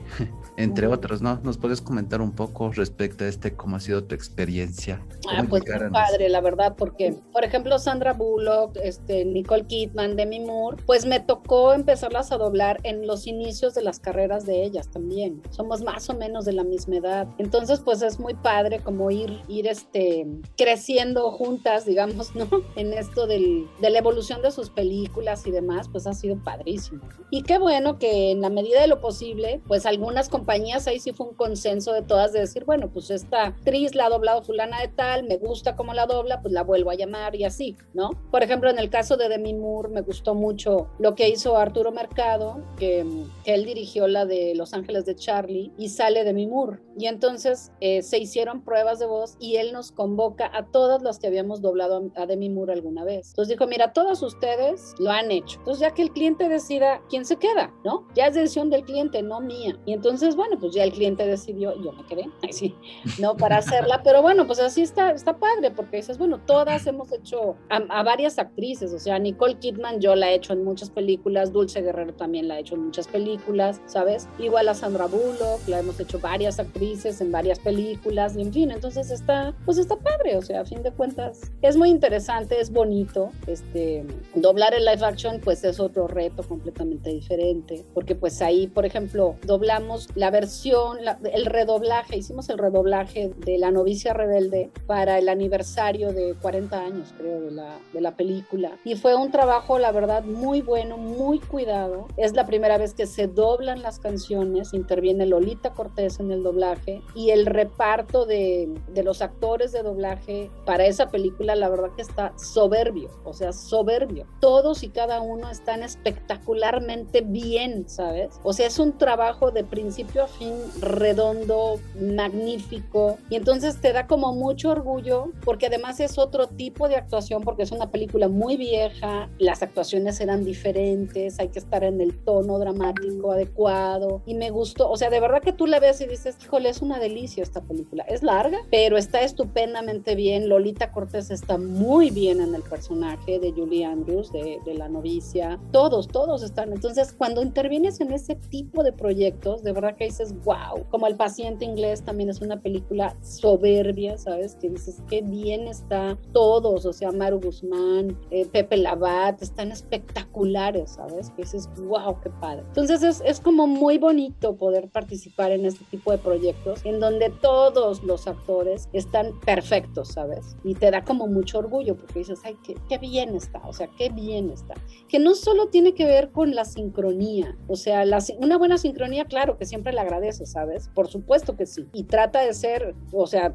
entre 0.59 0.89
otros, 0.89 1.23
¿no? 1.23 1.39
¿Nos 1.45 1.57
puedes 1.57 1.81
comentar 1.81 2.21
un 2.21 2.33
poco 2.33 2.73
respecto 2.73 3.25
a 3.25 3.29
este, 3.29 3.55
cómo 3.55 3.77
ha 3.77 3.81
sido 3.81 4.03
tu 4.03 4.17
experiencia? 4.17 5.01
Ah, 5.31 5.45
pues 5.49 5.63
muy 5.63 5.91
padre, 5.91 6.29
la 6.29 6.41
verdad, 6.41 6.75
porque, 6.77 7.15
por 7.33 7.45
ejemplo, 7.45 7.79
Sandra 7.79 8.13
Bullock, 8.13 8.77
este, 8.83 9.25
Nicole 9.25 9.67
Kidman, 9.67 10.17
Demi 10.17 10.41
Moore, 10.41 10.83
pues 10.85 11.07
me 11.07 11.21
tocó 11.21 11.73
empezarlas 11.73 12.33
a 12.33 12.39
doblar 12.39 12.81
en 12.83 13.07
los 13.07 13.29
inicios 13.29 13.75
de 13.75 13.83
las 13.83 14.01
carreras 14.01 14.47
de 14.47 14.65
ellas 14.65 14.91
también. 14.91 15.41
Somos 15.51 15.83
más 15.83 16.11
o 16.11 16.15
menos 16.15 16.45
de 16.45 16.55
la 16.55 16.65
misma 16.65 16.97
edad. 16.97 17.29
Entonces, 17.39 17.79
pues 17.79 18.03
es 18.03 18.19
muy 18.19 18.35
padre 18.35 18.81
como 18.81 19.13
ir, 19.13 19.41
ir 19.47 19.69
este, 19.69 20.27
creciendo 20.57 21.31
juntas, 21.31 21.87
digamos, 21.87 22.35
¿no? 22.35 22.49
En 22.75 22.93
esto 22.95 23.29
del, 23.29 23.69
de 23.81 23.91
la 23.91 23.99
evolución 24.01 24.43
de 24.43 24.51
sus 24.51 24.71
películas 24.71 25.47
y 25.47 25.53
demás, 25.53 25.89
pues 25.89 26.09
ha 26.09 26.15
sido 26.15 26.37
padrísimo. 26.43 27.03
Y 27.31 27.43
qué 27.43 27.59
bueno 27.59 28.01
que 28.01 28.33
en 28.33 28.41
la 28.41 28.51
medida 28.51 28.81
de 28.81 28.89
lo 28.89 29.01
posible, 29.01 29.61
pues 29.69 29.87
algunas 29.87 30.29
compañías 30.49 30.87
ahí 30.87 30.99
sí 30.99 31.13
fue 31.13 31.27
un 31.27 31.35
consenso 31.35 31.93
de 31.93 32.01
todas 32.01 32.33
de 32.33 32.41
decir, 32.41 32.65
bueno, 32.65 32.91
pues 32.91 33.11
esta 33.11 33.49
actriz 33.49 33.95
la 33.95 34.07
ha 34.07 34.09
doblado 34.09 34.43
fulana 34.43 34.81
de 34.81 34.89
tal, 34.89 35.25
me 35.25 35.37
gusta 35.37 35.77
cómo 35.77 35.93
la 35.93 36.07
dobla, 36.07 36.41
pues 36.41 36.55
la 36.55 36.63
vuelvo 36.63 36.91
a 36.91 36.95
llamar 36.95 37.37
y 37.37 37.45
así, 37.45 37.77
¿no? 37.93 38.13
Por 38.31 38.43
ejemplo, 38.43 38.71
en 38.71 38.79
el 38.79 38.89
caso 38.89 39.19
de 39.19 39.29
Demi 39.29 39.53
Moore 39.53 39.91
me 39.91 40.01
gustó 40.01 40.35
mucho 40.35 40.89
lo 40.99 41.15
que 41.15 41.29
hizo 41.29 41.59
Arturo 41.59 41.93
Mercado, 41.93 42.63
que, 42.79 43.05
que 43.45 43.53
él 43.53 43.67
dirigió 43.67 44.09
la 44.09 44.25
de 44.25 44.55
Los 44.55 44.73
Ángeles 44.73 45.05
de 45.05 45.17
Charlie 45.17 45.71
y 45.77 45.91
sale 45.91 46.25
Demi 46.25 46.47
Moore. 46.47 46.79
Y 46.99 47.07
entonces 47.07 47.71
eh, 47.81 48.03
se 48.03 48.19
hicieron 48.19 48.63
pruebas 48.63 48.99
de 48.99 49.07
voz 49.07 49.37
y 49.39 49.57
él 49.57 49.73
nos 49.73 49.93
convoca 49.93 50.51
a 50.53 50.67
todas 50.67 51.01
las 51.01 51.21
que 51.21 51.29
habíamos 51.29 51.63
doblado 51.63 52.11
a, 52.17 52.27
Demi 52.27 52.51
Moore 52.51 52.73
alguna 52.73 53.05
vez. 53.05 53.29
Entonces 53.29 53.57
dijo, 53.57 53.69
mira, 53.69 53.93
todos 53.93 54.21
ustedes 54.21 54.97
lo 54.99 55.13
han 55.13 55.31
hecho. 55.31 55.61
Entonces 55.61 55.81
ya 55.81 55.95
que 55.95 56.03
el 56.03 56.11
cliente 56.11 56.49
decida 56.49 57.01
quién 57.09 57.25
se 57.25 57.37
queda, 57.37 57.73
¿no? 57.85 58.09
Ya 58.17 58.27
es 58.27 58.35
decisión 58.35 58.69
del 58.69 58.83
cliente, 58.83 59.23
no 59.23 59.41
mía. 59.41 59.79
Y 59.87 59.93
entonces, 59.93 60.35
bueno, 60.35 60.59
pues 60.59 60.75
ya 60.75 60.83
el 60.83 60.91
cliente 60.91 61.25
decidió, 61.25 61.73
y 61.77 61.85
yo 61.85 61.93
me 61.93 62.05
quedé, 62.05 62.29
sí, 62.51 62.75
no 63.21 63.37
para 63.37 63.59
hacerla, 63.59 64.03
pero 64.03 64.21
bueno, 64.21 64.49
pues 64.49 64.59
así 64.59 64.83
está, 64.83 65.13
está 65.13 65.39
padre, 65.39 65.71
porque 65.71 65.99
dices, 65.99 66.19
bueno, 66.19 66.41
todas 66.47 66.85
hemos 66.89 67.13
hecho 67.13 67.55
a, 67.69 67.77
a, 67.77 68.03
varias 68.03 68.41
actrices, 68.41 68.93
o 68.93 68.99
sea, 68.99 69.21
Nicole 69.21 69.59
Kidman 69.61 70.01
yo 70.01 70.17
la 70.17 70.33
he 70.33 70.35
hecho 70.35 70.53
en 70.53 70.65
muchas 70.65 70.91
películas, 70.91 71.53
Dulce 71.53 71.81
Guerrero 71.81 72.15
también 72.15 72.49
la 72.49 72.57
he 72.57 72.61
hecho 72.63 72.75
en 72.75 72.87
muchas 72.87 73.07
películas, 73.07 73.81
¿sabes? 73.87 74.29
Igual 74.41 74.69
a 74.69 74.75
Sandra 74.75 75.07
Bullock, 75.07 75.69
la 75.69 75.79
hemos 75.79 76.01
hecho 76.01 76.19
varias 76.19 76.59
actrices 76.59 76.88
actrices 76.89 77.21
en 77.21 77.31
varias 77.31 77.59
películas, 77.59 78.37
y 78.37 78.43
en 78.43 78.53
fin, 78.53 78.71
entonces 78.71 79.11
está, 79.11 79.55
pues 79.65 79.79
está 79.79 79.97
padre, 79.97 80.37
o 80.37 80.43
sea, 80.43 80.61
a 80.61 80.65
fin 80.65 80.83
de 80.83 80.91
cuentas, 80.91 81.53
es 81.63 81.77
muy 81.77 81.91
interesante, 81.91 82.61
es 82.61 82.71
bonito, 82.71 83.31
este, 83.47 84.07
doblar 84.35 84.75
el 84.75 84.85
live 84.85 85.05
action, 85.05 85.41
pues 85.41 85.65
es 85.65 85.81
otro 85.81 86.09
reto 86.09 86.43
completamente 86.43 87.11
diferente, 87.11 87.85
porque 87.93 88.15
pues 88.15 88.41
ahí, 88.41 88.69
por 88.69 88.87
ejemplo, 88.87 89.37
doblamos 89.45 90.09
la 90.15 90.31
versión, 90.31 90.99
el 91.33 91.47
redoblaje, 91.47 92.17
hicimos 92.17 92.49
el 92.49 92.59
redoblaje 92.59 93.33
de 93.45 93.59
La 93.59 93.71
novicia 93.71 94.15
rebelde 94.15 94.71
para 94.87 95.19
el 95.19 95.29
aniversario 95.29 96.13
de 96.13 96.35
40 96.41 96.81
años, 96.81 97.15
creo, 97.19 97.41
de 97.41 97.51
la, 97.51 97.79
de 97.93 98.01
la 98.01 98.17
película, 98.17 98.79
y 98.85 98.97
fue 98.97 99.15
un 99.15 99.31
trabajo, 99.31 99.79
la 99.79 99.93
verdad, 99.93 100.25
muy 100.25 100.63
bueno, 100.63 100.97
muy 100.97 101.39
cuidado, 101.39 102.09
es 102.17 102.33
la 102.33 102.47
primera 102.47 102.79
vez 102.79 102.95
que 102.95 103.07
se 103.07 103.27
doblan 103.27 103.83
las 103.83 103.99
canciones, 103.99 104.73
interviene 104.73 105.27
Lolita 105.27 105.75
Cortés 105.75 106.19
en 106.21 106.31
el 106.31 106.43
doblaje, 106.43 106.78
y 107.15 107.31
el 107.31 107.47
reparto 107.47 108.27
de, 108.27 108.69
de 108.89 109.03
los 109.03 109.23
actores 109.23 109.73
de 109.73 109.83
doblaje 109.83 110.51
para 110.65 110.87
esa 110.87 111.09
película, 111.09 111.57
la 111.57 111.69
verdad 111.69 111.91
que 111.97 112.03
está 112.03 112.33
soberbio, 112.39 113.11
o 113.25 113.33
sea, 113.33 113.53
soberbio. 113.53 114.27
Todos 114.41 114.83
y 114.83 114.89
cada 114.89 115.21
uno 115.21 115.51
están 115.51 115.83
espectacularmente 115.83 117.21
bien, 117.23 117.89
¿sabes? 117.89 118.41
O 118.43 118.53
sea, 118.53 118.67
es 118.67 118.79
un 118.79 118.97
trabajo 118.99 119.51
de 119.51 119.65
principio 119.65 120.25
a 120.25 120.29
fin 120.29 120.55
redondo, 120.81 121.81
magnífico, 122.01 123.19
y 123.31 123.37
entonces 123.37 123.81
te 123.81 123.93
da 123.93 124.07
como 124.07 124.33
mucho 124.33 124.71
orgullo, 124.71 125.33
porque 125.45 125.67
además 125.67 126.01
es 126.01 126.19
otro 126.19 126.49
tipo 126.49 126.89
de 126.89 126.97
actuación, 126.97 127.43
porque 127.43 127.63
es 127.63 127.73
una 127.73 127.91
película 127.91 128.29
muy 128.29 128.57
vieja, 128.57 129.29
las 129.39 129.63
actuaciones 129.63 130.21
eran 130.21 130.45
diferentes, 130.45 131.39
hay 131.39 131.49
que 131.49 131.59
estar 131.59 131.85
en 131.85 132.01
el 132.01 132.19
tono 132.25 132.59
dramático 132.59 133.33
adecuado, 133.33 134.23
y 134.27 134.35
me 134.35 134.51
gustó, 134.51 134.91
o 134.91 134.97
sea, 134.97 135.11
de 135.11 135.21
verdad 135.21 135.43
que 135.43 135.53
tú 135.53 135.67
la 135.67 135.81
ves 135.81 136.01
y 136.01 136.07
dices, 136.07 136.37
híjole, 136.43 136.68
es 136.69 136.83
una 136.83 136.99
delicia 136.99 137.43
esta 137.43 137.61
película, 137.61 138.05
es 138.05 138.23
larga, 138.23 138.59
pero 138.71 138.97
está 138.97 139.23
estupendamente 139.23 140.15
bien, 140.15 140.49
Lolita 140.49 140.93
Cortés 140.93 141.31
está 141.31 141.59
muy 141.59 142.11
bien 142.11 142.41
en 142.41 142.55
el 142.55 142.63
personaje 142.63 143.39
de 143.39 143.53
Julie 143.53 143.85
Andrews, 143.85 144.33
de, 144.33 144.59
de 144.65 144.75
la 144.75 144.89
novicia, 144.89 145.59
todos, 145.73 146.09
todos 146.09 146.43
están, 146.43 146.73
entonces 146.73 147.13
cuando 147.13 147.43
intervienes 147.43 148.01
en 148.01 148.13
ese 148.13 148.35
tipo 148.35 148.83
de 148.83 148.93
proyectos, 148.93 149.63
de 149.63 149.73
verdad 149.73 149.97
que 149.97 150.05
dices, 150.05 150.35
wow, 150.45 150.87
como 150.91 151.07
El 151.07 151.17
paciente 151.17 151.65
inglés 151.65 152.03
también 152.03 152.29
es 152.29 152.41
una 152.41 152.61
película 152.61 153.17
soberbia, 153.23 154.19
¿sabes? 154.19 154.57
Que 154.57 154.69
dices, 154.69 155.03
qué 155.09 155.23
bien 155.23 155.67
está 155.67 156.19
todos, 156.33 156.85
o 156.85 156.93
sea, 156.93 157.13
Maru 157.13 157.41
Guzmán, 157.41 158.17
eh, 158.31 158.47
Pepe 158.47 158.77
Labat, 158.77 159.41
están 159.43 159.73
espectaculares, 159.73 160.93
¿sabes? 160.93 161.31
Que 161.31 161.43
dices, 161.43 161.69
wow, 161.77 162.21
qué 162.23 162.31
padre. 162.31 162.63
Entonces 162.69 163.03
es, 163.03 163.23
es 163.25 163.41
como 163.41 163.67
muy 163.67 163.99
bonito 163.99 164.57
poder 164.57 164.89
participar 164.89 165.53
en 165.53 165.65
este 165.65 165.85
tipo 165.91 166.13
de 166.13 166.19
proyectos 166.19 166.48
en 166.85 167.01
donde 167.01 167.31
todos 167.31 168.03
los 168.03 168.27
actores 168.27 168.89
están 168.93 169.39
perfectos, 169.41 170.09
¿sabes? 170.09 170.57
Y 170.65 170.75
te 170.75 170.91
da 170.91 171.05
como 171.05 171.27
mucho 171.27 171.59
orgullo 171.59 171.97
porque 171.97 172.21
dices, 172.21 172.41
ay, 172.45 172.57
qué, 172.65 172.75
qué 172.89 172.99
bien 172.99 173.35
está, 173.35 173.61
o 173.67 173.73
sea, 173.73 173.89
qué 173.97 174.09
bien 174.09 174.51
está. 174.51 174.75
Que 175.09 175.19
no 175.19 175.35
solo 175.35 175.69
tiene 175.69 175.95
que 175.95 176.05
ver 176.05 176.31
con 176.31 176.55
la 176.55 176.65
sincronía, 176.65 177.57
o 177.67 177.77
sea, 177.77 178.05
la, 178.05 178.23
una 178.39 178.59
buena 178.59 178.79
sincronía, 178.79 179.25
claro, 179.25 179.57
que 179.59 179.67
siempre 179.67 179.93
le 179.93 180.01
agradece, 180.01 180.47
¿sabes? 180.47 180.89
Por 180.95 181.09
supuesto 181.09 181.57
que 181.57 181.67
sí. 181.67 181.87
Y 181.93 182.05
trata 182.05 182.41
de 182.41 182.55
ser, 182.55 182.95
o 183.13 183.27
sea, 183.27 183.55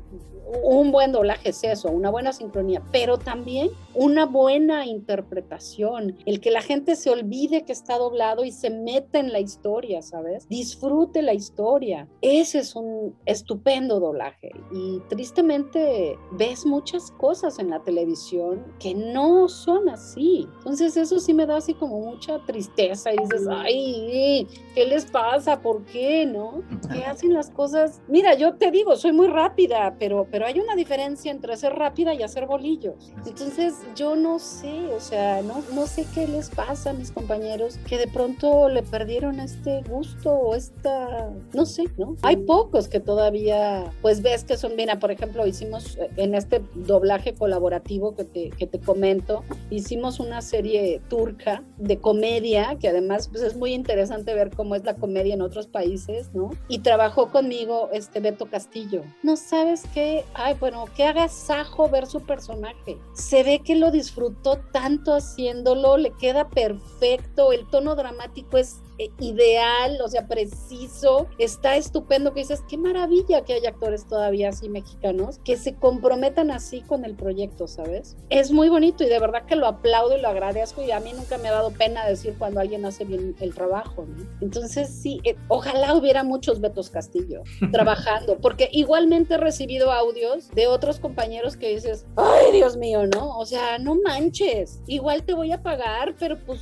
un 0.64 0.92
buen 0.92 1.12
doblaje 1.12 1.50
es 1.50 1.64
eso, 1.64 1.90
una 1.90 2.10
buena 2.10 2.34
sincronía, 2.34 2.84
pero 2.92 3.18
también 3.18 3.70
una 3.96 4.26
buena 4.26 4.86
interpretación, 4.86 6.18
el 6.26 6.40
que 6.42 6.52
la 6.52 6.62
gente 6.62 6.96
se 6.96 7.10
olvide 7.10 7.64
que 7.64 7.72
está 7.72 7.98
doblado 7.98 8.44
y 8.44 8.52
se 8.52 8.70
meta 8.70 9.20
en 9.20 9.32
la 9.32 9.40
historia, 9.40 10.02
¿sabes? 10.02 10.48
Disfrute 10.50 11.22
la 11.22 11.34
historia. 11.34 12.08
Ese 12.22 12.60
es 12.60 12.76
un 12.76 12.83
estupendo 13.26 14.00
doblaje 14.00 14.52
y 14.72 15.00
tristemente 15.10 16.18
ves 16.32 16.66
muchas 16.66 17.12
cosas 17.12 17.60
en 17.60 17.70
la 17.70 17.84
televisión 17.84 18.64
que 18.80 18.94
no 18.94 19.48
son 19.48 19.90
así. 19.90 20.48
Entonces 20.60 20.98
eso 20.98 21.20
sí 21.20 21.34
me 21.34 21.46
da 21.46 21.58
así 21.58 21.74
como 21.74 22.00
mucha 22.00 22.40
tristeza 22.46 23.14
y 23.14 23.18
dices, 23.18 23.48
ay, 23.50 24.48
¿qué 24.76 24.86
les 24.86 25.06
pasa? 25.06 25.62
¿Por 25.62 25.84
qué? 25.86 26.26
¿No? 26.26 26.64
¿Qué 26.94 27.04
hacen 27.06 27.34
las 27.34 27.50
cosas? 27.50 28.02
Mira, 28.08 28.36
yo 28.36 28.56
te 28.56 28.72
digo, 28.72 28.96
soy 28.96 29.12
muy 29.12 29.28
rápida, 29.28 29.96
pero, 30.00 30.28
pero 30.30 30.46
hay 30.46 30.60
una 30.60 30.76
diferencia 30.76 31.32
entre 31.32 31.56
ser 31.58 31.74
rápida 31.74 32.14
y 32.14 32.24
hacer 32.24 32.46
bolillos. 32.46 33.14
Entonces 33.26 33.76
yo 33.96 34.16
no 34.16 34.40
sé, 34.40 34.88
o 34.96 35.00
sea, 35.00 35.42
no, 35.42 35.64
no 35.74 35.88
sé 35.88 36.06
qué 36.14 36.28
les 36.28 36.50
pasa 36.50 36.92
a 36.92 36.94
mis 36.94 37.12
compañeros 37.12 37.78
que 37.88 37.98
de 37.98 38.08
pronto 38.08 38.70
le 38.70 38.84
perdieron 38.84 39.40
este 39.40 39.84
gusto 39.90 40.32
o 40.32 40.56
esta, 40.56 41.32
no 41.54 41.66
sé, 41.66 41.86
¿no? 41.98 42.16
Hay 42.22 42.38
que 42.74 43.00
todavía, 43.00 43.92
pues 44.02 44.22
ves 44.22 44.44
que 44.44 44.58
son, 44.58 44.76
mira, 44.76 44.98
por 45.00 45.12
ejemplo, 45.12 45.46
hicimos 45.46 45.96
eh, 45.98 46.10
en 46.18 46.34
este 46.34 46.62
doblaje 46.74 47.36
colaborativo 47.36 48.16
que 48.16 48.24
te, 48.24 48.50
que 48.50 48.66
te 48.66 48.80
comento, 48.80 49.44
hicimos 49.70 50.20
una 50.20 50.42
serie 50.42 51.00
turca 51.08 51.64
de 51.78 51.98
comedia, 51.98 52.78
que 52.80 52.90
además 52.90 53.28
pues 53.28 53.44
es 53.44 53.56
muy 53.56 53.74
interesante 53.74 54.34
ver 54.34 54.50
cómo 54.56 54.76
es 54.76 54.84
la 54.84 54.96
comedia 54.96 55.36
en 55.36 55.44
otros 55.44 55.68
países, 55.68 56.34
¿no? 56.34 56.50
Y 56.68 56.80
trabajó 56.80 57.30
conmigo 57.30 57.90
este 57.94 58.20
Beto 58.20 58.48
Castillo. 58.48 59.04
No 59.22 59.36
sabes 59.36 59.84
qué, 59.94 60.26
ay, 60.34 60.56
bueno, 60.60 60.86
qué 60.96 61.04
agasajo 61.04 61.90
ver 61.90 62.08
su 62.08 62.22
personaje. 62.22 62.98
Se 63.14 63.44
ve 63.44 63.62
que 63.64 63.76
lo 63.76 63.92
disfrutó 63.92 64.60
tanto 64.72 65.14
haciéndolo, 65.14 65.98
le 65.98 66.12
queda 66.12 66.50
perfecto, 66.50 67.52
el 67.52 67.70
tono 67.70 67.96
dramático 67.96 68.58
es 68.58 68.78
ideal, 69.20 70.00
o 70.04 70.08
sea, 70.08 70.28
preciso, 70.28 71.28
está 71.38 71.76
estupendo 71.76 72.34
que 72.34 72.42
dices, 72.42 72.64
qué 72.68 72.78
maravilla 72.78 73.44
que 73.44 73.54
hay 73.54 73.66
actores 73.66 74.08
todavía 74.08 74.50
así 74.50 74.70
mexicanos 74.70 75.40
que 75.44 75.58
se 75.58 75.76
comprometan 75.76 76.52
así 76.52 76.82
con 76.82 77.06
el 77.06 77.16
proyecto, 77.16 77.68
¿sabes? 77.68 78.16
Es 78.30 78.52
muy 78.52 78.70
bonito 78.70 79.04
y 79.04 79.08
de 79.08 79.20
verdad 79.20 79.46
que 79.46 79.56
lo 79.56 79.68
aplaudo 79.68 80.18
y 80.18 80.22
lo 80.22 80.30
agradezco 80.30 80.84
y 80.84 80.92
a 80.92 81.00
mí 81.00 81.12
nunca 81.14 81.38
me 81.38 81.50
ha 81.50 81.54
dado 81.54 81.72
pena 81.72 82.06
decir 82.06 82.36
cuando 82.38 82.60
alguien 82.60 82.86
hace 82.86 83.06
bien 83.06 83.36
el 83.40 83.54
trabajo, 83.54 84.06
¿no? 84.06 84.26
Entonces 84.42 84.90
sí, 84.90 85.20
eh, 85.24 85.36
ojalá 85.48 85.96
hubiera 85.96 86.24
muchos 86.24 86.62
Betos 86.62 86.90
Castillo 86.90 87.44
trabajando, 87.72 88.38
porque 88.40 88.70
igualmente 88.72 89.36
he 89.36 89.38
recibido 89.38 89.92
audios 89.92 90.50
de 90.52 90.68
otros 90.68 91.00
compañeros 91.00 91.58
que 91.58 91.70
dices, 91.70 92.06
ay 92.16 92.52
Dios 92.52 92.78
mío, 92.78 93.06
¿no? 93.08 93.38
O 93.38 93.46
sea, 93.46 93.78
no 93.80 93.96
manches, 93.96 94.82
igual 94.88 95.24
te 95.24 95.34
voy 95.34 95.52
a 95.52 95.62
pagar, 95.62 96.16
pero 96.20 96.38
pues 96.46 96.62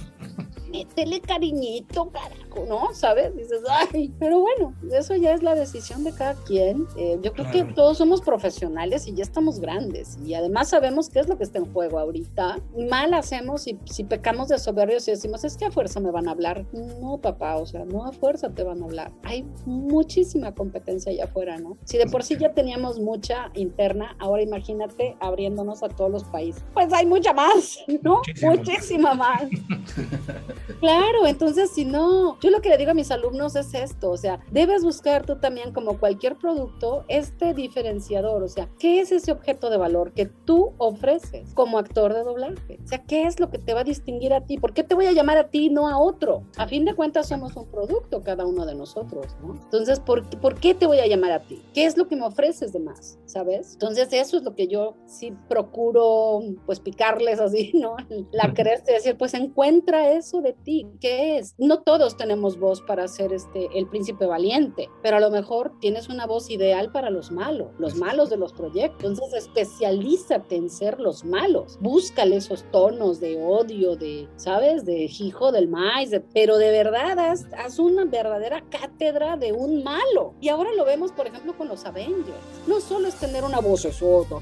métele 0.71 1.21
cariñito, 1.21 2.09
carajo, 2.09 2.65
¿no? 2.67 2.93
¿Sabes? 2.93 3.35
Dices, 3.35 3.61
ay, 3.69 4.13
pero 4.19 4.39
bueno, 4.39 4.73
eso 4.91 5.15
ya 5.15 5.33
es 5.33 5.43
la 5.43 5.55
decisión 5.55 6.03
de 6.03 6.13
cada 6.13 6.35
quien. 6.35 6.87
Eh, 6.97 7.19
yo 7.21 7.33
creo 7.33 7.51
que 7.51 7.63
todos 7.73 7.97
somos 7.97 8.21
profesionales 8.21 9.07
y 9.07 9.13
ya 9.13 9.23
estamos 9.23 9.59
grandes 9.59 10.17
y 10.25 10.33
además 10.33 10.69
sabemos 10.69 11.09
qué 11.09 11.19
es 11.19 11.27
lo 11.27 11.37
que 11.37 11.43
está 11.43 11.59
en 11.59 11.71
juego 11.71 11.99
ahorita. 11.99 12.59
Mal 12.89 13.13
hacemos 13.13 13.63
si, 13.63 13.79
si 13.85 14.03
pecamos 14.03 14.47
de 14.47 14.57
soberbios 14.57 15.07
y 15.07 15.11
decimos, 15.11 15.43
es 15.43 15.57
que 15.57 15.65
a 15.65 15.71
fuerza 15.71 15.99
me 15.99 16.11
van 16.11 16.27
a 16.27 16.31
hablar. 16.31 16.65
No, 16.73 17.17
papá, 17.17 17.57
o 17.57 17.65
sea, 17.65 17.85
no 17.85 18.05
a 18.05 18.11
fuerza 18.11 18.49
te 18.49 18.63
van 18.63 18.81
a 18.81 18.85
hablar. 18.85 19.11
Hay 19.23 19.45
muchísima 19.65 20.53
competencia 20.53 21.11
allá 21.11 21.25
afuera, 21.25 21.57
¿no? 21.57 21.77
Si 21.83 21.97
de 21.97 22.05
por 22.07 22.23
sí 22.23 22.37
ya 22.37 22.53
teníamos 22.53 22.99
mucha 22.99 23.51
interna, 23.53 24.15
ahora 24.19 24.41
imagínate 24.41 25.15
abriéndonos 25.19 25.83
a 25.83 25.89
todos 25.89 26.11
los 26.11 26.23
países. 26.25 26.63
Pues 26.73 26.91
hay 26.93 27.05
mucha 27.05 27.33
más, 27.33 27.79
¿no? 28.01 28.21
Muchísima 28.41 29.13
más. 29.13 29.43
Claro, 30.79 31.25
entonces 31.25 31.71
si 31.71 31.85
no, 31.85 32.39
yo 32.39 32.49
lo 32.49 32.61
que 32.61 32.69
le 32.69 32.77
digo 32.77 32.91
a 32.91 32.95
mis 32.95 33.11
alumnos 33.11 33.55
es 33.55 33.73
esto, 33.73 34.11
o 34.11 34.17
sea, 34.17 34.39
debes 34.51 34.83
buscar 34.83 35.25
tú 35.25 35.39
también 35.39 35.73
como 35.73 35.99
cualquier 35.99 36.37
producto 36.37 37.05
este 37.07 37.53
diferenciador, 37.53 38.43
o 38.43 38.47
sea, 38.47 38.69
¿qué 38.79 39.01
es 39.01 39.11
ese 39.11 39.31
objeto 39.31 39.69
de 39.69 39.77
valor 39.77 40.13
que 40.13 40.25
tú 40.25 40.73
ofreces 40.77 41.53
como 41.53 41.77
actor 41.77 42.13
de 42.13 42.23
doblaje? 42.23 42.79
O 42.83 42.87
sea, 42.87 43.03
¿qué 43.03 43.23
es 43.23 43.39
lo 43.39 43.49
que 43.49 43.57
te 43.57 43.73
va 43.73 43.81
a 43.81 43.83
distinguir 43.83 44.33
a 44.33 44.45
ti? 44.45 44.57
¿Por 44.57 44.73
qué 44.73 44.83
te 44.83 44.95
voy 44.95 45.05
a 45.05 45.11
llamar 45.11 45.37
a 45.37 45.49
ti 45.49 45.65
y 45.65 45.69
no 45.69 45.87
a 45.87 45.97
otro? 45.97 46.43
A 46.57 46.67
fin 46.67 46.85
de 46.85 46.95
cuentas 46.95 47.27
somos 47.27 47.55
un 47.55 47.67
producto 47.67 48.21
cada 48.21 48.45
uno 48.45 48.65
de 48.65 48.75
nosotros, 48.75 49.35
¿no? 49.41 49.55
Entonces, 49.55 49.99
¿por, 49.99 50.27
¿por 50.39 50.55
qué 50.55 50.73
te 50.73 50.87
voy 50.87 50.99
a 50.99 51.07
llamar 51.07 51.31
a 51.31 51.39
ti? 51.39 51.61
¿Qué 51.73 51.85
es 51.85 51.97
lo 51.97 52.07
que 52.07 52.15
me 52.15 52.25
ofreces 52.25 52.73
de 52.73 52.79
más? 52.79 53.19
¿Sabes? 53.25 53.73
Entonces, 53.73 54.09
eso 54.11 54.37
es 54.37 54.43
lo 54.43 54.55
que 54.55 54.67
yo 54.67 54.95
sí 55.05 55.33
procuro, 55.47 56.41
pues, 56.65 56.79
picarles 56.79 57.39
así, 57.39 57.71
¿no? 57.73 57.95
La 58.31 58.53
cresta 58.53 58.91
y 58.91 58.95
decir, 58.95 59.17
pues, 59.17 59.33
encuentra 59.33 60.11
eso 60.11 60.41
de 60.41 60.50
ti, 60.53 60.87
¿qué 60.99 61.37
es? 61.37 61.55
No 61.57 61.81
todos 61.81 62.17
tenemos 62.17 62.59
voz 62.59 62.81
para 62.81 63.07
ser 63.07 63.33
este, 63.33 63.69
el 63.77 63.87
príncipe 63.87 64.25
valiente, 64.25 64.89
pero 65.01 65.17
a 65.17 65.19
lo 65.19 65.31
mejor 65.31 65.73
tienes 65.79 66.09
una 66.09 66.25
voz 66.25 66.49
ideal 66.49 66.91
para 66.91 67.09
los 67.09 67.31
malos, 67.31 67.69
los 67.77 67.95
malos 67.95 68.29
de 68.29 68.37
los 68.37 68.53
proyectos. 68.53 69.11
Entonces, 69.11 69.45
especialízate 69.45 70.55
en 70.55 70.69
ser 70.69 70.99
los 70.99 71.23
malos. 71.23 71.77
Búscale 71.81 72.37
esos 72.37 72.63
tonos 72.71 73.19
de 73.19 73.41
odio, 73.41 73.95
de, 73.95 74.27
¿sabes? 74.35 74.85
De 74.85 75.09
hijo 75.19 75.51
del 75.51 75.67
maíz, 75.67 76.11
pero 76.33 76.57
de 76.57 76.71
verdad 76.71 77.17
haz, 77.19 77.45
haz 77.57 77.79
una 77.79 78.05
verdadera 78.05 78.63
cátedra 78.69 79.37
de 79.37 79.51
un 79.51 79.83
malo. 79.83 80.33
Y 80.41 80.49
ahora 80.49 80.71
lo 80.73 80.85
vemos, 80.85 81.11
por 81.11 81.27
ejemplo, 81.27 81.57
con 81.57 81.67
los 81.67 81.85
Avengers. 81.85 82.37
No 82.67 82.79
solo 82.79 83.07
es 83.07 83.15
tener 83.15 83.43
una 83.43 83.59
voz 83.59 83.81
sota, 83.81 84.35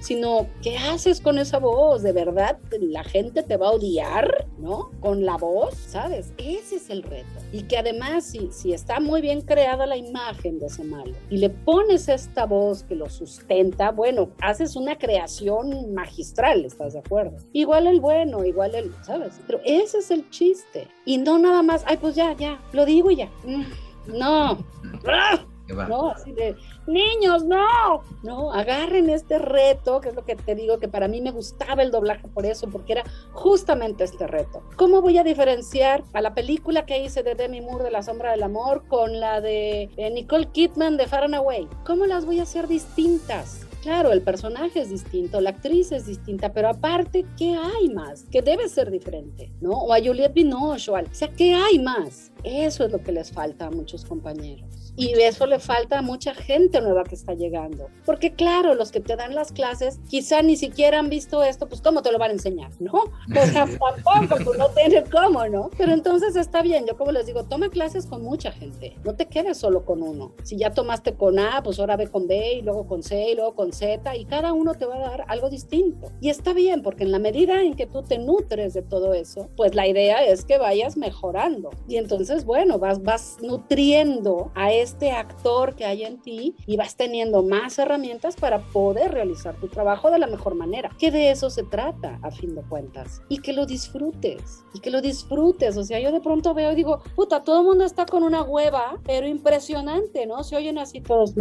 sino 0.00 0.46
¿qué 0.62 0.76
haces 0.76 1.20
con 1.20 1.38
esa 1.38 1.58
voz? 1.58 2.02
¿De 2.02 2.12
verdad 2.12 2.58
la 2.80 3.04
gente 3.04 3.42
te 3.42 3.56
va 3.56 3.68
a 3.68 3.72
odiar? 3.72 4.46
¿No? 4.58 4.90
Con 5.00 5.24
la 5.24 5.36
voz, 5.36 5.74
¿sabes? 5.74 6.32
Ese 6.38 6.76
es 6.76 6.90
el 6.90 7.02
reto. 7.02 7.26
Y 7.52 7.64
que 7.64 7.78
además, 7.78 8.24
si, 8.24 8.50
si 8.52 8.72
está 8.72 9.00
muy 9.00 9.20
bien 9.20 9.40
creada 9.42 9.86
la 9.86 9.96
imagen 9.96 10.58
de 10.58 10.66
ese 10.66 10.84
malo 10.84 11.12
y 11.30 11.38
le 11.38 11.50
pones 11.50 12.08
esta 12.08 12.46
voz 12.46 12.82
que 12.84 12.94
lo 12.94 13.08
sustenta, 13.10 13.90
bueno, 13.90 14.30
haces 14.40 14.76
una 14.76 14.96
creación 14.96 15.92
magistral, 15.92 16.64
¿estás 16.64 16.92
de 16.92 17.00
acuerdo? 17.00 17.36
Igual 17.52 17.86
el 17.86 18.00
bueno, 18.00 18.44
igual 18.44 18.74
el, 18.74 18.92
¿sabes? 19.02 19.40
Pero 19.46 19.60
ese 19.64 19.98
es 19.98 20.10
el 20.10 20.28
chiste. 20.30 20.88
Y 21.04 21.18
no 21.18 21.38
nada 21.38 21.62
más, 21.62 21.84
ay, 21.86 21.96
pues 21.96 22.14
ya, 22.14 22.32
ya, 22.34 22.60
lo 22.72 22.84
digo 22.84 23.10
y 23.10 23.16
ya. 23.16 23.30
Mm, 23.44 24.18
no. 24.18 24.58
No, 25.88 26.10
así 26.10 26.32
de, 26.32 26.54
niños, 26.86 27.44
no, 27.44 28.02
no, 28.22 28.52
agarren 28.52 29.10
este 29.10 29.38
reto, 29.38 30.00
que 30.00 30.10
es 30.10 30.14
lo 30.14 30.24
que 30.24 30.36
te 30.36 30.54
digo, 30.54 30.78
que 30.78 30.88
para 30.88 31.08
mí 31.08 31.20
me 31.20 31.30
gustaba 31.30 31.82
el 31.82 31.90
doblaje 31.90 32.28
por 32.28 32.46
eso, 32.46 32.68
porque 32.70 32.92
era 32.92 33.04
justamente 33.32 34.04
este 34.04 34.26
reto. 34.26 34.62
¿Cómo 34.76 35.00
voy 35.00 35.18
a 35.18 35.24
diferenciar 35.24 36.04
a 36.12 36.20
la 36.20 36.34
película 36.34 36.86
que 36.86 37.02
hice 37.02 37.22
de 37.22 37.34
Demi 37.34 37.60
Moore 37.60 37.84
de 37.84 37.90
La 37.90 38.02
Sombra 38.02 38.32
del 38.32 38.42
Amor 38.42 38.86
con 38.88 39.20
la 39.20 39.40
de 39.40 39.90
Nicole 40.12 40.46
Kidman 40.46 40.96
de 40.96 41.06
Far 41.06 41.32
Away? 41.32 41.68
¿Cómo 41.84 42.06
las 42.06 42.26
voy 42.26 42.40
a 42.40 42.42
hacer 42.42 42.66
distintas? 42.68 43.66
Claro, 43.82 44.12
el 44.12 44.22
personaje 44.22 44.80
es 44.80 44.90
distinto, 44.90 45.40
la 45.40 45.50
actriz 45.50 45.90
es 45.90 46.06
distinta, 46.06 46.52
pero 46.52 46.68
aparte, 46.68 47.26
¿qué 47.36 47.56
hay 47.56 47.88
más? 47.88 48.24
Que 48.30 48.40
debe 48.40 48.68
ser 48.68 48.92
diferente, 48.92 49.52
¿no? 49.60 49.72
O 49.72 49.92
a 49.92 49.98
Juliette 49.98 50.34
Binoche, 50.34 50.90
o, 50.92 50.94
o 50.94 51.02
sea, 51.10 51.28
¿qué 51.28 51.52
hay 51.54 51.80
más? 51.80 52.31
Eso 52.44 52.84
es 52.84 52.92
lo 52.92 53.02
que 53.02 53.12
les 53.12 53.30
falta 53.30 53.66
a 53.66 53.70
muchos 53.70 54.04
compañeros. 54.04 54.82
Y 54.94 55.12
eso 55.20 55.46
le 55.46 55.58
falta 55.58 55.98
a 55.98 56.02
mucha 56.02 56.34
gente 56.34 56.80
nueva 56.80 57.04
que 57.04 57.14
está 57.14 57.32
llegando. 57.32 57.88
Porque 58.04 58.34
claro, 58.34 58.74
los 58.74 58.92
que 58.92 59.00
te 59.00 59.16
dan 59.16 59.34
las 59.34 59.50
clases 59.50 60.00
quizá 60.08 60.42
ni 60.42 60.56
siquiera 60.56 60.98
han 60.98 61.08
visto 61.08 61.42
esto, 61.42 61.66
pues 61.66 61.80
¿cómo 61.80 62.02
te 62.02 62.12
lo 62.12 62.18
van 62.18 62.30
a 62.30 62.34
enseñar? 62.34 62.70
¿No? 62.78 62.92
O 62.92 63.46
sea, 63.50 63.66
tampoco, 63.78 64.44
pues 64.44 64.58
no 64.58 64.68
tiene 64.70 65.02
cómo, 65.04 65.46
¿no? 65.48 65.70
Pero 65.78 65.92
entonces 65.92 66.36
está 66.36 66.62
bien, 66.62 66.86
yo 66.86 66.96
como 66.96 67.12
les 67.12 67.26
digo, 67.26 67.44
toma 67.44 67.70
clases 67.70 68.06
con 68.06 68.22
mucha 68.22 68.52
gente, 68.52 68.96
no 69.04 69.14
te 69.14 69.26
quedes 69.26 69.56
solo 69.56 69.84
con 69.84 70.02
uno. 70.02 70.34
Si 70.42 70.56
ya 70.56 70.72
tomaste 70.72 71.14
con 71.14 71.38
A, 71.38 71.62
pues 71.62 71.80
ahora 71.80 71.96
ve 71.96 72.08
con 72.08 72.26
B 72.26 72.54
y 72.54 72.62
luego 72.62 72.86
con 72.86 73.02
C 73.02 73.30
y 73.30 73.34
luego 73.34 73.54
con 73.54 73.72
Z 73.72 74.14
y 74.16 74.26
cada 74.26 74.52
uno 74.52 74.74
te 74.74 74.84
va 74.84 74.96
a 74.96 75.10
dar 75.10 75.24
algo 75.28 75.48
distinto. 75.48 76.12
Y 76.20 76.28
está 76.28 76.52
bien, 76.52 76.82
porque 76.82 77.04
en 77.04 77.12
la 77.12 77.18
medida 77.18 77.62
en 77.62 77.74
que 77.74 77.86
tú 77.86 78.02
te 78.02 78.18
nutres 78.18 78.74
de 78.74 78.82
todo 78.82 79.14
eso, 79.14 79.48
pues 79.56 79.74
la 79.74 79.86
idea 79.86 80.22
es 80.24 80.44
que 80.44 80.58
vayas 80.58 80.98
mejorando. 80.98 81.70
Y 81.88 81.96
entonces, 81.96 82.31
bueno, 82.44 82.78
vas, 82.78 83.02
vas 83.02 83.36
nutriendo 83.42 84.50
a 84.54 84.72
este 84.72 85.10
actor 85.10 85.74
que 85.74 85.84
hay 85.84 86.04
en 86.04 86.20
ti 86.20 86.54
y 86.66 86.76
vas 86.76 86.96
teniendo 86.96 87.42
más 87.42 87.78
herramientas 87.78 88.36
para 88.36 88.60
poder 88.60 89.12
realizar 89.12 89.54
tu 89.56 89.68
trabajo 89.68 90.10
de 90.10 90.18
la 90.18 90.26
mejor 90.26 90.54
manera. 90.54 90.90
Que 90.98 91.10
de 91.10 91.30
eso 91.30 91.50
se 91.50 91.64
trata, 91.64 92.18
a 92.22 92.30
fin 92.30 92.54
de 92.54 92.62
cuentas. 92.62 93.22
Y 93.28 93.38
que 93.38 93.52
lo 93.52 93.66
disfrutes. 93.66 94.64
Y 94.74 94.80
que 94.80 94.90
lo 94.90 95.00
disfrutes. 95.00 95.76
O 95.76 95.84
sea, 95.84 96.00
yo 96.00 96.12
de 96.12 96.20
pronto 96.20 96.54
veo 96.54 96.72
y 96.72 96.74
digo, 96.74 97.02
puta, 97.14 97.42
todo 97.42 97.60
el 97.60 97.66
mundo 97.66 97.84
está 97.84 98.06
con 98.06 98.22
una 98.22 98.42
hueva, 98.42 98.98
pero 99.04 99.26
impresionante, 99.26 100.26
¿no? 100.26 100.42
Se 100.42 100.56
oyen 100.56 100.78
así 100.78 101.00
todos. 101.00 101.36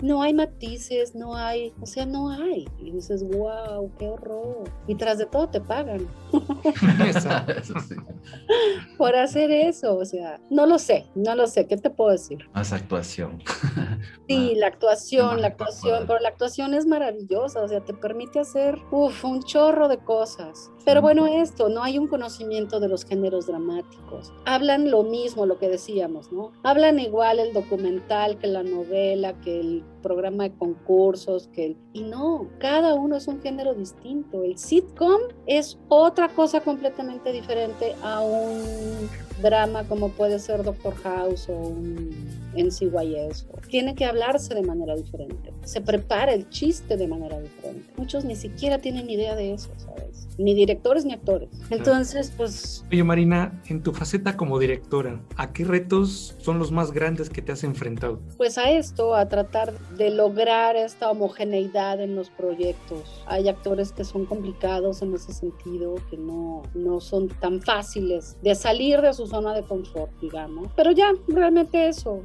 No 0.00 0.22
hay 0.22 0.34
matices, 0.34 1.14
no 1.14 1.34
hay, 1.34 1.72
o 1.80 1.86
sea, 1.86 2.06
no 2.06 2.30
hay. 2.30 2.68
Y 2.78 2.92
dices, 2.92 3.24
wow, 3.24 3.90
qué 3.98 4.08
horror. 4.08 4.70
Y 4.86 4.94
tras 4.94 5.18
de 5.18 5.26
todo 5.26 5.48
te 5.48 5.60
pagan. 5.60 6.06
Por 8.98 9.14
hacer 9.24 9.50
eso, 9.50 9.96
o 9.96 10.04
sea, 10.04 10.40
no 10.50 10.66
lo 10.66 10.78
sé, 10.78 11.06
no 11.14 11.34
lo 11.34 11.46
sé. 11.46 11.66
¿Qué 11.66 11.76
te 11.76 11.90
puedo 11.90 12.10
decir? 12.10 12.48
Más 12.54 12.72
actuación. 12.72 13.42
Sí, 14.28 14.54
la 14.56 14.66
actuación, 14.66 15.40
la 15.40 15.48
actuación, 15.48 16.04
pero 16.06 16.18
la 16.18 16.30
actuación 16.30 16.74
es 16.74 16.84
maravillosa, 16.84 17.62
o 17.62 17.68
sea, 17.68 17.80
te 17.84 17.94
permite 17.94 18.40
hacer, 18.40 18.76
uf, 18.90 19.24
un 19.24 19.40
chorro 19.42 19.86
de 19.86 19.98
cosas. 19.98 20.70
Pero 20.84 21.00
bueno, 21.00 21.26
esto, 21.26 21.68
no 21.68 21.82
hay 21.82 21.98
un 21.98 22.08
conocimiento 22.08 22.80
de 22.80 22.88
los 22.88 23.04
géneros 23.04 23.46
dramáticos. 23.46 24.32
Hablan 24.44 24.90
lo 24.90 25.04
mismo, 25.04 25.46
lo 25.46 25.58
que 25.58 25.68
decíamos, 25.68 26.32
¿no? 26.32 26.52
Hablan 26.64 26.98
igual 26.98 27.38
el 27.38 27.52
documental 27.52 28.38
que 28.38 28.48
la 28.48 28.62
novela, 28.62 29.40
que 29.40 29.60
el 29.60 29.84
programa 30.02 30.44
de 30.44 30.54
concursos, 30.56 31.48
que 31.48 31.66
el... 31.66 31.76
Y 31.92 32.02
no, 32.02 32.48
cada 32.58 32.94
uno 32.94 33.16
es 33.16 33.26
un 33.26 33.40
género 33.42 33.74
distinto. 33.74 34.44
El 34.44 34.58
sitcom 34.58 35.20
es 35.46 35.78
otra 35.88 36.28
cosa 36.28 36.60
completamente 36.60 37.32
diferente 37.32 37.94
a 38.02 38.20
un 38.20 39.05
drama 39.42 39.84
como 39.84 40.10
puede 40.10 40.38
ser 40.38 40.62
Doctor 40.62 40.94
House 40.96 41.48
o 41.48 41.52
un 41.52 42.10
NCYS. 42.54 43.46
Tiene 43.68 43.94
que 43.94 44.04
hablarse 44.04 44.54
de 44.54 44.62
manera 44.62 44.94
diferente. 44.94 45.52
Se 45.64 45.80
prepara 45.80 46.32
el 46.32 46.48
chiste 46.48 46.96
de 46.96 47.06
manera 47.06 47.40
diferente. 47.40 47.92
Muchos 47.96 48.24
ni 48.24 48.36
siquiera 48.36 48.78
tienen 48.78 49.10
idea 49.10 49.34
de 49.34 49.54
eso, 49.54 49.70
¿sabes? 49.76 50.25
Ni 50.38 50.54
directores 50.54 51.04
ni 51.04 51.12
actores. 51.12 51.48
Entonces, 51.70 52.32
pues... 52.36 52.84
Oye, 52.90 53.04
Marina, 53.04 53.62
en 53.68 53.82
tu 53.82 53.92
faceta 53.92 54.36
como 54.36 54.58
directora, 54.58 55.20
¿a 55.36 55.52
qué 55.52 55.64
retos 55.64 56.36
son 56.38 56.58
los 56.58 56.72
más 56.72 56.92
grandes 56.92 57.30
que 57.30 57.42
te 57.42 57.52
has 57.52 57.64
enfrentado? 57.64 58.20
Pues 58.36 58.58
a 58.58 58.70
esto, 58.70 59.14
a 59.14 59.28
tratar 59.28 59.78
de 59.96 60.10
lograr 60.10 60.76
esta 60.76 61.10
homogeneidad 61.10 62.00
en 62.00 62.16
los 62.16 62.30
proyectos. 62.30 63.22
Hay 63.26 63.48
actores 63.48 63.92
que 63.92 64.04
son 64.04 64.26
complicados 64.26 65.02
en 65.02 65.14
ese 65.14 65.32
sentido, 65.32 65.96
que 66.10 66.16
no, 66.16 66.62
no 66.74 67.00
son 67.00 67.28
tan 67.28 67.60
fáciles 67.60 68.36
de 68.42 68.54
salir 68.54 69.00
de 69.00 69.12
su 69.12 69.26
zona 69.26 69.54
de 69.54 69.62
confort, 69.62 70.10
digamos. 70.20 70.68
Pero 70.76 70.92
ya, 70.92 71.12
realmente 71.28 71.88
eso, 71.88 72.22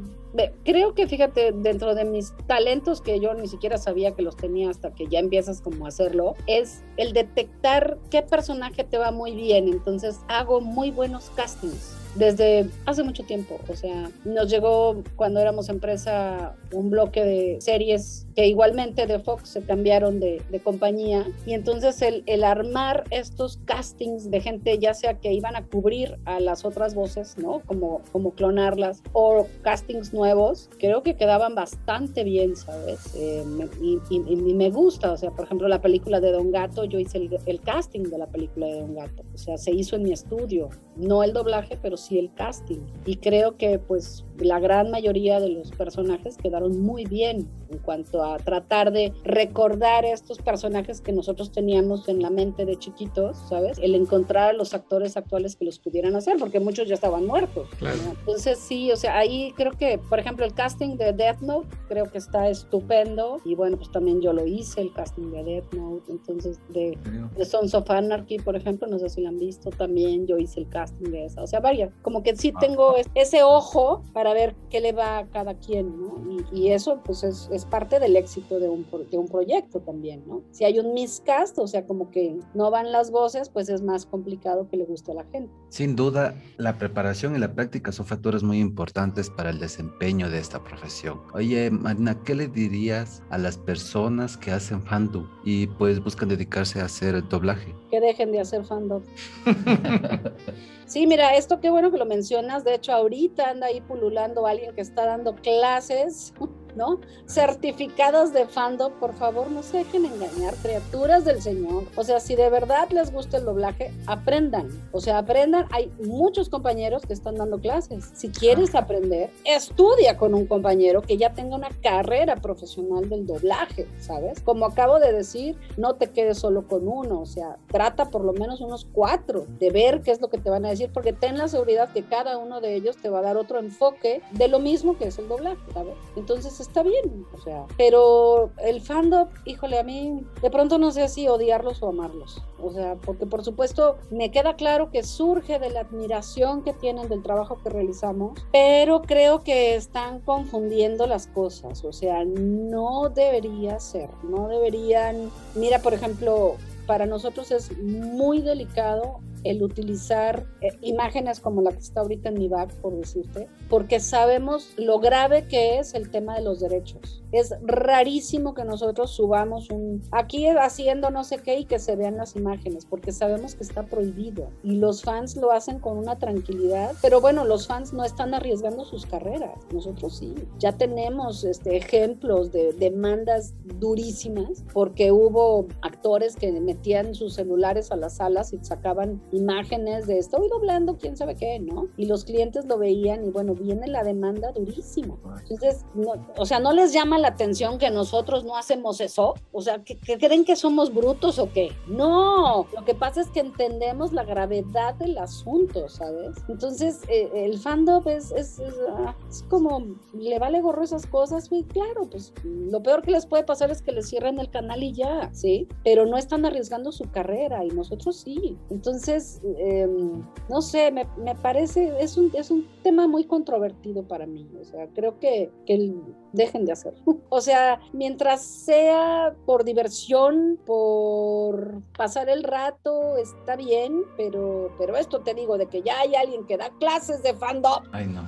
creo 0.63 0.93
que 0.93 1.07
fíjate, 1.07 1.51
dentro 1.51 1.95
de 1.95 2.05
mis 2.05 2.33
talentos 2.47 3.01
que 3.01 3.19
yo 3.19 3.33
ni 3.33 3.47
siquiera 3.47 3.77
sabía 3.77 4.11
que 4.11 4.21
los 4.21 4.35
tenía 4.37 4.69
hasta 4.69 4.91
que 4.93 5.07
ya 5.07 5.19
empiezas 5.19 5.61
como 5.61 5.85
a 5.85 5.89
hacerlo, 5.89 6.35
es 6.47 6.83
el 6.97 7.13
detectar 7.13 7.97
qué 8.09 8.21
personaje 8.21 8.83
te 8.83 8.97
va 8.97 9.11
muy 9.11 9.33
bien. 9.33 9.67
Entonces 9.67 10.19
hago 10.27 10.61
muy 10.61 10.91
buenos 10.91 11.29
castings 11.31 12.00
desde 12.15 12.69
hace 12.85 13.03
mucho 13.03 13.23
tiempo. 13.23 13.59
O 13.67 13.75
sea, 13.75 14.09
nos 14.25 14.49
llegó 14.49 15.03
cuando 15.15 15.39
éramos 15.39 15.69
empresa 15.69 16.55
un 16.73 16.89
bloque 16.89 17.23
de 17.23 17.61
series 17.61 18.27
que 18.35 18.47
igualmente 18.47 19.07
de 19.07 19.19
Fox 19.19 19.49
se 19.49 19.61
cambiaron 19.61 20.19
de, 20.19 20.41
compañía. 20.63 21.25
Y 21.45 21.53
entonces 21.53 22.01
el, 22.01 22.43
armar 22.43 23.03
estos 23.09 23.57
castings 23.65 24.29
de 24.29 24.41
gente, 24.41 24.77
ya 24.77 24.93
sea 24.93 25.15
que 25.15 25.33
iban 25.33 25.55
a 25.55 25.65
cubrir 25.65 26.17
a 26.25 26.39
las 26.39 26.65
otras 26.65 26.93
voces, 26.93 27.37
¿no? 27.37 27.61
Como, 27.65 28.01
como 28.11 28.31
clonarlas, 28.31 29.01
o 29.13 29.47
castings 29.61 30.13
nuevos, 30.13 30.69
creo 30.77 31.01
que 31.01 31.15
quedaban 31.15 31.55
bastante 31.55 32.23
bien, 32.23 32.55
¿sabes? 32.55 33.15
Eh, 33.15 33.43
y, 33.81 34.53
me 34.53 34.69
gusta, 34.69 35.11
o 35.11 35.17
sea, 35.17 35.31
por 35.31 35.45
ejemplo, 35.45 35.67
la 35.67 35.81
película 35.81 36.19
de 36.19 36.31
Don 36.31 36.51
Gato, 36.51 36.83
yo 36.85 36.99
hice 36.99 37.17
el, 37.17 37.37
el 37.45 37.61
casting 37.61 38.03
de 38.03 38.17
la 38.17 38.27
película 38.27 38.67
de 38.67 38.81
Don 38.81 38.95
Gato. 38.95 39.23
O 39.33 39.37
sea, 39.37 39.57
se 39.57 39.71
hizo 39.71 39.95
en 39.95 40.03
mi 40.03 40.11
estudio, 40.11 40.69
no 40.95 41.23
el 41.23 41.33
doblaje, 41.33 41.77
pero 41.81 41.97
sí 41.97 42.19
el 42.19 42.33
casting. 42.33 42.79
Y 43.05 43.17
creo 43.17 43.57
que 43.57 43.79
pues 43.79 44.25
la 44.37 44.59
gran 44.59 44.91
mayoría 44.91 45.39
de 45.39 45.49
los 45.49 45.71
personajes 45.71 46.37
quedaron 46.37 46.81
muy 46.81 47.05
bien 47.05 47.47
en 47.69 47.77
cuanto 47.79 48.23
a 48.23 48.37
tratar 48.37 48.91
de 48.91 49.13
recordar 49.23 50.03
estos 50.03 50.39
personajes 50.39 50.99
que 50.99 51.13
nosotros 51.13 51.51
teníamos 51.51 52.09
en 52.09 52.21
la 52.21 52.29
mente 52.29 52.65
de 52.65 52.77
chiquitos, 52.77 53.37
¿sabes? 53.47 53.77
El 53.79 53.95
encontrar 53.95 54.49
a 54.49 54.53
los 54.53 54.73
actores 54.73 55.15
actuales 55.15 55.55
que 55.55 55.63
los 55.65 55.79
pudieran 55.79 56.15
hacer, 56.15 56.37
porque 56.37 56.59
muchos 56.59 56.87
ya 56.87 56.95
estaban 56.95 57.25
muertos. 57.25 57.69
Claro. 57.77 57.97
¿no? 58.03 58.11
Entonces 58.11 58.59
sí, 58.59 58.91
o 58.91 58.97
sea, 58.97 59.17
ahí 59.17 59.53
creo 59.55 59.71
que, 59.71 59.97
por 59.97 60.19
ejemplo, 60.19 60.45
el 60.45 60.53
casting 60.53 60.97
de 60.97 61.13
Death 61.13 61.41
Note 61.41 61.69
creo 61.87 62.11
que 62.11 62.17
está 62.17 62.49
estupendo. 62.49 63.37
Y 63.45 63.55
bueno, 63.55 63.77
pues 63.77 63.91
también 63.91 64.21
yo 64.21 64.33
lo 64.33 64.45
hice, 64.45 64.81
el 64.81 64.91
casting 64.91 65.31
de 65.31 65.43
Death 65.43 65.73
Note. 65.73 66.11
Entonces, 66.11 66.59
de, 66.69 66.97
de 67.37 67.45
Sons 67.45 67.73
of 67.73 67.89
Anarchy, 67.89 68.37
por 68.39 68.55
ejemplo, 68.55 68.87
no 68.87 68.99
sé 68.99 69.07
si 69.09 69.21
lo 69.21 69.29
han 69.29 69.37
visto, 69.37 69.69
también 69.69 70.27
yo 70.27 70.37
hice 70.37 70.59
el 70.59 70.67
casting 70.67 70.90
O 71.37 71.47
sea, 71.47 71.59
varias. 71.59 71.91
Como 72.01 72.23
que 72.23 72.35
sí 72.35 72.53
tengo 72.59 72.95
ese 73.15 73.43
ojo 73.43 74.03
para 74.13 74.33
ver 74.33 74.55
qué 74.69 74.79
le 74.79 74.91
va 74.91 75.19
a 75.19 75.27
cada 75.27 75.55
quien, 75.55 75.99
¿no? 75.99 76.45
Y, 76.51 76.61
y 76.61 76.71
eso, 76.71 77.01
pues, 77.03 77.23
es, 77.23 77.49
es, 77.51 77.65
parte 77.65 77.99
del 77.99 78.15
éxito 78.15 78.59
de 78.59 78.69
un, 78.69 78.85
de 79.09 79.17
un 79.17 79.27
proyecto 79.27 79.79
también, 79.79 80.23
¿no? 80.27 80.43
Si 80.51 80.63
hay 80.63 80.79
un 80.79 80.93
miscast, 80.93 81.57
o 81.59 81.67
sea, 81.67 81.85
como 81.85 82.11
que 82.11 82.39
no 82.53 82.69
van 82.71 82.91
las 82.91 83.11
voces, 83.11 83.49
pues 83.49 83.69
es 83.69 83.81
más 83.81 84.05
complicado 84.05 84.67
que 84.69 84.77
le 84.77 84.85
guste 84.85 85.11
a 85.11 85.15
la 85.15 85.23
gente. 85.25 85.51
Sin 85.69 85.95
duda, 85.95 86.35
la 86.57 86.77
preparación 86.77 87.35
y 87.35 87.39
la 87.39 87.53
práctica 87.53 87.91
son 87.91 88.05
factores 88.05 88.43
muy 88.43 88.59
importantes 88.59 89.29
para 89.29 89.49
el 89.49 89.59
desempeño 89.59 90.29
de 90.29 90.39
esta 90.39 90.63
profesión. 90.63 91.21
Oye, 91.33 91.71
Marina, 91.71 92.21
¿qué 92.23 92.35
le 92.35 92.47
dirías 92.47 93.23
a 93.29 93.37
las 93.37 93.57
personas 93.57 94.37
que 94.37 94.51
hacen 94.51 94.81
fandom 94.83 95.27
y 95.43 95.67
pues 95.67 96.03
buscan 96.03 96.29
dedicarse 96.29 96.81
a 96.81 96.85
hacer 96.85 97.15
el 97.15 97.27
doblaje? 97.27 97.73
Que 97.89 97.99
dejen 97.99 98.31
de 98.31 98.41
hacer 98.41 98.65
fandom. 98.65 99.03
Sí, 100.91 101.07
mira, 101.07 101.37
esto 101.37 101.61
qué 101.61 101.69
bueno 101.69 101.89
que 101.89 101.97
lo 101.97 102.05
mencionas. 102.05 102.65
De 102.65 102.73
hecho, 102.73 102.91
ahorita 102.91 103.49
anda 103.51 103.67
ahí 103.67 103.79
pululando 103.79 104.45
alguien 104.45 104.75
que 104.75 104.81
está 104.81 105.05
dando 105.05 105.37
clases 105.37 106.33
¿no? 106.75 106.99
Certificados 107.25 108.33
de 108.33 108.45
fandom, 108.45 108.93
por 108.99 109.13
favor, 109.13 109.49
no 109.51 109.63
se 109.63 109.77
dejen 109.79 110.05
engañar, 110.05 110.53
criaturas 110.55 111.25
del 111.25 111.41
Señor. 111.41 111.85
O 111.95 112.03
sea, 112.03 112.19
si 112.19 112.35
de 112.35 112.49
verdad 112.49 112.89
les 112.91 113.11
gusta 113.11 113.37
el 113.37 113.45
doblaje, 113.45 113.93
aprendan. 114.07 114.69
O 114.91 115.01
sea, 115.01 115.19
aprendan. 115.19 115.65
Hay 115.71 115.91
muchos 116.03 116.49
compañeros 116.49 117.03
que 117.05 117.13
están 117.13 117.35
dando 117.35 117.59
clases. 117.59 118.11
Si 118.13 118.29
quieres 118.29 118.75
aprender, 118.75 119.29
estudia 119.45 120.17
con 120.17 120.33
un 120.33 120.45
compañero 120.45 121.01
que 121.01 121.17
ya 121.17 121.33
tenga 121.33 121.55
una 121.55 121.69
carrera 121.81 122.35
profesional 122.37 123.09
del 123.09 123.25
doblaje, 123.25 123.87
¿sabes? 123.99 124.41
Como 124.41 124.65
acabo 124.65 124.99
de 124.99 125.13
decir, 125.13 125.57
no 125.77 125.95
te 125.95 126.07
quedes 126.07 126.37
solo 126.37 126.67
con 126.67 126.87
uno, 126.87 127.21
o 127.21 127.25
sea, 127.25 127.57
trata 127.67 128.09
por 128.09 128.23
lo 128.23 128.33
menos 128.33 128.61
unos 128.61 128.87
cuatro 128.91 129.45
de 129.59 129.71
ver 129.71 130.01
qué 130.01 130.11
es 130.11 130.21
lo 130.21 130.29
que 130.29 130.37
te 130.37 130.49
van 130.49 130.65
a 130.65 130.69
decir, 130.69 130.80
porque 130.89 131.13
ten 131.13 131.37
la 131.37 131.47
seguridad 131.47 131.91
que 131.91 132.03
cada 132.03 132.37
uno 132.37 132.61
de 132.61 132.75
ellos 132.75 132.97
te 132.97 133.09
va 133.09 133.19
a 133.19 133.21
dar 133.21 133.37
otro 133.37 133.59
enfoque 133.59 134.21
de 134.31 134.47
lo 134.47 134.59
mismo 134.59 134.97
que 134.97 135.05
es 135.05 135.19
el 135.19 135.27
doblaje, 135.27 135.61
¿sabes? 135.73 135.95
Entonces 136.15 136.59
está 136.59 136.83
bien, 136.83 137.25
o 137.33 137.41
sea, 137.41 137.65
pero 137.77 138.51
el 138.63 138.81
fandom, 138.81 139.27
híjole, 139.45 139.79
a 139.79 139.83
mí 139.83 140.23
de 140.41 140.49
pronto 140.49 140.77
no 140.77 140.91
sé 140.91 141.07
si 141.07 141.27
odiarlos 141.27 141.81
o 141.81 141.89
amarlos, 141.89 142.41
o 142.61 142.71
sea, 142.71 142.95
porque 142.95 143.25
por 143.25 143.43
supuesto 143.43 143.97
me 144.09 144.31
queda 144.31 144.55
claro 144.55 144.91
que 144.91 145.03
surge 145.03 145.59
de 145.59 145.69
la 145.69 145.81
admiración 145.81 146.63
que 146.63 146.73
tienen 146.73 147.09
del 147.09 147.23
trabajo 147.23 147.57
que 147.63 147.69
realizamos, 147.69 148.39
pero 148.51 149.01
creo 149.01 149.43
que 149.43 149.75
están 149.75 150.19
confundiendo 150.21 151.07
las 151.07 151.27
cosas, 151.27 151.83
o 151.83 151.93
sea, 151.93 152.23
no 152.25 153.09
debería 153.09 153.79
ser, 153.79 154.09
no 154.23 154.47
deberían, 154.47 155.31
mira, 155.55 155.79
por 155.79 155.93
ejemplo, 155.93 156.55
para 156.85 157.05
nosotros 157.05 157.51
es 157.51 157.77
muy 157.77 158.41
delicado 158.41 159.19
el 159.43 159.63
utilizar 159.63 160.45
eh, 160.61 160.69
imágenes 160.81 161.39
como 161.39 161.61
la 161.61 161.71
que 161.71 161.79
está 161.79 162.01
ahorita 162.01 162.29
en 162.29 162.35
mi 162.35 162.47
back, 162.47 162.73
por 162.75 162.95
decirte, 162.95 163.47
porque 163.69 163.99
sabemos 163.99 164.73
lo 164.77 164.99
grave 164.99 165.47
que 165.47 165.79
es 165.79 165.93
el 165.93 166.09
tema 166.09 166.35
de 166.35 166.43
los 166.43 166.59
derechos. 166.59 167.23
Es 167.31 167.55
rarísimo 167.61 168.53
que 168.53 168.65
nosotros 168.65 169.11
subamos 169.11 169.69
un 169.69 170.01
aquí 170.11 170.47
haciendo 170.47 171.11
no 171.11 171.23
sé 171.23 171.37
qué 171.37 171.59
y 171.59 171.65
que 171.65 171.79
se 171.79 171.95
vean 171.95 172.17
las 172.17 172.35
imágenes, 172.35 172.85
porque 172.85 173.11
sabemos 173.11 173.55
que 173.55 173.63
está 173.63 173.83
prohibido 173.83 174.49
y 174.63 174.75
los 174.75 175.03
fans 175.03 175.35
lo 175.37 175.51
hacen 175.51 175.79
con 175.79 175.97
una 175.97 176.17
tranquilidad, 176.19 176.93
pero 177.01 177.21
bueno, 177.21 177.45
los 177.45 177.67
fans 177.67 177.93
no 177.93 178.03
están 178.03 178.33
arriesgando 178.33 178.85
sus 178.85 179.05
carreras, 179.05 179.57
nosotros 179.73 180.17
sí. 180.17 180.35
Ya 180.59 180.73
tenemos 180.73 181.43
este, 181.43 181.77
ejemplos 181.77 182.51
de 182.51 182.73
demandas 182.73 183.53
durísimas 183.79 184.63
porque 184.73 185.11
hubo 185.11 185.67
actores 185.81 186.35
que 186.35 186.51
metían 186.51 187.15
sus 187.15 187.35
celulares 187.35 187.91
a 187.91 187.95
las 187.95 188.17
salas 188.17 188.53
y 188.53 188.59
sacaban 188.63 189.21
imágenes 189.31 190.07
de 190.07 190.17
estoy 190.17 190.47
doblando 190.49 190.97
quién 190.97 191.17
sabe 191.17 191.35
qué, 191.35 191.59
¿no? 191.59 191.87
Y 191.97 192.05
los 192.05 192.25
clientes 192.25 192.65
lo 192.65 192.77
veían 192.77 193.25
y 193.25 193.29
bueno, 193.29 193.55
viene 193.55 193.87
la 193.87 194.03
demanda 194.03 194.51
durísimo. 194.51 195.19
Entonces, 195.41 195.85
no, 195.93 196.13
o 196.37 196.45
sea, 196.45 196.59
no 196.59 196.73
les 196.73 196.93
llama 196.93 197.17
la 197.17 197.29
atención 197.29 197.77
que 197.77 197.89
nosotros 197.89 198.43
no 198.43 198.57
hacemos 198.57 199.01
eso? 199.01 199.35
O 199.51 199.61
sea, 199.61 199.83
¿que, 199.83 199.97
creen 199.97 200.45
que 200.45 200.55
somos 200.55 200.93
brutos 200.93 201.39
o 201.39 201.51
qué? 201.51 201.71
No, 201.87 202.67
lo 202.75 202.85
que 202.85 202.93
pasa 202.93 203.21
es 203.21 203.29
que 203.29 203.39
entendemos 203.39 204.13
la 204.13 204.23
gravedad 204.23 204.95
del 204.95 205.17
asunto, 205.17 205.89
¿sabes? 205.89 206.37
Entonces, 206.47 207.01
eh, 207.07 207.29
el 207.33 207.57
fandom 207.57 208.07
es, 208.07 208.31
es, 208.31 208.61
ah, 208.89 209.15
es, 209.29 209.43
como, 209.43 209.83
le 210.13 210.39
vale 210.39 210.61
gorro 210.61 210.83
esas 210.83 211.05
cosas, 211.05 211.47
y 211.51 211.63
claro, 211.63 212.09
pues 212.09 212.33
lo 212.43 212.81
peor 212.81 213.01
que 213.01 213.11
les 213.11 213.25
puede 213.25 213.43
pasar 213.43 213.71
es 213.71 213.81
que 213.81 213.91
les 213.91 214.09
cierren 214.09 214.39
el 214.39 214.49
canal 214.49 214.83
y 214.83 214.93
ya, 214.93 215.29
¿sí? 215.33 215.67
Pero 215.83 216.05
no 216.05 216.17
están 216.17 216.45
arriesgando 216.45 216.91
su 216.91 217.09
carrera 217.11 217.63
y 217.65 217.69
nosotros 217.69 218.17
sí. 218.17 218.57
Entonces, 218.69 219.20
em, 219.43 220.23
no 220.49 220.61
sé, 220.61 220.91
me, 220.91 221.07
me, 221.17 221.35
parece, 221.35 221.93
es 221.99 222.17
un, 222.17 222.31
es 222.33 222.51
un 222.51 222.67
tema 222.83 223.07
muy 223.07 223.25
controvertido 223.25 224.03
para 224.03 224.25
mí, 224.25 224.49
o 224.59 224.65
sea, 224.65 224.87
creo 224.93 225.19
que, 225.19 225.51
que 225.65 225.93
dejen 226.33 226.65
de 226.65 226.71
hacerlo. 226.71 227.01
O 227.33 227.39
sea, 227.39 227.79
mientras 227.93 228.43
sea 228.43 229.33
por 229.45 229.63
diversión, 229.63 230.59
por 230.65 231.81
pasar 231.97 232.29
el 232.29 232.43
rato, 232.43 233.17
está 233.17 233.55
bien, 233.55 234.03
pero, 234.17 234.71
pero 234.77 234.97
esto 234.97 235.21
te 235.21 235.33
digo 235.33 235.57
de 235.57 235.67
que 235.67 235.81
ya 235.81 235.99
hay 235.99 236.15
alguien 236.15 236.45
que 236.45 236.57
da 236.57 236.69
clases 236.79 237.23
de 237.23 237.33
fandom. 237.33 237.83
Ay, 237.93 238.07
no. 238.07 238.27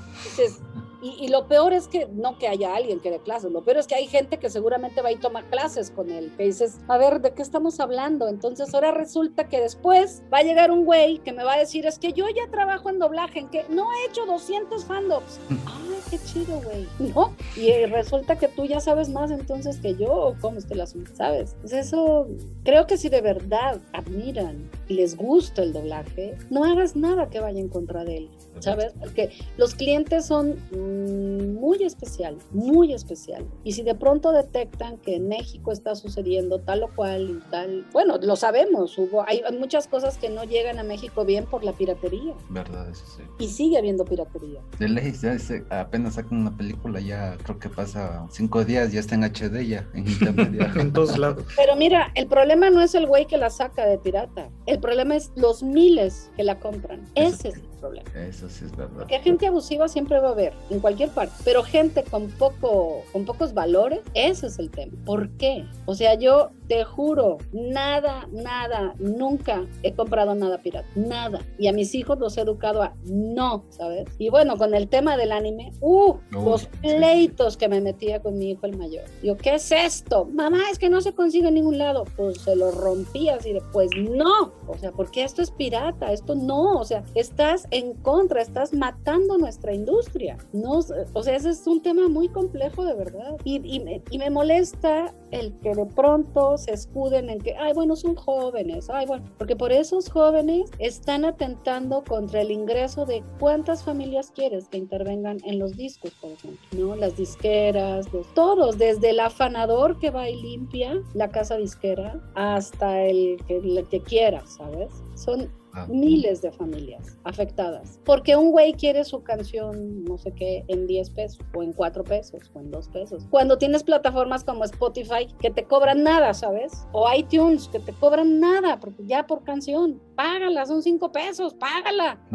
Y, 1.03 1.27
lo 1.27 1.49
peor 1.49 1.73
es 1.73 1.89
que 1.89 2.07
no 2.13 2.37
que 2.37 2.47
haya 2.47 2.73
alguien 2.73 3.01
que 3.01 3.11
dé 3.11 3.19
clases, 3.19 3.51
lo 3.51 3.65
peor 3.65 3.77
es 3.77 3.87
que 3.87 3.95
hay 3.95 4.07
gente 4.07 4.39
que 4.39 4.49
seguramente 4.49 5.01
va 5.01 5.11
y 5.11 5.17
toma 5.17 5.43
clases 5.49 5.91
con 5.91 6.09
él, 6.09 6.31
que 6.37 6.43
dices, 6.43 6.79
a 6.87 6.97
ver, 6.97 7.19
¿de 7.19 7.33
qué 7.33 7.41
estamos 7.41 7.81
hablando? 7.81 8.29
Entonces 8.29 8.73
ahora 8.73 8.91
resulta 8.91 9.49
que 9.49 9.59
después 9.59 10.23
va 10.33 10.37
a 10.37 10.43
llegar 10.43 10.71
un 10.71 10.85
güey 10.85 11.17
que 11.17 11.33
me 11.33 11.43
va 11.43 11.55
a 11.55 11.59
decir, 11.59 11.85
es 11.85 11.99
que 11.99 12.13
yo 12.13 12.25
ya 12.29 12.49
trabajo 12.49 12.89
en 12.89 12.99
doblaje, 12.99 13.39
en 13.39 13.49
que 13.49 13.65
no 13.67 13.89
he 13.91 14.09
hecho 14.09 14.25
200 14.25 14.85
fandoms. 14.85 15.41
Ay, 15.49 15.99
qué 16.09 16.19
chido, 16.19 16.61
güey. 16.61 16.87
¿No? 17.13 17.35
Y 17.57 17.85
resulta 17.87 18.37
que 18.37 18.47
tú 18.47 18.65
ya 18.65 18.79
sabes 18.79 19.09
más 19.09 19.29
entonces 19.29 19.79
que 19.79 19.95
yo, 19.95 20.35
¿cómo 20.39 20.57
es 20.57 20.65
que 20.65 20.75
las 20.75 20.95
sabes? 21.15 21.57
Pues 21.59 21.73
eso, 21.73 22.27
creo 22.63 22.87
que 22.87 22.97
si 22.97 23.09
de 23.09 23.19
verdad 23.19 23.81
admiran 23.91 24.69
y 24.87 24.93
les 24.93 25.17
gusta 25.17 25.63
el 25.63 25.73
doblaje, 25.73 26.37
no 26.49 26.63
hagas 26.63 26.95
nada 26.95 27.29
que 27.29 27.41
vaya 27.41 27.59
en 27.59 27.67
contra 27.67 28.05
de 28.05 28.17
él, 28.17 28.29
¿sabes? 28.59 28.93
Porque 28.99 29.31
los 29.57 29.75
clientes 29.75 30.25
son 30.25 30.55
Mm, 30.71 31.53
muy 31.59 31.83
especial, 31.83 32.37
muy 32.51 32.93
especial. 32.93 33.45
Y 33.63 33.73
si 33.73 33.83
de 33.83 33.95
pronto 33.95 34.31
detectan 34.31 34.97
que 34.97 35.15
en 35.15 35.27
México 35.27 35.71
está 35.71 35.95
sucediendo 35.95 36.59
tal 36.59 36.83
o 36.83 36.89
cual 36.95 37.41
y 37.41 37.51
tal, 37.51 37.85
bueno, 37.91 38.17
lo 38.21 38.35
sabemos, 38.35 38.97
hubo, 38.97 39.23
hay 39.27 39.41
muchas 39.57 39.87
cosas 39.87 40.17
que 40.17 40.29
no 40.29 40.43
llegan 40.43 40.79
a 40.79 40.83
México 40.83 41.25
bien 41.25 41.45
por 41.45 41.63
la 41.63 41.73
piratería. 41.73 42.33
Verdad, 42.49 42.89
eso 42.89 43.05
sí. 43.05 43.23
Y 43.39 43.47
sigue 43.47 43.77
habiendo 43.77 44.05
piratería. 44.05 44.61
De 44.79 44.89
ley, 44.89 45.13
ya 45.13 45.37
apenas 45.69 46.15
sacan 46.15 46.41
una 46.41 46.55
película, 46.55 46.99
ya 46.99 47.37
creo 47.43 47.59
que 47.59 47.69
pasa 47.69 48.25
cinco 48.31 48.63
días, 48.65 48.91
ya 48.91 48.99
está 48.99 49.15
en 49.15 49.23
HD 49.23 49.67
ya, 49.67 49.87
en 49.93 50.07
internet. 50.07 50.71
en 50.75 50.93
todos 50.93 51.17
lados. 51.17 51.45
Pero 51.55 51.75
mira, 51.75 52.11
el 52.15 52.27
problema 52.27 52.69
no 52.69 52.81
es 52.81 52.95
el 52.95 53.07
güey 53.07 53.25
que 53.25 53.37
la 53.37 53.49
saca 53.49 53.85
de 53.85 53.97
pirata, 53.97 54.49
el 54.65 54.79
problema 54.79 55.15
es 55.15 55.31
los 55.35 55.63
miles 55.63 56.31
que 56.35 56.43
la 56.43 56.59
compran. 56.59 57.03
Ese 57.15 57.49
es 57.49 57.61
problema. 57.83 58.09
Eso 58.15 58.49
sí 58.49 58.65
es 58.65 58.75
verdad. 58.75 58.99
Porque 58.99 59.19
gente 59.19 59.45
abusiva 59.47 59.87
siempre 59.89 60.19
va 60.19 60.29
a 60.29 60.31
haber, 60.31 60.53
en 60.69 60.79
cualquier 60.79 61.09
parte, 61.09 61.33
pero 61.43 61.63
gente 61.63 62.03
con 62.03 62.29
poco, 62.29 63.03
con 63.11 63.25
pocos 63.25 63.53
valores, 63.53 63.99
ese 64.13 64.47
es 64.47 64.57
el 64.57 64.69
tema. 64.69 64.93
¿Por 65.05 65.29
qué? 65.31 65.65
O 65.85 65.95
sea, 65.95 66.13
yo 66.15 66.51
te 66.67 66.83
juro, 66.83 67.37
nada, 67.51 68.27
nada, 68.31 68.95
nunca 68.99 69.65
he 69.83 69.93
comprado 69.93 70.35
nada 70.35 70.57
pirata, 70.59 70.87
nada. 70.95 71.41
Y 71.57 71.67
a 71.67 71.73
mis 71.73 71.93
hijos 71.95 72.17
los 72.19 72.37
he 72.37 72.41
educado 72.41 72.81
a 72.81 72.93
no, 73.05 73.65
¿sabes? 73.69 74.05
Y 74.17 74.29
bueno, 74.29 74.57
con 74.57 74.73
el 74.73 74.87
tema 74.87 75.17
del 75.17 75.31
anime, 75.31 75.71
uh, 75.81 76.15
los 76.31 76.65
pleitos 76.81 77.57
que 77.57 77.67
me 77.67 77.81
metía 77.81 78.21
con 78.21 78.37
mi 78.37 78.51
hijo 78.51 78.65
el 78.65 78.77
mayor. 78.77 79.03
Yo, 79.21 79.37
¿qué 79.37 79.55
es 79.55 79.71
esto? 79.71 80.25
Mamá, 80.25 80.59
es 80.71 80.79
que 80.79 80.89
no 80.89 81.01
se 81.01 81.13
consigue 81.13 81.47
en 81.47 81.55
ningún 81.55 81.77
lado. 81.77 82.05
Pues 82.15 82.41
se 82.41 82.55
lo 82.55 82.71
rompía 82.71 83.35
así 83.35 83.53
de, 83.53 83.61
pues 83.71 83.89
no. 83.97 84.53
O 84.67 84.77
sea, 84.77 84.91
porque 84.91 85.23
esto 85.23 85.41
es 85.41 85.51
pirata, 85.51 86.11
esto 86.11 86.35
no. 86.35 86.79
O 86.79 86.85
sea, 86.85 87.03
estás 87.15 87.67
en 87.71 87.93
contra, 87.95 88.41
estás 88.41 88.73
matando 88.73 89.37
nuestra 89.37 89.73
industria. 89.73 90.37
No, 90.51 90.79
o 91.13 91.23
sea, 91.23 91.35
ese 91.35 91.49
es 91.49 91.65
un 91.67 91.81
tema 91.81 92.07
muy 92.07 92.29
complejo 92.29 92.85
de 92.85 92.93
verdad. 92.93 93.37
Y, 93.43 93.61
y, 93.63 93.79
me, 93.79 94.01
y 94.09 94.17
me 94.17 94.29
molesta 94.29 95.13
el 95.31 95.53
que 95.59 95.73
de 95.73 95.85
pronto 95.85 96.57
se 96.63 96.71
escuden 96.71 97.29
en 97.29 97.39
que, 97.39 97.55
ay, 97.55 97.73
bueno, 97.73 97.95
son 97.95 98.15
jóvenes, 98.15 98.89
ay, 98.89 99.05
bueno, 99.05 99.25
porque 99.37 99.55
por 99.55 99.71
esos 99.71 100.09
jóvenes 100.09 100.71
están 100.79 101.25
atentando 101.25 102.03
contra 102.03 102.41
el 102.41 102.51
ingreso 102.51 103.05
de 103.05 103.23
cuántas 103.39 103.83
familias 103.83 104.31
quieres 104.31 104.67
que 104.67 104.77
intervengan 104.77 105.37
en 105.45 105.59
los 105.59 105.75
discos, 105.75 106.11
por 106.21 106.31
ejemplo, 106.31 106.59
¿no? 106.71 106.95
Las 106.95 107.17
disqueras, 107.17 108.11
los, 108.13 108.33
todos, 108.33 108.77
desde 108.77 109.11
el 109.11 109.19
afanador 109.19 109.99
que 109.99 110.09
va 110.09 110.29
y 110.29 110.41
limpia 110.41 111.01
la 111.13 111.29
casa 111.29 111.57
disquera 111.57 112.21
hasta 112.35 113.03
el 113.03 113.37
que, 113.47 113.57
el 113.57 113.87
que 113.89 114.01
quiera, 114.01 114.45
¿sabes? 114.45 114.91
Son 115.15 115.49
Ah. 115.75 115.87
miles 115.89 116.41
de 116.41 116.51
familias 116.51 117.17
afectadas. 117.23 117.99
Porque 118.05 118.35
un 118.35 118.51
güey 118.51 118.73
quiere 118.73 119.03
su 119.03 119.23
canción, 119.23 120.03
no 120.03 120.19
sé 120.19 120.31
qué, 120.31 120.63
en 120.67 120.85
10 120.85 121.09
pesos, 121.09 121.39
o 121.55 121.63
en 121.63 121.73
4 121.73 122.03
pesos, 122.03 122.51
o 122.53 122.59
en 122.59 122.69
2 122.69 122.87
pesos. 122.89 123.25
Cuando 123.31 123.57
tienes 123.57 123.83
plataformas 123.83 124.43
como 124.43 124.65
Spotify 124.65 125.27
que 125.39 125.49
te 125.49 125.63
cobran 125.63 126.03
nada, 126.03 126.33
¿sabes? 126.35 126.85
O 126.91 127.11
iTunes 127.11 127.67
que 127.69 127.79
te 127.79 127.91
cobran 127.93 128.39
nada, 128.39 128.79
porque 128.79 129.03
ya 129.07 129.25
por 129.25 129.43
canción, 129.43 129.99
págala, 130.15 130.65
son 130.65 130.81
5 130.81 131.11
pesos, 131.11 131.53
págala. 131.53 132.19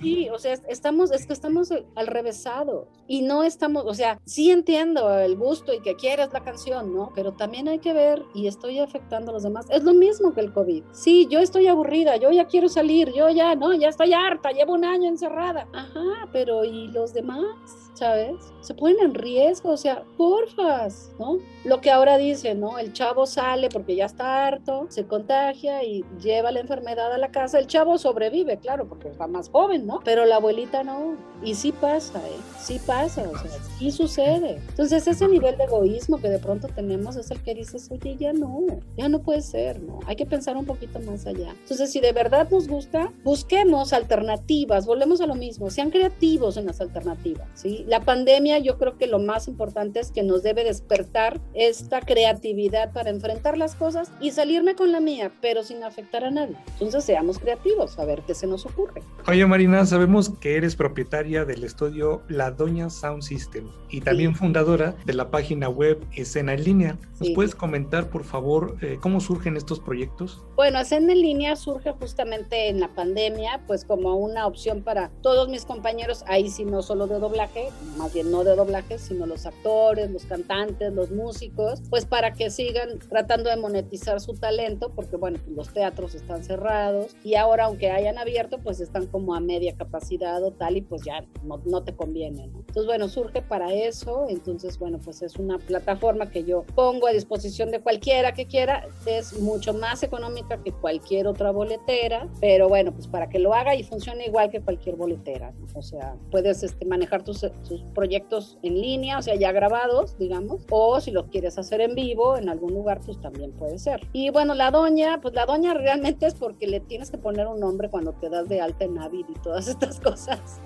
Sí, 0.00 0.30
o 0.30 0.38
sea, 0.38 0.54
estamos, 0.68 1.10
es 1.10 1.26
que 1.26 1.34
estamos 1.34 1.70
al 1.70 2.06
revésado 2.06 2.88
y 3.06 3.20
no 3.20 3.44
estamos, 3.44 3.84
o 3.84 3.92
sea, 3.92 4.18
sí 4.24 4.50
entiendo 4.50 5.18
el 5.18 5.36
gusto 5.36 5.74
y 5.74 5.80
que 5.80 5.94
quieres 5.94 6.32
la 6.32 6.42
canción, 6.42 6.94
¿no? 6.94 7.12
Pero 7.14 7.32
también 7.32 7.68
hay 7.68 7.80
que 7.80 7.92
ver 7.92 8.24
y 8.34 8.46
estoy 8.46 8.78
afectando 8.78 9.30
a 9.30 9.34
los 9.34 9.42
demás. 9.42 9.66
Es 9.68 9.84
lo 9.84 9.92
mismo 9.92 10.32
que 10.32 10.40
el 10.40 10.52
COVID. 10.54 10.84
Sí, 10.92 11.26
yo 11.30 11.40
estoy 11.40 11.66
aburrida, 11.66 12.16
yo 12.16 12.30
ya 12.30 12.46
quiero 12.46 12.70
salir, 12.70 13.12
yo 13.12 13.28
ya, 13.28 13.54
no, 13.54 13.74
ya 13.74 13.88
estoy 13.88 14.14
harta, 14.14 14.52
llevo 14.52 14.72
un 14.72 14.86
año 14.86 15.06
encerrada. 15.06 15.68
Ajá, 15.74 16.28
pero 16.32 16.64
¿y 16.64 16.88
los 16.88 17.12
demás? 17.12 17.89
¿Sabes? 17.94 18.36
Se 18.60 18.74
ponen 18.74 19.00
en 19.00 19.14
riesgo, 19.14 19.70
o 19.70 19.76
sea, 19.76 20.04
porfas, 20.16 21.10
¿no? 21.18 21.38
Lo 21.64 21.80
que 21.80 21.90
ahora 21.90 22.18
dicen, 22.18 22.60
¿no? 22.60 22.78
El 22.78 22.92
chavo 22.92 23.26
sale 23.26 23.68
porque 23.68 23.96
ya 23.96 24.06
está 24.06 24.46
harto, 24.46 24.86
se 24.88 25.06
contagia 25.06 25.82
y 25.82 26.04
lleva 26.20 26.50
la 26.50 26.60
enfermedad 26.60 27.12
a 27.12 27.18
la 27.18 27.30
casa. 27.30 27.58
El 27.58 27.66
chavo 27.66 27.98
sobrevive, 27.98 28.58
claro, 28.58 28.88
porque 28.88 29.08
está 29.08 29.26
más 29.26 29.48
joven, 29.50 29.86
¿no? 29.86 30.00
Pero 30.04 30.24
la 30.24 30.36
abuelita 30.36 30.82
no. 30.82 31.16
Y 31.42 31.54
sí 31.54 31.72
pasa, 31.72 32.18
¿eh? 32.18 32.40
Sí 32.58 32.80
pasa, 32.86 33.22
o 33.22 33.38
sea, 33.38 33.50
sí 33.78 33.90
sucede. 33.90 34.60
Entonces, 34.68 35.06
ese 35.06 35.26
nivel 35.28 35.56
de 35.56 35.64
egoísmo 35.64 36.18
que 36.18 36.28
de 36.28 36.38
pronto 36.38 36.68
tenemos 36.68 37.16
es 37.16 37.30
el 37.30 37.42
que 37.42 37.54
dices, 37.54 37.88
oye, 37.90 38.16
ya 38.16 38.32
no, 38.32 38.66
ya 38.96 39.08
no 39.08 39.20
puede 39.20 39.40
ser, 39.40 39.80
¿no? 39.80 40.00
Hay 40.06 40.16
que 40.16 40.26
pensar 40.26 40.56
un 40.56 40.66
poquito 40.66 41.00
más 41.00 41.26
allá. 41.26 41.50
Entonces, 41.62 41.90
si 41.90 42.00
de 42.00 42.12
verdad 42.12 42.48
nos 42.50 42.68
gusta, 42.68 43.12
busquemos 43.24 43.92
alternativas, 43.92 44.86
volvemos 44.86 45.20
a 45.20 45.26
lo 45.26 45.34
mismo, 45.34 45.70
sean 45.70 45.90
creativos 45.90 46.56
en 46.56 46.66
las 46.66 46.80
alternativas, 46.80 47.48
¿sí? 47.54 47.79
La 47.86 48.00
pandemia, 48.00 48.58
yo 48.58 48.78
creo 48.78 48.96
que 48.96 49.06
lo 49.06 49.18
más 49.18 49.48
importante 49.48 50.00
es 50.00 50.10
que 50.10 50.22
nos 50.22 50.42
debe 50.42 50.64
despertar 50.64 51.40
esta 51.54 52.00
creatividad 52.00 52.92
para 52.92 53.10
enfrentar 53.10 53.56
las 53.56 53.74
cosas 53.74 54.10
y 54.20 54.30
salirme 54.30 54.74
con 54.74 54.92
la 54.92 55.00
mía, 55.00 55.32
pero 55.40 55.62
sin 55.62 55.82
afectar 55.82 56.24
a 56.24 56.30
nadie. 56.30 56.56
Entonces, 56.72 57.04
seamos 57.04 57.38
creativos, 57.38 57.98
a 57.98 58.04
ver 58.04 58.22
qué 58.26 58.34
se 58.34 58.46
nos 58.46 58.66
ocurre. 58.66 59.02
Oye, 59.26 59.44
Marina, 59.46 59.84
sabemos 59.86 60.30
que 60.40 60.56
eres 60.56 60.76
propietaria 60.76 61.44
del 61.44 61.64
estudio 61.64 62.22
La 62.28 62.50
Doña 62.50 62.90
Sound 62.90 63.22
System 63.22 63.68
y 63.88 64.00
también 64.00 64.34
fundadora 64.34 64.94
de 65.04 65.14
la 65.14 65.30
página 65.30 65.68
web 65.68 66.04
Escena 66.14 66.54
en 66.54 66.64
Línea. 66.64 66.98
¿Nos 67.18 67.30
puedes 67.30 67.54
comentar, 67.54 68.08
por 68.08 68.24
favor, 68.24 68.76
eh, 68.80 68.98
cómo 69.00 69.20
surgen 69.20 69.56
estos 69.56 69.80
proyectos? 69.80 70.42
Bueno, 70.56 70.80
Escena 70.80 71.12
en 71.12 71.20
Línea 71.20 71.56
surge 71.56 71.92
justamente 71.92 72.68
en 72.68 72.80
la 72.80 72.88
pandemia, 72.88 73.60
pues 73.66 73.84
como 73.84 74.16
una 74.16 74.46
opción 74.46 74.82
para 74.82 75.10
todos 75.22 75.48
mis 75.48 75.64
compañeros, 75.64 76.24
ahí 76.26 76.48
sí 76.48 76.64
no 76.64 76.82
solo 76.82 77.06
de 77.06 77.18
doblaje, 77.18 77.69
más 77.96 78.12
bien 78.12 78.30
no 78.30 78.44
de 78.44 78.56
doblaje, 78.56 78.98
sino 78.98 79.26
los 79.26 79.46
actores, 79.46 80.10
los 80.10 80.24
cantantes, 80.24 80.92
los 80.92 81.10
músicos, 81.10 81.82
pues 81.90 82.06
para 82.06 82.32
que 82.32 82.50
sigan 82.50 82.98
tratando 82.98 83.50
de 83.50 83.56
monetizar 83.56 84.20
su 84.20 84.34
talento, 84.34 84.92
porque 84.94 85.16
bueno, 85.16 85.38
pues 85.44 85.56
los 85.56 85.72
teatros 85.72 86.14
están 86.14 86.44
cerrados 86.44 87.14
y 87.24 87.34
ahora 87.34 87.64
aunque 87.64 87.90
hayan 87.90 88.18
abierto, 88.18 88.58
pues 88.58 88.80
están 88.80 89.06
como 89.06 89.34
a 89.34 89.40
media 89.40 89.76
capacidad 89.76 90.42
o 90.42 90.52
tal 90.52 90.76
y 90.76 90.82
pues 90.82 91.02
ya 91.04 91.24
no, 91.44 91.60
no 91.64 91.82
te 91.82 91.94
conviene. 91.94 92.46
¿no? 92.48 92.58
Entonces, 92.60 92.86
bueno, 92.86 93.08
surge 93.08 93.42
para 93.42 93.72
eso, 93.72 94.26
entonces, 94.28 94.78
bueno, 94.78 94.98
pues 95.02 95.22
es 95.22 95.36
una 95.36 95.58
plataforma 95.58 96.30
que 96.30 96.44
yo 96.44 96.64
pongo 96.74 97.06
a 97.06 97.12
disposición 97.12 97.70
de 97.70 97.80
cualquiera 97.80 98.32
que 98.32 98.46
quiera, 98.46 98.86
es 99.06 99.38
mucho 99.40 99.74
más 99.74 100.02
económica 100.02 100.62
que 100.62 100.72
cualquier 100.72 101.26
otra 101.26 101.50
boletera, 101.50 102.28
pero 102.40 102.68
bueno, 102.68 102.92
pues 102.92 103.06
para 103.06 103.28
que 103.28 103.38
lo 103.38 103.54
haga 103.54 103.74
y 103.74 103.82
funcione 103.82 104.26
igual 104.26 104.50
que 104.50 104.60
cualquier 104.60 104.96
boletera, 104.96 105.52
o 105.74 105.82
sea, 105.82 106.14
puedes 106.30 106.62
este, 106.62 106.84
manejar 106.84 107.22
tus, 107.22 107.44
tus, 107.62 107.82
proyectos 107.94 108.58
en 108.62 108.80
línea, 108.80 109.18
o 109.18 109.22
sea, 109.22 109.34
ya 109.34 109.52
grabados, 109.52 110.16
digamos, 110.18 110.62
o 110.70 111.00
si 111.00 111.10
los 111.10 111.26
quieres 111.26 111.58
hacer 111.58 111.80
en 111.80 111.94
vivo 111.94 112.36
en 112.36 112.48
algún 112.48 112.74
lugar, 112.74 113.00
pues 113.04 113.20
también 113.20 113.52
puede 113.52 113.78
ser. 113.78 114.06
Y 114.12 114.30
bueno, 114.30 114.54
la 114.54 114.70
doña, 114.70 115.20
pues 115.20 115.34
la 115.34 115.46
doña 115.46 115.74
realmente 115.74 116.26
es 116.26 116.34
porque 116.34 116.66
le 116.66 116.80
tienes 116.80 117.10
que 117.10 117.18
poner 117.18 117.46
un 117.46 117.60
nombre 117.60 117.90
cuando 117.90 118.12
te 118.12 118.28
das 118.28 118.48
de 118.48 118.60
alta 118.60 118.84
en 118.84 118.94
Navid 118.94 119.26
y 119.28 119.34
todas 119.40 119.68
estas 119.68 120.00
cosas, 120.00 120.60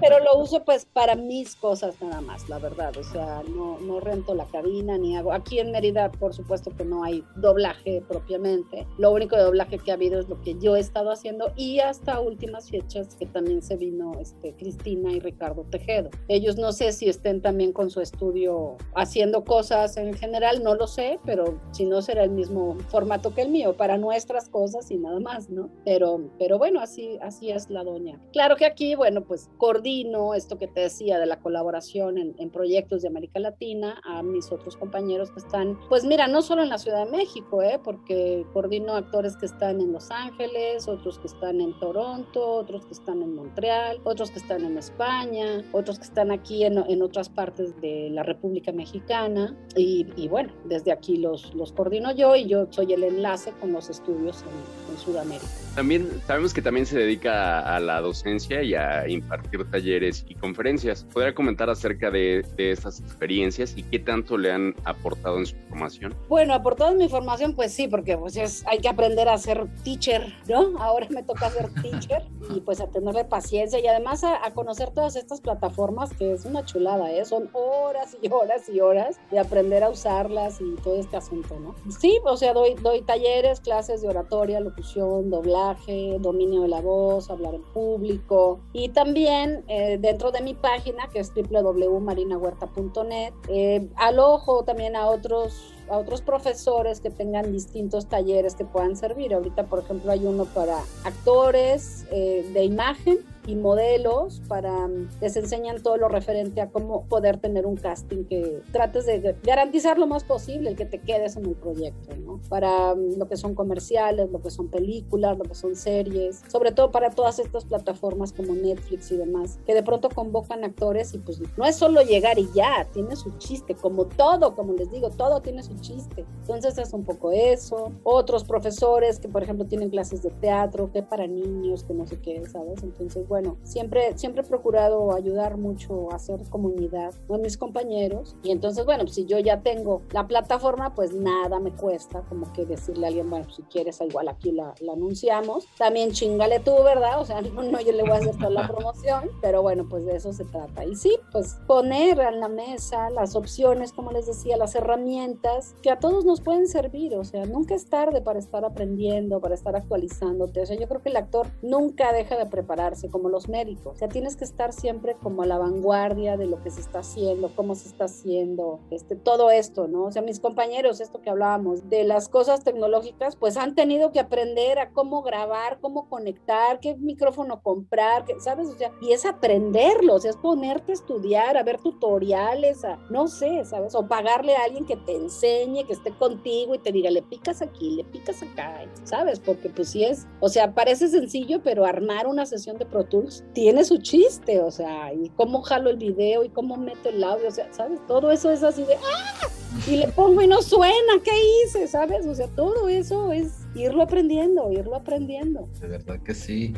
pero 0.00 0.18
lo 0.20 0.40
uso 0.40 0.64
pues 0.64 0.84
para 0.84 1.14
mis 1.14 1.56
cosas 1.56 2.00
nada 2.00 2.20
más, 2.20 2.48
la 2.48 2.58
verdad, 2.58 2.96
o 2.96 3.04
sea, 3.04 3.42
no, 3.48 3.78
no 3.80 4.00
rento 4.00 4.34
la 4.34 4.46
cabina 4.46 4.98
ni 4.98 5.16
hago, 5.16 5.32
aquí 5.32 5.58
en 5.58 5.72
Mérida, 5.72 6.10
por 6.10 6.34
supuesto 6.34 6.70
que 6.76 6.84
no 6.84 7.04
hay 7.04 7.24
doblaje 7.36 8.02
propiamente, 8.06 8.86
lo 8.98 9.10
único 9.12 9.36
de 9.36 9.42
doblaje 9.42 9.78
que 9.78 9.90
ha 9.90 9.94
habido 9.94 10.20
es 10.20 10.28
lo 10.28 10.40
que 10.42 10.58
yo 10.58 10.76
he 10.76 10.80
estado 10.80 11.10
haciendo 11.10 11.52
y 11.56 11.80
hasta 11.80 12.20
últimas 12.20 12.70
fechas 12.70 13.14
que 13.16 13.26
también 13.26 13.62
se 13.62 13.76
vino 13.76 14.12
este, 14.20 14.54
Cristina 14.54 15.12
y 15.12 15.20
Ricardo 15.20 15.64
Tejedo. 15.70 16.10
Ellos 16.28 16.56
no 16.56 16.72
sé 16.72 16.92
si 16.92 17.08
estén 17.08 17.40
también 17.40 17.72
con 17.72 17.90
su 17.90 18.00
estudio 18.00 18.76
haciendo 18.94 19.44
cosas 19.44 19.96
en 19.96 20.14
general, 20.14 20.62
no 20.62 20.74
lo 20.74 20.86
sé, 20.86 21.18
pero 21.24 21.58
si 21.72 21.86
no 21.86 22.02
será 22.02 22.24
el 22.24 22.30
mismo 22.30 22.76
formato 22.88 23.34
que 23.34 23.42
el 23.42 23.48
mío, 23.48 23.76
para 23.76 23.96
nuestras 23.96 24.48
cosas 24.48 24.90
y 24.90 24.98
nada 24.98 25.20
más, 25.20 25.48
¿no? 25.48 25.70
Pero, 25.84 26.30
pero 26.38 26.58
bueno, 26.58 26.80
así, 26.80 27.18
así 27.22 27.50
es 27.50 27.70
la 27.70 27.82
doña. 27.82 28.20
Claro 28.32 28.56
que 28.56 28.66
aquí, 28.66 28.94
bueno, 28.94 29.22
pues 29.22 29.48
coordino 29.56 30.34
esto 30.34 30.58
que 30.58 30.66
te 30.66 30.80
decía 30.80 31.18
de 31.18 31.26
la 31.26 31.40
colaboración 31.40 32.18
en, 32.18 32.34
en 32.38 32.50
proyectos 32.50 33.02
de 33.02 33.08
América 33.08 33.40
Latina 33.40 34.00
a 34.04 34.22
mis 34.22 34.52
otros 34.52 34.76
compañeros 34.76 35.30
que 35.30 35.40
están, 35.40 35.78
pues 35.88 36.04
mira, 36.04 36.28
no 36.28 36.42
solo 36.42 36.62
en 36.62 36.68
la 36.68 36.78
Ciudad 36.78 37.06
de 37.06 37.10
México, 37.10 37.62
¿eh? 37.62 37.80
porque 37.82 38.44
coordino 38.52 38.94
actores 38.94 39.36
que 39.36 39.46
están 39.46 39.80
en 39.80 39.92
Los 39.92 40.10
Ángeles, 40.10 40.88
otros 40.88 41.18
que 41.18 41.28
están 41.28 41.60
en 41.60 41.78
Toronto, 41.78 42.44
otros 42.44 42.84
que 42.84 42.92
están 42.92 43.22
en 43.22 43.34
Montreal, 43.34 44.00
otros 44.04 44.30
que 44.30 44.38
están 44.38 44.64
en 44.64 44.76
España, 44.76 45.64
otros 45.72 45.98
que 45.98 46.04
están 46.04 46.17
aquí 46.18 46.64
en, 46.64 46.78
en 46.78 47.02
otras 47.02 47.28
partes 47.28 47.80
de 47.80 48.10
la 48.10 48.22
República 48.22 48.72
Mexicana. 48.72 49.56
Y, 49.76 50.06
y, 50.16 50.28
bueno, 50.28 50.52
desde 50.64 50.92
aquí 50.92 51.16
los, 51.16 51.54
los 51.54 51.72
coordino 51.72 52.12
yo 52.12 52.36
y 52.36 52.46
yo 52.46 52.66
soy 52.70 52.92
el 52.92 53.04
enlace 53.04 53.52
con 53.60 53.72
los 53.72 53.88
estudios 53.88 54.42
en, 54.42 54.87
en 54.98 55.04
Sudamérica. 55.04 55.46
También 55.74 56.20
sabemos 56.26 56.52
que 56.52 56.62
también 56.62 56.86
se 56.86 56.98
dedica 56.98 57.60
a, 57.60 57.76
a, 57.76 57.80
la 57.80 58.00
docencia 58.00 58.62
y 58.62 58.74
a 58.74 59.08
impartir 59.08 59.64
talleres 59.70 60.24
y 60.28 60.34
conferencias. 60.34 61.04
¿Podría 61.12 61.34
comentar 61.34 61.70
acerca 61.70 62.10
de, 62.10 62.44
de 62.56 62.72
estas 62.72 63.00
experiencias 63.00 63.74
y 63.76 63.82
qué 63.84 63.98
tanto 63.98 64.36
le 64.36 64.52
han 64.52 64.74
aportado 64.84 65.38
en 65.38 65.46
su 65.46 65.56
formación? 65.68 66.14
Bueno, 66.28 66.54
aportado 66.54 66.92
en 66.92 66.98
mi 66.98 67.08
formación, 67.08 67.54
pues 67.54 67.72
sí, 67.72 67.86
porque 67.86 68.16
pues 68.16 68.36
es, 68.36 68.64
hay 68.66 68.78
que 68.80 68.88
aprender 68.88 69.28
a 69.28 69.38
ser 69.38 69.66
teacher, 69.84 70.34
¿no? 70.48 70.78
Ahora 70.80 71.06
me 71.10 71.22
toca 71.22 71.50
ser 71.50 71.72
teacher 71.80 72.26
y 72.50 72.60
pues 72.60 72.80
a 72.80 72.88
tenerle 72.88 73.24
paciencia 73.24 73.78
y 73.78 73.86
además 73.86 74.24
a, 74.24 74.44
a, 74.44 74.52
conocer 74.54 74.90
todas 74.90 75.16
estas 75.16 75.40
plataformas 75.40 76.12
que 76.12 76.32
es 76.32 76.44
una 76.44 76.64
chulada, 76.64 77.12
¿eh? 77.12 77.24
Son 77.24 77.48
horas 77.52 78.16
y 78.20 78.28
horas 78.30 78.68
y 78.68 78.80
horas 78.80 79.20
de 79.30 79.38
aprender 79.38 79.84
a 79.84 79.90
usarlas 79.90 80.60
y 80.60 80.74
todo 80.82 80.96
este 80.96 81.16
asunto, 81.16 81.58
¿no? 81.60 81.74
Sí, 81.90 82.18
o 82.24 82.36
sea, 82.36 82.52
doy, 82.52 82.74
doy 82.82 83.02
talleres, 83.02 83.60
clases 83.60 84.02
de 84.02 84.08
oratoria, 84.08 84.60
locución, 84.60 84.87
doblaje, 84.94 86.18
dominio 86.20 86.62
de 86.62 86.68
la 86.68 86.80
voz, 86.80 87.30
hablar 87.30 87.54
en 87.54 87.62
público 87.62 88.60
y 88.72 88.88
también 88.90 89.64
eh, 89.68 89.98
dentro 90.00 90.30
de 90.30 90.40
mi 90.40 90.54
página 90.54 91.08
que 91.12 91.20
es 91.20 91.32
www.marinahuerta.net, 91.34 93.32
eh, 93.48 93.88
alojo 93.96 94.64
también 94.64 94.96
a 94.96 95.06
otros 95.06 95.74
a 95.90 95.96
otros 95.96 96.20
profesores 96.20 97.00
que 97.00 97.08
tengan 97.10 97.50
distintos 97.50 98.08
talleres 98.08 98.54
que 98.54 98.66
puedan 98.66 98.94
servir. 98.94 99.32
Ahorita, 99.32 99.64
por 99.64 99.78
ejemplo, 99.78 100.12
hay 100.12 100.26
uno 100.26 100.44
para 100.44 100.78
actores 101.04 102.04
eh, 102.10 102.46
de 102.52 102.64
imagen 102.64 103.18
y 103.48 103.56
modelos 103.56 104.42
para 104.46 104.88
les 105.22 105.36
enseñan 105.36 105.82
todo 105.82 105.96
lo 105.96 106.08
referente 106.08 106.60
a 106.60 106.68
cómo 106.68 107.06
poder 107.06 107.38
tener 107.38 107.64
un 107.64 107.76
casting 107.76 108.24
que 108.24 108.60
trates 108.72 109.06
de 109.06 109.34
garantizar 109.42 109.98
lo 109.98 110.06
más 110.06 110.22
posible 110.22 110.68
el 110.68 110.76
que 110.76 110.84
te 110.84 111.00
quedes 111.00 111.36
en 111.36 111.46
el 111.46 111.54
proyecto, 111.54 112.14
¿no? 112.16 112.40
Para 112.50 112.94
lo 112.94 113.26
que 113.26 113.38
son 113.38 113.54
comerciales, 113.54 114.30
lo 114.30 114.42
que 114.42 114.50
son 114.50 114.68
películas, 114.68 115.38
lo 115.38 115.44
que 115.44 115.54
son 115.54 115.74
series, 115.76 116.42
sobre 116.48 116.72
todo 116.72 116.90
para 116.90 117.08
todas 117.08 117.38
estas 117.38 117.64
plataformas 117.64 118.34
como 118.34 118.54
Netflix 118.54 119.10
y 119.12 119.16
demás, 119.16 119.58
que 119.64 119.72
de 119.72 119.82
pronto 119.82 120.10
convocan 120.10 120.62
actores 120.62 121.14
y 121.14 121.18
pues 121.18 121.40
no 121.56 121.64
es 121.64 121.76
solo 121.76 122.02
llegar 122.02 122.38
y 122.38 122.50
ya, 122.54 122.86
tiene 122.92 123.16
su 123.16 123.30
chiste, 123.38 123.74
como 123.74 124.04
todo, 124.04 124.54
como 124.54 124.74
les 124.74 124.90
digo, 124.90 125.08
todo 125.08 125.40
tiene 125.40 125.62
su 125.62 125.74
chiste. 125.78 126.26
Entonces 126.42 126.76
es 126.76 126.92
un 126.92 127.04
poco 127.04 127.32
eso. 127.32 127.92
Otros 128.04 128.44
profesores 128.44 129.18
que 129.18 129.28
por 129.28 129.42
ejemplo 129.42 129.66
tienen 129.66 129.88
clases 129.88 130.22
de 130.22 130.30
teatro, 130.30 130.92
que 130.92 131.02
para 131.02 131.26
niños, 131.26 131.84
que 131.84 131.94
no 131.94 132.06
sé 132.06 132.20
qué, 132.20 132.44
¿sabes? 132.46 132.82
Entonces, 132.82 133.26
bueno, 133.26 133.37
bueno, 133.38 133.56
siempre, 133.62 134.18
siempre 134.18 134.42
he 134.42 134.44
procurado 134.44 135.14
ayudar 135.14 135.58
mucho 135.58 136.10
a 136.10 136.16
hacer 136.16 136.42
comunidad 136.50 137.14
con 137.28 137.40
mis 137.40 137.56
compañeros. 137.56 138.34
Y 138.42 138.50
entonces, 138.50 138.84
bueno, 138.84 139.06
si 139.06 139.26
yo 139.26 139.38
ya 139.38 139.60
tengo 139.60 140.02
la 140.10 140.26
plataforma, 140.26 140.92
pues 140.96 141.14
nada 141.14 141.60
me 141.60 141.70
cuesta 141.70 142.22
como 142.22 142.52
que 142.52 142.66
decirle 142.66 143.06
a 143.06 143.08
alguien, 143.08 143.30
bueno, 143.30 143.48
si 143.48 143.62
quieres, 143.62 144.00
igual 144.00 144.26
aquí 144.26 144.50
la, 144.50 144.74
la 144.80 144.94
anunciamos. 144.94 145.68
También 145.78 146.10
chingale 146.10 146.58
tú, 146.58 146.82
¿verdad? 146.82 147.20
O 147.20 147.24
sea, 147.24 147.40
no, 147.54 147.62
no, 147.62 147.80
yo 147.80 147.92
le 147.92 148.02
voy 148.02 148.10
a 148.10 148.14
hacer 148.16 148.36
toda 148.36 148.50
la 148.50 148.66
promoción, 148.66 149.30
pero 149.40 149.62
bueno, 149.62 149.86
pues 149.88 150.04
de 150.04 150.16
eso 150.16 150.32
se 150.32 150.44
trata. 150.44 150.84
Y 150.84 150.96
sí, 150.96 151.16
pues 151.30 151.58
poner 151.68 152.18
en 152.18 152.40
la 152.40 152.48
mesa 152.48 153.08
las 153.10 153.36
opciones, 153.36 153.92
como 153.92 154.10
les 154.10 154.26
decía, 154.26 154.56
las 154.56 154.74
herramientas 154.74 155.76
que 155.80 155.92
a 155.92 156.00
todos 156.00 156.24
nos 156.24 156.40
pueden 156.40 156.66
servir. 156.66 157.14
O 157.14 157.22
sea, 157.22 157.46
nunca 157.46 157.76
es 157.76 157.88
tarde 157.88 158.20
para 158.20 158.40
estar 158.40 158.64
aprendiendo, 158.64 159.40
para 159.40 159.54
estar 159.54 159.76
actualizándote. 159.76 160.62
O 160.62 160.66
sea, 160.66 160.76
yo 160.76 160.88
creo 160.88 161.02
que 161.02 161.10
el 161.10 161.16
actor 161.16 161.46
nunca 161.62 162.12
deja 162.12 162.36
de 162.36 162.46
prepararse, 162.46 163.08
como 163.08 163.27
los 163.28 163.48
médicos. 163.48 163.94
O 163.94 163.98
sea, 163.98 164.08
tienes 164.08 164.36
que 164.36 164.44
estar 164.44 164.72
siempre 164.72 165.16
como 165.22 165.42
a 165.42 165.46
la 165.46 165.58
vanguardia 165.58 166.36
de 166.36 166.46
lo 166.46 166.62
que 166.62 166.70
se 166.70 166.80
está 166.80 167.00
haciendo, 167.00 167.50
cómo 167.54 167.74
se 167.74 167.88
está 167.88 168.04
haciendo, 168.04 168.80
este, 168.90 169.16
todo 169.16 169.50
esto, 169.50 169.88
¿no? 169.88 170.04
O 170.04 170.12
sea, 170.12 170.22
mis 170.22 170.40
compañeros, 170.40 171.00
esto 171.00 171.20
que 171.20 171.30
hablábamos, 171.30 171.88
de 171.88 172.04
las 172.04 172.28
cosas 172.28 172.64
tecnológicas, 172.64 173.36
pues 173.36 173.56
han 173.56 173.74
tenido 173.74 174.12
que 174.12 174.20
aprender 174.20 174.78
a 174.78 174.90
cómo 174.90 175.22
grabar, 175.22 175.78
cómo 175.80 176.08
conectar, 176.08 176.80
qué 176.80 176.96
micrófono 176.96 177.62
comprar, 177.62 178.24
qué, 178.24 178.38
¿sabes? 178.40 178.68
O 178.68 178.76
sea, 178.76 178.92
y 179.00 179.12
es 179.12 179.26
aprenderlo, 179.26 180.14
o 180.14 180.20
sea, 180.20 180.30
es 180.30 180.36
ponerte 180.36 180.92
a 180.92 180.94
estudiar, 180.94 181.56
a 181.56 181.62
ver 181.62 181.78
tutoriales, 181.78 182.84
a, 182.84 182.96
no 183.10 183.28
sé, 183.28 183.64
¿sabes? 183.64 183.94
O 183.94 184.06
pagarle 184.06 184.56
a 184.56 184.64
alguien 184.64 184.86
que 184.86 184.96
te 184.96 185.14
enseñe, 185.14 185.84
que 185.86 185.92
esté 185.92 186.16
contigo 186.16 186.74
y 186.74 186.78
te 186.78 186.92
diga, 186.92 187.10
le 187.10 187.22
picas 187.22 187.62
aquí, 187.62 187.96
le 187.96 188.04
picas 188.04 188.42
acá, 188.42 188.84
¿sabes? 189.04 189.40
Porque 189.40 189.68
pues 189.68 189.90
sí 189.90 190.04
es, 190.04 190.26
o 190.40 190.48
sea, 190.48 190.74
parece 190.74 191.08
sencillo, 191.08 191.62
pero 191.62 191.84
armar 191.84 192.26
una 192.26 192.46
sesión 192.46 192.78
de 192.78 192.86
Pro 192.86 193.04
Tools, 193.08 193.44
tiene 193.52 193.84
su 193.84 193.98
chiste, 193.98 194.60
o 194.60 194.70
sea, 194.70 195.12
y 195.12 195.30
cómo 195.30 195.62
jalo 195.62 195.90
el 195.90 195.96
video 195.96 196.44
y 196.44 196.48
cómo 196.48 196.76
meto 196.76 197.08
el 197.08 197.22
audio, 197.22 197.48
o 197.48 197.50
sea, 197.50 197.72
¿sabes? 197.72 198.00
Todo 198.06 198.30
eso 198.30 198.50
es 198.50 198.62
así 198.62 198.82
de 198.84 198.94
¡ah! 198.94 199.48
Y 199.86 199.96
le 199.96 200.08
pongo 200.08 200.42
y 200.42 200.46
no 200.46 200.62
suena, 200.62 201.14
¿qué 201.24 201.32
hice? 201.64 201.86
¿Sabes? 201.88 202.26
O 202.26 202.34
sea, 202.34 202.48
todo 202.48 202.88
eso 202.88 203.32
es 203.32 203.66
irlo 203.74 204.02
aprendiendo, 204.02 204.70
irlo 204.72 204.96
aprendiendo. 204.96 205.68
De 205.80 205.88
verdad 205.88 206.20
que 206.20 206.34
sí. 206.34 206.74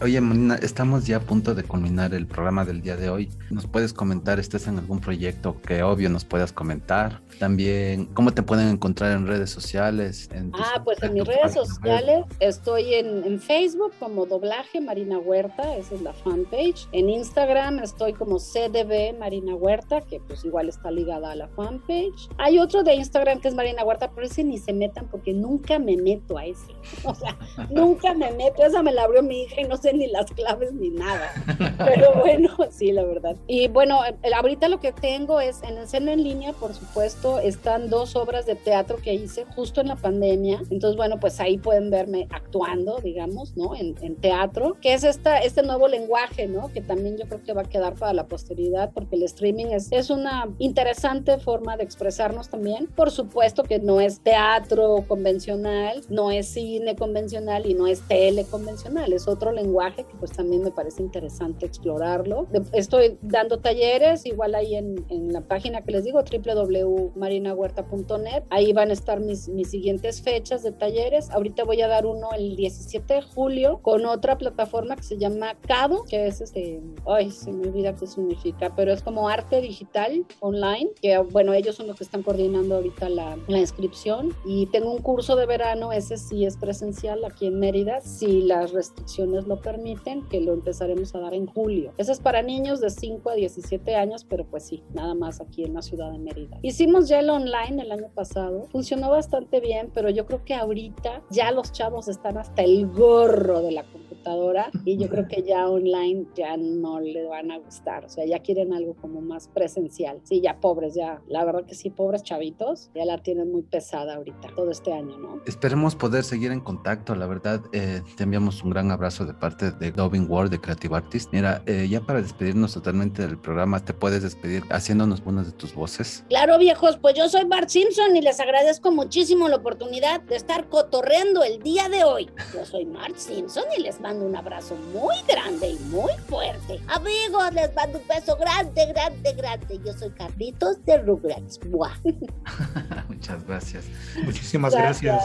Oye, 0.00 0.20
Marina, 0.20 0.56
estamos 0.56 1.06
ya 1.06 1.18
a 1.18 1.20
punto 1.20 1.54
de 1.54 1.62
culminar 1.62 2.14
el 2.14 2.26
programa 2.26 2.64
del 2.64 2.80
día 2.80 2.96
de 2.96 3.10
hoy. 3.10 3.30
¿Nos 3.50 3.66
puedes 3.66 3.92
comentar, 3.92 4.38
estás 4.38 4.66
en 4.66 4.78
algún 4.78 5.00
proyecto 5.00 5.60
que 5.60 5.82
obvio 5.82 6.08
nos 6.08 6.24
puedas 6.24 6.52
comentar? 6.52 7.22
También, 7.38 8.06
¿cómo 8.06 8.32
te 8.32 8.42
pueden 8.42 8.68
encontrar 8.68 9.12
en 9.12 9.26
redes 9.26 9.50
sociales? 9.50 10.28
ah, 10.54 10.82
pues 10.84 11.02
en 11.02 11.14
mis 11.14 11.24
redes 11.24 11.54
sociales 11.54 12.24
estoy 12.38 12.94
en, 12.94 13.24
en, 13.24 13.40
Facebook 13.40 13.92
como 13.98 14.26
doblaje 14.26 14.80
Marina 14.80 15.18
Huerta, 15.18 15.76
esa 15.76 15.94
es 15.94 16.02
la 16.02 16.12
fanpage. 16.12 16.88
En 16.92 17.08
Instagram 17.08 17.78
estoy 17.80 18.12
como 18.12 18.38
CDB 18.38 19.18
Marina 19.18 19.54
Huerta, 19.54 20.02
que 20.02 20.20
pues 20.20 20.44
igual 20.44 20.68
está 20.68 20.90
ligada 20.90 21.32
a 21.32 21.34
la 21.34 21.48
fanpage. 21.48 21.89
Hay 22.38 22.58
otro 22.58 22.82
de 22.82 22.94
Instagram 22.94 23.40
que 23.40 23.48
es 23.48 23.54
Marina 23.54 23.84
Huerta, 23.84 24.10
pero 24.14 24.26
ese 24.26 24.44
ni 24.44 24.58
se 24.58 24.72
metan 24.72 25.06
porque 25.08 25.32
nunca 25.32 25.78
me 25.78 25.96
meto 25.96 26.38
a 26.38 26.46
ese. 26.46 26.72
O 27.04 27.14
sea, 27.14 27.36
nunca 27.70 28.14
me 28.14 28.30
meto. 28.32 28.62
Esa 28.64 28.82
me 28.82 28.92
la 28.92 29.04
abrió 29.04 29.22
mi 29.22 29.42
hija 29.42 29.60
y 29.60 29.64
no 29.64 29.76
sé 29.76 29.92
ni 29.92 30.06
las 30.06 30.30
claves 30.30 30.72
ni 30.72 30.90
nada. 30.90 31.30
Pero 31.78 32.12
bueno, 32.20 32.50
sí, 32.70 32.92
la 32.92 33.04
verdad. 33.04 33.36
Y 33.46 33.68
bueno, 33.68 34.00
ahorita 34.36 34.68
lo 34.68 34.80
que 34.80 34.92
tengo 34.92 35.40
es 35.40 35.62
en 35.62 35.78
escena 35.78 36.12
en 36.12 36.22
línea, 36.22 36.52
por 36.52 36.74
supuesto, 36.74 37.38
están 37.38 37.90
dos 37.90 38.16
obras 38.16 38.46
de 38.46 38.54
teatro 38.54 38.98
que 39.02 39.14
hice 39.14 39.44
justo 39.56 39.80
en 39.80 39.88
la 39.88 39.96
pandemia. 39.96 40.62
Entonces, 40.70 40.96
bueno, 40.96 41.18
pues 41.18 41.40
ahí 41.40 41.58
pueden 41.58 41.90
verme 41.90 42.28
actuando, 42.30 42.98
digamos, 42.98 43.56
¿no? 43.56 43.74
En, 43.74 43.96
en 44.02 44.16
teatro, 44.16 44.76
que 44.80 44.94
es 44.94 45.04
esta, 45.04 45.38
este 45.38 45.62
nuevo 45.62 45.88
lenguaje, 45.88 46.46
¿no? 46.46 46.72
Que 46.72 46.80
también 46.80 47.16
yo 47.16 47.26
creo 47.26 47.42
que 47.42 47.52
va 47.52 47.62
a 47.62 47.68
quedar 47.68 47.94
para 47.94 48.12
la 48.12 48.26
posteridad 48.26 48.90
porque 48.92 49.16
el 49.16 49.22
streaming 49.24 49.66
es, 49.66 49.90
es 49.92 50.10
una 50.10 50.48
interesante 50.58 51.38
forma 51.38 51.69
de 51.76 51.84
expresarnos 51.84 52.48
también. 52.48 52.88
Por 52.88 53.10
supuesto 53.10 53.62
que 53.62 53.78
no 53.78 54.00
es 54.00 54.20
teatro 54.20 55.04
convencional 55.06 55.60
no 56.08 56.30
es 56.30 56.46
cine 56.46 56.96
convencional 56.96 57.66
y 57.66 57.74
no 57.74 57.86
es 57.86 58.00
tele 58.02 58.44
convencional, 58.44 59.12
es 59.12 59.28
otro 59.28 59.52
lenguaje 59.52 60.04
que 60.04 60.14
pues 60.18 60.30
también 60.32 60.62
me 60.62 60.70
parece 60.70 61.02
interesante 61.02 61.66
explorarlo. 61.66 62.46
Estoy 62.72 63.18
dando 63.22 63.58
talleres, 63.58 64.24
igual 64.26 64.54
ahí 64.54 64.76
en, 64.76 65.04
en 65.08 65.32
la 65.32 65.40
página 65.42 65.82
que 65.82 65.90
les 65.92 66.04
digo, 66.04 66.22
www.marinahuerta.net, 66.22 68.44
ahí 68.50 68.72
van 68.72 68.90
a 68.90 68.92
estar 68.92 69.20
mis, 69.20 69.48
mis 69.48 69.70
siguientes 69.70 70.22
fechas 70.22 70.62
de 70.62 70.70
talleres. 70.72 71.30
Ahorita 71.30 71.64
voy 71.64 71.80
a 71.82 71.88
dar 71.88 72.06
uno 72.06 72.30
el 72.36 72.56
17 72.56 73.14
de 73.14 73.22
julio 73.22 73.80
con 73.82 74.06
otra 74.06 74.38
plataforma 74.38 74.96
que 74.96 75.02
se 75.02 75.18
llama 75.18 75.56
Cado, 75.66 76.04
que 76.08 76.26
es 76.26 76.40
este, 76.40 76.80
ay, 77.06 77.30
se 77.30 77.52
me 77.52 77.68
olvida 77.68 77.94
qué 77.94 78.06
significa, 78.06 78.74
pero 78.74 78.92
es 78.92 79.02
como 79.02 79.28
arte 79.28 79.60
digital 79.60 80.24
online, 80.40 80.90
que 81.00 81.18
bueno, 81.18 81.52
ellos 81.60 81.76
son 81.76 81.86
los 81.86 81.96
que 81.96 82.04
están 82.04 82.22
coordinando 82.22 82.76
ahorita 82.76 83.08
la, 83.08 83.38
inscripción 83.48 84.34
y 84.44 84.66
tengo 84.66 84.90
un 84.90 85.02
curso 85.02 85.36
de 85.36 85.44
verano 85.44 85.92
ese 85.92 86.16
sí 86.16 86.46
es 86.46 86.56
presencial 86.56 87.24
aquí 87.24 87.46
en 87.46 87.58
Mérida, 87.60 88.00
si 88.00 88.42
las 88.42 88.72
restricciones 88.72 89.46
lo 89.46 89.60
permiten, 89.60 90.26
que 90.28 90.40
lo 90.40 90.54
empezaremos 90.54 91.14
a 91.14 91.20
dar 91.20 91.34
en 91.34 91.46
julio. 91.46 91.92
Ese 91.98 92.12
es 92.12 92.20
para 92.20 92.42
niños 92.42 92.80
de 92.80 92.90
5 92.90 93.28
a 93.30 93.34
17 93.34 93.94
años, 93.96 94.24
pero 94.24 94.46
pues 94.46 94.64
sí, 94.64 94.82
nada 94.94 95.14
más 95.14 95.40
aquí 95.40 95.64
en 95.64 95.74
la 95.74 95.82
ciudad 95.82 96.10
de 96.10 96.18
Mérida. 96.18 96.58
Hicimos 96.62 97.08
ya 97.08 97.20
el 97.20 97.28
online 97.28 97.82
el 97.82 97.92
año 97.92 98.08
pasado, 98.14 98.66
funcionó 98.72 99.10
bastante 99.10 99.60
bien, 99.60 99.90
pero 99.92 100.08
yo 100.08 100.26
creo 100.26 100.44
que 100.44 100.54
ahorita 100.54 101.22
ya 101.30 101.50
los 101.50 101.72
chavos 101.72 102.08
están 102.08 102.38
hasta 102.38 102.62
el 102.62 102.86
gorro 102.86 103.60
de 103.60 103.72
la 103.72 103.84
computadora 104.20 104.70
y 104.84 104.96
yo 104.98 105.08
creo 105.08 105.26
que 105.26 105.42
ya 105.42 105.68
online 105.68 106.26
ya 106.34 106.56
no 106.56 107.00
le 107.00 107.26
van 107.26 107.50
a 107.50 107.58
gustar, 107.58 108.04
o 108.04 108.08
sea, 108.08 108.24
ya 108.26 108.38
quieren 108.40 108.72
algo 108.72 108.94
como 108.94 109.20
más 109.20 109.48
presencial. 109.48 110.20
Sí, 110.24 110.40
ya 110.40 110.60
pobres, 110.60 110.94
ya, 110.94 111.20
la 111.28 111.44
verdad 111.44 111.64
que 111.64 111.74
sí, 111.74 111.90
pobres 111.90 112.22
chavitos, 112.22 112.90
ya 112.94 113.04
la 113.04 113.18
tienen 113.18 113.50
muy 113.50 113.62
pesada 113.62 114.16
ahorita, 114.16 114.48
todo 114.54 114.70
este 114.70 114.92
año, 114.92 115.16
¿no? 115.18 115.40
Esperemos 115.46 115.96
poder 115.96 116.24
seguir 116.24 116.52
en 116.52 116.60
contacto, 116.60 117.14
la 117.14 117.26
verdad, 117.26 117.62
eh, 117.72 118.02
te 118.16 118.24
enviamos 118.24 118.62
un 118.62 118.70
gran 118.70 118.90
abrazo 118.90 119.24
de 119.24 119.34
parte 119.34 119.70
de 119.72 119.92
Dubbing 119.92 120.30
World, 120.30 120.50
de 120.50 120.60
Creative 120.60 120.96
Artist. 120.96 121.32
Mira, 121.32 121.62
eh, 121.66 121.88
ya 121.88 122.00
para 122.00 122.20
despedirnos 122.20 122.74
totalmente 122.74 123.26
del 123.26 123.38
programa, 123.38 123.84
¿te 123.84 123.94
puedes 123.94 124.22
despedir 124.22 124.62
haciéndonos 124.70 125.22
unas 125.24 125.46
de 125.46 125.52
tus 125.52 125.74
voces? 125.74 126.24
Claro, 126.28 126.58
viejos, 126.58 126.98
pues 126.98 127.14
yo 127.14 127.28
soy 127.28 127.44
Bart 127.44 127.68
Simpson 127.68 128.16
y 128.16 128.20
les 128.20 128.40
agradezco 128.40 128.90
muchísimo 128.90 129.48
la 129.48 129.56
oportunidad 129.56 130.20
de 130.22 130.36
estar 130.36 130.68
cotorreando 130.68 131.42
el 131.42 131.62
día 131.62 131.88
de 131.88 132.04
hoy. 132.04 132.30
Yo 132.54 132.64
soy 132.64 132.84
Bart 132.84 133.16
Simpson 133.16 133.64
y 133.76 133.82
les 133.82 134.00
mando 134.00 134.09
un 134.18 134.36
abrazo 134.36 134.76
muy 134.92 135.16
grande 135.28 135.68
y 135.68 135.78
muy 135.84 136.12
fuerte. 136.28 136.80
Amigos, 136.88 137.52
les 137.52 137.74
mando 137.74 137.98
un 137.98 138.08
beso 138.08 138.36
grande, 138.36 138.86
grande, 138.86 139.32
grande. 139.34 139.80
Yo 139.84 139.92
soy 139.92 140.10
Carlitos 140.10 140.84
de 140.84 140.98
Rugrats. 140.98 141.60
Muchas 143.08 143.46
gracias. 143.46 143.84
Muchísimas 144.24 144.74
gracias. 144.74 145.22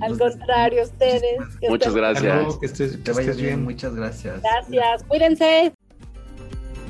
Al 0.00 0.18
contrario, 0.18 0.84
ustedes. 0.84 1.40
Muchas 1.68 1.94
gracias. 1.94 2.56
que 2.58 2.66
estés, 2.66 3.14
vayas 3.14 3.36
bien. 3.36 3.64
Muchas 3.64 3.94
gracias. 3.94 4.40
Gracias. 4.42 5.04
Cuídense. 5.04 5.72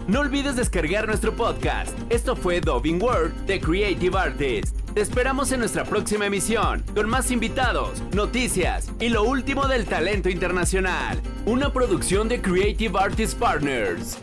No 0.09 0.21
olvides 0.21 0.57
descargar 0.57 1.07
nuestro 1.07 1.35
podcast. 1.35 1.97
Esto 2.11 2.35
fue 2.35 2.61
Doving 2.61 3.01
World 3.01 3.47
de 3.47 3.61
Creative 3.61 4.19
Artist. 4.19 4.82
Te 4.95 5.01
esperamos 5.01 5.51
en 5.53 5.61
nuestra 5.61 5.85
próxima 5.85 6.27
emisión 6.27 6.85
con 6.95 7.09
más 7.09 7.31
invitados, 7.31 8.03
noticias 8.13 8.93
y 9.01 9.09
lo 9.09 9.25
último 9.25 9.67
del 9.67 9.87
talento 9.87 10.29
internacional. 10.29 11.19
Una 11.47 11.73
producción 11.73 12.29
de 12.29 12.43
Creative 12.43 12.99
Artist 12.99 13.39
Partners. 13.39 14.19